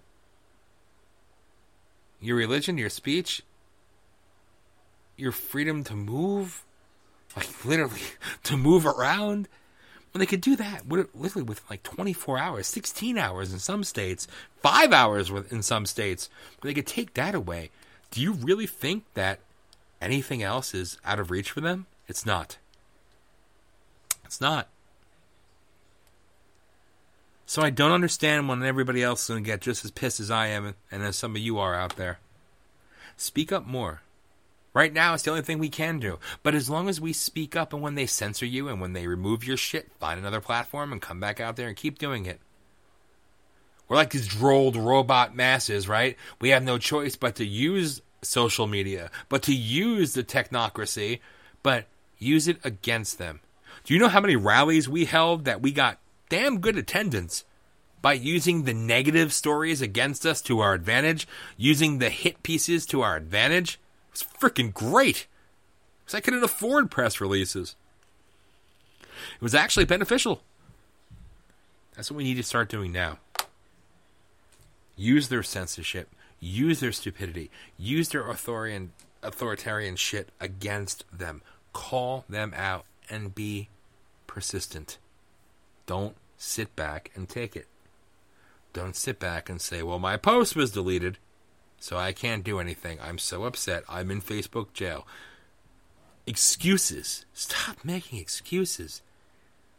your 2.22 2.35
religion, 2.35 2.77
your 2.77 2.89
speech, 2.89 3.41
your 5.18 5.31
freedom 5.31 5.84
to 5.85 5.95
move, 5.95 6.64
like 7.35 7.65
literally 7.65 8.02
to 8.44 8.56
move 8.56 8.85
around, 8.85 9.48
when 10.14 10.19
they 10.19 10.26
could 10.26 10.41
do 10.41 10.56
that 10.56 10.88
literally 10.89 11.44
with 11.44 11.61
like 11.69 11.84
24 11.84 12.38
hours, 12.39 12.68
16 12.68 13.18
hours 13.18 13.53
in 13.53 13.60
some 13.60 13.84
states, 13.84 14.27
five 14.61 14.91
hours 14.91 15.30
in 15.30 15.61
some 15.61 15.85
states, 15.85 16.30
they 16.61 16.73
could 16.73 16.88
take 16.88 17.14
that 17.14 17.35
away. 17.35 17.69
Do 18.11 18.22
you 18.22 18.34
really 18.34 18.68
think 18.68 19.03
that 19.14 19.39
anything 20.02 20.41
else 20.41 20.73
is 20.73 20.98
out 21.06 21.19
of 21.19 21.30
reach 21.30 21.52
for 21.52 21.61
them? 21.61 21.85
It's 22.07 22.26
not. 22.26 22.57
It's 24.26 24.41
not. 24.41 24.69
So 27.45 27.61
I 27.61 27.69
don't 27.69 27.91
understand 27.91 28.49
when 28.49 28.64
everybody 28.64 29.03
else 29.03 29.23
is 29.23 29.30
going 29.30 29.44
to 29.44 29.48
get 29.48 29.61
just 29.61 29.85
as 29.85 29.91
pissed 29.91 30.19
as 30.19 30.31
I 30.31 30.48
am 30.48 30.76
and 30.91 31.03
as 31.03 31.15
some 31.15 31.35
of 31.35 31.41
you 31.41 31.60
are 31.60 31.76
out 31.76 31.95
there. 31.95 32.19
Speak 33.15 33.52
up 33.52 33.65
more. 33.65 34.02
Right 34.78 34.94
now, 34.94 35.16
it's 35.16 35.24
the 35.24 35.32
only 35.32 35.41
thing 35.41 35.58
we 35.58 35.70
can 35.70 35.98
do. 35.98 36.20
But 36.44 36.54
as 36.54 36.70
long 36.70 36.88
as 36.88 37.02
we 37.02 37.12
speak 37.12 37.56
up 37.56 37.74
and 37.74 37.82
when 37.82 37.95
they 37.95 38.06
censor 38.06 38.45
you 38.45 38.68
and 38.68 38.80
when 38.80 38.94
they 38.94 39.08
remove 39.08 39.44
your 39.44 39.58
shit, 39.58 39.91
find 39.99 40.20
another 40.20 40.40
platform 40.40 40.91
and 40.91 41.02
come 41.02 41.20
back 41.20 41.40
out 41.40 41.56
there 41.56 41.68
and 41.68 41.76
keep 41.76 41.98
doing 41.98 42.28
it. 42.28 42.40
We're 43.88 43.95
like 43.95 44.12
these 44.12 44.28
drolled 44.28 44.76
robot 44.76 45.36
masses, 45.36 45.88
right? 45.90 46.16
We 46.40 46.49
have 46.49 46.62
no 46.62 46.78
choice 46.78 47.16
but 47.16 47.38
to 47.38 47.44
use 47.44 48.04
social 48.22 48.68
media, 48.68 49.10
but 49.30 49.41
to 49.44 49.56
use 49.56 50.14
the 50.14 50.24
technocracy, 50.24 51.22
but 51.64 51.86
use 52.20 52.48
it 52.48 52.60
against 52.64 53.18
them. 53.18 53.40
Do 53.84 53.95
you 53.95 53.99
know 53.99 54.10
how 54.10 54.22
many 54.22 54.36
rallies 54.36 54.88
we 54.88 55.06
held 55.06 55.45
that 55.45 55.60
we 55.60 55.72
got 55.72 55.98
damn 56.30 56.60
good 56.60 56.78
attendance 56.78 57.45
by 58.04 58.14
using 58.14 58.62
the 58.62 58.76
negative 58.76 59.34
stories 59.34 59.82
against 59.82 60.24
us 60.24 60.40
to 60.44 60.60
our 60.60 60.76
advantage, 60.76 61.28
using 61.58 61.98
the 61.98 62.12
hit 62.12 62.44
pieces 62.44 62.86
to 62.86 63.02
our 63.02 63.16
advantage? 63.16 63.80
It 64.22 64.26
was 64.26 64.52
freaking 64.52 64.73
great. 64.73 65.27
Because 66.03 66.18
I 66.18 66.22
couldn't 66.22 66.44
afford 66.44 66.89
press 66.89 67.19
releases. 67.22 67.76
It 69.02 69.41
was 69.41 69.56
actually 69.56 69.85
beneficial. 69.85 70.41
That's 71.95 72.10
what 72.11 72.18
we 72.18 72.23
need 72.23 72.35
to 72.35 72.44
start 72.44 72.69
doing 72.69 72.91
now. 72.91 73.18
Use 74.95 75.27
their 75.27 75.44
censorship, 75.44 76.10
use 76.39 76.80
their 76.80 76.91
stupidity, 76.91 77.52
use 77.77 78.10
their 78.10 78.27
authoritarian 78.30 78.94
authoritarian 79.23 79.95
shit 79.95 80.30
against 80.39 81.03
them. 81.11 81.41
Call 81.73 82.23
them 82.30 82.53
out 82.56 82.85
and 83.10 83.35
be 83.35 83.69
persistent. 84.27 84.98
Don't 85.85 86.15
sit 86.38 86.76
back 86.76 87.11
and 87.15 87.27
take 87.27 87.56
it. 87.56 87.68
Don't 88.73 88.95
sit 88.95 89.19
back 89.19 89.49
and 89.49 89.60
say, 89.60 89.81
well, 89.81 89.99
my 89.99 90.18
post 90.18 90.56
was 90.56 90.72
deleted, 90.72 91.18
so 91.80 91.98
I 91.98 92.12
can't 92.12 92.44
do 92.44 92.60
anything. 92.60 92.99
I'm 93.02 93.18
so 93.18 93.45
upset. 93.45 93.84
I'm 93.88 94.12
in 94.12 94.22
Facebook 94.22 94.74
jail. 94.74 95.08
Excuses. 96.26 97.26
Stop 97.34 97.78
making 97.84 98.20
excuses. 98.20 99.02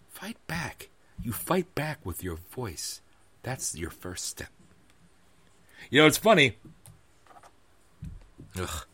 Fight 0.09 0.39
back. 0.47 0.89
You 1.23 1.33
fight 1.33 1.75
back 1.75 2.05
with 2.05 2.23
your 2.23 2.39
voice. 2.51 3.01
That's 3.43 3.77
your 3.77 3.91
first 3.91 4.25
step. 4.25 4.51
You 5.91 6.01
know, 6.01 6.07
it's 6.07 6.19
funny. 6.19 6.57
Ugh. 8.59 8.85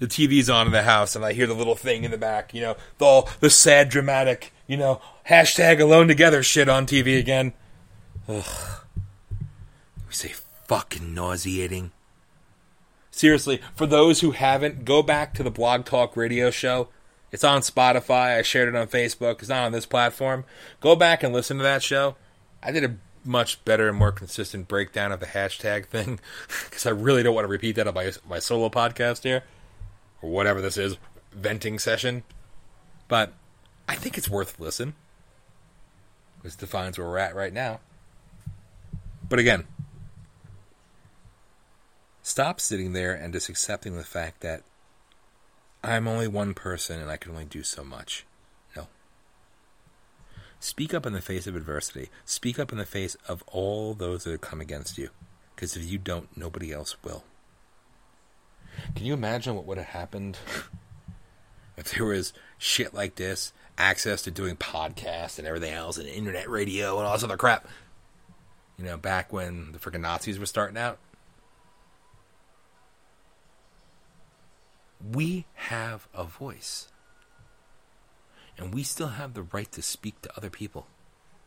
The 0.00 0.06
TV's 0.06 0.50
on 0.50 0.66
in 0.66 0.72
the 0.72 0.82
house, 0.82 1.14
and 1.14 1.24
I 1.24 1.32
hear 1.32 1.46
the 1.46 1.54
little 1.54 1.76
thing 1.76 2.04
in 2.04 2.10
the 2.10 2.18
back. 2.18 2.52
You 2.52 2.60
know, 2.60 2.76
the 2.98 3.04
all 3.04 3.28
the 3.40 3.48
sad, 3.48 3.88
dramatic. 3.88 4.52
You 4.66 4.76
know, 4.76 5.00
hashtag 5.28 5.80
alone 5.80 6.08
together 6.08 6.42
shit 6.42 6.68
on 6.68 6.86
TV 6.86 7.18
again. 7.18 7.52
Ugh. 8.28 8.80
We 10.06 10.12
say 10.12 10.34
fucking 10.66 11.14
nauseating. 11.14 11.92
Seriously, 13.14 13.60
for 13.76 13.86
those 13.86 14.22
who 14.22 14.32
haven't, 14.32 14.84
go 14.84 15.00
back 15.00 15.34
to 15.34 15.44
the 15.44 15.50
Blog 15.50 15.84
Talk 15.84 16.16
radio 16.16 16.50
show. 16.50 16.88
It's 17.30 17.44
on 17.44 17.60
Spotify. 17.60 18.36
I 18.36 18.42
shared 18.42 18.68
it 18.68 18.74
on 18.74 18.88
Facebook. 18.88 19.38
It's 19.38 19.48
not 19.48 19.64
on 19.64 19.70
this 19.70 19.86
platform. 19.86 20.44
Go 20.80 20.96
back 20.96 21.22
and 21.22 21.32
listen 21.32 21.58
to 21.58 21.62
that 21.62 21.80
show. 21.80 22.16
I 22.60 22.72
did 22.72 22.82
a 22.82 22.96
much 23.24 23.64
better 23.64 23.88
and 23.88 23.96
more 23.96 24.10
consistent 24.10 24.66
breakdown 24.66 25.12
of 25.12 25.20
the 25.20 25.26
hashtag 25.26 25.86
thing 25.86 26.18
because 26.64 26.86
I 26.86 26.90
really 26.90 27.22
don't 27.22 27.36
want 27.36 27.44
to 27.44 27.50
repeat 27.50 27.76
that 27.76 27.86
on 27.86 27.94
my 27.94 28.10
my 28.28 28.40
solo 28.40 28.68
podcast 28.68 29.22
here 29.22 29.44
or 30.20 30.30
whatever 30.30 30.60
this 30.60 30.76
is 30.76 30.96
venting 31.30 31.78
session. 31.78 32.24
But 33.06 33.32
I 33.88 33.94
think 33.94 34.18
it's 34.18 34.28
worth 34.28 34.58
listen. 34.58 34.94
This 36.42 36.56
defines 36.56 36.98
where 36.98 37.06
we're 37.06 37.18
at 37.18 37.36
right 37.36 37.52
now. 37.52 37.78
But 39.28 39.38
again, 39.38 39.66
stop 42.24 42.58
sitting 42.58 42.94
there 42.94 43.14
and 43.14 43.32
just 43.32 43.48
accepting 43.48 43.96
the 43.96 44.02
fact 44.02 44.40
that 44.40 44.62
I'm 45.84 46.08
only 46.08 46.26
one 46.26 46.54
person 46.54 46.98
and 46.98 47.10
I 47.10 47.18
can 47.18 47.30
only 47.30 47.44
do 47.44 47.62
so 47.62 47.84
much. 47.84 48.24
No. 48.74 48.88
Speak 50.58 50.94
up 50.94 51.06
in 51.06 51.12
the 51.12 51.20
face 51.20 51.46
of 51.46 51.54
adversity. 51.54 52.08
Speak 52.24 52.58
up 52.58 52.72
in 52.72 52.78
the 52.78 52.86
face 52.86 53.14
of 53.28 53.44
all 53.46 53.92
those 53.92 54.24
that 54.24 54.40
come 54.40 54.60
against 54.60 54.96
you. 54.98 55.10
Because 55.54 55.76
if 55.76 55.84
you 55.84 55.98
don't, 55.98 56.34
nobody 56.36 56.72
else 56.72 56.96
will. 57.04 57.22
Can 58.96 59.04
you 59.04 59.12
imagine 59.12 59.54
what 59.54 59.66
would 59.66 59.78
have 59.78 59.88
happened 59.88 60.38
if 61.76 61.92
there 61.92 62.06
was 62.06 62.32
shit 62.56 62.94
like 62.94 63.16
this, 63.16 63.52
access 63.76 64.22
to 64.22 64.30
doing 64.30 64.56
podcasts 64.56 65.38
and 65.38 65.46
everything 65.46 65.74
else, 65.74 65.98
and 65.98 66.08
internet 66.08 66.48
radio 66.48 66.96
and 66.98 67.06
all 67.06 67.12
this 67.12 67.22
other 67.22 67.36
crap? 67.36 67.68
You 68.78 68.84
know, 68.86 68.96
back 68.96 69.30
when 69.30 69.72
the 69.72 69.78
freaking 69.78 70.00
Nazis 70.00 70.38
were 70.38 70.46
starting 70.46 70.78
out. 70.78 70.98
We 75.12 75.46
have 75.54 76.08
a 76.14 76.24
voice. 76.24 76.88
And 78.56 78.72
we 78.72 78.82
still 78.82 79.08
have 79.08 79.34
the 79.34 79.42
right 79.42 79.70
to 79.72 79.82
speak 79.82 80.22
to 80.22 80.36
other 80.36 80.50
people. 80.50 80.86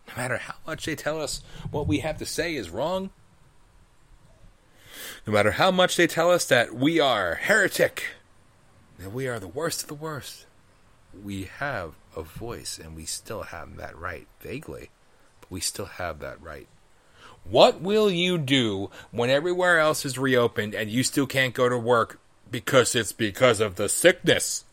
No 0.07 0.15
matter 0.15 0.37
how 0.37 0.55
much 0.65 0.85
they 0.85 0.95
tell 0.95 1.21
us 1.21 1.41
what 1.71 1.87
we 1.87 1.99
have 1.99 2.17
to 2.17 2.25
say 2.25 2.55
is 2.55 2.69
wrong. 2.69 3.09
No 5.25 5.33
matter 5.33 5.51
how 5.51 5.71
much 5.71 5.95
they 5.95 6.07
tell 6.07 6.31
us 6.31 6.45
that 6.45 6.73
we 6.73 6.99
are 6.99 7.35
heretic, 7.35 8.03
that 8.99 9.11
we 9.11 9.27
are 9.27 9.39
the 9.39 9.47
worst 9.47 9.83
of 9.83 9.87
the 9.87 9.93
worst. 9.93 10.45
We 11.23 11.45
have 11.45 11.93
a 12.15 12.23
voice 12.23 12.79
and 12.79 12.95
we 12.95 13.05
still 13.05 13.43
have 13.43 13.77
that 13.77 13.97
right, 13.97 14.27
vaguely. 14.41 14.89
But 15.41 15.51
we 15.51 15.59
still 15.61 15.85
have 15.85 16.19
that 16.19 16.41
right. 16.41 16.67
What 17.43 17.81
will 17.81 18.11
you 18.11 18.37
do 18.37 18.89
when 19.11 19.29
everywhere 19.29 19.79
else 19.79 20.05
is 20.05 20.17
reopened 20.17 20.75
and 20.75 20.89
you 20.89 21.03
still 21.03 21.27
can't 21.27 21.53
go 21.53 21.69
to 21.69 21.77
work 21.77 22.19
because 22.51 22.95
it's 22.95 23.11
because 23.11 23.59
of 23.59 23.75
the 23.75 23.89
sickness? 23.89 24.65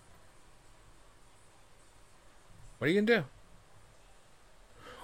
What 2.78 2.86
are 2.86 2.90
you 2.90 2.96
going 2.96 3.06
to 3.06 3.16
do? 3.16 3.24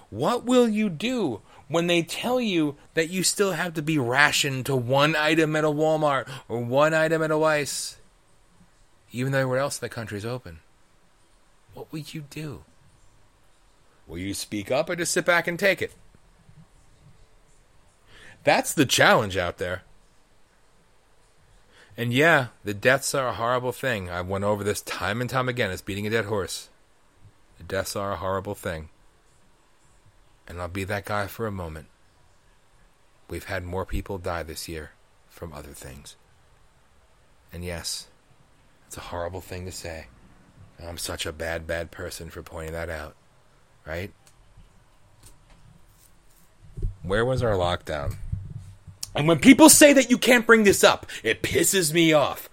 What 0.09 0.45
will 0.45 0.67
you 0.67 0.89
do 0.89 1.41
when 1.67 1.87
they 1.87 2.03
tell 2.03 2.41
you 2.41 2.75
that 2.95 3.09
you 3.09 3.23
still 3.23 3.53
have 3.53 3.73
to 3.75 3.81
be 3.81 3.97
rationed 3.97 4.65
to 4.65 4.75
one 4.75 5.15
item 5.15 5.55
at 5.55 5.63
a 5.63 5.69
Walmart 5.69 6.29
or 6.49 6.59
one 6.59 6.93
item 6.93 7.23
at 7.23 7.31
a 7.31 7.35
Weis, 7.35 7.95
even 9.11 9.31
though 9.31 9.39
everywhere 9.39 9.59
else 9.59 9.77
in 9.79 9.85
the 9.85 9.89
country 9.89 10.17
is 10.17 10.25
open? 10.25 10.59
What 11.73 11.91
will 11.91 11.99
you 11.99 12.25
do? 12.29 12.63
Will 14.05 14.17
you 14.17 14.33
speak 14.33 14.69
up 14.69 14.89
or 14.89 14.97
just 14.97 15.13
sit 15.13 15.25
back 15.25 15.47
and 15.47 15.57
take 15.57 15.81
it? 15.81 15.93
That's 18.43 18.73
the 18.73 18.85
challenge 18.85 19.37
out 19.37 19.57
there. 19.57 19.83
And 22.01 22.11
yeah, 22.11 22.47
the 22.63 22.73
deaths 22.73 23.13
are 23.13 23.27
a 23.27 23.33
horrible 23.33 23.71
thing. 23.71 24.09
I've 24.09 24.25
went 24.25 24.43
over 24.43 24.63
this 24.63 24.81
time 24.81 25.21
and 25.21 25.29
time 25.29 25.47
again. 25.47 25.69
It's 25.69 25.83
beating 25.83 26.07
a 26.07 26.09
dead 26.09 26.25
horse. 26.25 26.69
The 27.59 27.63
deaths 27.63 27.95
are 27.95 28.13
a 28.13 28.15
horrible 28.15 28.55
thing. 28.55 28.89
And 30.47 30.59
I'll 30.59 30.67
be 30.67 30.83
that 30.83 31.05
guy 31.05 31.27
for 31.27 31.45
a 31.45 31.51
moment. 31.51 31.89
We've 33.29 33.43
had 33.43 33.63
more 33.63 33.85
people 33.85 34.17
die 34.17 34.41
this 34.41 34.67
year 34.67 34.93
from 35.29 35.53
other 35.53 35.73
things. 35.73 36.15
And 37.53 37.63
yes, 37.63 38.07
it's 38.87 38.97
a 38.97 39.01
horrible 39.01 39.41
thing 39.41 39.65
to 39.65 39.71
say. 39.71 40.07
I'm 40.83 40.97
such 40.97 41.27
a 41.27 41.31
bad, 41.31 41.67
bad 41.67 41.91
person 41.91 42.31
for 42.31 42.41
pointing 42.41 42.73
that 42.73 42.89
out. 42.89 43.15
Right? 43.85 44.11
Where 47.03 47.25
was 47.25 47.43
our 47.43 47.53
lockdown? 47.53 48.15
And 49.13 49.27
when 49.27 49.39
people 49.39 49.69
say 49.69 49.93
that 49.93 50.09
you 50.09 50.17
can't 50.17 50.47
bring 50.47 50.63
this 50.63 50.83
up, 50.83 51.05
it 51.23 51.43
pisses 51.43 51.93
me 51.93 52.13
off. 52.13 52.49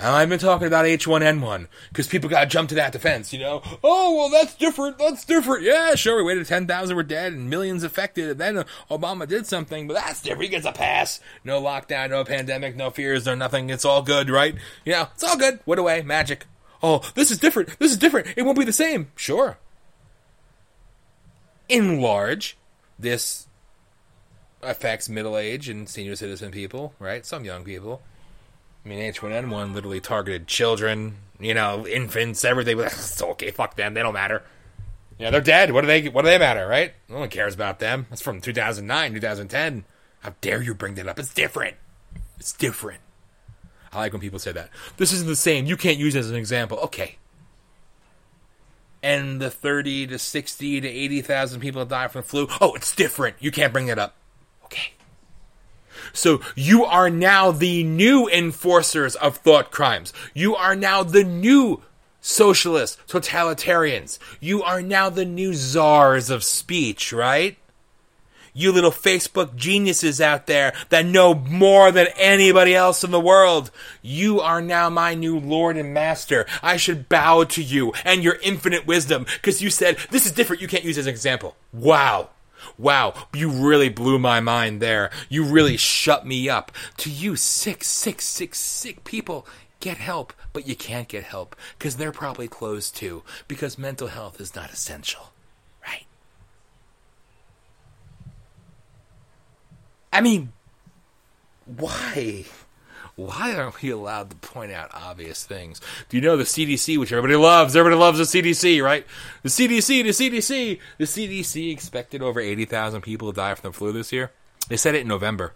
I've 0.00 0.28
been 0.28 0.38
talking 0.38 0.68
about 0.68 0.84
H1N1 0.84 1.66
because 1.88 2.06
people 2.06 2.30
got 2.30 2.42
to 2.42 2.46
jump 2.46 2.68
to 2.68 2.76
that 2.76 2.92
defense, 2.92 3.32
you 3.32 3.40
know? 3.40 3.62
Oh, 3.82 4.16
well, 4.16 4.28
that's 4.28 4.54
different. 4.54 4.96
That's 4.96 5.24
different. 5.24 5.64
Yeah, 5.64 5.96
sure. 5.96 6.18
We 6.18 6.22
waited 6.22 6.46
10,000 6.46 6.94
were 6.94 7.02
dead 7.02 7.32
and 7.32 7.50
millions 7.50 7.82
affected. 7.82 8.30
And 8.30 8.38
then 8.38 8.64
Obama 8.88 9.26
did 9.26 9.46
something, 9.46 9.88
but 9.88 9.94
that's 9.94 10.22
different. 10.22 10.44
He 10.44 10.48
gets 10.50 10.66
a 10.66 10.72
pass. 10.72 11.18
No 11.42 11.60
lockdown, 11.60 12.10
no 12.10 12.24
pandemic, 12.24 12.76
no 12.76 12.90
fears, 12.90 13.26
no 13.26 13.34
nothing. 13.34 13.70
It's 13.70 13.84
all 13.84 14.02
good, 14.02 14.30
right? 14.30 14.54
You 14.84 14.92
know, 14.92 15.08
it's 15.14 15.24
all 15.24 15.36
good. 15.36 15.58
What 15.64 15.80
away. 15.80 16.02
Magic. 16.02 16.46
Oh, 16.80 17.02
this 17.16 17.32
is 17.32 17.38
different. 17.38 17.76
This 17.80 17.90
is 17.90 17.96
different. 17.96 18.28
It 18.36 18.42
won't 18.42 18.58
be 18.58 18.64
the 18.64 18.72
same. 18.72 19.10
Sure. 19.16 19.58
In 21.68 22.00
large, 22.00 22.56
this 23.00 23.47
affects 24.62 25.08
middle 25.08 25.36
age 25.36 25.68
and 25.68 25.88
senior 25.88 26.16
citizen 26.16 26.50
people, 26.50 26.94
right? 26.98 27.24
Some 27.24 27.44
young 27.44 27.64
people. 27.64 28.02
I 28.84 28.88
mean, 28.88 29.12
H1N1 29.12 29.74
literally 29.74 30.00
targeted 30.00 30.46
children, 30.46 31.16
you 31.38 31.54
know, 31.54 31.86
infants, 31.86 32.44
everything. 32.44 32.78
It's 32.80 33.22
okay, 33.22 33.50
fuck 33.50 33.76
them. 33.76 33.94
They 33.94 34.02
don't 34.02 34.14
matter. 34.14 34.42
Yeah, 35.18 35.30
they're 35.30 35.40
dead. 35.40 35.72
What 35.72 35.80
do 35.82 35.88
they? 35.88 36.08
What 36.08 36.22
do 36.22 36.28
they 36.28 36.38
matter, 36.38 36.66
right? 36.66 36.94
No 37.08 37.18
one 37.18 37.28
cares 37.28 37.54
about 37.54 37.80
them. 37.80 38.06
That's 38.08 38.22
from 38.22 38.40
2009, 38.40 39.14
2010. 39.14 39.84
How 40.20 40.34
dare 40.40 40.62
you 40.62 40.74
bring 40.74 40.94
that 40.94 41.08
up? 41.08 41.18
It's 41.18 41.34
different. 41.34 41.76
It's 42.38 42.52
different. 42.52 43.00
I 43.92 43.98
like 43.98 44.12
when 44.12 44.20
people 44.20 44.38
say 44.38 44.52
that. 44.52 44.70
This 44.96 45.12
isn't 45.12 45.26
the 45.26 45.36
same. 45.36 45.66
You 45.66 45.76
can't 45.76 45.98
use 45.98 46.14
it 46.14 46.20
as 46.20 46.30
an 46.30 46.36
example. 46.36 46.78
Okay. 46.78 47.16
And 49.02 49.40
the 49.40 49.50
30 49.50 50.08
to 50.08 50.18
60 50.18 50.80
to 50.80 50.88
80,000 50.88 51.60
people 51.60 51.84
that 51.84 51.88
die 51.88 52.08
from 52.08 52.22
the 52.22 52.28
flu. 52.28 52.48
Oh, 52.60 52.74
it's 52.74 52.94
different. 52.94 53.36
You 53.40 53.50
can't 53.50 53.72
bring 53.72 53.86
that 53.86 53.98
up. 53.98 54.14
So 56.12 56.40
you 56.54 56.84
are 56.84 57.10
now 57.10 57.50
the 57.50 57.84
new 57.84 58.28
enforcers 58.28 59.14
of 59.16 59.36
thought 59.36 59.70
crimes. 59.70 60.12
You 60.34 60.56
are 60.56 60.76
now 60.76 61.02
the 61.02 61.24
new 61.24 61.82
socialists, 62.20 62.98
totalitarians. 63.08 64.18
You 64.40 64.62
are 64.62 64.82
now 64.82 65.10
the 65.10 65.24
new 65.24 65.54
czars 65.54 66.30
of 66.30 66.44
speech, 66.44 67.12
right? 67.12 67.56
You 68.58 68.72
little 68.72 68.90
Facebook 68.90 69.54
geniuses 69.54 70.20
out 70.20 70.48
there 70.48 70.72
that 70.88 71.06
know 71.06 71.32
more 71.32 71.92
than 71.92 72.08
anybody 72.16 72.74
else 72.74 73.04
in 73.04 73.12
the 73.12 73.20
world. 73.20 73.70
You 74.02 74.40
are 74.40 74.60
now 74.60 74.90
my 74.90 75.14
new 75.14 75.38
Lord 75.38 75.76
and 75.76 75.94
Master. 75.94 76.44
I 76.60 76.76
should 76.76 77.08
bow 77.08 77.44
to 77.44 77.62
you 77.62 77.92
and 78.04 78.24
your 78.24 78.38
infinite 78.42 78.84
wisdom 78.84 79.26
because 79.36 79.62
you 79.62 79.70
said 79.70 79.96
this 80.10 80.26
is 80.26 80.32
different. 80.32 80.60
You 80.60 80.66
can't 80.66 80.82
use 80.82 80.98
as 80.98 81.06
an 81.06 81.12
example. 81.12 81.54
Wow. 81.72 82.30
Wow, 82.78 83.14
you 83.34 83.50
really 83.50 83.88
blew 83.88 84.20
my 84.20 84.38
mind 84.38 84.80
there. 84.80 85.10
You 85.28 85.44
really 85.44 85.76
shut 85.76 86.24
me 86.24 86.48
up. 86.48 86.70
To 86.98 87.10
you, 87.10 87.34
sick, 87.34 87.82
sick, 87.82 88.22
sick, 88.22 88.54
sick 88.54 89.02
people, 89.02 89.46
get 89.80 89.96
help, 89.96 90.32
but 90.52 90.66
you 90.66 90.76
can't 90.76 91.08
get 91.08 91.24
help 91.24 91.56
because 91.76 91.96
they're 91.96 92.12
probably 92.12 92.46
closed 92.46 92.96
too 92.96 93.24
because 93.48 93.78
mental 93.78 94.08
health 94.08 94.40
is 94.40 94.54
not 94.54 94.72
essential, 94.72 95.32
right? 95.84 96.06
I 100.12 100.20
mean, 100.20 100.52
why? 101.64 102.44
Why 103.18 103.52
aren't 103.56 103.82
we 103.82 103.90
allowed 103.90 104.30
to 104.30 104.36
point 104.36 104.70
out 104.70 104.90
obvious 104.94 105.44
things? 105.44 105.80
Do 106.08 106.16
you 106.16 106.20
know 106.22 106.36
the 106.36 106.44
CDC, 106.44 106.98
which 107.00 107.10
everybody 107.10 107.34
loves? 107.34 107.74
Everybody 107.74 108.00
loves 108.00 108.18
the 108.18 108.24
CDC, 108.42 108.80
right? 108.80 109.04
The 109.42 109.48
CDC, 109.48 110.04
the 110.04 110.10
CDC, 110.10 110.78
the 110.98 111.04
CDC 111.04 111.72
expected 111.72 112.22
over 112.22 112.38
80,000 112.38 113.00
people 113.00 113.32
to 113.32 113.36
die 113.36 113.56
from 113.56 113.72
the 113.72 113.76
flu 113.76 113.90
this 113.90 114.12
year. 114.12 114.30
They 114.68 114.76
said 114.76 114.94
it 114.94 115.00
in 115.00 115.08
November. 115.08 115.54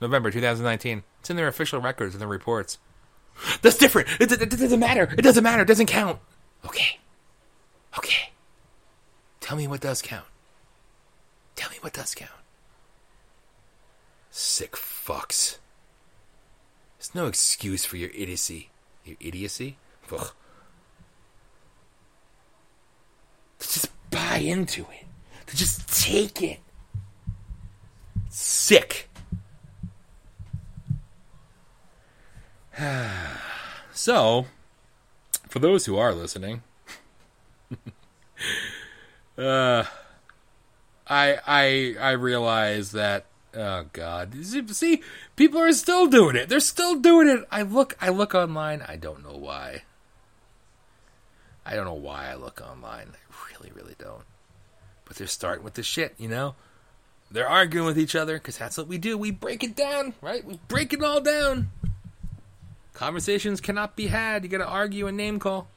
November 0.00 0.32
2019. 0.32 1.04
It's 1.20 1.30
in 1.30 1.36
their 1.36 1.46
official 1.46 1.80
records 1.80 2.16
and 2.16 2.20
their 2.20 2.28
reports. 2.28 2.78
That's 3.62 3.78
different. 3.78 4.08
It, 4.18 4.32
it, 4.32 4.42
it 4.42 4.50
doesn't 4.50 4.80
matter. 4.80 5.14
It 5.16 5.22
doesn't 5.22 5.44
matter. 5.44 5.62
It 5.62 5.68
doesn't 5.68 5.86
count. 5.86 6.18
Okay. 6.66 6.98
Okay. 7.96 8.32
Tell 9.38 9.56
me 9.56 9.68
what 9.68 9.80
does 9.80 10.02
count. 10.02 10.26
Tell 11.54 11.70
me 11.70 11.76
what 11.82 11.92
does 11.92 12.16
count. 12.16 12.32
Sick 14.32 14.72
fucks. 14.72 15.58
There's 16.98 17.14
no 17.14 17.26
excuse 17.26 17.84
for 17.84 17.96
your 17.96 18.10
idiocy. 18.10 18.70
Your 19.04 19.16
idiocy? 19.20 19.78
Ugh. 20.12 20.32
To 23.60 23.66
just 23.66 24.10
buy 24.10 24.38
into 24.38 24.82
it. 24.82 25.06
To 25.46 25.56
just 25.56 26.04
take 26.04 26.42
it. 26.42 26.58
Sick. 28.28 29.08
so, 33.92 34.46
for 35.48 35.58
those 35.58 35.86
who 35.86 35.96
are 35.96 36.12
listening, 36.14 36.62
uh, 39.38 39.84
I 41.06 41.38
I 41.46 41.96
I 42.00 42.10
realize 42.12 42.92
that 42.92 43.26
oh 43.58 43.86
god, 43.92 44.34
see 44.44 45.02
people 45.36 45.60
are 45.60 45.72
still 45.72 46.06
doing 46.06 46.36
it. 46.36 46.48
They're 46.48 46.60
still 46.60 46.94
doing 46.94 47.28
it. 47.28 47.44
I 47.50 47.62
look 47.62 47.96
I 48.00 48.08
look 48.08 48.34
online. 48.34 48.82
I 48.86 48.96
don't 48.96 49.22
know 49.22 49.36
why. 49.36 49.82
I 51.66 51.74
don't 51.74 51.84
know 51.84 51.92
why 51.94 52.30
I 52.30 52.34
look 52.34 52.60
online. 52.60 53.08
I 53.14 53.52
really 53.52 53.72
really 53.72 53.96
don't. 53.98 54.24
But 55.04 55.16
they're 55.16 55.26
starting 55.26 55.64
with 55.64 55.74
the 55.74 55.82
shit, 55.82 56.14
you 56.18 56.28
know. 56.28 56.54
They're 57.30 57.48
arguing 57.48 57.86
with 57.86 57.98
each 57.98 58.14
other 58.14 58.38
because 58.38 58.56
that's 58.56 58.78
what 58.78 58.88
we 58.88 58.96
do. 58.96 59.18
We 59.18 59.30
break 59.30 59.62
it 59.62 59.76
down, 59.76 60.14
right? 60.22 60.44
We 60.44 60.58
break 60.68 60.92
it 60.92 61.02
all 61.02 61.20
down. 61.20 61.70
Conversations 62.94 63.60
cannot 63.60 63.96
be 63.96 64.06
had. 64.06 64.44
You 64.44 64.48
got 64.48 64.58
to 64.58 64.66
argue 64.66 65.06
and 65.06 65.16
name 65.16 65.38
call. 65.38 65.68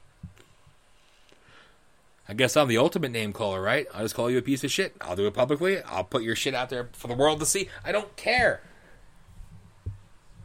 I 2.32 2.34
guess 2.34 2.56
I'm 2.56 2.70
the 2.70 2.78
ultimate 2.78 3.12
name 3.12 3.34
caller, 3.34 3.62
right? 3.62 3.88
I'll 3.94 4.04
just 4.04 4.16
call 4.16 4.32
you 4.32 4.38
a 4.38 4.42
piece 4.42 4.64
of 4.64 4.72
shit. 4.72 4.96
I'll 5.02 5.18
do 5.18 5.28
it 5.28 5.34
publicly. 5.34 5.82
I'll 5.82 6.06
put 6.06 6.24
your 6.24 6.34
shit 6.34 6.54
out 6.54 6.70
there 6.70 6.88
for 6.94 7.10
the 7.10 7.14
world 7.14 7.42
to 7.42 7.46
see. 7.46 7.68
I 7.84 7.92
don't 7.92 8.16
care. 8.16 8.62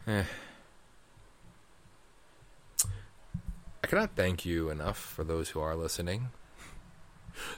Eh. 0.09 0.25
I 2.83 3.87
cannot 3.87 4.17
thank 4.17 4.45
you 4.45 4.69
enough 4.69 4.99
for 4.99 5.23
those 5.23 5.51
who 5.51 5.61
are 5.61 5.77
listening. 5.77 6.31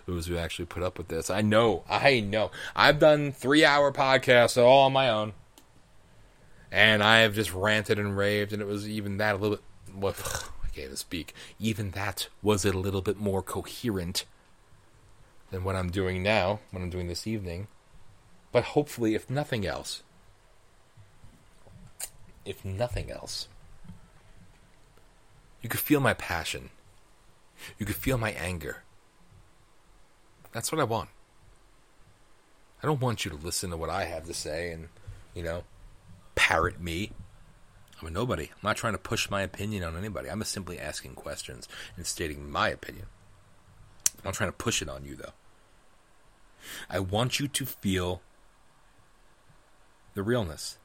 Those 0.05 0.27
who 0.27 0.37
actually 0.37 0.67
put 0.67 0.83
up 0.83 0.99
with 0.99 1.09
this. 1.09 1.31
I 1.31 1.41
know. 1.41 1.85
I 1.89 2.21
know. 2.21 2.51
I've 2.77 2.99
done 2.99 3.33
three 3.33 3.65
hour 3.65 3.93
podcasts 3.93 4.63
all 4.63 4.85
on 4.85 4.93
my 4.93 5.09
own. 5.09 5.33
And 6.71 7.03
I 7.03 7.21
have 7.21 7.35
just 7.35 7.55
ranted 7.55 7.99
and 7.99 8.15
raved, 8.15 8.53
and 8.53 8.61
it 8.61 8.67
was 8.67 8.87
even 8.87 9.17
that 9.17 9.37
a 9.37 9.39
little 9.39 9.59
bit. 9.99 10.17
Even 10.79 10.97
speak. 10.97 11.35
Even 11.59 11.91
that 11.93 12.29
was 12.43 12.65
a 12.65 12.73
little 12.73 13.03
bit 13.03 13.19
more 13.19 13.43
coherent 13.43 14.25
than 15.51 15.65
what 15.65 15.77
I'm 15.77 15.91
doing 15.91 16.23
now, 16.23 16.61
what 16.71 16.83
I'm 16.83 16.91
doing 16.91 17.09
this 17.09 17.27
evening. 17.27 17.69
But 18.53 18.65
hopefully, 18.65 19.15
if 19.15 19.29
nothing 19.29 19.67
else, 19.67 20.03
if 22.45 22.65
nothing 22.65 23.11
else, 23.11 23.49
you 25.61 25.69
could 25.69 25.81
feel 25.81 26.01
my 26.01 26.15
passion. 26.15 26.71
You 27.79 27.87
could 27.87 27.97
feel 27.97 28.19
my 28.19 28.31
anger. 28.33 28.85
That's 30.53 30.73
what 30.73 30.81
I 30.81 30.85
want. 30.85 31.11
I 32.83 32.87
don't 32.87 33.01
want 33.01 33.25
you 33.25 33.31
to 33.31 33.37
listen 33.37 33.71
to 33.71 33.77
what 33.77 33.91
I 33.91 34.05
have 34.05 34.25
to 34.27 34.35
say 34.35 34.71
and, 34.71 34.89
you 35.35 35.43
know, 35.43 35.65
parrot 36.37 36.81
me. 36.81 37.11
I'm 38.01 38.09
a 38.09 38.11
nobody. 38.11 38.45
I'm 38.45 38.59
not 38.63 38.77
trying 38.77 38.93
to 38.95 38.99
push 38.99 39.29
my 39.29 39.43
opinion 39.43 39.83
on 39.83 39.97
anybody. 39.97 40.31
I'm 40.31 40.39
just 40.39 40.53
simply 40.53 40.79
asking 40.79 41.15
questions 41.15 41.69
and 41.97 42.07
stating 42.07 42.51
my 42.51 42.69
opinion. 42.69 43.07
I'm 44.19 44.23
not 44.27 44.35
trying 44.35 44.51
to 44.51 44.57
push 44.57 44.83
it 44.83 44.89
on 44.89 45.05
you, 45.05 45.17
though. 45.17 45.33
I 46.89 47.01
want 47.01 47.41
you 47.41 47.49
to 47.49 47.67
feel 47.67 48.21
the 50.15 50.23
realness. 50.23 50.79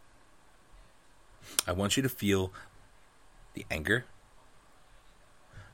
I 1.68 1.72
want 1.72 1.98
you 1.98 2.04
to 2.04 2.10
feel 2.10 2.52
the 3.54 3.66
anger. 3.70 4.06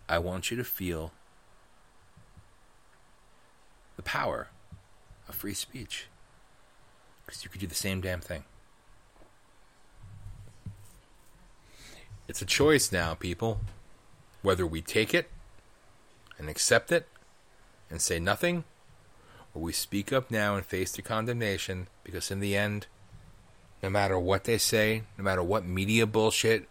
I 0.07 0.19
want 0.19 0.49
you 0.49 0.57
to 0.57 0.63
feel 0.63 1.11
the 3.95 4.03
power 4.03 4.47
of 5.27 5.35
free 5.35 5.53
speech. 5.53 6.07
Because 7.25 7.43
you 7.43 7.49
could 7.49 7.61
do 7.61 7.67
the 7.67 7.75
same 7.75 8.01
damn 8.01 8.21
thing. 8.21 8.43
It's 12.29 12.43
a 12.43 12.45
choice 12.45 12.91
now, 12.91 13.15
people. 13.15 13.59
Whether 14.43 14.65
we 14.65 14.83
take 14.83 15.15
it 15.15 15.31
and 16.37 16.47
accept 16.47 16.91
it 16.91 17.07
and 17.89 17.99
say 17.99 18.19
nothing, 18.19 18.65
or 19.55 19.63
we 19.63 19.73
speak 19.73 20.13
up 20.13 20.29
now 20.29 20.55
and 20.55 20.63
face 20.63 20.91
the 20.91 21.01
condemnation, 21.01 21.87
because 22.03 22.29
in 22.29 22.39
the 22.39 22.55
end, 22.55 22.85
no 23.81 23.89
matter 23.89 24.19
what 24.19 24.43
they 24.43 24.59
say, 24.59 25.01
no 25.17 25.23
matter 25.23 25.41
what 25.41 25.65
media 25.65 26.05
bullshit, 26.05 26.69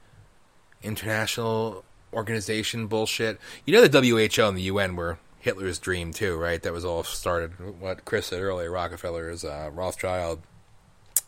international 0.81 1.85
organization 2.13 2.87
bullshit, 2.87 3.41
you 3.67 3.75
know 3.75 3.85
the 3.85 4.01
WHO 4.01 4.47
and 4.47 4.57
the 4.57 4.63
UN 4.63 4.95
were 4.95 5.19
Hitler's 5.41 5.81
dream 5.81 6.13
too, 6.13 6.37
right? 6.37 6.63
That 6.63 6.73
was 6.73 6.85
all 6.85 7.03
started. 7.03 7.81
What 7.81 8.05
Chris 8.05 8.27
said 8.27 8.41
earlier, 8.41 8.71
Rockefeller's, 8.71 9.45
uh, 9.45 9.71
Rothschild, 9.73 10.41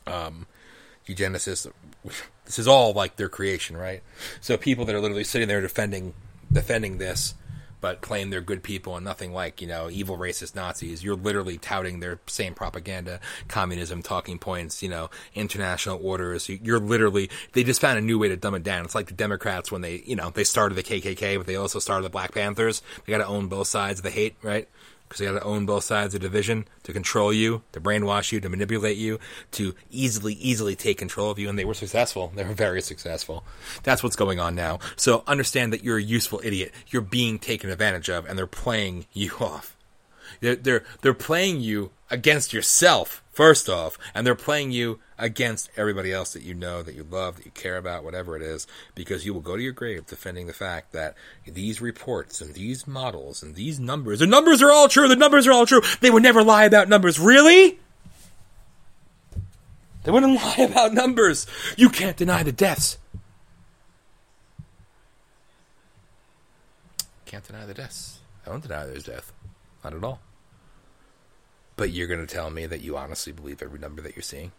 um, 0.07 0.47
eugenicists. 1.15 1.70
This 2.45 2.59
is 2.59 2.69
all 2.69 2.93
like 2.93 3.16
their 3.16 3.28
creation, 3.28 3.77
right? 3.77 4.03
So 4.41 4.57
people 4.57 4.85
that 4.87 4.95
are 4.95 5.01
literally 5.01 5.24
sitting 5.24 5.49
there 5.49 5.61
defending 5.61 6.15
defending 6.53 6.99
this, 6.99 7.35
but 7.81 8.01
claim 8.01 8.31
they're 8.31 8.41
good 8.41 8.62
people 8.62 8.97
and 8.97 9.05
nothing 9.05 9.32
like 9.32 9.61
you 9.61 9.66
know 9.66 9.89
evil 9.91 10.16
racist 10.16 10.55
Nazis. 10.55 11.03
You're 11.03 11.16
literally 11.16 11.59
touting 11.59 12.01
their 12.01 12.20
same 12.27 12.55
propaganda, 12.55 13.20
communism 13.49 14.03
talking 14.03 14.39
points, 14.39 14.82
you 14.82 14.89
know, 14.89 15.11
international 15.35 15.99
orders. 16.03 16.49
You're 16.49 16.81
literally 16.81 17.31
they 17.53 17.65
just 17.65 17.81
found 17.81 17.99
a 17.99 18.03
new 18.03 18.19
way 18.19 18.28
to 18.28 18.37
dumb 18.37 18.55
it 18.55 18.62
down. 18.62 18.85
It's 18.85 18.95
like 18.95 19.07
the 19.07 19.15
Democrats 19.15 19.70
when 19.73 19.82
they 19.82 20.03
you 20.07 20.16
know 20.16 20.31
they 20.31 20.45
started 20.45 20.74
the 20.74 20.82
KKK, 20.82 21.39
but 21.39 21.47
they 21.47 21.57
also 21.57 21.78
started 21.78 22.05
the 22.05 22.11
Black 22.11 22.32
Panthers. 22.32 22.82
They 23.05 23.11
got 23.12 23.19
to 23.19 23.27
own 23.27 23.49
both 23.49 23.69
sides 23.69 24.01
of 24.01 24.05
the 24.05 24.11
hate, 24.11 24.37
right? 24.43 24.69
Because 25.11 25.19
they 25.19 25.27
got 25.27 25.41
to 25.41 25.45
own 25.45 25.66
both 25.66 25.82
sides 25.82 26.15
of 26.15 26.20
the 26.20 26.28
division 26.28 26.69
to 26.85 26.93
control 26.93 27.32
you, 27.32 27.62
to 27.73 27.81
brainwash 27.81 28.31
you, 28.31 28.39
to 28.41 28.49
manipulate 28.49 28.97
you, 28.97 29.19
to 29.51 29.74
easily, 29.91 30.35
easily 30.35 30.77
take 30.77 30.99
control 30.99 31.32
of 31.32 31.39
you. 31.39 31.49
And 31.49 31.59
they 31.59 31.65
were 31.65 31.74
successful. 31.74 32.32
They 32.37 32.45
were 32.45 32.55
very 32.55 32.81
successful. 32.81 33.43
That's 33.82 34.05
what's 34.05 34.15
going 34.15 34.39
on 34.39 34.55
now. 34.55 34.78
So 34.95 35.24
understand 35.27 35.73
that 35.73 35.82
you're 35.82 35.99
a 35.99 36.03
useful 36.03 36.41
idiot. 36.45 36.73
You're 36.91 37.03
being 37.03 37.41
taken 37.41 37.70
advantage 37.70 38.09
of, 38.09 38.24
and 38.24 38.39
they're 38.39 38.47
playing 38.47 39.07
you 39.12 39.32
off. 39.41 39.77
They're 40.39 40.55
they're, 40.55 40.85
they're 41.03 41.12
playing 41.12 41.61
you 41.61 41.91
against 42.11 42.53
yourself 42.53 43.23
first 43.31 43.69
off, 43.69 43.97
and 44.15 44.27
they're 44.27 44.35
playing 44.35 44.70
you 44.70 44.99
against 45.19 45.70
everybody 45.77 46.12
else 46.12 46.32
that 46.32 46.43
you 46.43 46.53
know, 46.53 46.82
that 46.82 46.95
you 46.95 47.05
love, 47.05 47.37
that 47.37 47.45
you 47.45 47.51
care 47.53 47.77
about, 47.77 48.05
whatever 48.05 48.37
it 48.37 48.43
is, 48.43 48.66
because 48.95 49.24
you 49.24 49.32
will 49.32 49.41
go 49.41 49.57
to 49.57 49.62
your 49.62 49.73
grave 49.73 50.07
defending 50.07 50.47
the 50.47 50.53
fact 50.53 50.93
that 50.93 51.15
these 51.47 51.81
reports 51.81 52.41
and 52.41 52.55
these 52.55 52.87
models 52.87 53.43
and 53.43 53.55
these 53.55 53.81
numbers, 53.81 54.19
the 54.19 54.27
numbers 54.27 54.61
are 54.61 54.70
all 54.70 54.89
true, 54.89 55.09
the 55.09 55.16
numbers 55.16 55.47
are 55.47 55.53
all 55.53 55.66
true. 55.66 55.81
They 56.01 56.11
would 56.11 56.23
never 56.23 56.43
lie 56.43 56.65
about 56.65 56.89
numbers. 56.89 57.19
Really? 57.19 57.78
They 60.05 60.11
wouldn't 60.11 60.35
lie 60.43 60.66
about 60.69 60.93
numbers. 60.93 61.47
You 61.77 61.89
can't 61.89 62.16
deny 62.16 62.43
the 62.43 62.53
deaths. 62.53 62.99
Can't 67.27 67.47
deny 67.47 67.65
the 67.65 67.74
deaths. 67.74 68.19
I 68.45 68.51
don't 68.51 68.62
deny 68.62 68.87
there's 68.87 69.05
death. 69.05 69.32
Not 69.85 69.95
at 69.95 70.03
all. 70.03 70.20
But 71.81 71.93
you're 71.93 72.09
going 72.09 72.20
to 72.20 72.27
tell 72.27 72.51
me 72.51 72.66
that 72.66 72.82
you 72.82 72.98
honestly 72.98 73.32
believe 73.32 73.62
every 73.62 73.78
number 73.78 74.02
that 74.02 74.15
you're 74.15 74.23
seeing? 74.23 74.52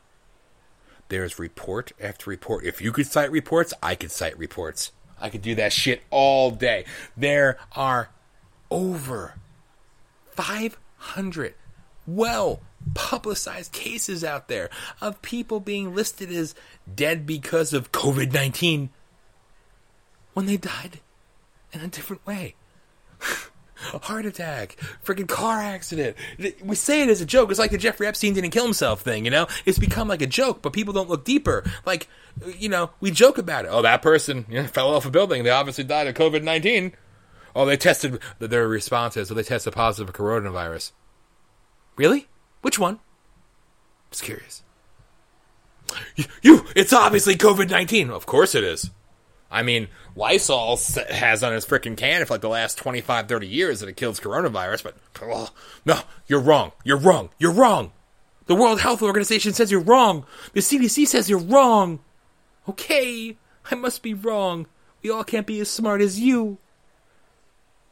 There's 1.10 1.38
report 1.38 1.91
after 2.02 2.31
report. 2.31 2.65
If 2.65 2.81
you 2.81 2.91
could 2.91 3.06
cite 3.06 3.31
reports, 3.31 3.76
I 3.84 3.93
could 3.93 4.10
cite 4.10 4.35
reports. 4.39 4.91
I 5.19 5.30
could 5.30 5.43
do 5.43 5.53
that 5.53 5.72
shit 5.72 6.02
all 6.10 6.49
day. 6.49 6.84
There 7.15 7.60
are 7.73 8.10
over 8.72 9.35
500 10.31 11.53
well 12.07 12.61
publicized 12.95 13.72
cases 13.72 14.23
out 14.23 14.48
there 14.48 14.72
of 14.99 15.22
people 15.22 15.60
being 15.60 15.93
listed 15.93 16.31
as 16.31 16.56
dead 16.91 17.27
because 17.27 17.72
of 17.72 17.91
COVID 17.91 18.34
19 18.34 18.89
when 20.34 20.48
they 20.48 20.57
died 20.57 21.02
in 21.72 21.81
a 21.81 21.88
different 21.88 22.26
way. 22.26 22.56
heart 23.81 24.25
attack, 24.25 24.77
freaking 25.03 25.27
car 25.27 25.57
accident. 25.57 26.15
We 26.63 26.75
say 26.75 27.01
it 27.01 27.09
as 27.09 27.21
a 27.21 27.25
joke. 27.25 27.49
It's 27.49 27.59
like 27.59 27.71
the 27.71 27.77
Jeffrey 27.77 28.07
Epstein 28.07 28.33
didn't 28.33 28.51
kill 28.51 28.63
himself 28.63 29.01
thing, 29.01 29.25
you 29.25 29.31
know? 29.31 29.47
It's 29.65 29.79
become 29.79 30.07
like 30.07 30.21
a 30.21 30.27
joke, 30.27 30.61
but 30.61 30.73
people 30.73 30.93
don't 30.93 31.09
look 31.09 31.25
deeper. 31.25 31.63
Like, 31.85 32.07
you 32.57 32.69
know, 32.69 32.91
we 32.99 33.11
joke 33.11 33.37
about 33.37 33.65
it. 33.65 33.69
Oh, 33.69 33.81
that 33.81 34.01
person 34.01 34.45
you 34.49 34.61
know, 34.61 34.67
fell 34.67 34.93
off 34.93 35.05
a 35.05 35.11
building. 35.11 35.43
They 35.43 35.49
obviously 35.49 35.83
died 35.83 36.07
of 36.07 36.15
COVID 36.15 36.43
19. 36.43 36.93
Oh, 37.55 37.65
they 37.65 37.77
tested 37.77 38.19
their 38.39 38.67
responses, 38.67 39.27
so 39.27 39.33
they 39.33 39.43
tested 39.43 39.73
positive 39.73 40.13
for 40.13 40.23
coronavirus. 40.23 40.91
Really? 41.97 42.27
Which 42.61 42.79
one? 42.79 42.99
Just 44.09 44.23
curious. 44.23 44.63
You, 46.15 46.25
you 46.41 46.65
it's 46.75 46.93
obviously 46.93 47.35
COVID 47.35 47.69
19. 47.69 48.09
Of 48.09 48.25
course 48.25 48.55
it 48.55 48.63
is. 48.63 48.91
I 49.52 49.64
mean, 49.64 49.90
Lysol 50.15 50.80
has 51.10 51.44
on 51.44 51.53
its 51.53 51.65
freaking 51.65 51.98
can 51.98 52.26
for 52.26 52.36
like 52.36 52.41
the 52.41 52.49
last 52.49 52.78
25, 52.78 53.28
30 53.28 53.48
years 53.48 53.82
that 53.82 53.90
it 53.90 53.98
kills 53.98 54.19
coronavirus, 54.19 54.84
but 54.84 54.95
oh, 55.22 55.49
no, 55.86 55.99
you're 56.28 56.40
wrong. 56.40 56.72
You're 56.84 56.98
wrong. 56.98 57.30
You're 57.38 57.52
wrong. 57.52 57.91
The 58.45 58.56
World 58.56 58.80
Health 58.80 59.02
Organization 59.02 59.53
says 59.53 59.72
you're 59.72 59.82
wrong. 59.82 60.26
The 60.53 60.61
CDC 60.61 61.07
says 61.07 61.30
you're 61.30 61.40
wrong. 61.40 61.99
Okay, 62.68 63.38
I 63.69 63.76
must 63.76 64.02
be 64.02 64.14
wrong. 64.14 64.68
We 65.03 65.10
all 65.10 65.23
can't 65.23 65.48
be 65.48 65.60
as 65.60 65.69
smart 65.69 66.02
as 66.02 66.19
you. 66.19 66.57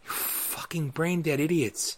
You 0.03 0.09
fucking 0.09 0.89
brain 0.89 1.21
dead 1.21 1.39
idiots. 1.39 1.97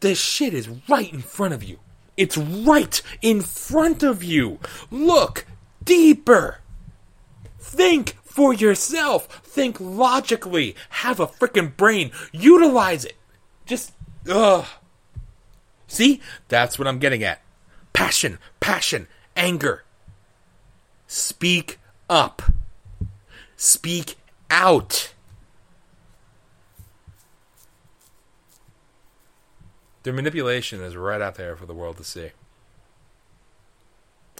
This 0.00 0.18
shit 0.18 0.54
is 0.54 0.68
right 0.88 1.12
in 1.12 1.20
front 1.20 1.54
of 1.54 1.62
you. 1.62 1.78
It's 2.16 2.38
right 2.38 3.00
in 3.20 3.42
front 3.42 4.02
of 4.02 4.22
you. 4.22 4.58
Look 4.90 5.46
deeper. 5.84 6.58
Think 7.66 8.16
for 8.22 8.54
yourself. 8.54 9.26
Think 9.42 9.78
logically. 9.80 10.76
Have 10.90 11.18
a 11.18 11.26
freaking 11.26 11.76
brain. 11.76 12.12
Utilize 12.30 13.04
it. 13.04 13.16
Just, 13.66 13.92
ugh. 14.30 14.64
See? 15.88 16.20
That's 16.48 16.78
what 16.78 16.86
I'm 16.86 17.00
getting 17.00 17.24
at. 17.24 17.42
Passion, 17.92 18.38
passion, 18.60 19.08
anger. 19.34 19.82
Speak 21.08 21.80
up. 22.08 22.40
Speak 23.56 24.16
out. 24.48 25.12
Their 30.04 30.12
manipulation 30.12 30.80
is 30.80 30.94
right 30.94 31.20
out 31.20 31.34
there 31.34 31.56
for 31.56 31.66
the 31.66 31.74
world 31.74 31.96
to 31.96 32.04
see. 32.04 32.30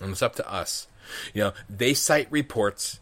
And 0.01 0.13
it's 0.13 0.23
up 0.23 0.37
to 0.37 0.49
us. 0.49 0.87
You 1.35 1.43
know, 1.43 1.53
they 1.69 1.93
cite 1.93 2.31
reports 2.31 3.01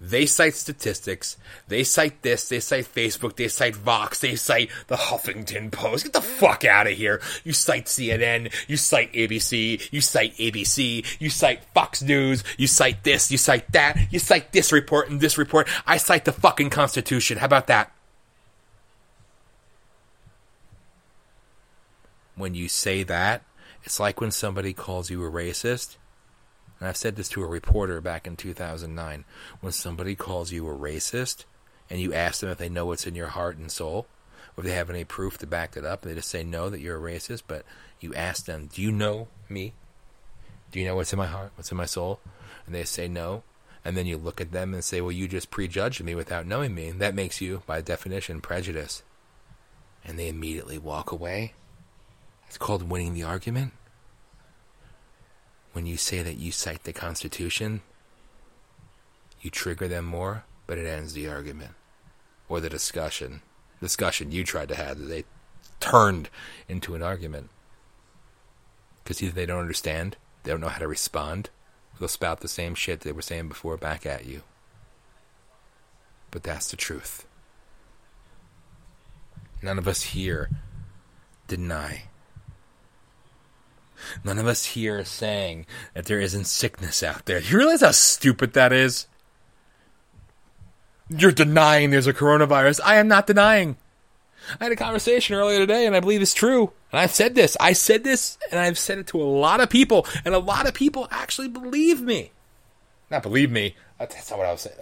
they 0.00 0.26
cite 0.26 0.54
statistics. 0.54 1.38
They 1.68 1.82
cite 1.82 2.20
this. 2.20 2.48
They 2.48 2.60
cite 2.60 2.84
Facebook. 2.84 3.36
They 3.36 3.48
cite 3.48 3.74
Vox. 3.74 4.20
They 4.20 4.36
cite 4.36 4.70
the 4.88 4.96
Huffington 4.96 5.72
Post. 5.72 6.04
Get 6.04 6.12
the 6.12 6.20
fuck 6.20 6.64
out 6.64 6.86
of 6.86 6.92
here. 6.92 7.20
You 7.44 7.52
cite 7.52 7.86
CNN. 7.86 8.52
You 8.68 8.76
cite 8.76 9.12
ABC. 9.14 9.90
You 9.90 10.02
cite 10.02 10.36
ABC. 10.36 11.18
You 11.18 11.30
cite 11.30 11.64
Fox 11.72 12.02
News. 12.02 12.44
You 12.58 12.66
cite 12.66 13.04
this. 13.04 13.30
You 13.30 13.38
cite 13.38 13.72
that. 13.72 14.12
You 14.12 14.18
cite 14.18 14.52
this 14.52 14.70
report 14.70 15.08
and 15.08 15.20
this 15.20 15.38
report. 15.38 15.66
I 15.86 15.96
cite 15.96 16.26
the 16.26 16.32
fucking 16.32 16.70
Constitution. 16.70 17.38
How 17.38 17.46
about 17.46 17.66
that? 17.68 17.90
When 22.34 22.54
you 22.54 22.68
say 22.68 23.02
that, 23.04 23.44
it's 23.82 23.98
like 23.98 24.20
when 24.20 24.30
somebody 24.30 24.74
calls 24.74 25.08
you 25.08 25.24
a 25.24 25.30
racist 25.30 25.96
and 26.78 26.88
I've 26.88 26.96
said 26.96 27.16
this 27.16 27.28
to 27.30 27.42
a 27.42 27.46
reporter 27.46 28.00
back 28.00 28.26
in 28.26 28.36
2009, 28.36 29.24
when 29.60 29.72
somebody 29.72 30.14
calls 30.14 30.52
you 30.52 30.68
a 30.68 30.74
racist 30.74 31.44
and 31.88 32.00
you 32.00 32.12
ask 32.12 32.40
them 32.40 32.50
if 32.50 32.58
they 32.58 32.68
know 32.68 32.86
what's 32.86 33.06
in 33.06 33.14
your 33.14 33.28
heart 33.28 33.56
and 33.56 33.70
soul, 33.70 34.06
or 34.56 34.62
if 34.62 34.66
they 34.66 34.74
have 34.74 34.90
any 34.90 35.04
proof 35.04 35.38
to 35.38 35.46
back 35.46 35.76
it 35.76 35.84
up, 35.84 36.02
and 36.02 36.10
they 36.10 36.16
just 36.16 36.30
say 36.30 36.44
no, 36.44 36.68
that 36.68 36.80
you're 36.80 36.96
a 36.96 37.12
racist, 37.12 37.42
but 37.46 37.64
you 38.00 38.14
ask 38.14 38.44
them, 38.44 38.68
Do 38.72 38.82
you 38.82 38.92
know 38.92 39.28
me? 39.48 39.72
Do 40.70 40.80
you 40.80 40.86
know 40.86 40.96
what's 40.96 41.12
in 41.12 41.18
my 41.18 41.26
heart? 41.26 41.52
What's 41.54 41.70
in 41.70 41.76
my 41.76 41.86
soul? 41.86 42.20
And 42.66 42.74
they 42.74 42.84
say 42.84 43.08
no. 43.08 43.42
And 43.84 43.96
then 43.96 44.06
you 44.06 44.16
look 44.16 44.40
at 44.40 44.50
them 44.50 44.74
and 44.74 44.82
say, 44.82 45.00
Well, 45.00 45.12
you 45.12 45.28
just 45.28 45.50
prejudged 45.50 46.02
me 46.02 46.14
without 46.14 46.46
knowing 46.46 46.74
me. 46.74 46.88
And 46.88 47.00
that 47.00 47.14
makes 47.14 47.40
you, 47.40 47.62
by 47.66 47.80
definition, 47.80 48.40
prejudice. 48.40 49.02
And 50.04 50.18
they 50.18 50.28
immediately 50.28 50.78
walk 50.78 51.12
away. 51.12 51.54
It's 52.48 52.58
called 52.58 52.90
winning 52.90 53.14
the 53.14 53.22
argument 53.22 53.72
when 55.76 55.84
you 55.84 55.98
say 55.98 56.22
that 56.22 56.38
you 56.38 56.50
cite 56.50 56.84
the 56.84 56.92
Constitution, 56.94 57.82
you 59.42 59.50
trigger 59.50 59.86
them 59.86 60.06
more, 60.06 60.44
but 60.66 60.78
it 60.78 60.86
ends 60.86 61.12
the 61.12 61.28
argument 61.28 61.72
or 62.48 62.60
the 62.60 62.70
discussion. 62.70 63.42
Discussion 63.82 64.32
you 64.32 64.42
tried 64.42 64.70
to 64.70 64.74
have 64.74 64.98
that 64.98 65.04
they 65.04 65.24
turned 65.78 66.30
into 66.66 66.94
an 66.94 67.02
argument. 67.02 67.50
Because 69.04 69.22
either 69.22 69.34
they 69.34 69.44
don't 69.44 69.60
understand, 69.60 70.16
they 70.44 70.50
don't 70.50 70.62
know 70.62 70.68
how 70.68 70.78
to 70.78 70.88
respond, 70.88 71.50
they'll 72.00 72.08
spout 72.08 72.40
the 72.40 72.48
same 72.48 72.74
shit 72.74 73.00
they 73.00 73.12
were 73.12 73.20
saying 73.20 73.48
before 73.48 73.76
back 73.76 74.06
at 74.06 74.24
you. 74.24 74.44
But 76.30 76.42
that's 76.42 76.70
the 76.70 76.78
truth. 76.78 77.26
None 79.60 79.76
of 79.76 79.86
us 79.86 80.04
here 80.04 80.48
deny 81.46 82.04
None 84.24 84.38
of 84.38 84.46
us 84.46 84.64
here 84.64 84.98
are 84.98 85.04
saying 85.04 85.66
that 85.94 86.06
there 86.06 86.20
isn't 86.20 86.46
sickness 86.46 87.02
out 87.02 87.26
there. 87.26 87.40
You 87.40 87.58
realize 87.58 87.80
how 87.80 87.92
stupid 87.92 88.52
that 88.52 88.72
is? 88.72 89.06
You're 91.08 91.32
denying 91.32 91.90
there's 91.90 92.06
a 92.06 92.12
coronavirus. 92.12 92.80
I 92.84 92.96
am 92.96 93.08
not 93.08 93.26
denying. 93.26 93.76
I 94.60 94.64
had 94.64 94.72
a 94.72 94.76
conversation 94.76 95.34
earlier 95.34 95.58
today, 95.58 95.86
and 95.86 95.96
I 95.96 96.00
believe 96.00 96.22
it's 96.22 96.34
true. 96.34 96.72
And 96.92 97.00
I've 97.00 97.12
said 97.12 97.34
this. 97.34 97.56
I 97.60 97.72
said 97.72 98.04
this, 98.04 98.38
and 98.50 98.60
I've 98.60 98.78
said 98.78 98.98
it 98.98 99.06
to 99.08 99.20
a 99.20 99.24
lot 99.24 99.60
of 99.60 99.70
people, 99.70 100.06
and 100.24 100.34
a 100.34 100.38
lot 100.38 100.66
of 100.66 100.74
people 100.74 101.08
actually 101.10 101.48
believe 101.48 102.00
me. 102.00 102.32
Not 103.10 103.22
believe 103.22 103.50
me. 103.50 103.76
Uh, 103.98 104.06
that's 104.06 104.30
not 104.30 104.38
what 104.38 104.48
I 104.48 104.52
was 104.52 104.62
saying. 104.62 104.76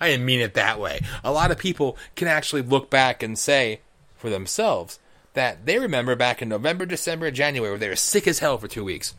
I 0.00 0.08
didn't 0.10 0.26
mean 0.26 0.40
it 0.40 0.54
that 0.54 0.78
way. 0.78 1.00
A 1.24 1.32
lot 1.32 1.50
of 1.50 1.58
people 1.58 1.96
can 2.16 2.28
actually 2.28 2.62
look 2.62 2.90
back 2.90 3.22
and 3.22 3.38
say 3.38 3.80
for 4.16 4.30
themselves 4.30 4.98
that 5.38 5.66
they 5.66 5.78
remember 5.78 6.16
back 6.16 6.42
in 6.42 6.48
November, 6.48 6.84
December, 6.84 7.26
and 7.26 7.36
January 7.36 7.70
where 7.70 7.78
they 7.78 7.88
were 7.88 7.96
sick 7.96 8.26
as 8.26 8.40
hell 8.40 8.58
for 8.58 8.68
two 8.68 8.84
weeks. 8.84 9.14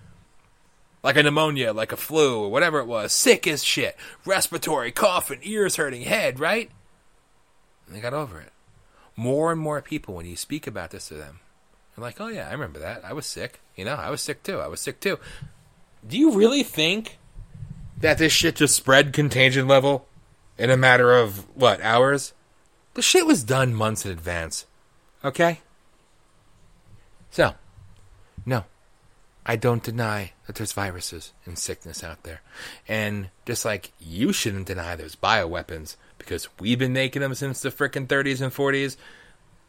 Like 1.01 1.15
a 1.15 1.23
pneumonia, 1.23 1.71
like 1.71 1.93
a 1.93 1.97
flu, 1.97 2.43
or 2.43 2.51
whatever 2.51 2.79
it 2.79 2.87
was. 2.87 3.13
Sick 3.13 3.47
as 3.47 3.63
shit. 3.63 3.95
Respiratory, 4.25 4.91
coughing, 4.91 5.39
ears 5.43 5.77
hurting, 5.77 6.01
head, 6.01 6.39
right? 6.39 6.69
And 7.87 7.95
they 7.95 8.01
got 8.01 8.13
over 8.13 8.39
it. 8.41 8.51
More 9.15 9.51
and 9.51 9.61
more 9.61 9.81
people, 9.81 10.13
when 10.13 10.25
you 10.25 10.35
speak 10.35 10.67
about 10.67 10.91
this 10.91 11.07
to 11.07 11.13
them, 11.13 11.39
they're 11.95 12.03
like, 12.03 12.19
oh 12.19 12.27
yeah, 12.27 12.49
I 12.49 12.51
remember 12.51 12.79
that. 12.79 13.05
I 13.05 13.13
was 13.13 13.25
sick. 13.25 13.61
You 13.75 13.85
know, 13.85 13.95
I 13.95 14.09
was 14.09 14.21
sick 14.21 14.43
too. 14.43 14.59
I 14.59 14.67
was 14.67 14.81
sick 14.81 14.99
too. 14.99 15.19
Do 16.05 16.17
you 16.17 16.33
really 16.33 16.63
think 16.63 17.17
that 17.99 18.17
this 18.17 18.33
shit 18.33 18.57
just 18.57 18.75
spread 18.75 19.13
contagion 19.13 19.67
level 19.67 20.07
in 20.57 20.69
a 20.69 20.77
matter 20.77 21.13
of, 21.13 21.45
what, 21.55 21.81
hours? 21.81 22.33
The 22.93 23.01
shit 23.01 23.25
was 23.25 23.43
done 23.43 23.73
months 23.73 24.05
in 24.05 24.11
advance. 24.11 24.65
Okay? 25.23 25.61
So, 27.31 27.53
no, 28.45 28.65
I 29.45 29.55
don't 29.55 29.83
deny 29.83 30.33
that 30.45 30.55
there's 30.55 30.73
viruses 30.73 31.33
and 31.45 31.57
sickness 31.57 32.03
out 32.03 32.23
there. 32.23 32.41
And 32.87 33.29
just 33.45 33.65
like 33.65 33.91
you 33.99 34.33
shouldn't 34.33 34.67
deny 34.67 34.95
there's 34.95 35.15
bioweapons 35.15 35.95
because 36.17 36.49
we've 36.59 36.79
been 36.79 36.93
making 36.93 37.21
them 37.21 37.33
since 37.33 37.61
the 37.61 37.69
frickin' 37.69 38.07
30s 38.07 38.41
and 38.41 38.53
40s. 38.53 38.97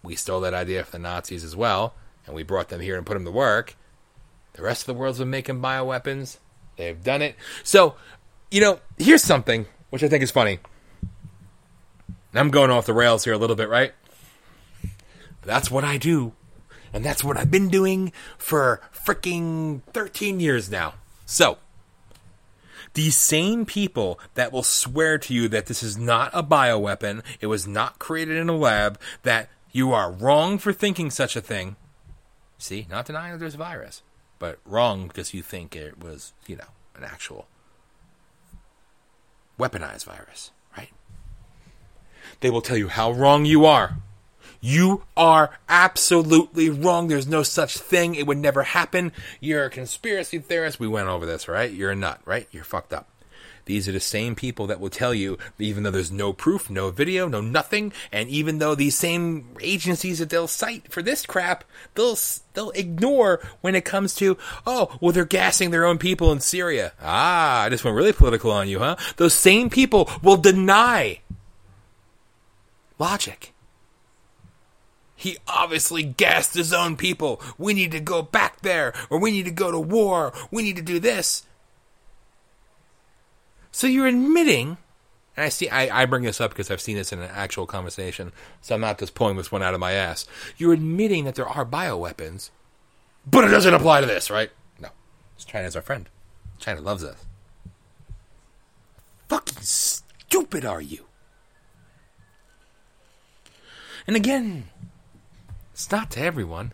We 0.03 0.16
stole 0.16 0.41
that 0.41 0.55
idea 0.55 0.85
from 0.85 1.03
the 1.03 1.09
Nazis 1.09 1.45
as 1.45 1.55
well, 1.55 1.95
and 2.27 2.35
we 2.35 2.43
brought 2.43 2.69
them 2.69 2.81
here 2.81 2.97
and 2.97 3.07
put 3.07 3.15
them 3.15 3.24
to 3.24 3.31
work. 3.31 3.77
The 4.55 4.62
rest 4.62 4.82
of 4.82 4.87
the 4.87 4.95
world's 4.95 5.19
been 5.19 5.31
making 5.31 5.61
bioweapons. 5.61 6.39
They've 6.77 7.03
done 7.03 7.23
it. 7.23 7.37
So, 7.62 7.95
you 8.51 8.61
know, 8.61 8.81
here's 8.99 9.23
something 9.23 9.66
which 9.91 10.03
I 10.03 10.09
think 10.09 10.23
is 10.23 10.31
funny. 10.31 10.59
I'm 12.32 12.51
going 12.51 12.70
off 12.70 12.87
the 12.87 12.95
rails 12.95 13.24
here 13.24 13.32
a 13.32 13.39
little 13.39 13.57
bit, 13.57 13.69
right? 13.69 13.93
That's 15.43 15.70
what 15.70 15.85
I 15.85 15.97
do 15.97 16.32
and 16.93 17.05
that's 17.05 17.25
what 17.25 17.37
I've 17.37 17.51
been 17.51 17.69
doing 17.69 18.12
for 18.39 18.81
freaking 18.93 19.83
13 19.93 20.41
years 20.41 20.71
now. 20.71 20.95
So, 21.27 21.59
these 22.95 23.17
same 23.17 23.67
people 23.67 24.19
that 24.35 24.53
will 24.53 24.65
swear 24.65 25.17
to 25.19 25.33
you 25.33 25.49
that 25.49 25.67
this 25.67 25.83
is 25.83 25.97
not 25.97 26.31
a 26.35 26.43
bioweapon, 26.43 27.23
it 27.41 27.47
was 27.47 27.67
not 27.67 27.99
created 27.99 28.37
in 28.37 28.49
a 28.49 28.57
lab, 28.57 28.99
that 29.23 29.49
you 29.71 29.93
are 29.93 30.11
wrong 30.11 30.59
for 30.59 30.73
thinking 30.73 31.11
such 31.11 31.37
a 31.37 31.41
thing, 31.41 31.77
See, 32.61 32.87
not 32.91 33.07
denying 33.07 33.33
that 33.33 33.39
there's 33.39 33.55
a 33.55 33.59
virus, 33.59 34.03
but 34.39 34.59
wrong 34.67 35.09
because 35.09 35.33
you 35.33 35.41
think 35.41 35.75
it 35.75 35.99
was, 35.99 36.35
you 36.47 36.57
know, 36.57 36.69
an 36.95 37.05
actual 37.05 37.47
weaponized 39.59 40.05
virus, 40.05 40.51
right? 40.77 40.91
They 42.41 42.51
will 42.51 42.61
tell 42.61 42.77
you 42.77 42.89
how 42.89 43.12
wrong 43.12 43.47
you 43.47 43.65
are. 43.65 43.97
You 44.61 45.05
are 45.16 45.59
absolutely 45.69 46.69
wrong. 46.69 47.09
There's 47.09 47.27
no 47.27 47.43
such 47.43 47.78
thing. 47.78 48.15
It 48.15 48.27
would 48.27 48.39
never 48.39 48.62
happen. 48.62 49.12
You're 49.41 49.65
a 49.65 49.70
conspiracy 49.70 50.39
theorist. 50.39 50.78
We 50.78 50.89
went 50.89 51.09
over 51.09 51.24
this, 51.24 51.49
right? 51.49 51.70
You're 51.70 51.93
a 51.93 51.97
nut, 51.97 52.20
right? 52.24 52.47
You're 52.53 52.65
fucked 52.65 52.93
up. 52.93 53.09
These 53.65 53.89
are 53.89 53.93
the 53.93 54.01
same 54.01 54.35
people 54.35 54.66
that 54.66 54.81
will 54.81 54.91
tell 54.91 55.15
you, 55.15 55.39
even 55.59 55.82
though 55.82 55.91
there's 55.91 56.11
no 56.11 56.32
proof, 56.32 56.70
no 56.70 56.91
video, 56.91 57.28
no 57.28 57.41
nothing, 57.41 57.93
and 58.11 58.28
even 58.28 58.59
though 58.59 58.74
these 58.74 58.97
same 58.97 59.57
agencies 59.61 60.19
that 60.19 60.28
they'll 60.28 60.49
cite 60.49 60.91
for 60.91 61.03
this 61.03 61.24
crap, 61.24 61.62
they'll 61.95 62.19
they'll 62.55 62.70
ignore 62.70 63.41
when 63.61 63.74
it 63.74 63.85
comes 63.85 64.15
to, 64.16 64.37
oh, 64.66 64.99
well, 65.01 65.12
they're 65.12 65.24
gassing 65.24 65.70
their 65.70 65.85
own 65.85 65.99
people 65.99 66.32
in 66.32 66.41
Syria. 66.41 66.95
Ah, 67.01 67.62
I 67.62 67.69
just 67.69 67.85
went 67.85 67.97
really 67.97 68.12
political 68.12 68.51
on 68.51 68.69
you, 68.69 68.81
huh? 68.81 68.97
Those 69.19 69.35
same 69.35 69.70
people 69.70 70.11
will 70.23 70.37
deny 70.37 71.20
logic. 72.99 73.53
He 75.21 75.37
obviously 75.47 76.03
gassed 76.03 76.55
his 76.55 76.73
own 76.73 76.97
people. 76.97 77.43
We 77.59 77.75
need 77.75 77.91
to 77.93 78.01
go 78.01 78.23
back 78.23 78.63
there, 78.63 78.95
or 79.11 79.21
we 79.21 79.31
need 79.31 79.45
to 79.45 79.51
go 79.51 79.71
to 79.71 79.79
war. 79.79 80.33
We 80.51 80.63
need 80.63 80.77
to 80.77 80.83
do 80.83 80.99
this. 80.99 81.45
So 83.71 83.87
you're 83.87 84.07
admitting, 84.07 84.79
and 85.37 85.45
I 85.45 85.51
see, 85.51 85.69
I, 85.69 86.03
I 86.03 86.07
bring 86.07 86.23
this 86.23 86.41
up 86.41 86.53
because 86.53 86.71
I've 86.71 86.81
seen 86.81 86.97
this 86.97 87.13
in 87.13 87.19
an 87.19 87.29
actual 87.35 87.67
conversation, 87.67 88.33
so 88.63 88.75
I'm 88.75 88.81
not 88.81 88.99
just 88.99 89.15
pulling 89.15 89.37
this 89.37 89.53
one 89.53 89.63
out 89.63 89.75
of 89.75 89.81
my 89.81 89.93
ass. 89.93 90.27
You're 90.57 90.73
admitting 90.73 91.25
that 91.27 91.35
there 91.35 91.47
are 91.47 91.67
bioweapons, 91.67 92.49
but 93.27 93.45
it 93.45 93.49
doesn't 93.49 93.75
apply 93.75 94.01
to 94.01 94.07
this, 94.07 94.31
right? 94.31 94.51
No. 94.81 94.89
China's 95.37 95.77
our 95.77 95.83
friend. 95.83 96.09
China 96.59 96.81
loves 96.81 97.05
us. 97.05 97.27
Fucking 99.29 99.61
stupid 99.61 100.65
are 100.65 100.81
you? 100.81 101.05
And 104.07 104.17
again, 104.17 104.65
it's 105.81 105.90
not 105.90 106.11
to 106.11 106.20
everyone. 106.20 106.73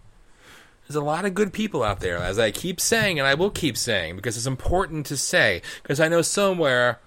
There's 0.86 0.96
a 0.96 1.00
lot 1.00 1.24
of 1.24 1.34
good 1.34 1.52
people 1.52 1.82
out 1.82 2.00
there, 2.00 2.18
as 2.18 2.38
I 2.38 2.50
keep 2.50 2.80
saying, 2.80 3.18
and 3.18 3.26
I 3.26 3.34
will 3.34 3.50
keep 3.50 3.76
saying, 3.76 4.16
because 4.16 4.36
it's 4.36 4.46
important 4.46 5.06
to 5.06 5.16
say. 5.16 5.62
Because 5.82 6.00
I 6.00 6.08
know 6.08 6.22
somewhere, 6.22 6.98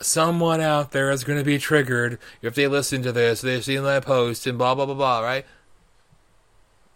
someone 0.00 0.60
out 0.60 0.92
there 0.92 1.10
is 1.10 1.24
going 1.24 1.38
to 1.38 1.44
be 1.44 1.58
triggered 1.58 2.18
if 2.42 2.54
they 2.54 2.68
listen 2.68 3.02
to 3.02 3.12
this, 3.12 3.40
they've 3.40 3.64
seen 3.64 3.82
my 3.82 3.98
post, 3.98 4.46
and 4.46 4.56
blah, 4.56 4.74
blah, 4.74 4.86
blah, 4.86 4.94
blah, 4.94 5.20
right? 5.20 5.44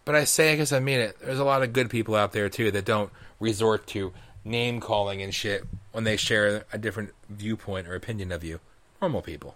But 0.05 0.15
I 0.15 0.23
say 0.23 0.51
it 0.51 0.55
because 0.55 0.71
I 0.71 0.79
mean 0.79 1.01
it. 1.01 1.17
There's 1.19 1.39
a 1.39 1.45
lot 1.45 1.63
of 1.63 1.73
good 1.73 1.89
people 1.89 2.15
out 2.15 2.31
there, 2.31 2.47
too, 2.47 2.71
that 2.71 2.85
don't 2.85 3.11
resort 3.41 3.85
to 3.87 4.13
name 4.45 4.79
calling 4.79 5.21
and 5.21 5.35
shit 5.35 5.65
when 5.91 6.05
they 6.05 6.15
share 6.15 6.65
a 6.71 6.77
different 6.77 7.13
viewpoint 7.29 7.85
or 7.85 7.95
opinion 7.95 8.31
of 8.31 8.45
you. 8.45 8.61
Normal 9.01 9.21
people. 9.21 9.55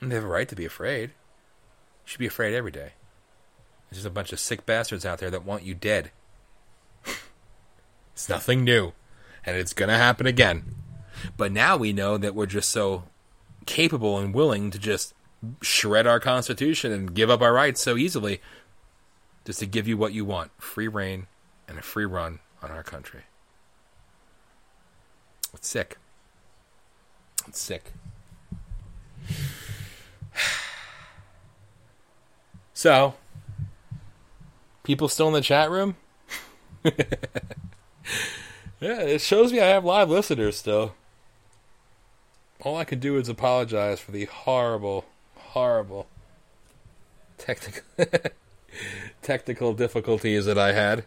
And 0.00 0.10
they 0.10 0.14
have 0.14 0.24
a 0.24 0.28
right 0.28 0.48
to 0.48 0.56
be 0.56 0.66
afraid. 0.66 1.10
You 1.10 2.04
should 2.04 2.20
be 2.20 2.26
afraid 2.26 2.54
every 2.54 2.70
day. 2.70 2.92
There's 3.90 3.98
just 3.98 4.06
a 4.06 4.10
bunch 4.10 4.32
of 4.32 4.40
sick 4.40 4.66
bastards 4.66 5.06
out 5.06 5.18
there 5.18 5.30
that 5.30 5.44
want 5.44 5.62
you 5.62 5.74
dead. 5.74 6.10
it's 8.12 8.28
nothing 8.28 8.64
new. 8.64 8.92
And 9.46 9.56
it's 9.56 9.72
going 9.72 9.88
to 9.88 9.96
happen 9.96 10.26
again. 10.26 10.74
But 11.36 11.52
now 11.52 11.76
we 11.76 11.92
know 11.92 12.18
that 12.18 12.34
we're 12.34 12.46
just 12.46 12.68
so 12.68 13.04
capable 13.66 14.18
and 14.18 14.34
willing 14.34 14.70
to 14.70 14.78
just 14.78 15.14
shred 15.62 16.06
our 16.06 16.20
Constitution 16.20 16.92
and 16.92 17.14
give 17.14 17.30
up 17.30 17.40
our 17.40 17.52
rights 17.52 17.80
so 17.80 17.96
easily 17.96 18.40
just 19.44 19.60
to 19.60 19.66
give 19.66 19.88
you 19.88 19.96
what 19.96 20.12
you 20.12 20.24
want 20.24 20.50
free 20.58 20.88
rein 20.88 21.26
and 21.66 21.78
a 21.78 21.82
free 21.82 22.04
run 22.04 22.40
on 22.62 22.70
our 22.70 22.82
country. 22.82 23.22
It's 25.54 25.68
sick. 25.68 25.96
It's 27.46 27.60
sick. 27.60 27.92
So, 32.74 33.14
People 34.88 35.08
still 35.08 35.28
in 35.28 35.34
the 35.34 35.42
chat 35.42 35.70
room? 35.70 35.96
yeah, 36.82 36.92
it 38.80 39.20
shows 39.20 39.52
me 39.52 39.60
I 39.60 39.66
have 39.66 39.84
live 39.84 40.08
listeners 40.08 40.56
still. 40.56 40.94
All 42.62 42.74
I 42.74 42.84
can 42.84 42.98
do 42.98 43.18
is 43.18 43.28
apologize 43.28 44.00
for 44.00 44.12
the 44.12 44.24
horrible, 44.24 45.04
horrible 45.36 46.06
technical 47.36 47.82
technical 49.20 49.74
difficulties 49.74 50.46
that 50.46 50.56
I 50.56 50.72
had. 50.72 51.04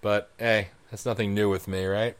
But 0.00 0.30
hey, 0.38 0.68
that's 0.92 1.04
nothing 1.04 1.34
new 1.34 1.50
with 1.50 1.66
me, 1.66 1.86
right? 1.86 2.16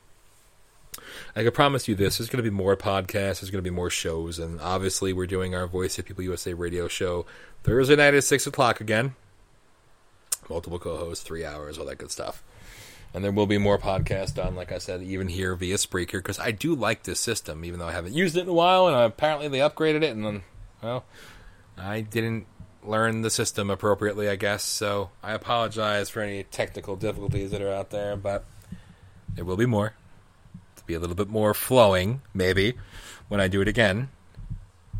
I 1.36 1.44
can 1.44 1.52
promise 1.52 1.86
you 1.86 1.94
this: 1.94 2.18
there's 2.18 2.28
going 2.28 2.42
to 2.42 2.50
be 2.50 2.54
more 2.54 2.76
podcasts, 2.76 3.40
there's 3.40 3.52
going 3.52 3.62
to 3.62 3.70
be 3.70 3.70
more 3.70 3.88
shows, 3.88 4.40
and 4.40 4.60
obviously 4.60 5.12
we're 5.12 5.28
doing 5.28 5.54
our 5.54 5.68
Voice 5.68 5.96
of 5.96 6.06
People 6.06 6.24
USA 6.24 6.54
radio 6.54 6.88
show 6.88 7.24
Thursday 7.66 7.96
night 7.96 8.14
at 8.14 8.22
six 8.22 8.46
o'clock 8.46 8.80
again. 8.80 9.16
Multiple 10.48 10.78
co-hosts, 10.78 11.24
three 11.24 11.44
hours, 11.44 11.78
all 11.78 11.86
that 11.86 11.98
good 11.98 12.12
stuff. 12.12 12.44
And 13.12 13.24
there 13.24 13.32
will 13.32 13.48
be 13.48 13.58
more 13.58 13.76
podcasts 13.76 14.32
done, 14.32 14.54
like 14.54 14.70
I 14.70 14.78
said, 14.78 15.02
even 15.02 15.26
here 15.26 15.56
via 15.56 15.74
Spreaker, 15.74 16.12
because 16.12 16.38
I 16.38 16.52
do 16.52 16.76
like 16.76 17.02
this 17.02 17.18
system, 17.18 17.64
even 17.64 17.80
though 17.80 17.88
I 17.88 17.92
haven't 17.92 18.12
used 18.12 18.36
it 18.36 18.42
in 18.42 18.48
a 18.48 18.52
while, 18.52 18.86
and 18.86 18.94
apparently 18.96 19.48
they 19.48 19.58
upgraded 19.58 20.04
it, 20.04 20.14
and 20.14 20.24
then, 20.24 20.42
well, 20.80 21.06
I 21.76 22.02
didn't 22.02 22.46
learn 22.84 23.22
the 23.22 23.30
system 23.30 23.68
appropriately, 23.68 24.28
I 24.28 24.36
guess. 24.36 24.62
So 24.62 25.10
I 25.20 25.32
apologize 25.32 26.08
for 26.08 26.20
any 26.20 26.44
technical 26.44 26.94
difficulties 26.94 27.50
that 27.50 27.60
are 27.60 27.72
out 27.72 27.90
there, 27.90 28.16
but 28.16 28.44
there 29.34 29.44
will 29.44 29.56
be 29.56 29.66
more 29.66 29.94
To 30.76 30.84
be 30.84 30.94
a 30.94 31.00
little 31.00 31.16
bit 31.16 31.28
more 31.28 31.52
flowing, 31.52 32.22
maybe, 32.32 32.74
when 33.26 33.40
I 33.40 33.48
do 33.48 33.60
it 33.60 33.66
again. 33.66 34.08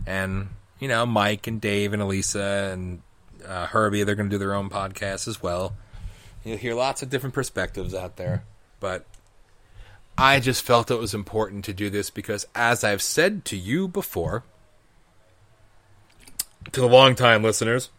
And, 0.04 0.48
you 0.78 0.88
know, 0.88 1.06
Mike 1.06 1.46
and 1.46 1.60
Dave 1.60 1.92
and 1.92 2.02
Elisa 2.02 2.70
and 2.72 3.02
uh, 3.46 3.66
Herbie, 3.66 4.02
they're 4.02 4.14
going 4.14 4.28
to 4.28 4.34
do 4.34 4.38
their 4.38 4.54
own 4.54 4.68
podcast 4.68 5.28
as 5.28 5.42
well. 5.42 5.74
You'll 6.44 6.58
hear 6.58 6.74
lots 6.74 7.02
of 7.02 7.10
different 7.10 7.34
perspectives 7.34 7.94
out 7.94 8.16
there. 8.16 8.44
But 8.78 9.06
I 10.18 10.40
just 10.40 10.62
felt 10.62 10.90
it 10.90 10.98
was 10.98 11.14
important 11.14 11.64
to 11.66 11.74
do 11.74 11.90
this 11.90 12.10
because, 12.10 12.46
as 12.54 12.84
I've 12.84 13.02
said 13.02 13.44
to 13.46 13.56
you 13.56 13.88
before, 13.88 14.44
to 16.72 16.80
the 16.80 16.88
long-time 16.88 17.42
listeners, 17.42 17.90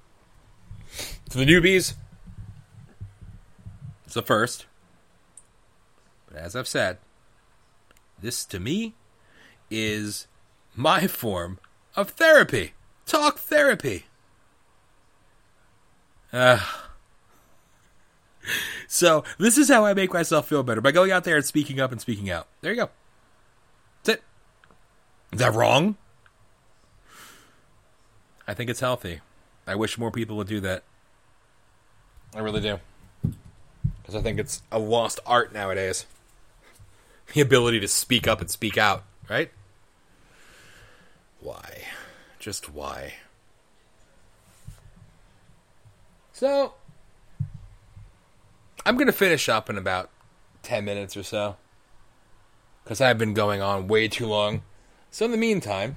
to 1.29 1.37
the 1.37 1.45
newbies, 1.45 1.95
it's 4.05 4.13
the 4.13 4.21
first. 4.21 4.65
But 6.27 6.37
as 6.37 6.55
I've 6.55 6.67
said, 6.67 6.97
this, 8.19 8.45
to 8.45 8.59
me, 8.59 8.95
is 9.69 10.27
my 10.75 11.07
form 11.07 11.59
of 11.97 12.11
therapy. 12.11 12.73
Talk 13.05 13.39
therapy. 13.39 14.05
Uh, 16.31 16.59
so, 18.87 19.23
this 19.37 19.57
is 19.57 19.67
how 19.67 19.85
I 19.85 19.93
make 19.93 20.13
myself 20.13 20.47
feel 20.47 20.63
better 20.63 20.79
by 20.79 20.91
going 20.91 21.11
out 21.11 21.23
there 21.23 21.35
and 21.35 21.45
speaking 21.45 21.79
up 21.79 21.91
and 21.91 21.99
speaking 21.99 22.29
out. 22.29 22.47
There 22.61 22.71
you 22.71 22.77
go. 22.77 22.89
That's 24.03 24.19
it. 24.19 24.23
Is 25.33 25.39
that 25.39 25.53
wrong? 25.53 25.97
I 28.47 28.53
think 28.53 28.69
it's 28.69 28.79
healthy. 28.79 29.19
I 29.65 29.75
wish 29.75 29.97
more 29.97 30.11
people 30.11 30.37
would 30.37 30.47
do 30.47 30.61
that. 30.61 30.83
I 32.33 32.39
really 32.39 32.61
do. 32.61 32.79
Because 34.01 34.15
I 34.15 34.21
think 34.21 34.39
it's 34.39 34.61
a 34.71 34.79
lost 34.79 35.19
art 35.25 35.51
nowadays 35.53 36.05
the 37.33 37.41
ability 37.41 37.79
to 37.81 37.87
speak 37.87 38.27
up 38.27 38.39
and 38.39 38.49
speak 38.49 38.77
out, 38.77 39.03
right? 39.29 39.51
Why? 41.47 41.83
Just 42.39 42.73
why? 42.73 43.13
So, 46.33 46.73
I'm 48.85 48.95
going 48.95 49.07
to 49.07 49.13
finish 49.13 49.47
up 49.47 49.69
in 49.69 49.77
about 49.77 50.09
10 50.63 50.83
minutes 50.83 51.15
or 51.15 51.23
so. 51.23 51.55
Because 52.83 52.99
I've 52.99 53.17
been 53.17 53.33
going 53.33 53.61
on 53.61 53.87
way 53.87 54.09
too 54.09 54.27
long. 54.27 54.63
So, 55.09 55.23
in 55.23 55.31
the 55.31 55.37
meantime, 55.37 55.95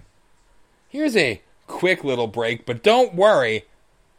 here's 0.88 1.16
a 1.16 1.42
quick 1.66 2.04
little 2.04 2.28
break, 2.28 2.64
but 2.64 2.84
don't 2.84 3.16
worry. 3.16 3.64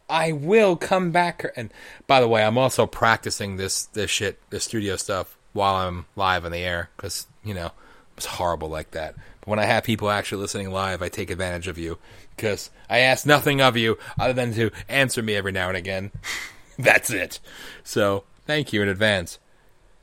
I 0.10 0.34
will 0.34 0.76
come 0.76 1.12
back. 1.12 1.46
And 1.56 1.72
by 2.08 2.20
the 2.20 2.28
way, 2.28 2.44
I'm 2.44 2.58
also 2.58 2.86
practicing 2.86 3.56
this 3.56 3.86
this 3.86 4.12
shit, 4.12 4.38
this 4.50 4.66
studio 4.66 4.98
stuff 4.98 5.38
while 5.54 5.76
I'm 5.76 6.08
live 6.18 6.44
on 6.44 6.52
the 6.52 6.58
air 6.58 6.90
because 6.98 7.28
you 7.42 7.54
know 7.54 7.72
it's 8.18 8.26
horrible 8.26 8.68
like 8.68 8.92
that. 8.92 9.16
But 9.42 9.48
when 9.48 9.60
I 9.60 9.66
have 9.66 9.84
people 9.84 10.10
actually 10.10 10.42
listening 10.42 10.72
live, 10.72 11.02
I 11.02 11.10
take 11.10 11.30
advantage 11.30 11.68
of 11.68 11.78
you 11.78 11.98
because 12.36 12.70
I 12.90 13.00
ask 13.00 13.26
nothing 13.26 13.62
of 13.62 13.76
you 13.76 13.98
other 14.20 14.34
than 14.34 14.54
to 14.54 14.72
answer 14.88 15.22
me 15.22 15.36
every 15.36 15.52
now 15.52 15.68
and 15.68 15.78
again. 15.78 16.12
That's 16.80 17.10
it. 17.10 17.40
So 17.84 18.24
thank 18.46 18.72
you 18.72 18.82
in 18.82 18.88
advance. 18.88 19.40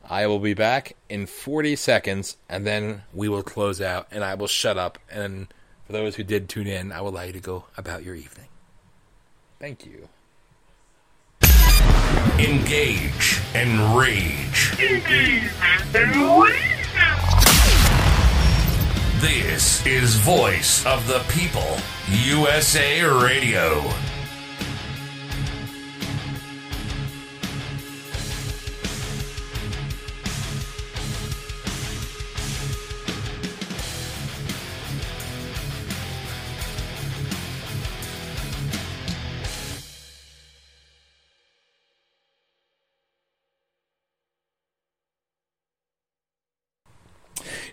I 0.09 0.27
will 0.27 0.39
be 0.39 0.53
back 0.53 0.95
in 1.07 1.25
40 1.25 1.75
seconds 1.75 2.37
and 2.49 2.65
then 2.65 3.03
we 3.13 3.29
will 3.29 3.43
close 3.43 3.79
out 3.79 4.07
and 4.11 4.23
I 4.23 4.35
will 4.35 4.47
shut 4.47 4.77
up. 4.77 4.97
And 5.09 5.47
for 5.85 5.93
those 5.93 6.15
who 6.15 6.23
did 6.23 6.49
tune 6.49 6.67
in, 6.67 6.91
I 6.91 7.01
will 7.01 7.09
allow 7.09 7.23
you 7.23 7.33
to 7.33 7.39
go 7.39 7.65
about 7.77 8.03
your 8.03 8.15
evening. 8.15 8.47
Thank 9.59 9.85
you. 9.85 10.09
Engage 12.39 13.41
and 13.53 13.97
rage. 13.97 14.79
Engage 14.79 15.51
and 15.61 16.43
rage. 16.43 16.78
This 19.19 19.85
is 19.85 20.15
Voice 20.15 20.85
of 20.85 21.05
the 21.05 21.19
People, 21.27 21.75
USA 22.07 23.03
Radio. 23.03 23.83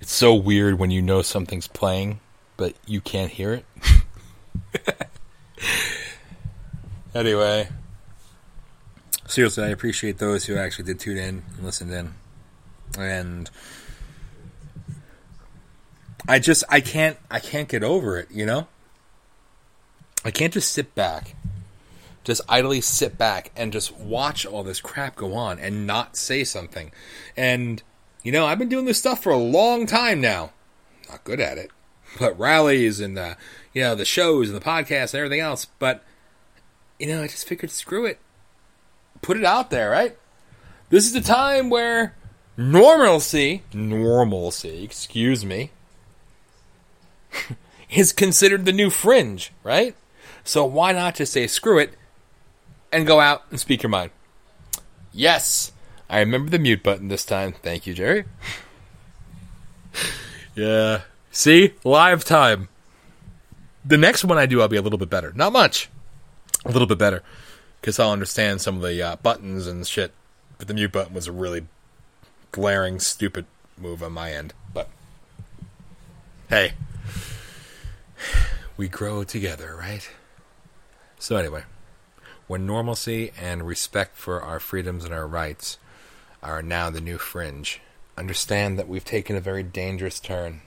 It's 0.07 0.15
so 0.15 0.37
weird 0.37 0.79
when 0.79 0.93
you 0.93 1.03
know 1.03 1.21
something's 1.21 1.67
playing, 1.67 2.21
but 2.57 2.75
you 2.87 3.01
can't 3.01 3.29
hear 3.29 3.53
it. 3.55 3.65
anyway, 7.13 7.69
seriously, 9.27 9.65
I 9.65 9.71
appreciate 9.71 10.19
those 10.19 10.45
who 10.45 10.57
actually 10.57 10.85
did 10.85 11.01
tune 11.01 11.19
in 11.19 11.43
and 11.57 11.65
listened 11.65 11.93
in. 11.93 12.15
And 12.97 13.51
I 16.29 16.39
just 16.39 16.63
I 16.69 16.81
can't 16.81 17.19
I 17.29 17.41
can't 17.41 17.69
get 17.69 17.83
over 17.83 18.17
it, 18.17 18.31
you 18.31 18.47
know? 18.47 18.69
I 20.25 20.31
can't 20.31 20.53
just 20.53 20.71
sit 20.71 20.95
back. 20.95 21.35
Just 22.23 22.43
idly 22.49 22.81
sit 22.81 23.19
back 23.19 23.51
and 23.57 23.73
just 23.73 23.93
watch 23.97 24.47
all 24.47 24.63
this 24.63 24.81
crap 24.81 25.17
go 25.17 25.35
on 25.35 25.59
and 25.59 25.85
not 25.85 26.17
say 26.17 26.45
something. 26.45 26.93
And 27.37 27.83
you 28.27 28.33
know, 28.33 28.45
I've 28.45 28.59
been 28.59 28.69
doing 28.69 28.87
this 28.87 28.99
stuff 28.99 29.23
for 29.23 29.31
a 29.31 29.37
long 29.37 29.87
time 29.87 30.21
now. 30.21 30.51
Not 31.09 31.23
good 31.23 31.39
at 31.39 31.59
it, 31.59 31.71
but 32.19 32.37
rallies 32.37 32.99
and 32.99 33.17
uh, 33.17 33.37
you 33.73 33.83
know 33.83 33.95
the 33.95 34.05
shows 34.05 34.51
and 34.51 34.61
the 34.61 34.65
podcasts 34.65 35.15
and 35.15 35.21
everything 35.21 35.39
else. 35.39 35.65
But 35.65 36.03
you 36.99 37.07
know, 37.07 37.23
I 37.23 37.29
just 37.29 37.47
figured, 37.47 37.71
screw 37.71 38.05
it, 38.05 38.19
put 39.23 39.37
it 39.37 39.45
out 39.45 39.71
there, 39.71 39.91
right? 39.91 40.19
This 40.89 41.07
is 41.07 41.13
the 41.13 41.21
time 41.21 41.71
where 41.71 42.17
normalcy, 42.57 43.63
normalcy, 43.73 44.83
excuse 44.83 45.45
me, 45.45 45.71
is 47.91 48.13
considered 48.13 48.65
the 48.65 48.73
new 48.73 48.91
fringe, 48.91 49.53
right? 49.63 49.95
So 50.43 50.65
why 50.65 50.91
not 50.91 51.15
just 51.15 51.33
say 51.33 51.47
screw 51.47 51.79
it 51.79 51.95
and 52.91 53.07
go 53.07 53.21
out 53.21 53.45
and 53.51 53.61
speak 53.61 53.85
your 53.85 53.91
mind? 53.91 54.11
Yes, 55.13 55.71
I 56.09 56.21
remember 56.21 56.51
the 56.51 56.59
mute 56.59 56.83
button 56.83 57.09
this 57.09 57.25
time. 57.25 57.53
Thank 57.53 57.87
you, 57.87 57.95
Jerry. 57.95 58.25
yeah. 60.55 61.03
See? 61.33 61.75
Live 61.83 62.25
time. 62.25 62.69
The 63.85 63.99
next 63.99 64.25
one 64.25 64.39
I 64.39 64.47
do, 64.47 64.61
I'll 64.61 64.69
be 64.69 64.77
a 64.77 64.83
little 64.83 64.99
bit 64.99 65.11
better. 65.11 65.33
Not 65.35 65.53
much. 65.53 65.89
A 66.65 66.71
little 66.71 66.87
bit 66.87 66.99
better. 66.99 67.23
Because 67.81 67.99
I'll 67.99 68.13
understand 68.13 68.61
some 68.61 68.77
of 68.77 68.83
the 68.83 69.03
uh, 69.03 69.17
buttons 69.17 69.67
and 69.67 69.87
shit. 69.87 70.13
But 70.59 70.69
the 70.69 70.75
mute 70.75 70.93
button 70.93 71.15
was 71.15 71.27
a 71.27 71.33
really 71.33 71.67
glaring, 72.53 73.01
stupid 73.01 73.47
move 73.77 74.03
on 74.03 74.13
my 74.13 74.33
end. 74.33 74.55
But, 74.73 74.89
hey. 76.49 76.75
We 78.79 78.89
grow 78.89 79.25
together, 79.25 79.75
right? 79.75 80.07
So, 81.19 81.37
anyway. 81.37 81.63
When 82.47 82.67
normalcy 82.67 83.33
and 83.41 83.67
respect 83.67 84.19
for 84.19 84.43
our 84.43 84.61
freedoms 84.61 85.03
and 85.03 85.15
our 85.15 85.27
rights 85.27 85.79
are 86.43 86.63
now 86.63 86.91
the 86.91 87.01
new 87.01 87.19
fringe. 87.19 87.81
Understand 88.17 88.79
that 88.79 88.89
we've 88.89 89.05
taken 89.05 89.37
a 89.37 89.41
very 89.41 89.63
dangerous 89.63 90.21
turn. 90.21 90.63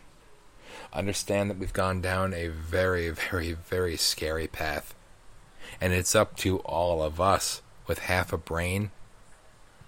Understand 0.93 1.49
that 1.49 1.57
we've 1.57 1.73
gone 1.73 2.01
down 2.01 2.33
a 2.33 2.47
very, 2.47 3.09
very, 3.09 3.53
very 3.53 3.97
scary 3.97 4.47
path. 4.47 4.93
And 5.79 5.93
it's 5.93 6.15
up 6.15 6.35
to 6.37 6.59
all 6.59 7.01
of 7.01 7.21
us 7.21 7.61
with 7.87 7.99
half 7.99 8.33
a 8.33 8.37
brain 8.37 8.91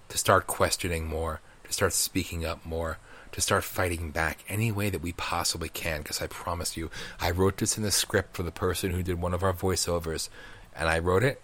to 0.08 0.18
start 0.18 0.46
questioning 0.46 1.06
more, 1.06 1.40
to 1.64 1.72
start 1.72 1.92
speaking 1.92 2.44
up 2.44 2.64
more, 2.64 2.98
to 3.32 3.40
start 3.40 3.64
fighting 3.64 4.10
back 4.10 4.44
any 4.48 4.70
way 4.70 4.90
that 4.90 5.02
we 5.02 5.12
possibly 5.12 5.68
can. 5.68 6.02
Because 6.02 6.20
I 6.20 6.26
promise 6.26 6.76
you, 6.76 6.90
I 7.20 7.30
wrote 7.30 7.56
this 7.56 7.76
in 7.76 7.82
the 7.82 7.90
script 7.90 8.36
for 8.36 8.42
the 8.42 8.52
person 8.52 8.90
who 8.90 9.02
did 9.02 9.20
one 9.20 9.34
of 9.34 9.42
our 9.42 9.54
voiceovers, 9.54 10.28
and 10.76 10.88
I 10.88 10.98
wrote 10.98 11.24
it, 11.24 11.40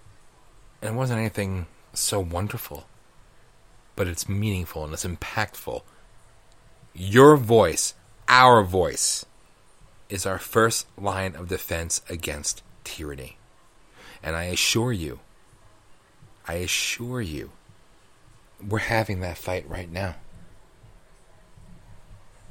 and 0.81 0.95
it 0.95 0.99
wasn't 0.99 1.21
anything 1.21 1.67
so 1.95 2.21
wonderful 2.21 2.87
but 3.99 4.07
it's 4.07 4.29
meaningful 4.29 4.85
and 4.85 4.93
it's 4.93 5.05
impactful. 5.05 5.83
Your 6.95 7.37
voice, 7.37 7.95
our 8.29 8.63
voice, 8.63 9.27
is 10.09 10.25
our 10.25 10.39
first 10.39 10.87
line 10.97 11.35
of 11.35 11.49
defense 11.49 12.01
against 12.09 12.63
tyranny. 12.85 13.39
And 14.23 14.37
I 14.37 14.45
assure 14.45 14.93
you, 14.93 15.19
I 16.47 16.55
assure 16.55 17.21
you, 17.21 17.51
we're 18.65 18.79
having 18.79 19.19
that 19.19 19.37
fight 19.37 19.69
right 19.69 19.91
now. 19.91 20.15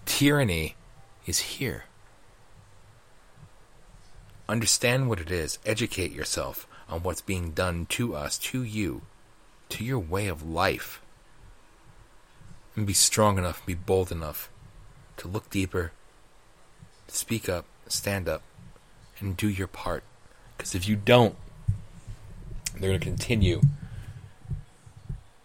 Tyranny 0.06 0.76
is 1.26 1.40
here. 1.40 1.86
Understand 4.50 5.08
what 5.08 5.22
it 5.22 5.32
is, 5.32 5.60
educate 5.66 6.12
yourself 6.12 6.68
on 6.90 7.04
what's 7.04 7.22
being 7.22 7.52
done 7.52 7.86
to 7.92 8.16
us, 8.16 8.38
to 8.38 8.64
you, 8.64 9.04
to 9.70 9.86
your 9.86 10.00
way 10.00 10.28
of 10.28 10.44
life 10.44 11.02
and 12.78 12.86
be 12.86 12.94
strong 12.94 13.40
enough, 13.40 13.66
be 13.66 13.74
bold 13.74 14.12
enough 14.12 14.50
to 15.18 15.28
look 15.28 15.50
deeper, 15.50 15.92
speak 17.08 17.50
up, 17.50 17.66
stand 17.88 18.30
up, 18.30 18.44
and 19.20 19.36
do 19.36 19.50
your 19.50 19.68
part. 19.68 20.04
Because 20.56 20.76
if 20.76 20.88
you 20.88 20.96
don't, 20.96 21.36
they're 22.74 22.92
going 22.92 23.00
to 23.00 23.06
continue 23.06 23.62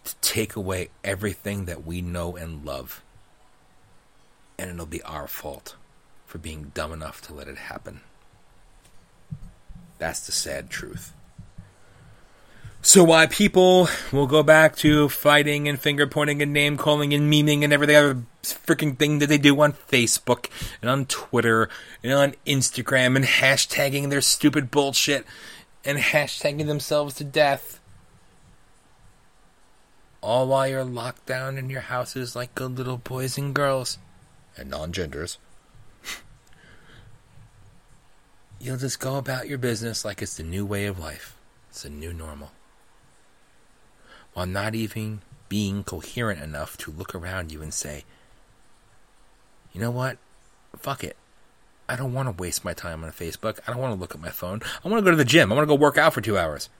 to 0.05 0.15
take 0.21 0.55
away 0.55 0.91
everything 1.03 1.65
that 1.65 1.87
we 1.87 2.03
know 2.03 2.37
and 2.37 2.67
love. 2.67 3.03
And 4.59 4.71
it'll 4.71 4.85
be 4.85 5.03
our 5.03 5.27
fault 5.27 5.77
for 6.27 6.37
being 6.37 6.71
dumb 6.75 6.93
enough 6.93 7.23
to 7.23 7.35
let 7.35 7.49
it 7.49 7.57
happen. 7.57 8.03
That's 9.99 10.27
the 10.27 10.33
sad 10.33 10.69
truth. 10.69 11.15
So 12.85 13.05
why 13.05 13.27
people 13.27 13.89
will 14.11 14.27
go 14.27 14.43
back 14.43 14.75
to 14.79 15.09
fighting 15.09 15.69
and 15.69 15.79
finger 15.79 16.05
pointing 16.09 16.43
and 16.43 16.53
name 16.53 16.77
calling 16.77 17.15
and 17.15 17.33
memeing 17.33 17.63
and 17.63 17.73
every 17.73 17.95
other 17.95 18.25
freaking 18.43 18.99
thing 18.99 19.21
that 19.21 19.29
they 19.29 19.39
do 19.39 19.59
on 19.61 19.73
Facebook 19.73 20.51
and 20.81 20.91
on 20.91 21.07
Twitter 21.07 21.69
and 22.03 22.13
on 22.13 22.35
Instagram 22.45 23.15
and 23.15 23.25
hashtagging 23.25 24.11
their 24.11 24.21
stupid 24.21 24.73
bullshit 24.73 25.25
and 25.85 25.97
hashtagging 25.99 26.67
themselves 26.67 27.15
to 27.15 27.25
death. 27.25 27.79
All 30.21 30.49
while 30.49 30.67
you're 30.67 30.83
locked 30.83 31.25
down 31.25 31.59
in 31.59 31.71
your 31.71 31.83
houses 31.83 32.35
like 32.35 32.53
good 32.57 32.77
little 32.77 32.99
boys 32.99 33.39
and 33.39 33.55
girls 33.55 33.99
and 34.57 34.69
non-genders. 34.71 35.39
You'll 38.61 38.77
just 38.77 38.99
go 38.99 39.19
about 39.19 39.49
your 39.49 39.59
business 39.59 40.05
like 40.05 40.21
it's 40.21 40.37
the 40.37 40.43
new 40.43 40.67
way 40.67 40.87
of 40.87 40.99
life. 40.99 41.37
It's 41.71 41.85
a 41.85 41.89
new 41.89 42.13
normal 42.13 42.51
while 44.35 44.47
not 44.47 44.75
even 44.75 45.21
being 45.49 45.85
coherent 45.85 46.41
enough 46.43 46.77
to 46.79 46.91
look 46.91 47.15
around 47.15 47.53
you 47.53 47.63
and 47.63 47.75
say, 47.75 48.05
you 49.73 49.81
know 49.81 49.91
what? 49.91 50.19
Fuck 50.79 51.05
it. 51.05 51.17
I 51.89 51.97
don't 51.97 52.15
want 52.15 52.29
to 52.29 52.41
waste 52.41 52.65
my 52.65 52.73
time 52.73 53.05
on 53.05 53.11
Facebook. 53.11 53.59
I 53.67 53.73
don't 53.73 53.81
want 53.81 53.95
to 53.95 54.01
look 54.01 54.15
at 54.15 54.21
my 54.21 54.31
phone. 54.31 54.63
I 54.85 54.89
want 54.89 55.01
to 55.01 55.05
go 55.05 55.11
to 55.11 55.17
the 55.17 55.25
gym. 55.25 55.53
I 55.53 55.55
want 55.55 55.69
to 55.69 55.75
go 55.75 55.81
work 55.81 55.99
out 55.99 56.15
for 56.15 56.21
two 56.21 56.39
hours. 56.39 56.71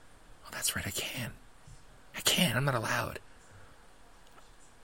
Oh, 0.45 0.49
that's 0.51 0.75
right. 0.75 0.87
I 0.87 0.91
can. 0.91 1.31
I 2.17 2.21
can. 2.21 2.57
I'm 2.57 2.65
not 2.65 2.75
allowed. 2.75 3.19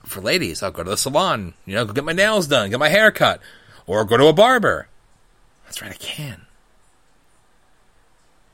For 0.04 0.20
ladies, 0.20 0.62
I'll 0.62 0.70
go 0.70 0.84
to 0.84 0.90
the 0.90 0.96
salon. 0.96 1.54
You 1.66 1.74
know, 1.74 1.84
go 1.84 1.92
get 1.92 2.04
my 2.04 2.12
nails 2.12 2.46
done, 2.46 2.70
get 2.70 2.78
my 2.78 2.88
hair 2.88 3.10
cut, 3.10 3.40
or 3.86 4.04
go 4.04 4.16
to 4.16 4.26
a 4.26 4.32
barber. 4.32 4.88
That's 5.64 5.82
right. 5.82 5.90
I 5.90 5.94
can. 5.94 6.46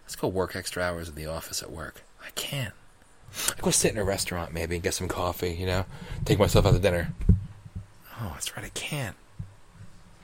Let's 0.04 0.16
go 0.16 0.28
work 0.28 0.56
extra 0.56 0.82
hours 0.82 1.08
in 1.08 1.14
the 1.14 1.26
office 1.26 1.62
at 1.62 1.70
work. 1.70 2.02
I 2.24 2.30
can. 2.30 2.72
I 3.56 3.60
go 3.60 3.70
sit 3.70 3.92
in 3.92 3.98
a 3.98 4.04
restaurant 4.04 4.52
maybe 4.52 4.76
and 4.76 4.82
get 4.82 4.94
some 4.94 5.08
coffee, 5.08 5.52
you 5.52 5.66
know, 5.66 5.84
take 6.24 6.38
myself 6.38 6.66
out 6.66 6.72
to 6.72 6.78
dinner. 6.78 7.12
Oh, 8.20 8.30
that's 8.32 8.56
right, 8.56 8.64
I 8.64 8.70
can't. 8.70 9.16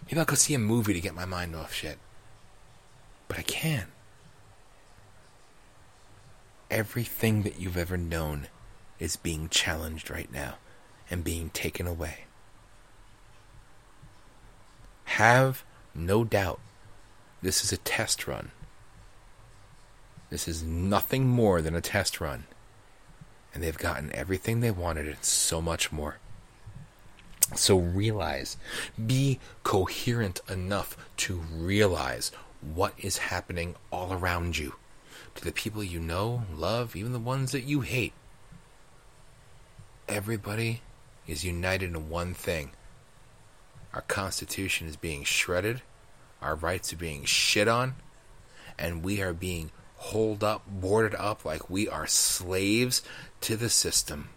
Maybe 0.07 0.19
I'll 0.19 0.25
go 0.25 0.35
see 0.35 0.55
a 0.55 0.59
movie 0.59 0.95
to 0.95 1.01
get 1.01 1.15
my 1.15 1.25
mind 1.25 1.55
off 1.55 1.73
shit. 1.75 1.99
But 3.29 3.39
I 3.39 3.43
can. 3.43 3.87
Everything 6.71 7.43
that 7.43 7.61
you've 7.61 7.77
ever 7.77 7.97
known 7.97 8.49
is 8.99 9.17
being 9.17 9.49
challenged 9.49 10.11
right 10.11 10.33
now 10.33 10.55
and 11.11 11.23
being 11.23 11.51
taken 11.51 11.87
away. 11.87 12.25
Have 15.05 15.65
no 15.95 16.25
doubt 16.25 16.61
this 17.43 17.63
is 17.63 17.73
a 17.73 17.77
test 17.77 18.27
run. 18.27 18.53
This 20.31 20.49
is 20.49 20.63
nothing 20.63 21.27
more 21.27 21.61
than 21.61 21.75
a 21.75 21.83
test 21.83 22.19
run 22.21 22.45
And 23.55 23.63
they've 23.63 23.77
gotten 23.77 24.15
everything 24.15 24.61
they 24.61 24.71
wanted 24.71 25.07
and 25.07 25.23
so 25.25 25.61
much 25.61 25.93
more. 25.93 26.19
So 27.55 27.77
realize, 27.77 28.57
be 29.05 29.39
coherent 29.63 30.41
enough 30.49 30.97
to 31.19 31.37
realize 31.53 32.33
what 32.63 32.95
is 32.97 33.19
happening 33.19 33.75
all 33.91 34.13
around 34.13 34.57
you. 34.57 34.77
To 35.35 35.45
the 35.45 35.53
people 35.53 35.83
you 35.83 36.01
know, 36.01 36.45
love, 36.55 36.97
even 36.97 37.13
the 37.13 37.19
ones 37.19 37.53
that 37.53 37.63
you 37.65 37.81
hate. 37.81 38.13
Everybody 40.09 40.83
is 41.27 41.45
united 41.45 41.95
in 41.95 42.09
one 42.09 42.35
thing. 42.35 42.71
Our 43.95 44.03
Constitution 44.03 44.89
is 44.89 44.97
being 44.97 45.25
shredded, 45.25 45.83
our 46.41 46.55
rights 46.55 46.93
are 46.93 46.97
being 46.97 47.25
shit 47.25 47.69
on, 47.69 47.95
and 48.79 49.05
we 49.05 49.21
are 49.21 49.35
being 49.35 49.71
holed 50.03 50.43
up, 50.43 50.65
boarded 50.69 51.15
up 51.15 51.45
like 51.45 51.71
we 51.71 51.89
are 51.89 52.09
slaves 52.09 53.03
to 53.41 53.57
the 53.57 53.69
system, 53.69 54.31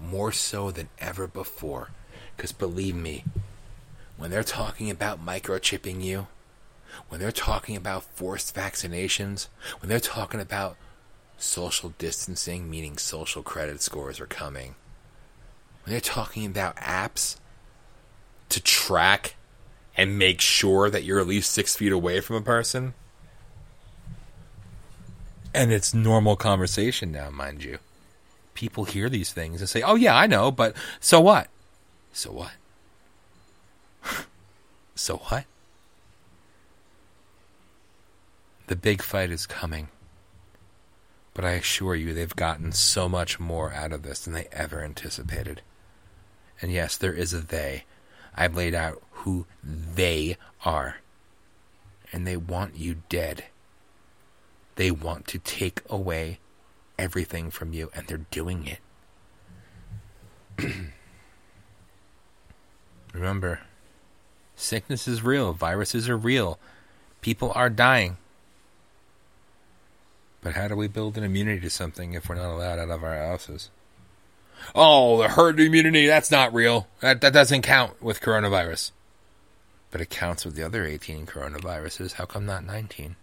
more 0.00 0.30
so 0.30 0.70
than 0.70 0.88
ever 1.00 1.26
before. 1.26 1.90
Because 2.36 2.52
believe 2.52 2.94
me, 2.94 3.24
when 4.16 4.30
they're 4.30 4.44
talking 4.44 4.90
about 4.90 5.24
microchipping 5.24 6.02
you, 6.04 6.28
when 7.08 7.20
they're 7.20 7.32
talking 7.32 7.76
about 7.76 8.04
forced 8.04 8.54
vaccinations, 8.54 9.48
when 9.80 9.88
they're 9.88 9.98
talking 9.98 10.40
about 10.40 10.76
social 11.36 11.92
distancing, 11.98 12.70
meaning 12.70 12.96
social 12.96 13.42
credit 13.42 13.82
scores 13.82 14.20
are 14.20 14.26
coming, 14.26 14.76
when 15.82 15.92
they're 15.92 16.00
talking 16.00 16.46
about 16.46 16.76
apps 16.76 17.38
to 18.50 18.62
track 18.62 19.34
and 19.96 20.16
make 20.16 20.40
sure 20.40 20.88
that 20.88 21.02
you're 21.02 21.18
at 21.18 21.26
least 21.26 21.50
six 21.50 21.74
feet 21.74 21.90
away 21.90 22.20
from 22.20 22.36
a 22.36 22.40
person, 22.40 22.94
and 25.58 25.72
it's 25.72 25.92
normal 25.92 26.36
conversation 26.36 27.10
now, 27.10 27.30
mind 27.30 27.64
you. 27.64 27.78
People 28.54 28.84
hear 28.84 29.08
these 29.08 29.32
things 29.32 29.60
and 29.60 29.68
say, 29.68 29.82
oh, 29.82 29.96
yeah, 29.96 30.16
I 30.16 30.28
know, 30.28 30.52
but 30.52 30.76
so 31.00 31.20
what? 31.20 31.48
So 32.12 32.30
what? 32.30 32.52
so 34.94 35.16
what? 35.16 35.46
The 38.68 38.76
big 38.76 39.02
fight 39.02 39.32
is 39.32 39.46
coming. 39.46 39.88
But 41.34 41.44
I 41.44 41.52
assure 41.52 41.96
you, 41.96 42.14
they've 42.14 42.36
gotten 42.36 42.70
so 42.70 43.08
much 43.08 43.40
more 43.40 43.72
out 43.72 43.92
of 43.92 44.02
this 44.02 44.20
than 44.20 44.34
they 44.34 44.46
ever 44.52 44.82
anticipated. 44.82 45.60
And 46.62 46.70
yes, 46.70 46.96
there 46.96 47.12
is 47.12 47.34
a 47.34 47.38
they. 47.38 47.84
I've 48.36 48.54
laid 48.54 48.76
out 48.76 49.02
who 49.10 49.46
they 49.64 50.36
are. 50.64 50.98
And 52.12 52.26
they 52.26 52.36
want 52.36 52.76
you 52.76 53.02
dead. 53.08 53.44
They 54.78 54.92
want 54.92 55.26
to 55.28 55.40
take 55.40 55.82
away 55.90 56.38
everything 57.00 57.50
from 57.50 57.72
you, 57.72 57.90
and 57.96 58.06
they're 58.06 58.26
doing 58.30 58.78
it. 60.56 60.72
Remember, 63.12 63.58
sickness 64.54 65.08
is 65.08 65.20
real, 65.20 65.52
viruses 65.52 66.08
are 66.08 66.16
real, 66.16 66.60
people 67.22 67.50
are 67.56 67.68
dying. 67.68 68.18
But 70.42 70.54
how 70.54 70.68
do 70.68 70.76
we 70.76 70.86
build 70.86 71.18
an 71.18 71.24
immunity 71.24 71.62
to 71.62 71.70
something 71.70 72.12
if 72.12 72.28
we're 72.28 72.36
not 72.36 72.54
allowed 72.54 72.78
out 72.78 72.90
of 72.90 73.02
our 73.02 73.16
houses? 73.18 73.70
Oh, 74.76 75.20
the 75.20 75.30
herd 75.30 75.58
immunity, 75.58 76.06
that's 76.06 76.30
not 76.30 76.54
real. 76.54 76.86
That, 77.00 77.20
that 77.22 77.32
doesn't 77.32 77.62
count 77.62 78.00
with 78.00 78.20
coronavirus. 78.20 78.92
But 79.90 80.02
it 80.02 80.08
counts 80.08 80.44
with 80.44 80.54
the 80.54 80.62
other 80.62 80.84
18 80.84 81.26
coronaviruses. 81.26 82.12
How 82.12 82.26
come 82.26 82.46
not 82.46 82.64
19? 82.64 83.16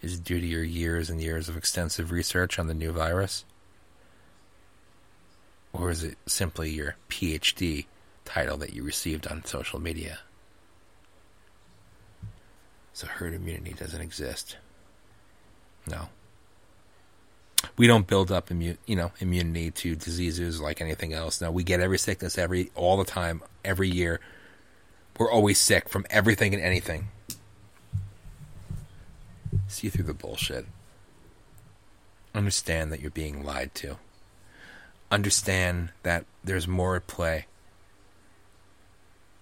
Is 0.00 0.18
due 0.20 0.40
to 0.40 0.46
your 0.46 0.62
years 0.62 1.10
and 1.10 1.20
years 1.20 1.48
of 1.48 1.56
extensive 1.56 2.12
research 2.12 2.58
on 2.58 2.68
the 2.68 2.74
new 2.74 2.92
virus? 2.92 3.44
Or 5.72 5.90
is 5.90 6.04
it 6.04 6.16
simply 6.26 6.70
your 6.70 6.96
PhD 7.10 7.86
title 8.24 8.56
that 8.58 8.72
you 8.72 8.82
received 8.82 9.26
on 9.26 9.44
social 9.44 9.80
media? 9.80 10.20
So 12.92 13.06
herd 13.06 13.34
immunity 13.34 13.74
doesn't 13.74 14.00
exist. 14.00 14.56
No. 15.86 16.08
We 17.76 17.86
don't 17.86 18.06
build 18.06 18.30
up 18.30 18.50
you 18.50 18.76
know, 18.88 19.12
immunity 19.18 19.70
to 19.70 19.96
diseases 19.96 20.60
like 20.60 20.80
anything 20.80 21.12
else. 21.12 21.40
No, 21.40 21.50
we 21.50 21.64
get 21.64 21.80
every 21.80 21.98
sickness 21.98 22.38
every 22.38 22.70
all 22.74 22.96
the 22.96 23.04
time, 23.04 23.42
every 23.64 23.88
year. 23.88 24.20
We're 25.18 25.30
always 25.30 25.58
sick 25.58 25.88
from 25.88 26.06
everything 26.10 26.54
and 26.54 26.62
anything. 26.62 27.08
See 29.68 29.90
through 29.90 30.04
the 30.04 30.14
bullshit. 30.14 30.66
Understand 32.34 32.90
that 32.90 33.00
you're 33.00 33.10
being 33.10 33.44
lied 33.44 33.74
to. 33.76 33.98
Understand 35.10 35.90
that 36.02 36.24
there's 36.42 36.66
more 36.66 36.96
at 36.96 37.06
play. 37.06 37.46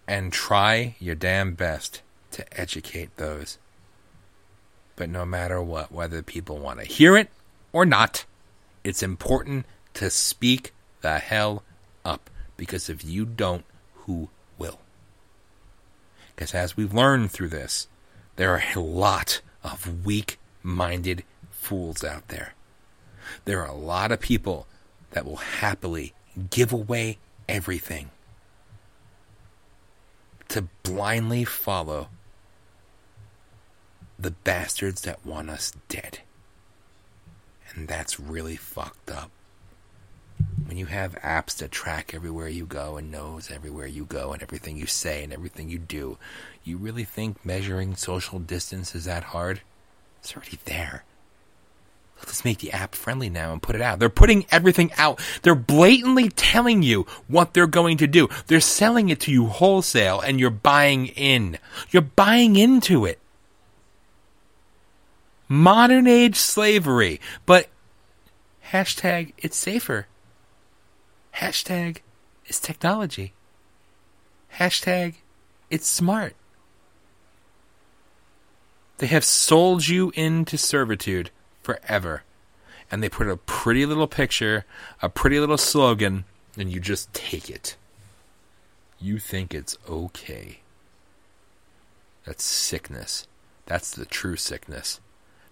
And 0.06 0.32
try 0.32 0.96
your 0.98 1.14
damn 1.14 1.54
best 1.54 2.02
to 2.32 2.60
educate 2.60 3.16
those. 3.16 3.58
But 4.96 5.08
no 5.08 5.24
matter 5.24 5.60
what, 5.62 5.92
whether 5.92 6.22
people 6.22 6.58
want 6.58 6.80
to 6.80 6.86
hear 6.86 7.16
it 7.16 7.28
or 7.72 7.84
not, 7.86 8.24
it's 8.82 9.02
important 9.02 9.66
to 9.94 10.10
speak 10.10 10.72
the 11.02 11.18
hell 11.18 11.62
up. 12.04 12.30
Because 12.56 12.88
if 12.88 13.04
you 13.04 13.24
don't, 13.24 13.64
who 13.94 14.28
will? 14.58 14.80
Because 16.34 16.54
as 16.54 16.76
we've 16.76 16.94
learned 16.94 17.30
through 17.30 17.48
this, 17.48 17.88
there 18.36 18.54
are 18.54 18.62
a 18.74 18.80
lot 18.80 19.40
of 19.72 20.04
weak 20.04 20.38
minded 20.62 21.24
fools 21.50 22.04
out 22.04 22.28
there. 22.28 22.54
There 23.44 23.60
are 23.60 23.68
a 23.68 23.74
lot 23.74 24.12
of 24.12 24.20
people 24.20 24.66
that 25.10 25.24
will 25.24 25.36
happily 25.36 26.14
give 26.50 26.72
away 26.72 27.18
everything 27.48 28.10
to 30.48 30.68
blindly 30.82 31.44
follow 31.44 32.08
the 34.18 34.30
bastards 34.30 35.02
that 35.02 35.24
want 35.24 35.50
us 35.50 35.72
dead. 35.88 36.20
And 37.74 37.88
that's 37.88 38.18
really 38.18 38.56
fucked 38.56 39.10
up. 39.10 39.30
When 40.66 40.76
you 40.76 40.86
have 40.86 41.14
apps 41.16 41.56
that 41.58 41.70
track 41.70 42.12
everywhere 42.14 42.48
you 42.48 42.66
go 42.66 42.96
and 42.96 43.10
knows 43.10 43.50
everywhere 43.50 43.86
you 43.86 44.04
go 44.04 44.32
and 44.32 44.42
everything 44.42 44.76
you 44.76 44.86
say 44.86 45.24
and 45.24 45.32
everything 45.32 45.68
you 45.68 45.78
do, 45.78 46.18
you 46.66 46.76
really 46.76 47.04
think 47.04 47.44
measuring 47.44 47.96
social 47.96 48.38
distance 48.38 48.94
is 48.94 49.04
that 49.04 49.24
hard? 49.24 49.60
It's 50.20 50.34
already 50.34 50.58
there. 50.64 51.04
Let's 52.18 52.44
make 52.44 52.58
the 52.58 52.72
app 52.72 52.94
friendly 52.94 53.28
now 53.28 53.52
and 53.52 53.62
put 53.62 53.74
it 53.74 53.82
out. 53.82 53.98
They're 53.98 54.08
putting 54.08 54.46
everything 54.50 54.90
out. 54.96 55.20
They're 55.42 55.54
blatantly 55.54 56.30
telling 56.30 56.82
you 56.82 57.06
what 57.28 57.52
they're 57.52 57.66
going 57.66 57.98
to 57.98 58.06
do. 58.06 58.28
They're 58.46 58.60
selling 58.60 59.10
it 59.10 59.20
to 59.20 59.30
you 59.30 59.46
wholesale 59.46 60.20
and 60.20 60.40
you're 60.40 60.50
buying 60.50 61.08
in. 61.08 61.58
You're 61.90 62.02
buying 62.02 62.56
into 62.56 63.04
it 63.04 63.20
modern 65.48 66.06
age 66.06 66.36
slavery, 66.36 67.20
but 67.44 67.68
hashtag 68.72 69.32
it's 69.38 69.56
safer. 69.56 70.06
Hashtag 71.36 71.98
it's 72.46 72.60
technology. 72.60 73.32
Hashtag 74.54 75.14
it's 75.70 75.88
smart. 75.88 76.34
They 78.98 79.06
have 79.08 79.24
sold 79.24 79.88
you 79.88 80.10
into 80.14 80.56
servitude 80.56 81.30
forever. 81.62 82.22
And 82.90 83.02
they 83.02 83.08
put 83.08 83.28
a 83.28 83.36
pretty 83.36 83.84
little 83.84 84.06
picture, 84.06 84.64
a 85.02 85.08
pretty 85.08 85.38
little 85.40 85.58
slogan, 85.58 86.24
and 86.56 86.72
you 86.72 86.80
just 86.80 87.12
take 87.12 87.50
it. 87.50 87.76
You 88.98 89.18
think 89.18 89.52
it's 89.52 89.76
okay. 89.88 90.60
That's 92.24 92.44
sickness. 92.44 93.26
That's 93.66 93.90
the 93.90 94.06
true 94.06 94.36
sickness. 94.36 95.00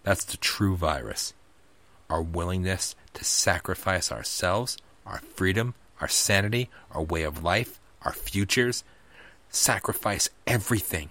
That's 0.05 0.25
the 0.25 0.37
true 0.37 0.77
virus. 0.77 1.35
Our 2.09 2.23
willingness 2.23 2.95
to 3.15 3.25
sacrifice 3.25 4.11
ourselves, 4.11 4.79
our 5.05 5.19
freedom, 5.19 5.75
our 6.01 6.09
sanity, 6.09 6.71
our 6.93 7.03
way 7.03 7.25
of 7.25 7.43
life, 7.43 7.81
our 8.03 8.12
futures, 8.12 8.85
sacrifice 9.51 10.31
everything 10.47 11.11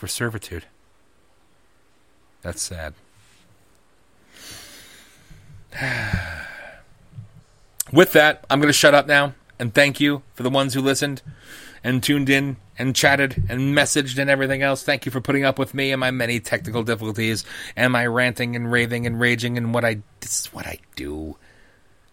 for 0.00 0.08
servitude. 0.08 0.64
That's 2.40 2.62
sad. 2.62 2.94
With 7.92 8.12
that, 8.12 8.46
I'm 8.48 8.60
going 8.60 8.70
to 8.70 8.72
shut 8.72 8.94
up 8.94 9.06
now 9.06 9.34
and 9.58 9.74
thank 9.74 10.00
you 10.00 10.22
for 10.32 10.42
the 10.42 10.48
ones 10.48 10.72
who 10.72 10.80
listened 10.80 11.20
and 11.84 12.02
tuned 12.02 12.30
in 12.30 12.56
and 12.78 12.96
chatted 12.96 13.44
and 13.50 13.76
messaged 13.76 14.16
and 14.16 14.30
everything 14.30 14.62
else. 14.62 14.82
Thank 14.82 15.04
you 15.04 15.12
for 15.12 15.20
putting 15.20 15.44
up 15.44 15.58
with 15.58 15.74
me 15.74 15.92
and 15.92 16.00
my 16.00 16.10
many 16.10 16.40
technical 16.40 16.82
difficulties 16.82 17.44
and 17.76 17.92
my 17.92 18.06
ranting 18.06 18.56
and 18.56 18.72
raving 18.72 19.06
and 19.06 19.20
raging 19.20 19.58
and 19.58 19.74
what 19.74 19.84
I 19.84 20.00
this 20.20 20.40
is 20.40 20.46
what 20.46 20.66
I 20.66 20.78
do. 20.96 21.36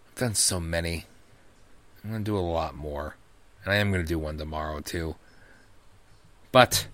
I've 0.08 0.16
done 0.16 0.34
so 0.34 0.60
many. 0.60 1.06
I'm 2.04 2.10
gonna 2.10 2.22
do 2.22 2.36
a 2.36 2.40
lot 2.40 2.74
more. 2.74 3.16
And 3.64 3.72
I 3.72 3.76
am 3.76 3.90
gonna 3.90 4.04
do 4.04 4.18
one 4.18 4.36
tomorrow 4.36 4.80
too. 4.80 5.16
But 6.52 6.86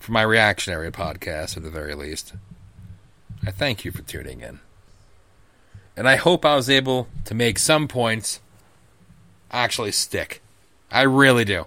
for 0.00 0.12
my 0.12 0.22
reactionary 0.22 0.90
podcast 0.90 1.56
at 1.56 1.62
the 1.62 1.70
very 1.70 1.94
least, 1.94 2.32
I 3.46 3.52
thank 3.52 3.84
you 3.84 3.92
for 3.92 4.02
tuning 4.02 4.40
in. 4.40 4.58
And 5.96 6.08
I 6.08 6.16
hope 6.16 6.44
I 6.44 6.56
was 6.56 6.70
able 6.70 7.08
to 7.26 7.34
make 7.34 7.58
some 7.58 7.86
points 7.86 8.40
actually 9.52 9.92
stick. 9.92 10.42
I 10.90 11.02
really 11.02 11.44
do. 11.44 11.66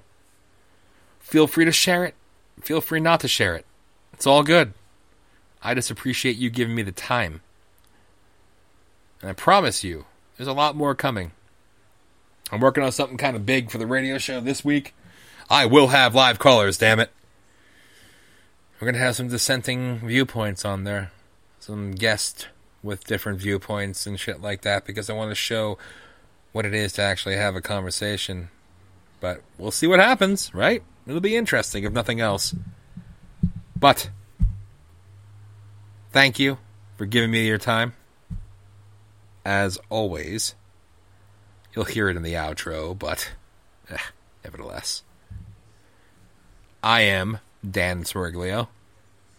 Feel 1.20 1.48
free 1.48 1.66
to 1.66 1.72
share 1.72 2.04
it. 2.04 2.16
Feel 2.62 2.82
free 2.82 3.00
not 3.00 3.20
to 3.22 3.28
share 3.28 3.56
it. 3.56 3.66
It's 4.12 4.28
all 4.28 4.44
good. 4.44 4.74
I 5.62 5.74
just 5.74 5.92
appreciate 5.92 6.36
you 6.36 6.50
giving 6.50 6.76
me 6.76 6.82
the 6.82 6.92
time. 6.92 7.42
And 9.22 9.30
I 9.30 9.34
promise 9.34 9.84
you, 9.84 10.06
there's 10.38 10.48
a 10.48 10.54
lot 10.54 10.76
more 10.76 10.96
coming. 10.96 11.32
I'm 12.52 12.60
working 12.60 12.84
on 12.84 12.92
something 12.92 13.18
kind 13.18 13.36
of 13.36 13.46
big 13.46 13.70
for 13.70 13.78
the 13.78 13.88
radio 13.88 14.18
show 14.18 14.40
this 14.40 14.66
week. 14.66 14.94
I 15.50 15.66
will 15.66 15.90
have 15.90 16.16
live 16.16 16.40
callers, 16.40 16.78
damn 16.78 17.00
it. 17.00 17.12
We're 18.84 18.92
going 18.92 19.00
to 19.00 19.06
have 19.06 19.16
some 19.16 19.30
dissenting 19.30 20.00
viewpoints 20.00 20.66
on 20.66 20.84
there. 20.84 21.14
Some 21.62 21.92
guests 21.92 22.48
with 22.84 23.06
different 23.06 23.40
viewpoints 23.40 24.06
and 24.06 24.20
shit 24.20 24.42
like 24.42 24.64
that 24.64 24.84
because 24.84 25.10
I 25.10 25.14
want 25.14 25.32
to 25.32 25.36
show 25.36 25.78
what 26.52 26.66
it 26.66 26.74
is 26.74 26.92
to 26.94 27.02
actually 27.02 27.38
have 27.38 27.56
a 27.56 27.62
conversation. 27.62 28.50
But 29.22 29.42
we'll 29.58 29.72
see 29.72 29.88
what 29.88 30.02
happens, 30.02 30.54
right? 30.54 30.84
It'll 31.08 31.22
be 31.22 31.38
interesting, 31.38 31.86
if 31.86 31.94
nothing 31.94 32.20
else. 32.20 32.54
But 33.74 34.10
thank 36.12 36.38
you 36.38 36.58
for 36.98 37.06
giving 37.06 37.32
me 37.32 37.48
your 37.48 37.58
time. 37.58 37.94
As 39.46 39.80
always, 39.90 40.56
you'll 41.74 41.86
hear 41.86 42.10
it 42.10 42.18
in 42.18 42.24
the 42.24 42.34
outro, 42.34 43.00
but 43.00 43.32
eh, 43.90 43.96
nevertheless. 44.44 45.04
I 46.84 47.04
am 47.04 47.40
Dan 47.70 48.04
Smorglio, 48.04 48.68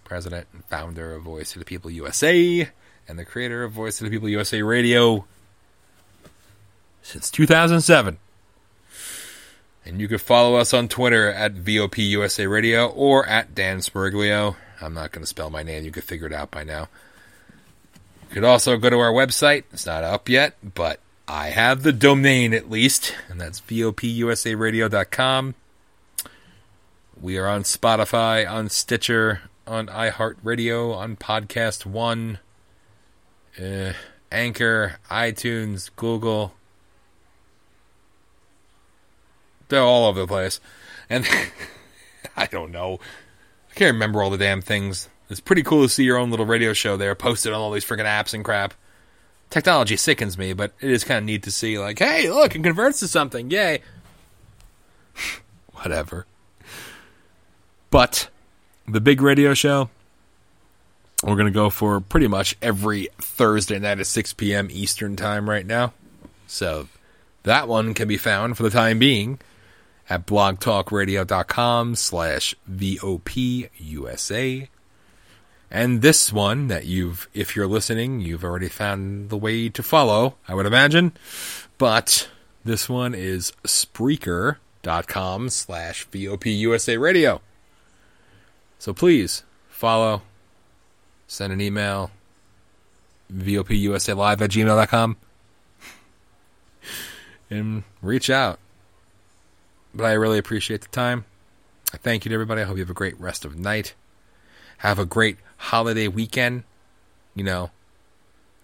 president 0.04 0.46
and 0.52 0.64
founder 0.66 1.14
of 1.14 1.22
Voice 1.22 1.54
of 1.54 1.58
the 1.58 1.64
People 1.64 1.90
USA, 1.90 2.68
and 3.06 3.18
the 3.18 3.24
creator 3.24 3.64
of 3.64 3.72
Voice 3.72 4.00
of 4.00 4.04
the 4.06 4.10
People 4.10 4.28
USA 4.28 4.62
Radio 4.62 5.26
since 7.02 7.30
2007. 7.30 8.18
And 9.86 10.00
you 10.00 10.08
can 10.08 10.18
follow 10.18 10.56
us 10.56 10.72
on 10.72 10.88
Twitter 10.88 11.28
at 11.28 11.52
VOP 11.54 11.98
USA 11.98 12.46
Radio 12.46 12.88
or 12.88 13.26
at 13.26 13.54
Dan 13.54 13.78
Smorglio. 13.78 14.56
I'm 14.80 14.94
not 14.94 15.12
going 15.12 15.22
to 15.22 15.26
spell 15.26 15.50
my 15.50 15.62
name. 15.62 15.84
You 15.84 15.90
can 15.90 16.02
figure 16.02 16.26
it 16.26 16.32
out 16.32 16.50
by 16.50 16.64
now. 16.64 16.88
You 18.28 18.34
could 18.34 18.44
also 18.44 18.78
go 18.78 18.88
to 18.88 18.98
our 18.98 19.12
website. 19.12 19.64
It's 19.72 19.86
not 19.86 20.02
up 20.02 20.28
yet, 20.28 20.56
but 20.74 21.00
I 21.28 21.48
have 21.48 21.82
the 21.82 21.92
domain 21.92 22.54
at 22.54 22.70
least, 22.70 23.14
and 23.28 23.40
that's 23.40 23.60
VOPUSARadio.com. 23.60 25.54
We 27.20 27.38
are 27.38 27.46
on 27.46 27.62
Spotify, 27.62 28.48
on 28.48 28.68
Stitcher, 28.68 29.42
on 29.66 29.86
iHeartRadio, 29.86 30.94
on 30.94 31.16
Podcast 31.16 31.86
One, 31.86 32.38
uh, 33.60 33.92
Anchor, 34.30 34.96
iTunes, 35.10 35.90
Google. 35.96 36.54
They're 39.68 39.80
all 39.80 40.06
over 40.06 40.20
the 40.20 40.26
place. 40.26 40.60
And 41.08 41.26
I 42.36 42.46
don't 42.46 42.72
know. 42.72 42.98
I 43.70 43.74
can't 43.74 43.94
remember 43.94 44.22
all 44.22 44.30
the 44.30 44.38
damn 44.38 44.60
things. 44.60 45.08
It's 45.30 45.40
pretty 45.40 45.62
cool 45.62 45.82
to 45.82 45.88
see 45.88 46.04
your 46.04 46.18
own 46.18 46.30
little 46.30 46.46
radio 46.46 46.72
show 46.72 46.96
there 46.96 47.14
posted 47.14 47.52
on 47.52 47.60
all 47.60 47.70
these 47.70 47.84
freaking 47.84 48.04
apps 48.04 48.34
and 48.34 48.44
crap. 48.44 48.74
Technology 49.50 49.96
sickens 49.96 50.36
me, 50.36 50.52
but 50.52 50.72
it 50.80 50.90
is 50.90 51.04
kind 51.04 51.18
of 51.18 51.24
neat 51.24 51.44
to 51.44 51.50
see, 51.50 51.78
like, 51.78 51.98
hey, 51.98 52.28
look, 52.30 52.54
it 52.54 52.62
converts 52.62 53.00
to 53.00 53.08
something. 53.08 53.50
Yay. 53.50 53.80
Whatever. 55.72 56.26
But 57.94 58.28
the 58.88 59.00
big 59.00 59.22
radio 59.22 59.54
show, 59.54 59.88
we're 61.22 61.36
going 61.36 61.46
to 61.46 61.52
go 61.52 61.70
for 61.70 62.00
pretty 62.00 62.26
much 62.26 62.56
every 62.60 63.06
Thursday 63.20 63.78
night 63.78 64.00
at 64.00 64.08
6 64.08 64.32
p.m. 64.32 64.66
Eastern 64.68 65.14
Time 65.14 65.48
right 65.48 65.64
now. 65.64 65.92
So 66.48 66.88
that 67.44 67.68
one 67.68 67.94
can 67.94 68.08
be 68.08 68.16
found 68.16 68.56
for 68.56 68.64
the 68.64 68.70
time 68.70 68.98
being 68.98 69.38
at 70.10 70.26
blogtalkradio.com 70.26 71.94
slash 71.94 72.56
VOPUSA. 72.68 74.66
And 75.70 76.02
this 76.02 76.32
one 76.32 76.66
that 76.66 76.86
you've, 76.86 77.28
if 77.32 77.54
you're 77.54 77.68
listening, 77.68 78.18
you've 78.18 78.42
already 78.42 78.70
found 78.70 79.28
the 79.28 79.36
way 79.36 79.68
to 79.68 79.84
follow, 79.84 80.34
I 80.48 80.56
would 80.56 80.66
imagine. 80.66 81.12
But 81.78 82.28
this 82.64 82.88
one 82.88 83.14
is 83.14 83.52
Spreaker.com 83.62 85.48
slash 85.48 86.08
VOPUSA 86.08 86.98
Radio. 86.98 87.40
So 88.78 88.92
please 88.92 89.42
follow, 89.68 90.22
send 91.26 91.52
an 91.52 91.60
email, 91.60 92.10
VOPUSA 93.32 94.16
live 94.16 94.42
at 94.42 94.50
gmail.com, 94.50 95.16
and 97.50 97.82
reach 98.02 98.30
out. 98.30 98.58
But 99.94 100.04
I 100.04 100.12
really 100.12 100.38
appreciate 100.38 100.82
the 100.82 100.88
time. 100.88 101.24
I 101.92 101.96
thank 101.96 102.24
you 102.24 102.28
to 102.30 102.34
everybody. 102.34 102.60
I 102.60 102.64
hope 102.64 102.76
you 102.76 102.82
have 102.82 102.90
a 102.90 102.94
great 102.94 103.18
rest 103.20 103.44
of 103.44 103.58
night. 103.58 103.94
Have 104.78 104.98
a 104.98 105.06
great 105.06 105.38
holiday 105.56 106.08
weekend, 106.08 106.64
you 107.34 107.44
know. 107.44 107.70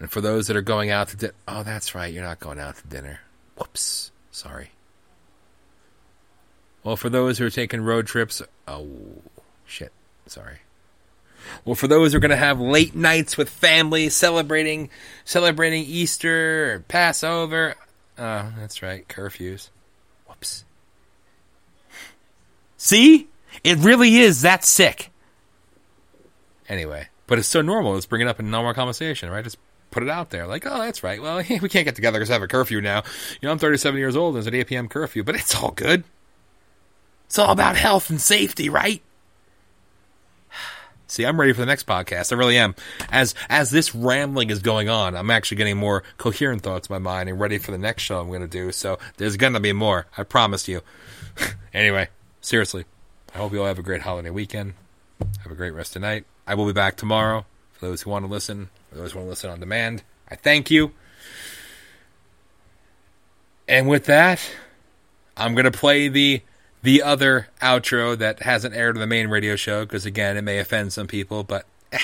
And 0.01 0.11
for 0.11 0.21
those 0.21 0.49
that 0.49 0.57
are 0.57 0.63
going 0.63 0.91
out 0.91 1.09
to 1.09 1.17
dinner, 1.17 1.35
oh, 1.47 1.63
that's 1.63 1.95
right, 1.95 2.13
you're 2.13 2.25
not 2.25 2.41
going 2.41 2.59
out 2.59 2.77
to 2.77 2.87
dinner. 2.87 3.21
Whoops, 3.57 4.11
sorry. 4.31 4.71
Well, 6.83 6.97
for 6.97 7.11
those 7.11 7.39
who 7.39 7.47
are 7.47 7.51
taking 7.51 7.83
road 7.83 8.07
trips, 8.07 8.43
oh, 8.67 8.89
shit, 9.67 9.93
sorry. 10.31 10.59
Well, 11.65 11.75
for 11.75 11.89
those 11.89 12.13
who 12.13 12.19
are 12.19 12.21
going 12.21 12.31
to 12.31 12.37
have 12.37 12.61
late 12.61 12.95
nights 12.95 13.37
with 13.37 13.49
family, 13.49 14.09
celebrating, 14.09 14.91
celebrating 15.25 15.85
Easter 15.85 16.75
or 16.75 16.81
Passover, 16.81 17.75
oh, 18.19 18.53
that's 18.59 18.83
right, 18.83 19.07
curfews. 19.09 19.71
Whoops. 20.29 20.65
See, 22.77 23.29
it 23.65 23.79
really 23.79 24.19
is 24.19 24.43
that 24.43 24.65
sick. 24.65 25.11
Anyway, 26.69 27.09
but 27.27 27.39
it's 27.39 27.49
so 27.49 27.63
normal. 27.63 27.95
Let's 27.95 28.07
bring 28.07 28.23
it 28.23 28.29
up 28.29 28.39
in 28.39 28.51
normal 28.51 28.75
conversation, 28.75 29.29
right? 29.31 29.43
Just 29.43 29.59
put 29.91 30.03
it 30.03 30.09
out 30.09 30.31
there. 30.31 30.47
Like, 30.47 30.65
oh, 30.67 30.79
that's 30.79 31.03
right. 31.03 31.21
Well, 31.21 31.37
we 31.49 31.69
can't 31.69 31.85
get 31.85 31.97
together 31.97 32.19
because 32.19 32.31
I 32.31 32.35
have 32.35 32.43
a 32.43 32.49
curfew 32.49 32.81
now. 32.81 33.03
You 33.41 33.47
know, 33.47 33.53
I'm 33.53 33.59
37 33.59 33.99
years 33.99 34.17
old. 34.17 34.37
There's 34.37 34.47
an 34.47 34.55
8 34.55 34.67
p.m. 34.69 34.89
curfew, 34.89 35.25
but 35.25 35.35
it's 35.35 35.55
all 35.55 35.73
good. 35.73 36.05
It's 37.27 37.39
all 37.39 37.53
about 37.53 37.77
health 37.77 38.11
and 38.11 38.21
safety, 38.21 38.69
right? 38.69 39.03
See, 41.11 41.25
I'm 41.27 41.41
ready 41.41 41.53
for 41.53 41.61
the 41.61 41.67
next 41.67 41.89
podcast. 41.89 42.33
I 42.33 42.37
really 42.37 42.57
am. 42.57 42.77
As 43.11 43.35
as 43.49 43.73
this 43.73 43.97
rambling 43.97 44.49
is 44.51 44.61
going 44.61 44.89
on, 44.89 45.17
I'm 45.17 45.29
actually 45.29 45.57
getting 45.57 45.77
more 45.77 46.05
coherent 46.19 46.63
thoughts 46.63 46.89
in 46.89 46.95
my 46.95 47.01
mind 47.01 47.29
and 47.29 47.41
ready 47.41 47.59
for 47.59 47.73
the 47.73 47.79
next 47.79 48.05
show 48.05 48.21
I'm 48.21 48.29
going 48.29 48.43
to 48.43 48.47
do. 48.47 48.71
So 48.71 48.97
there's 49.17 49.37
going 49.37 49.55
to 49.55 49.61
be 49.61 49.73
more. 49.73 50.07
I 50.17 50.23
promise 50.23 50.69
you. 50.69 50.83
anyway, 51.75 52.09
seriously, 52.41 52.85
I 53.35 53.39
hope 53.39 53.53
you 53.53 53.61
all 53.61 53.67
have 53.67 53.79
a 53.81 53.83
great 53.83 54.03
holiday 54.03 54.31
weekend. 54.31 54.75
Have 55.43 55.51
a 55.51 55.57
great 55.57 55.73
rest 55.73 55.97
of 55.97 56.03
night. 56.03 56.27
I 56.47 56.55
will 56.55 56.67
be 56.67 56.73
back 56.73 56.97
tomorrow 56.97 57.45
for 57.73 57.87
those 57.87 58.03
who 58.03 58.11
want 58.11 58.25
to 58.25 58.31
listen, 58.31 58.71
for 58.89 58.95
those 58.95 59.11
who 59.11 59.19
want 59.19 59.27
to 59.27 59.31
listen 59.31 59.51
on 59.51 59.59
demand. 59.59 60.05
I 60.31 60.37
thank 60.37 60.71
you. 60.71 60.93
And 63.67 63.89
with 63.89 64.05
that, 64.05 64.41
I'm 65.37 65.57
going 65.57 65.65
to 65.65 65.73
play 65.73 66.07
the 66.07 66.43
the 66.83 67.03
other 67.03 67.49
outro 67.61 68.17
that 68.17 68.43
hasn't 68.43 68.75
aired 68.75 68.97
on 68.97 69.01
the 69.01 69.07
main 69.07 69.29
radio 69.29 69.57
show 69.57 69.85
because 69.85 70.07
again, 70.07 70.37
it 70.37 70.43
may 70.43 70.59
offend 70.59 70.93
some 70.93 71.07
people, 71.07 71.45
but 71.45 71.67
eh, 71.93 71.99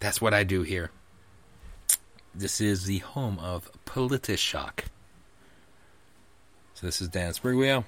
that's 0.00 0.20
what 0.20 0.34
I 0.34 0.44
do 0.44 0.62
here. 0.62 0.90
This 2.34 2.60
is 2.60 2.84
the 2.84 2.98
home 2.98 3.38
of 3.38 3.70
Politishock. 3.86 4.84
So 6.74 6.86
this 6.86 7.00
is 7.00 7.08
Dan 7.08 7.32
Spriglio. 7.32 7.84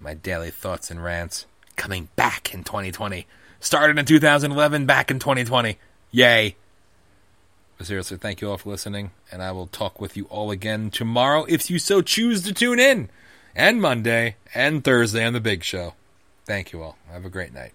My 0.00 0.14
daily 0.14 0.50
thoughts 0.50 0.90
and 0.90 1.02
rants 1.02 1.46
coming 1.76 2.08
back 2.16 2.54
in 2.54 2.64
2020. 2.64 3.26
Started 3.60 3.98
in 3.98 4.04
2011, 4.04 4.86
back 4.86 5.10
in 5.10 5.18
2020. 5.18 5.78
Yay. 6.10 6.56
But 7.76 7.86
seriously, 7.86 8.16
thank 8.16 8.40
you 8.40 8.50
all 8.50 8.56
for 8.56 8.70
listening, 8.70 9.10
and 9.32 9.42
I 9.42 9.52
will 9.52 9.66
talk 9.66 10.00
with 10.00 10.16
you 10.16 10.24
all 10.26 10.50
again 10.50 10.90
tomorrow 10.90 11.44
if 11.48 11.70
you 11.70 11.78
so 11.78 12.00
choose 12.02 12.42
to 12.42 12.54
tune 12.54 12.78
in, 12.78 13.10
and 13.54 13.80
Monday, 13.80 14.36
and 14.54 14.82
Thursday 14.82 15.24
on 15.24 15.32
the 15.32 15.40
big 15.40 15.64
show. 15.64 15.94
Thank 16.44 16.72
you 16.72 16.82
all. 16.82 16.96
Have 17.10 17.24
a 17.24 17.30
great 17.30 17.52
night. 17.54 17.72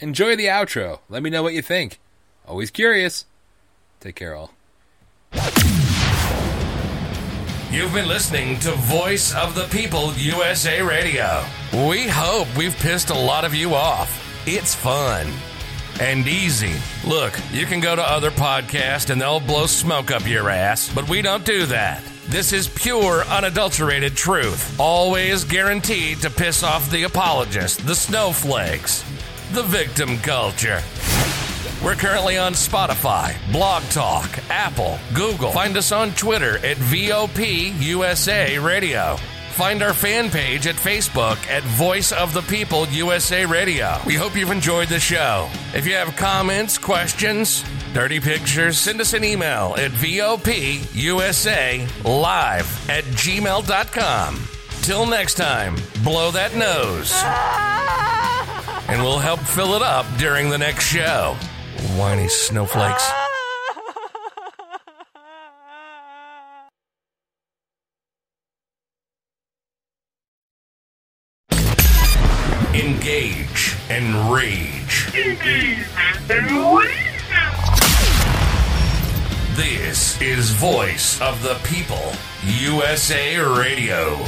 Enjoy 0.00 0.36
the 0.36 0.46
outro. 0.46 1.00
Let 1.08 1.22
me 1.22 1.30
know 1.30 1.42
what 1.42 1.54
you 1.54 1.62
think. 1.62 1.98
Always 2.46 2.70
curious. 2.70 3.26
Take 4.00 4.14
care, 4.14 4.34
all. 4.34 4.52
You've 7.70 7.92
been 7.92 8.08
listening 8.08 8.58
to 8.60 8.70
Voice 8.72 9.34
of 9.34 9.54
the 9.54 9.64
People 9.64 10.14
USA 10.14 10.80
Radio. 10.80 11.44
We 11.72 12.08
hope 12.08 12.48
we've 12.56 12.74
pissed 12.76 13.10
a 13.10 13.18
lot 13.18 13.44
of 13.44 13.54
you 13.54 13.74
off. 13.74 14.24
It's 14.46 14.74
fun 14.74 15.26
and 16.00 16.26
easy. 16.26 16.74
Look, 17.06 17.38
you 17.52 17.66
can 17.66 17.80
go 17.80 17.94
to 17.94 18.02
other 18.02 18.30
podcasts 18.30 19.10
and 19.10 19.20
they'll 19.20 19.40
blow 19.40 19.66
smoke 19.66 20.10
up 20.10 20.26
your 20.26 20.48
ass, 20.48 20.90
but 20.94 21.08
we 21.08 21.20
don't 21.20 21.44
do 21.44 21.66
that. 21.66 22.02
This 22.28 22.52
is 22.52 22.68
pure, 22.68 23.24
unadulterated 23.24 24.14
truth. 24.14 24.78
Always 24.78 25.44
guaranteed 25.44 26.20
to 26.20 26.28
piss 26.28 26.62
off 26.62 26.90
the 26.90 27.04
apologists, 27.04 27.78
the 27.78 27.94
snowflakes, 27.94 29.02
the 29.52 29.62
victim 29.62 30.18
culture. 30.18 30.82
We're 31.82 31.94
currently 31.94 32.36
on 32.36 32.52
Spotify, 32.52 33.34
Blog 33.50 33.82
Talk, 33.84 34.28
Apple, 34.50 34.98
Google. 35.14 35.52
Find 35.52 35.74
us 35.78 35.90
on 35.90 36.10
Twitter 36.12 36.58
at 36.58 36.76
VOP 36.76 37.72
USA 37.80 38.58
Radio. 38.58 39.16
Find 39.58 39.82
our 39.82 39.92
fan 39.92 40.30
page 40.30 40.68
at 40.68 40.76
Facebook 40.76 41.36
at 41.48 41.64
Voice 41.64 42.12
of 42.12 42.32
the 42.32 42.42
People 42.42 42.86
USA 42.90 43.44
Radio. 43.44 43.98
We 44.06 44.14
hope 44.14 44.36
you've 44.36 44.52
enjoyed 44.52 44.86
the 44.86 45.00
show. 45.00 45.50
If 45.74 45.84
you 45.84 45.94
have 45.94 46.14
comments, 46.14 46.78
questions, 46.78 47.64
dirty 47.92 48.20
pictures, 48.20 48.78
send 48.78 49.00
us 49.00 49.14
an 49.14 49.24
email 49.24 49.74
at 49.76 49.90
VOPUSA 49.90 51.10
live 52.04 52.88
at 52.88 53.02
gmail.com. 53.02 54.48
Till 54.82 55.06
next 55.06 55.34
time, 55.34 55.74
blow 56.04 56.30
that 56.30 56.54
nose. 56.54 57.12
And 58.88 59.02
we'll 59.02 59.18
help 59.18 59.40
fill 59.40 59.74
it 59.74 59.82
up 59.82 60.06
during 60.16 60.48
the 60.48 60.56
next 60.56 60.86
show. 60.86 61.36
Whiny 61.98 62.28
snowflakes. 62.28 63.27
And 73.88 74.30
rage. 74.32 75.10
This 79.56 80.20
is 80.20 80.50
Voice 80.50 81.20
of 81.20 81.42
the 81.42 81.58
People, 81.64 82.12
USA 82.44 83.38
Radio. 83.38 84.18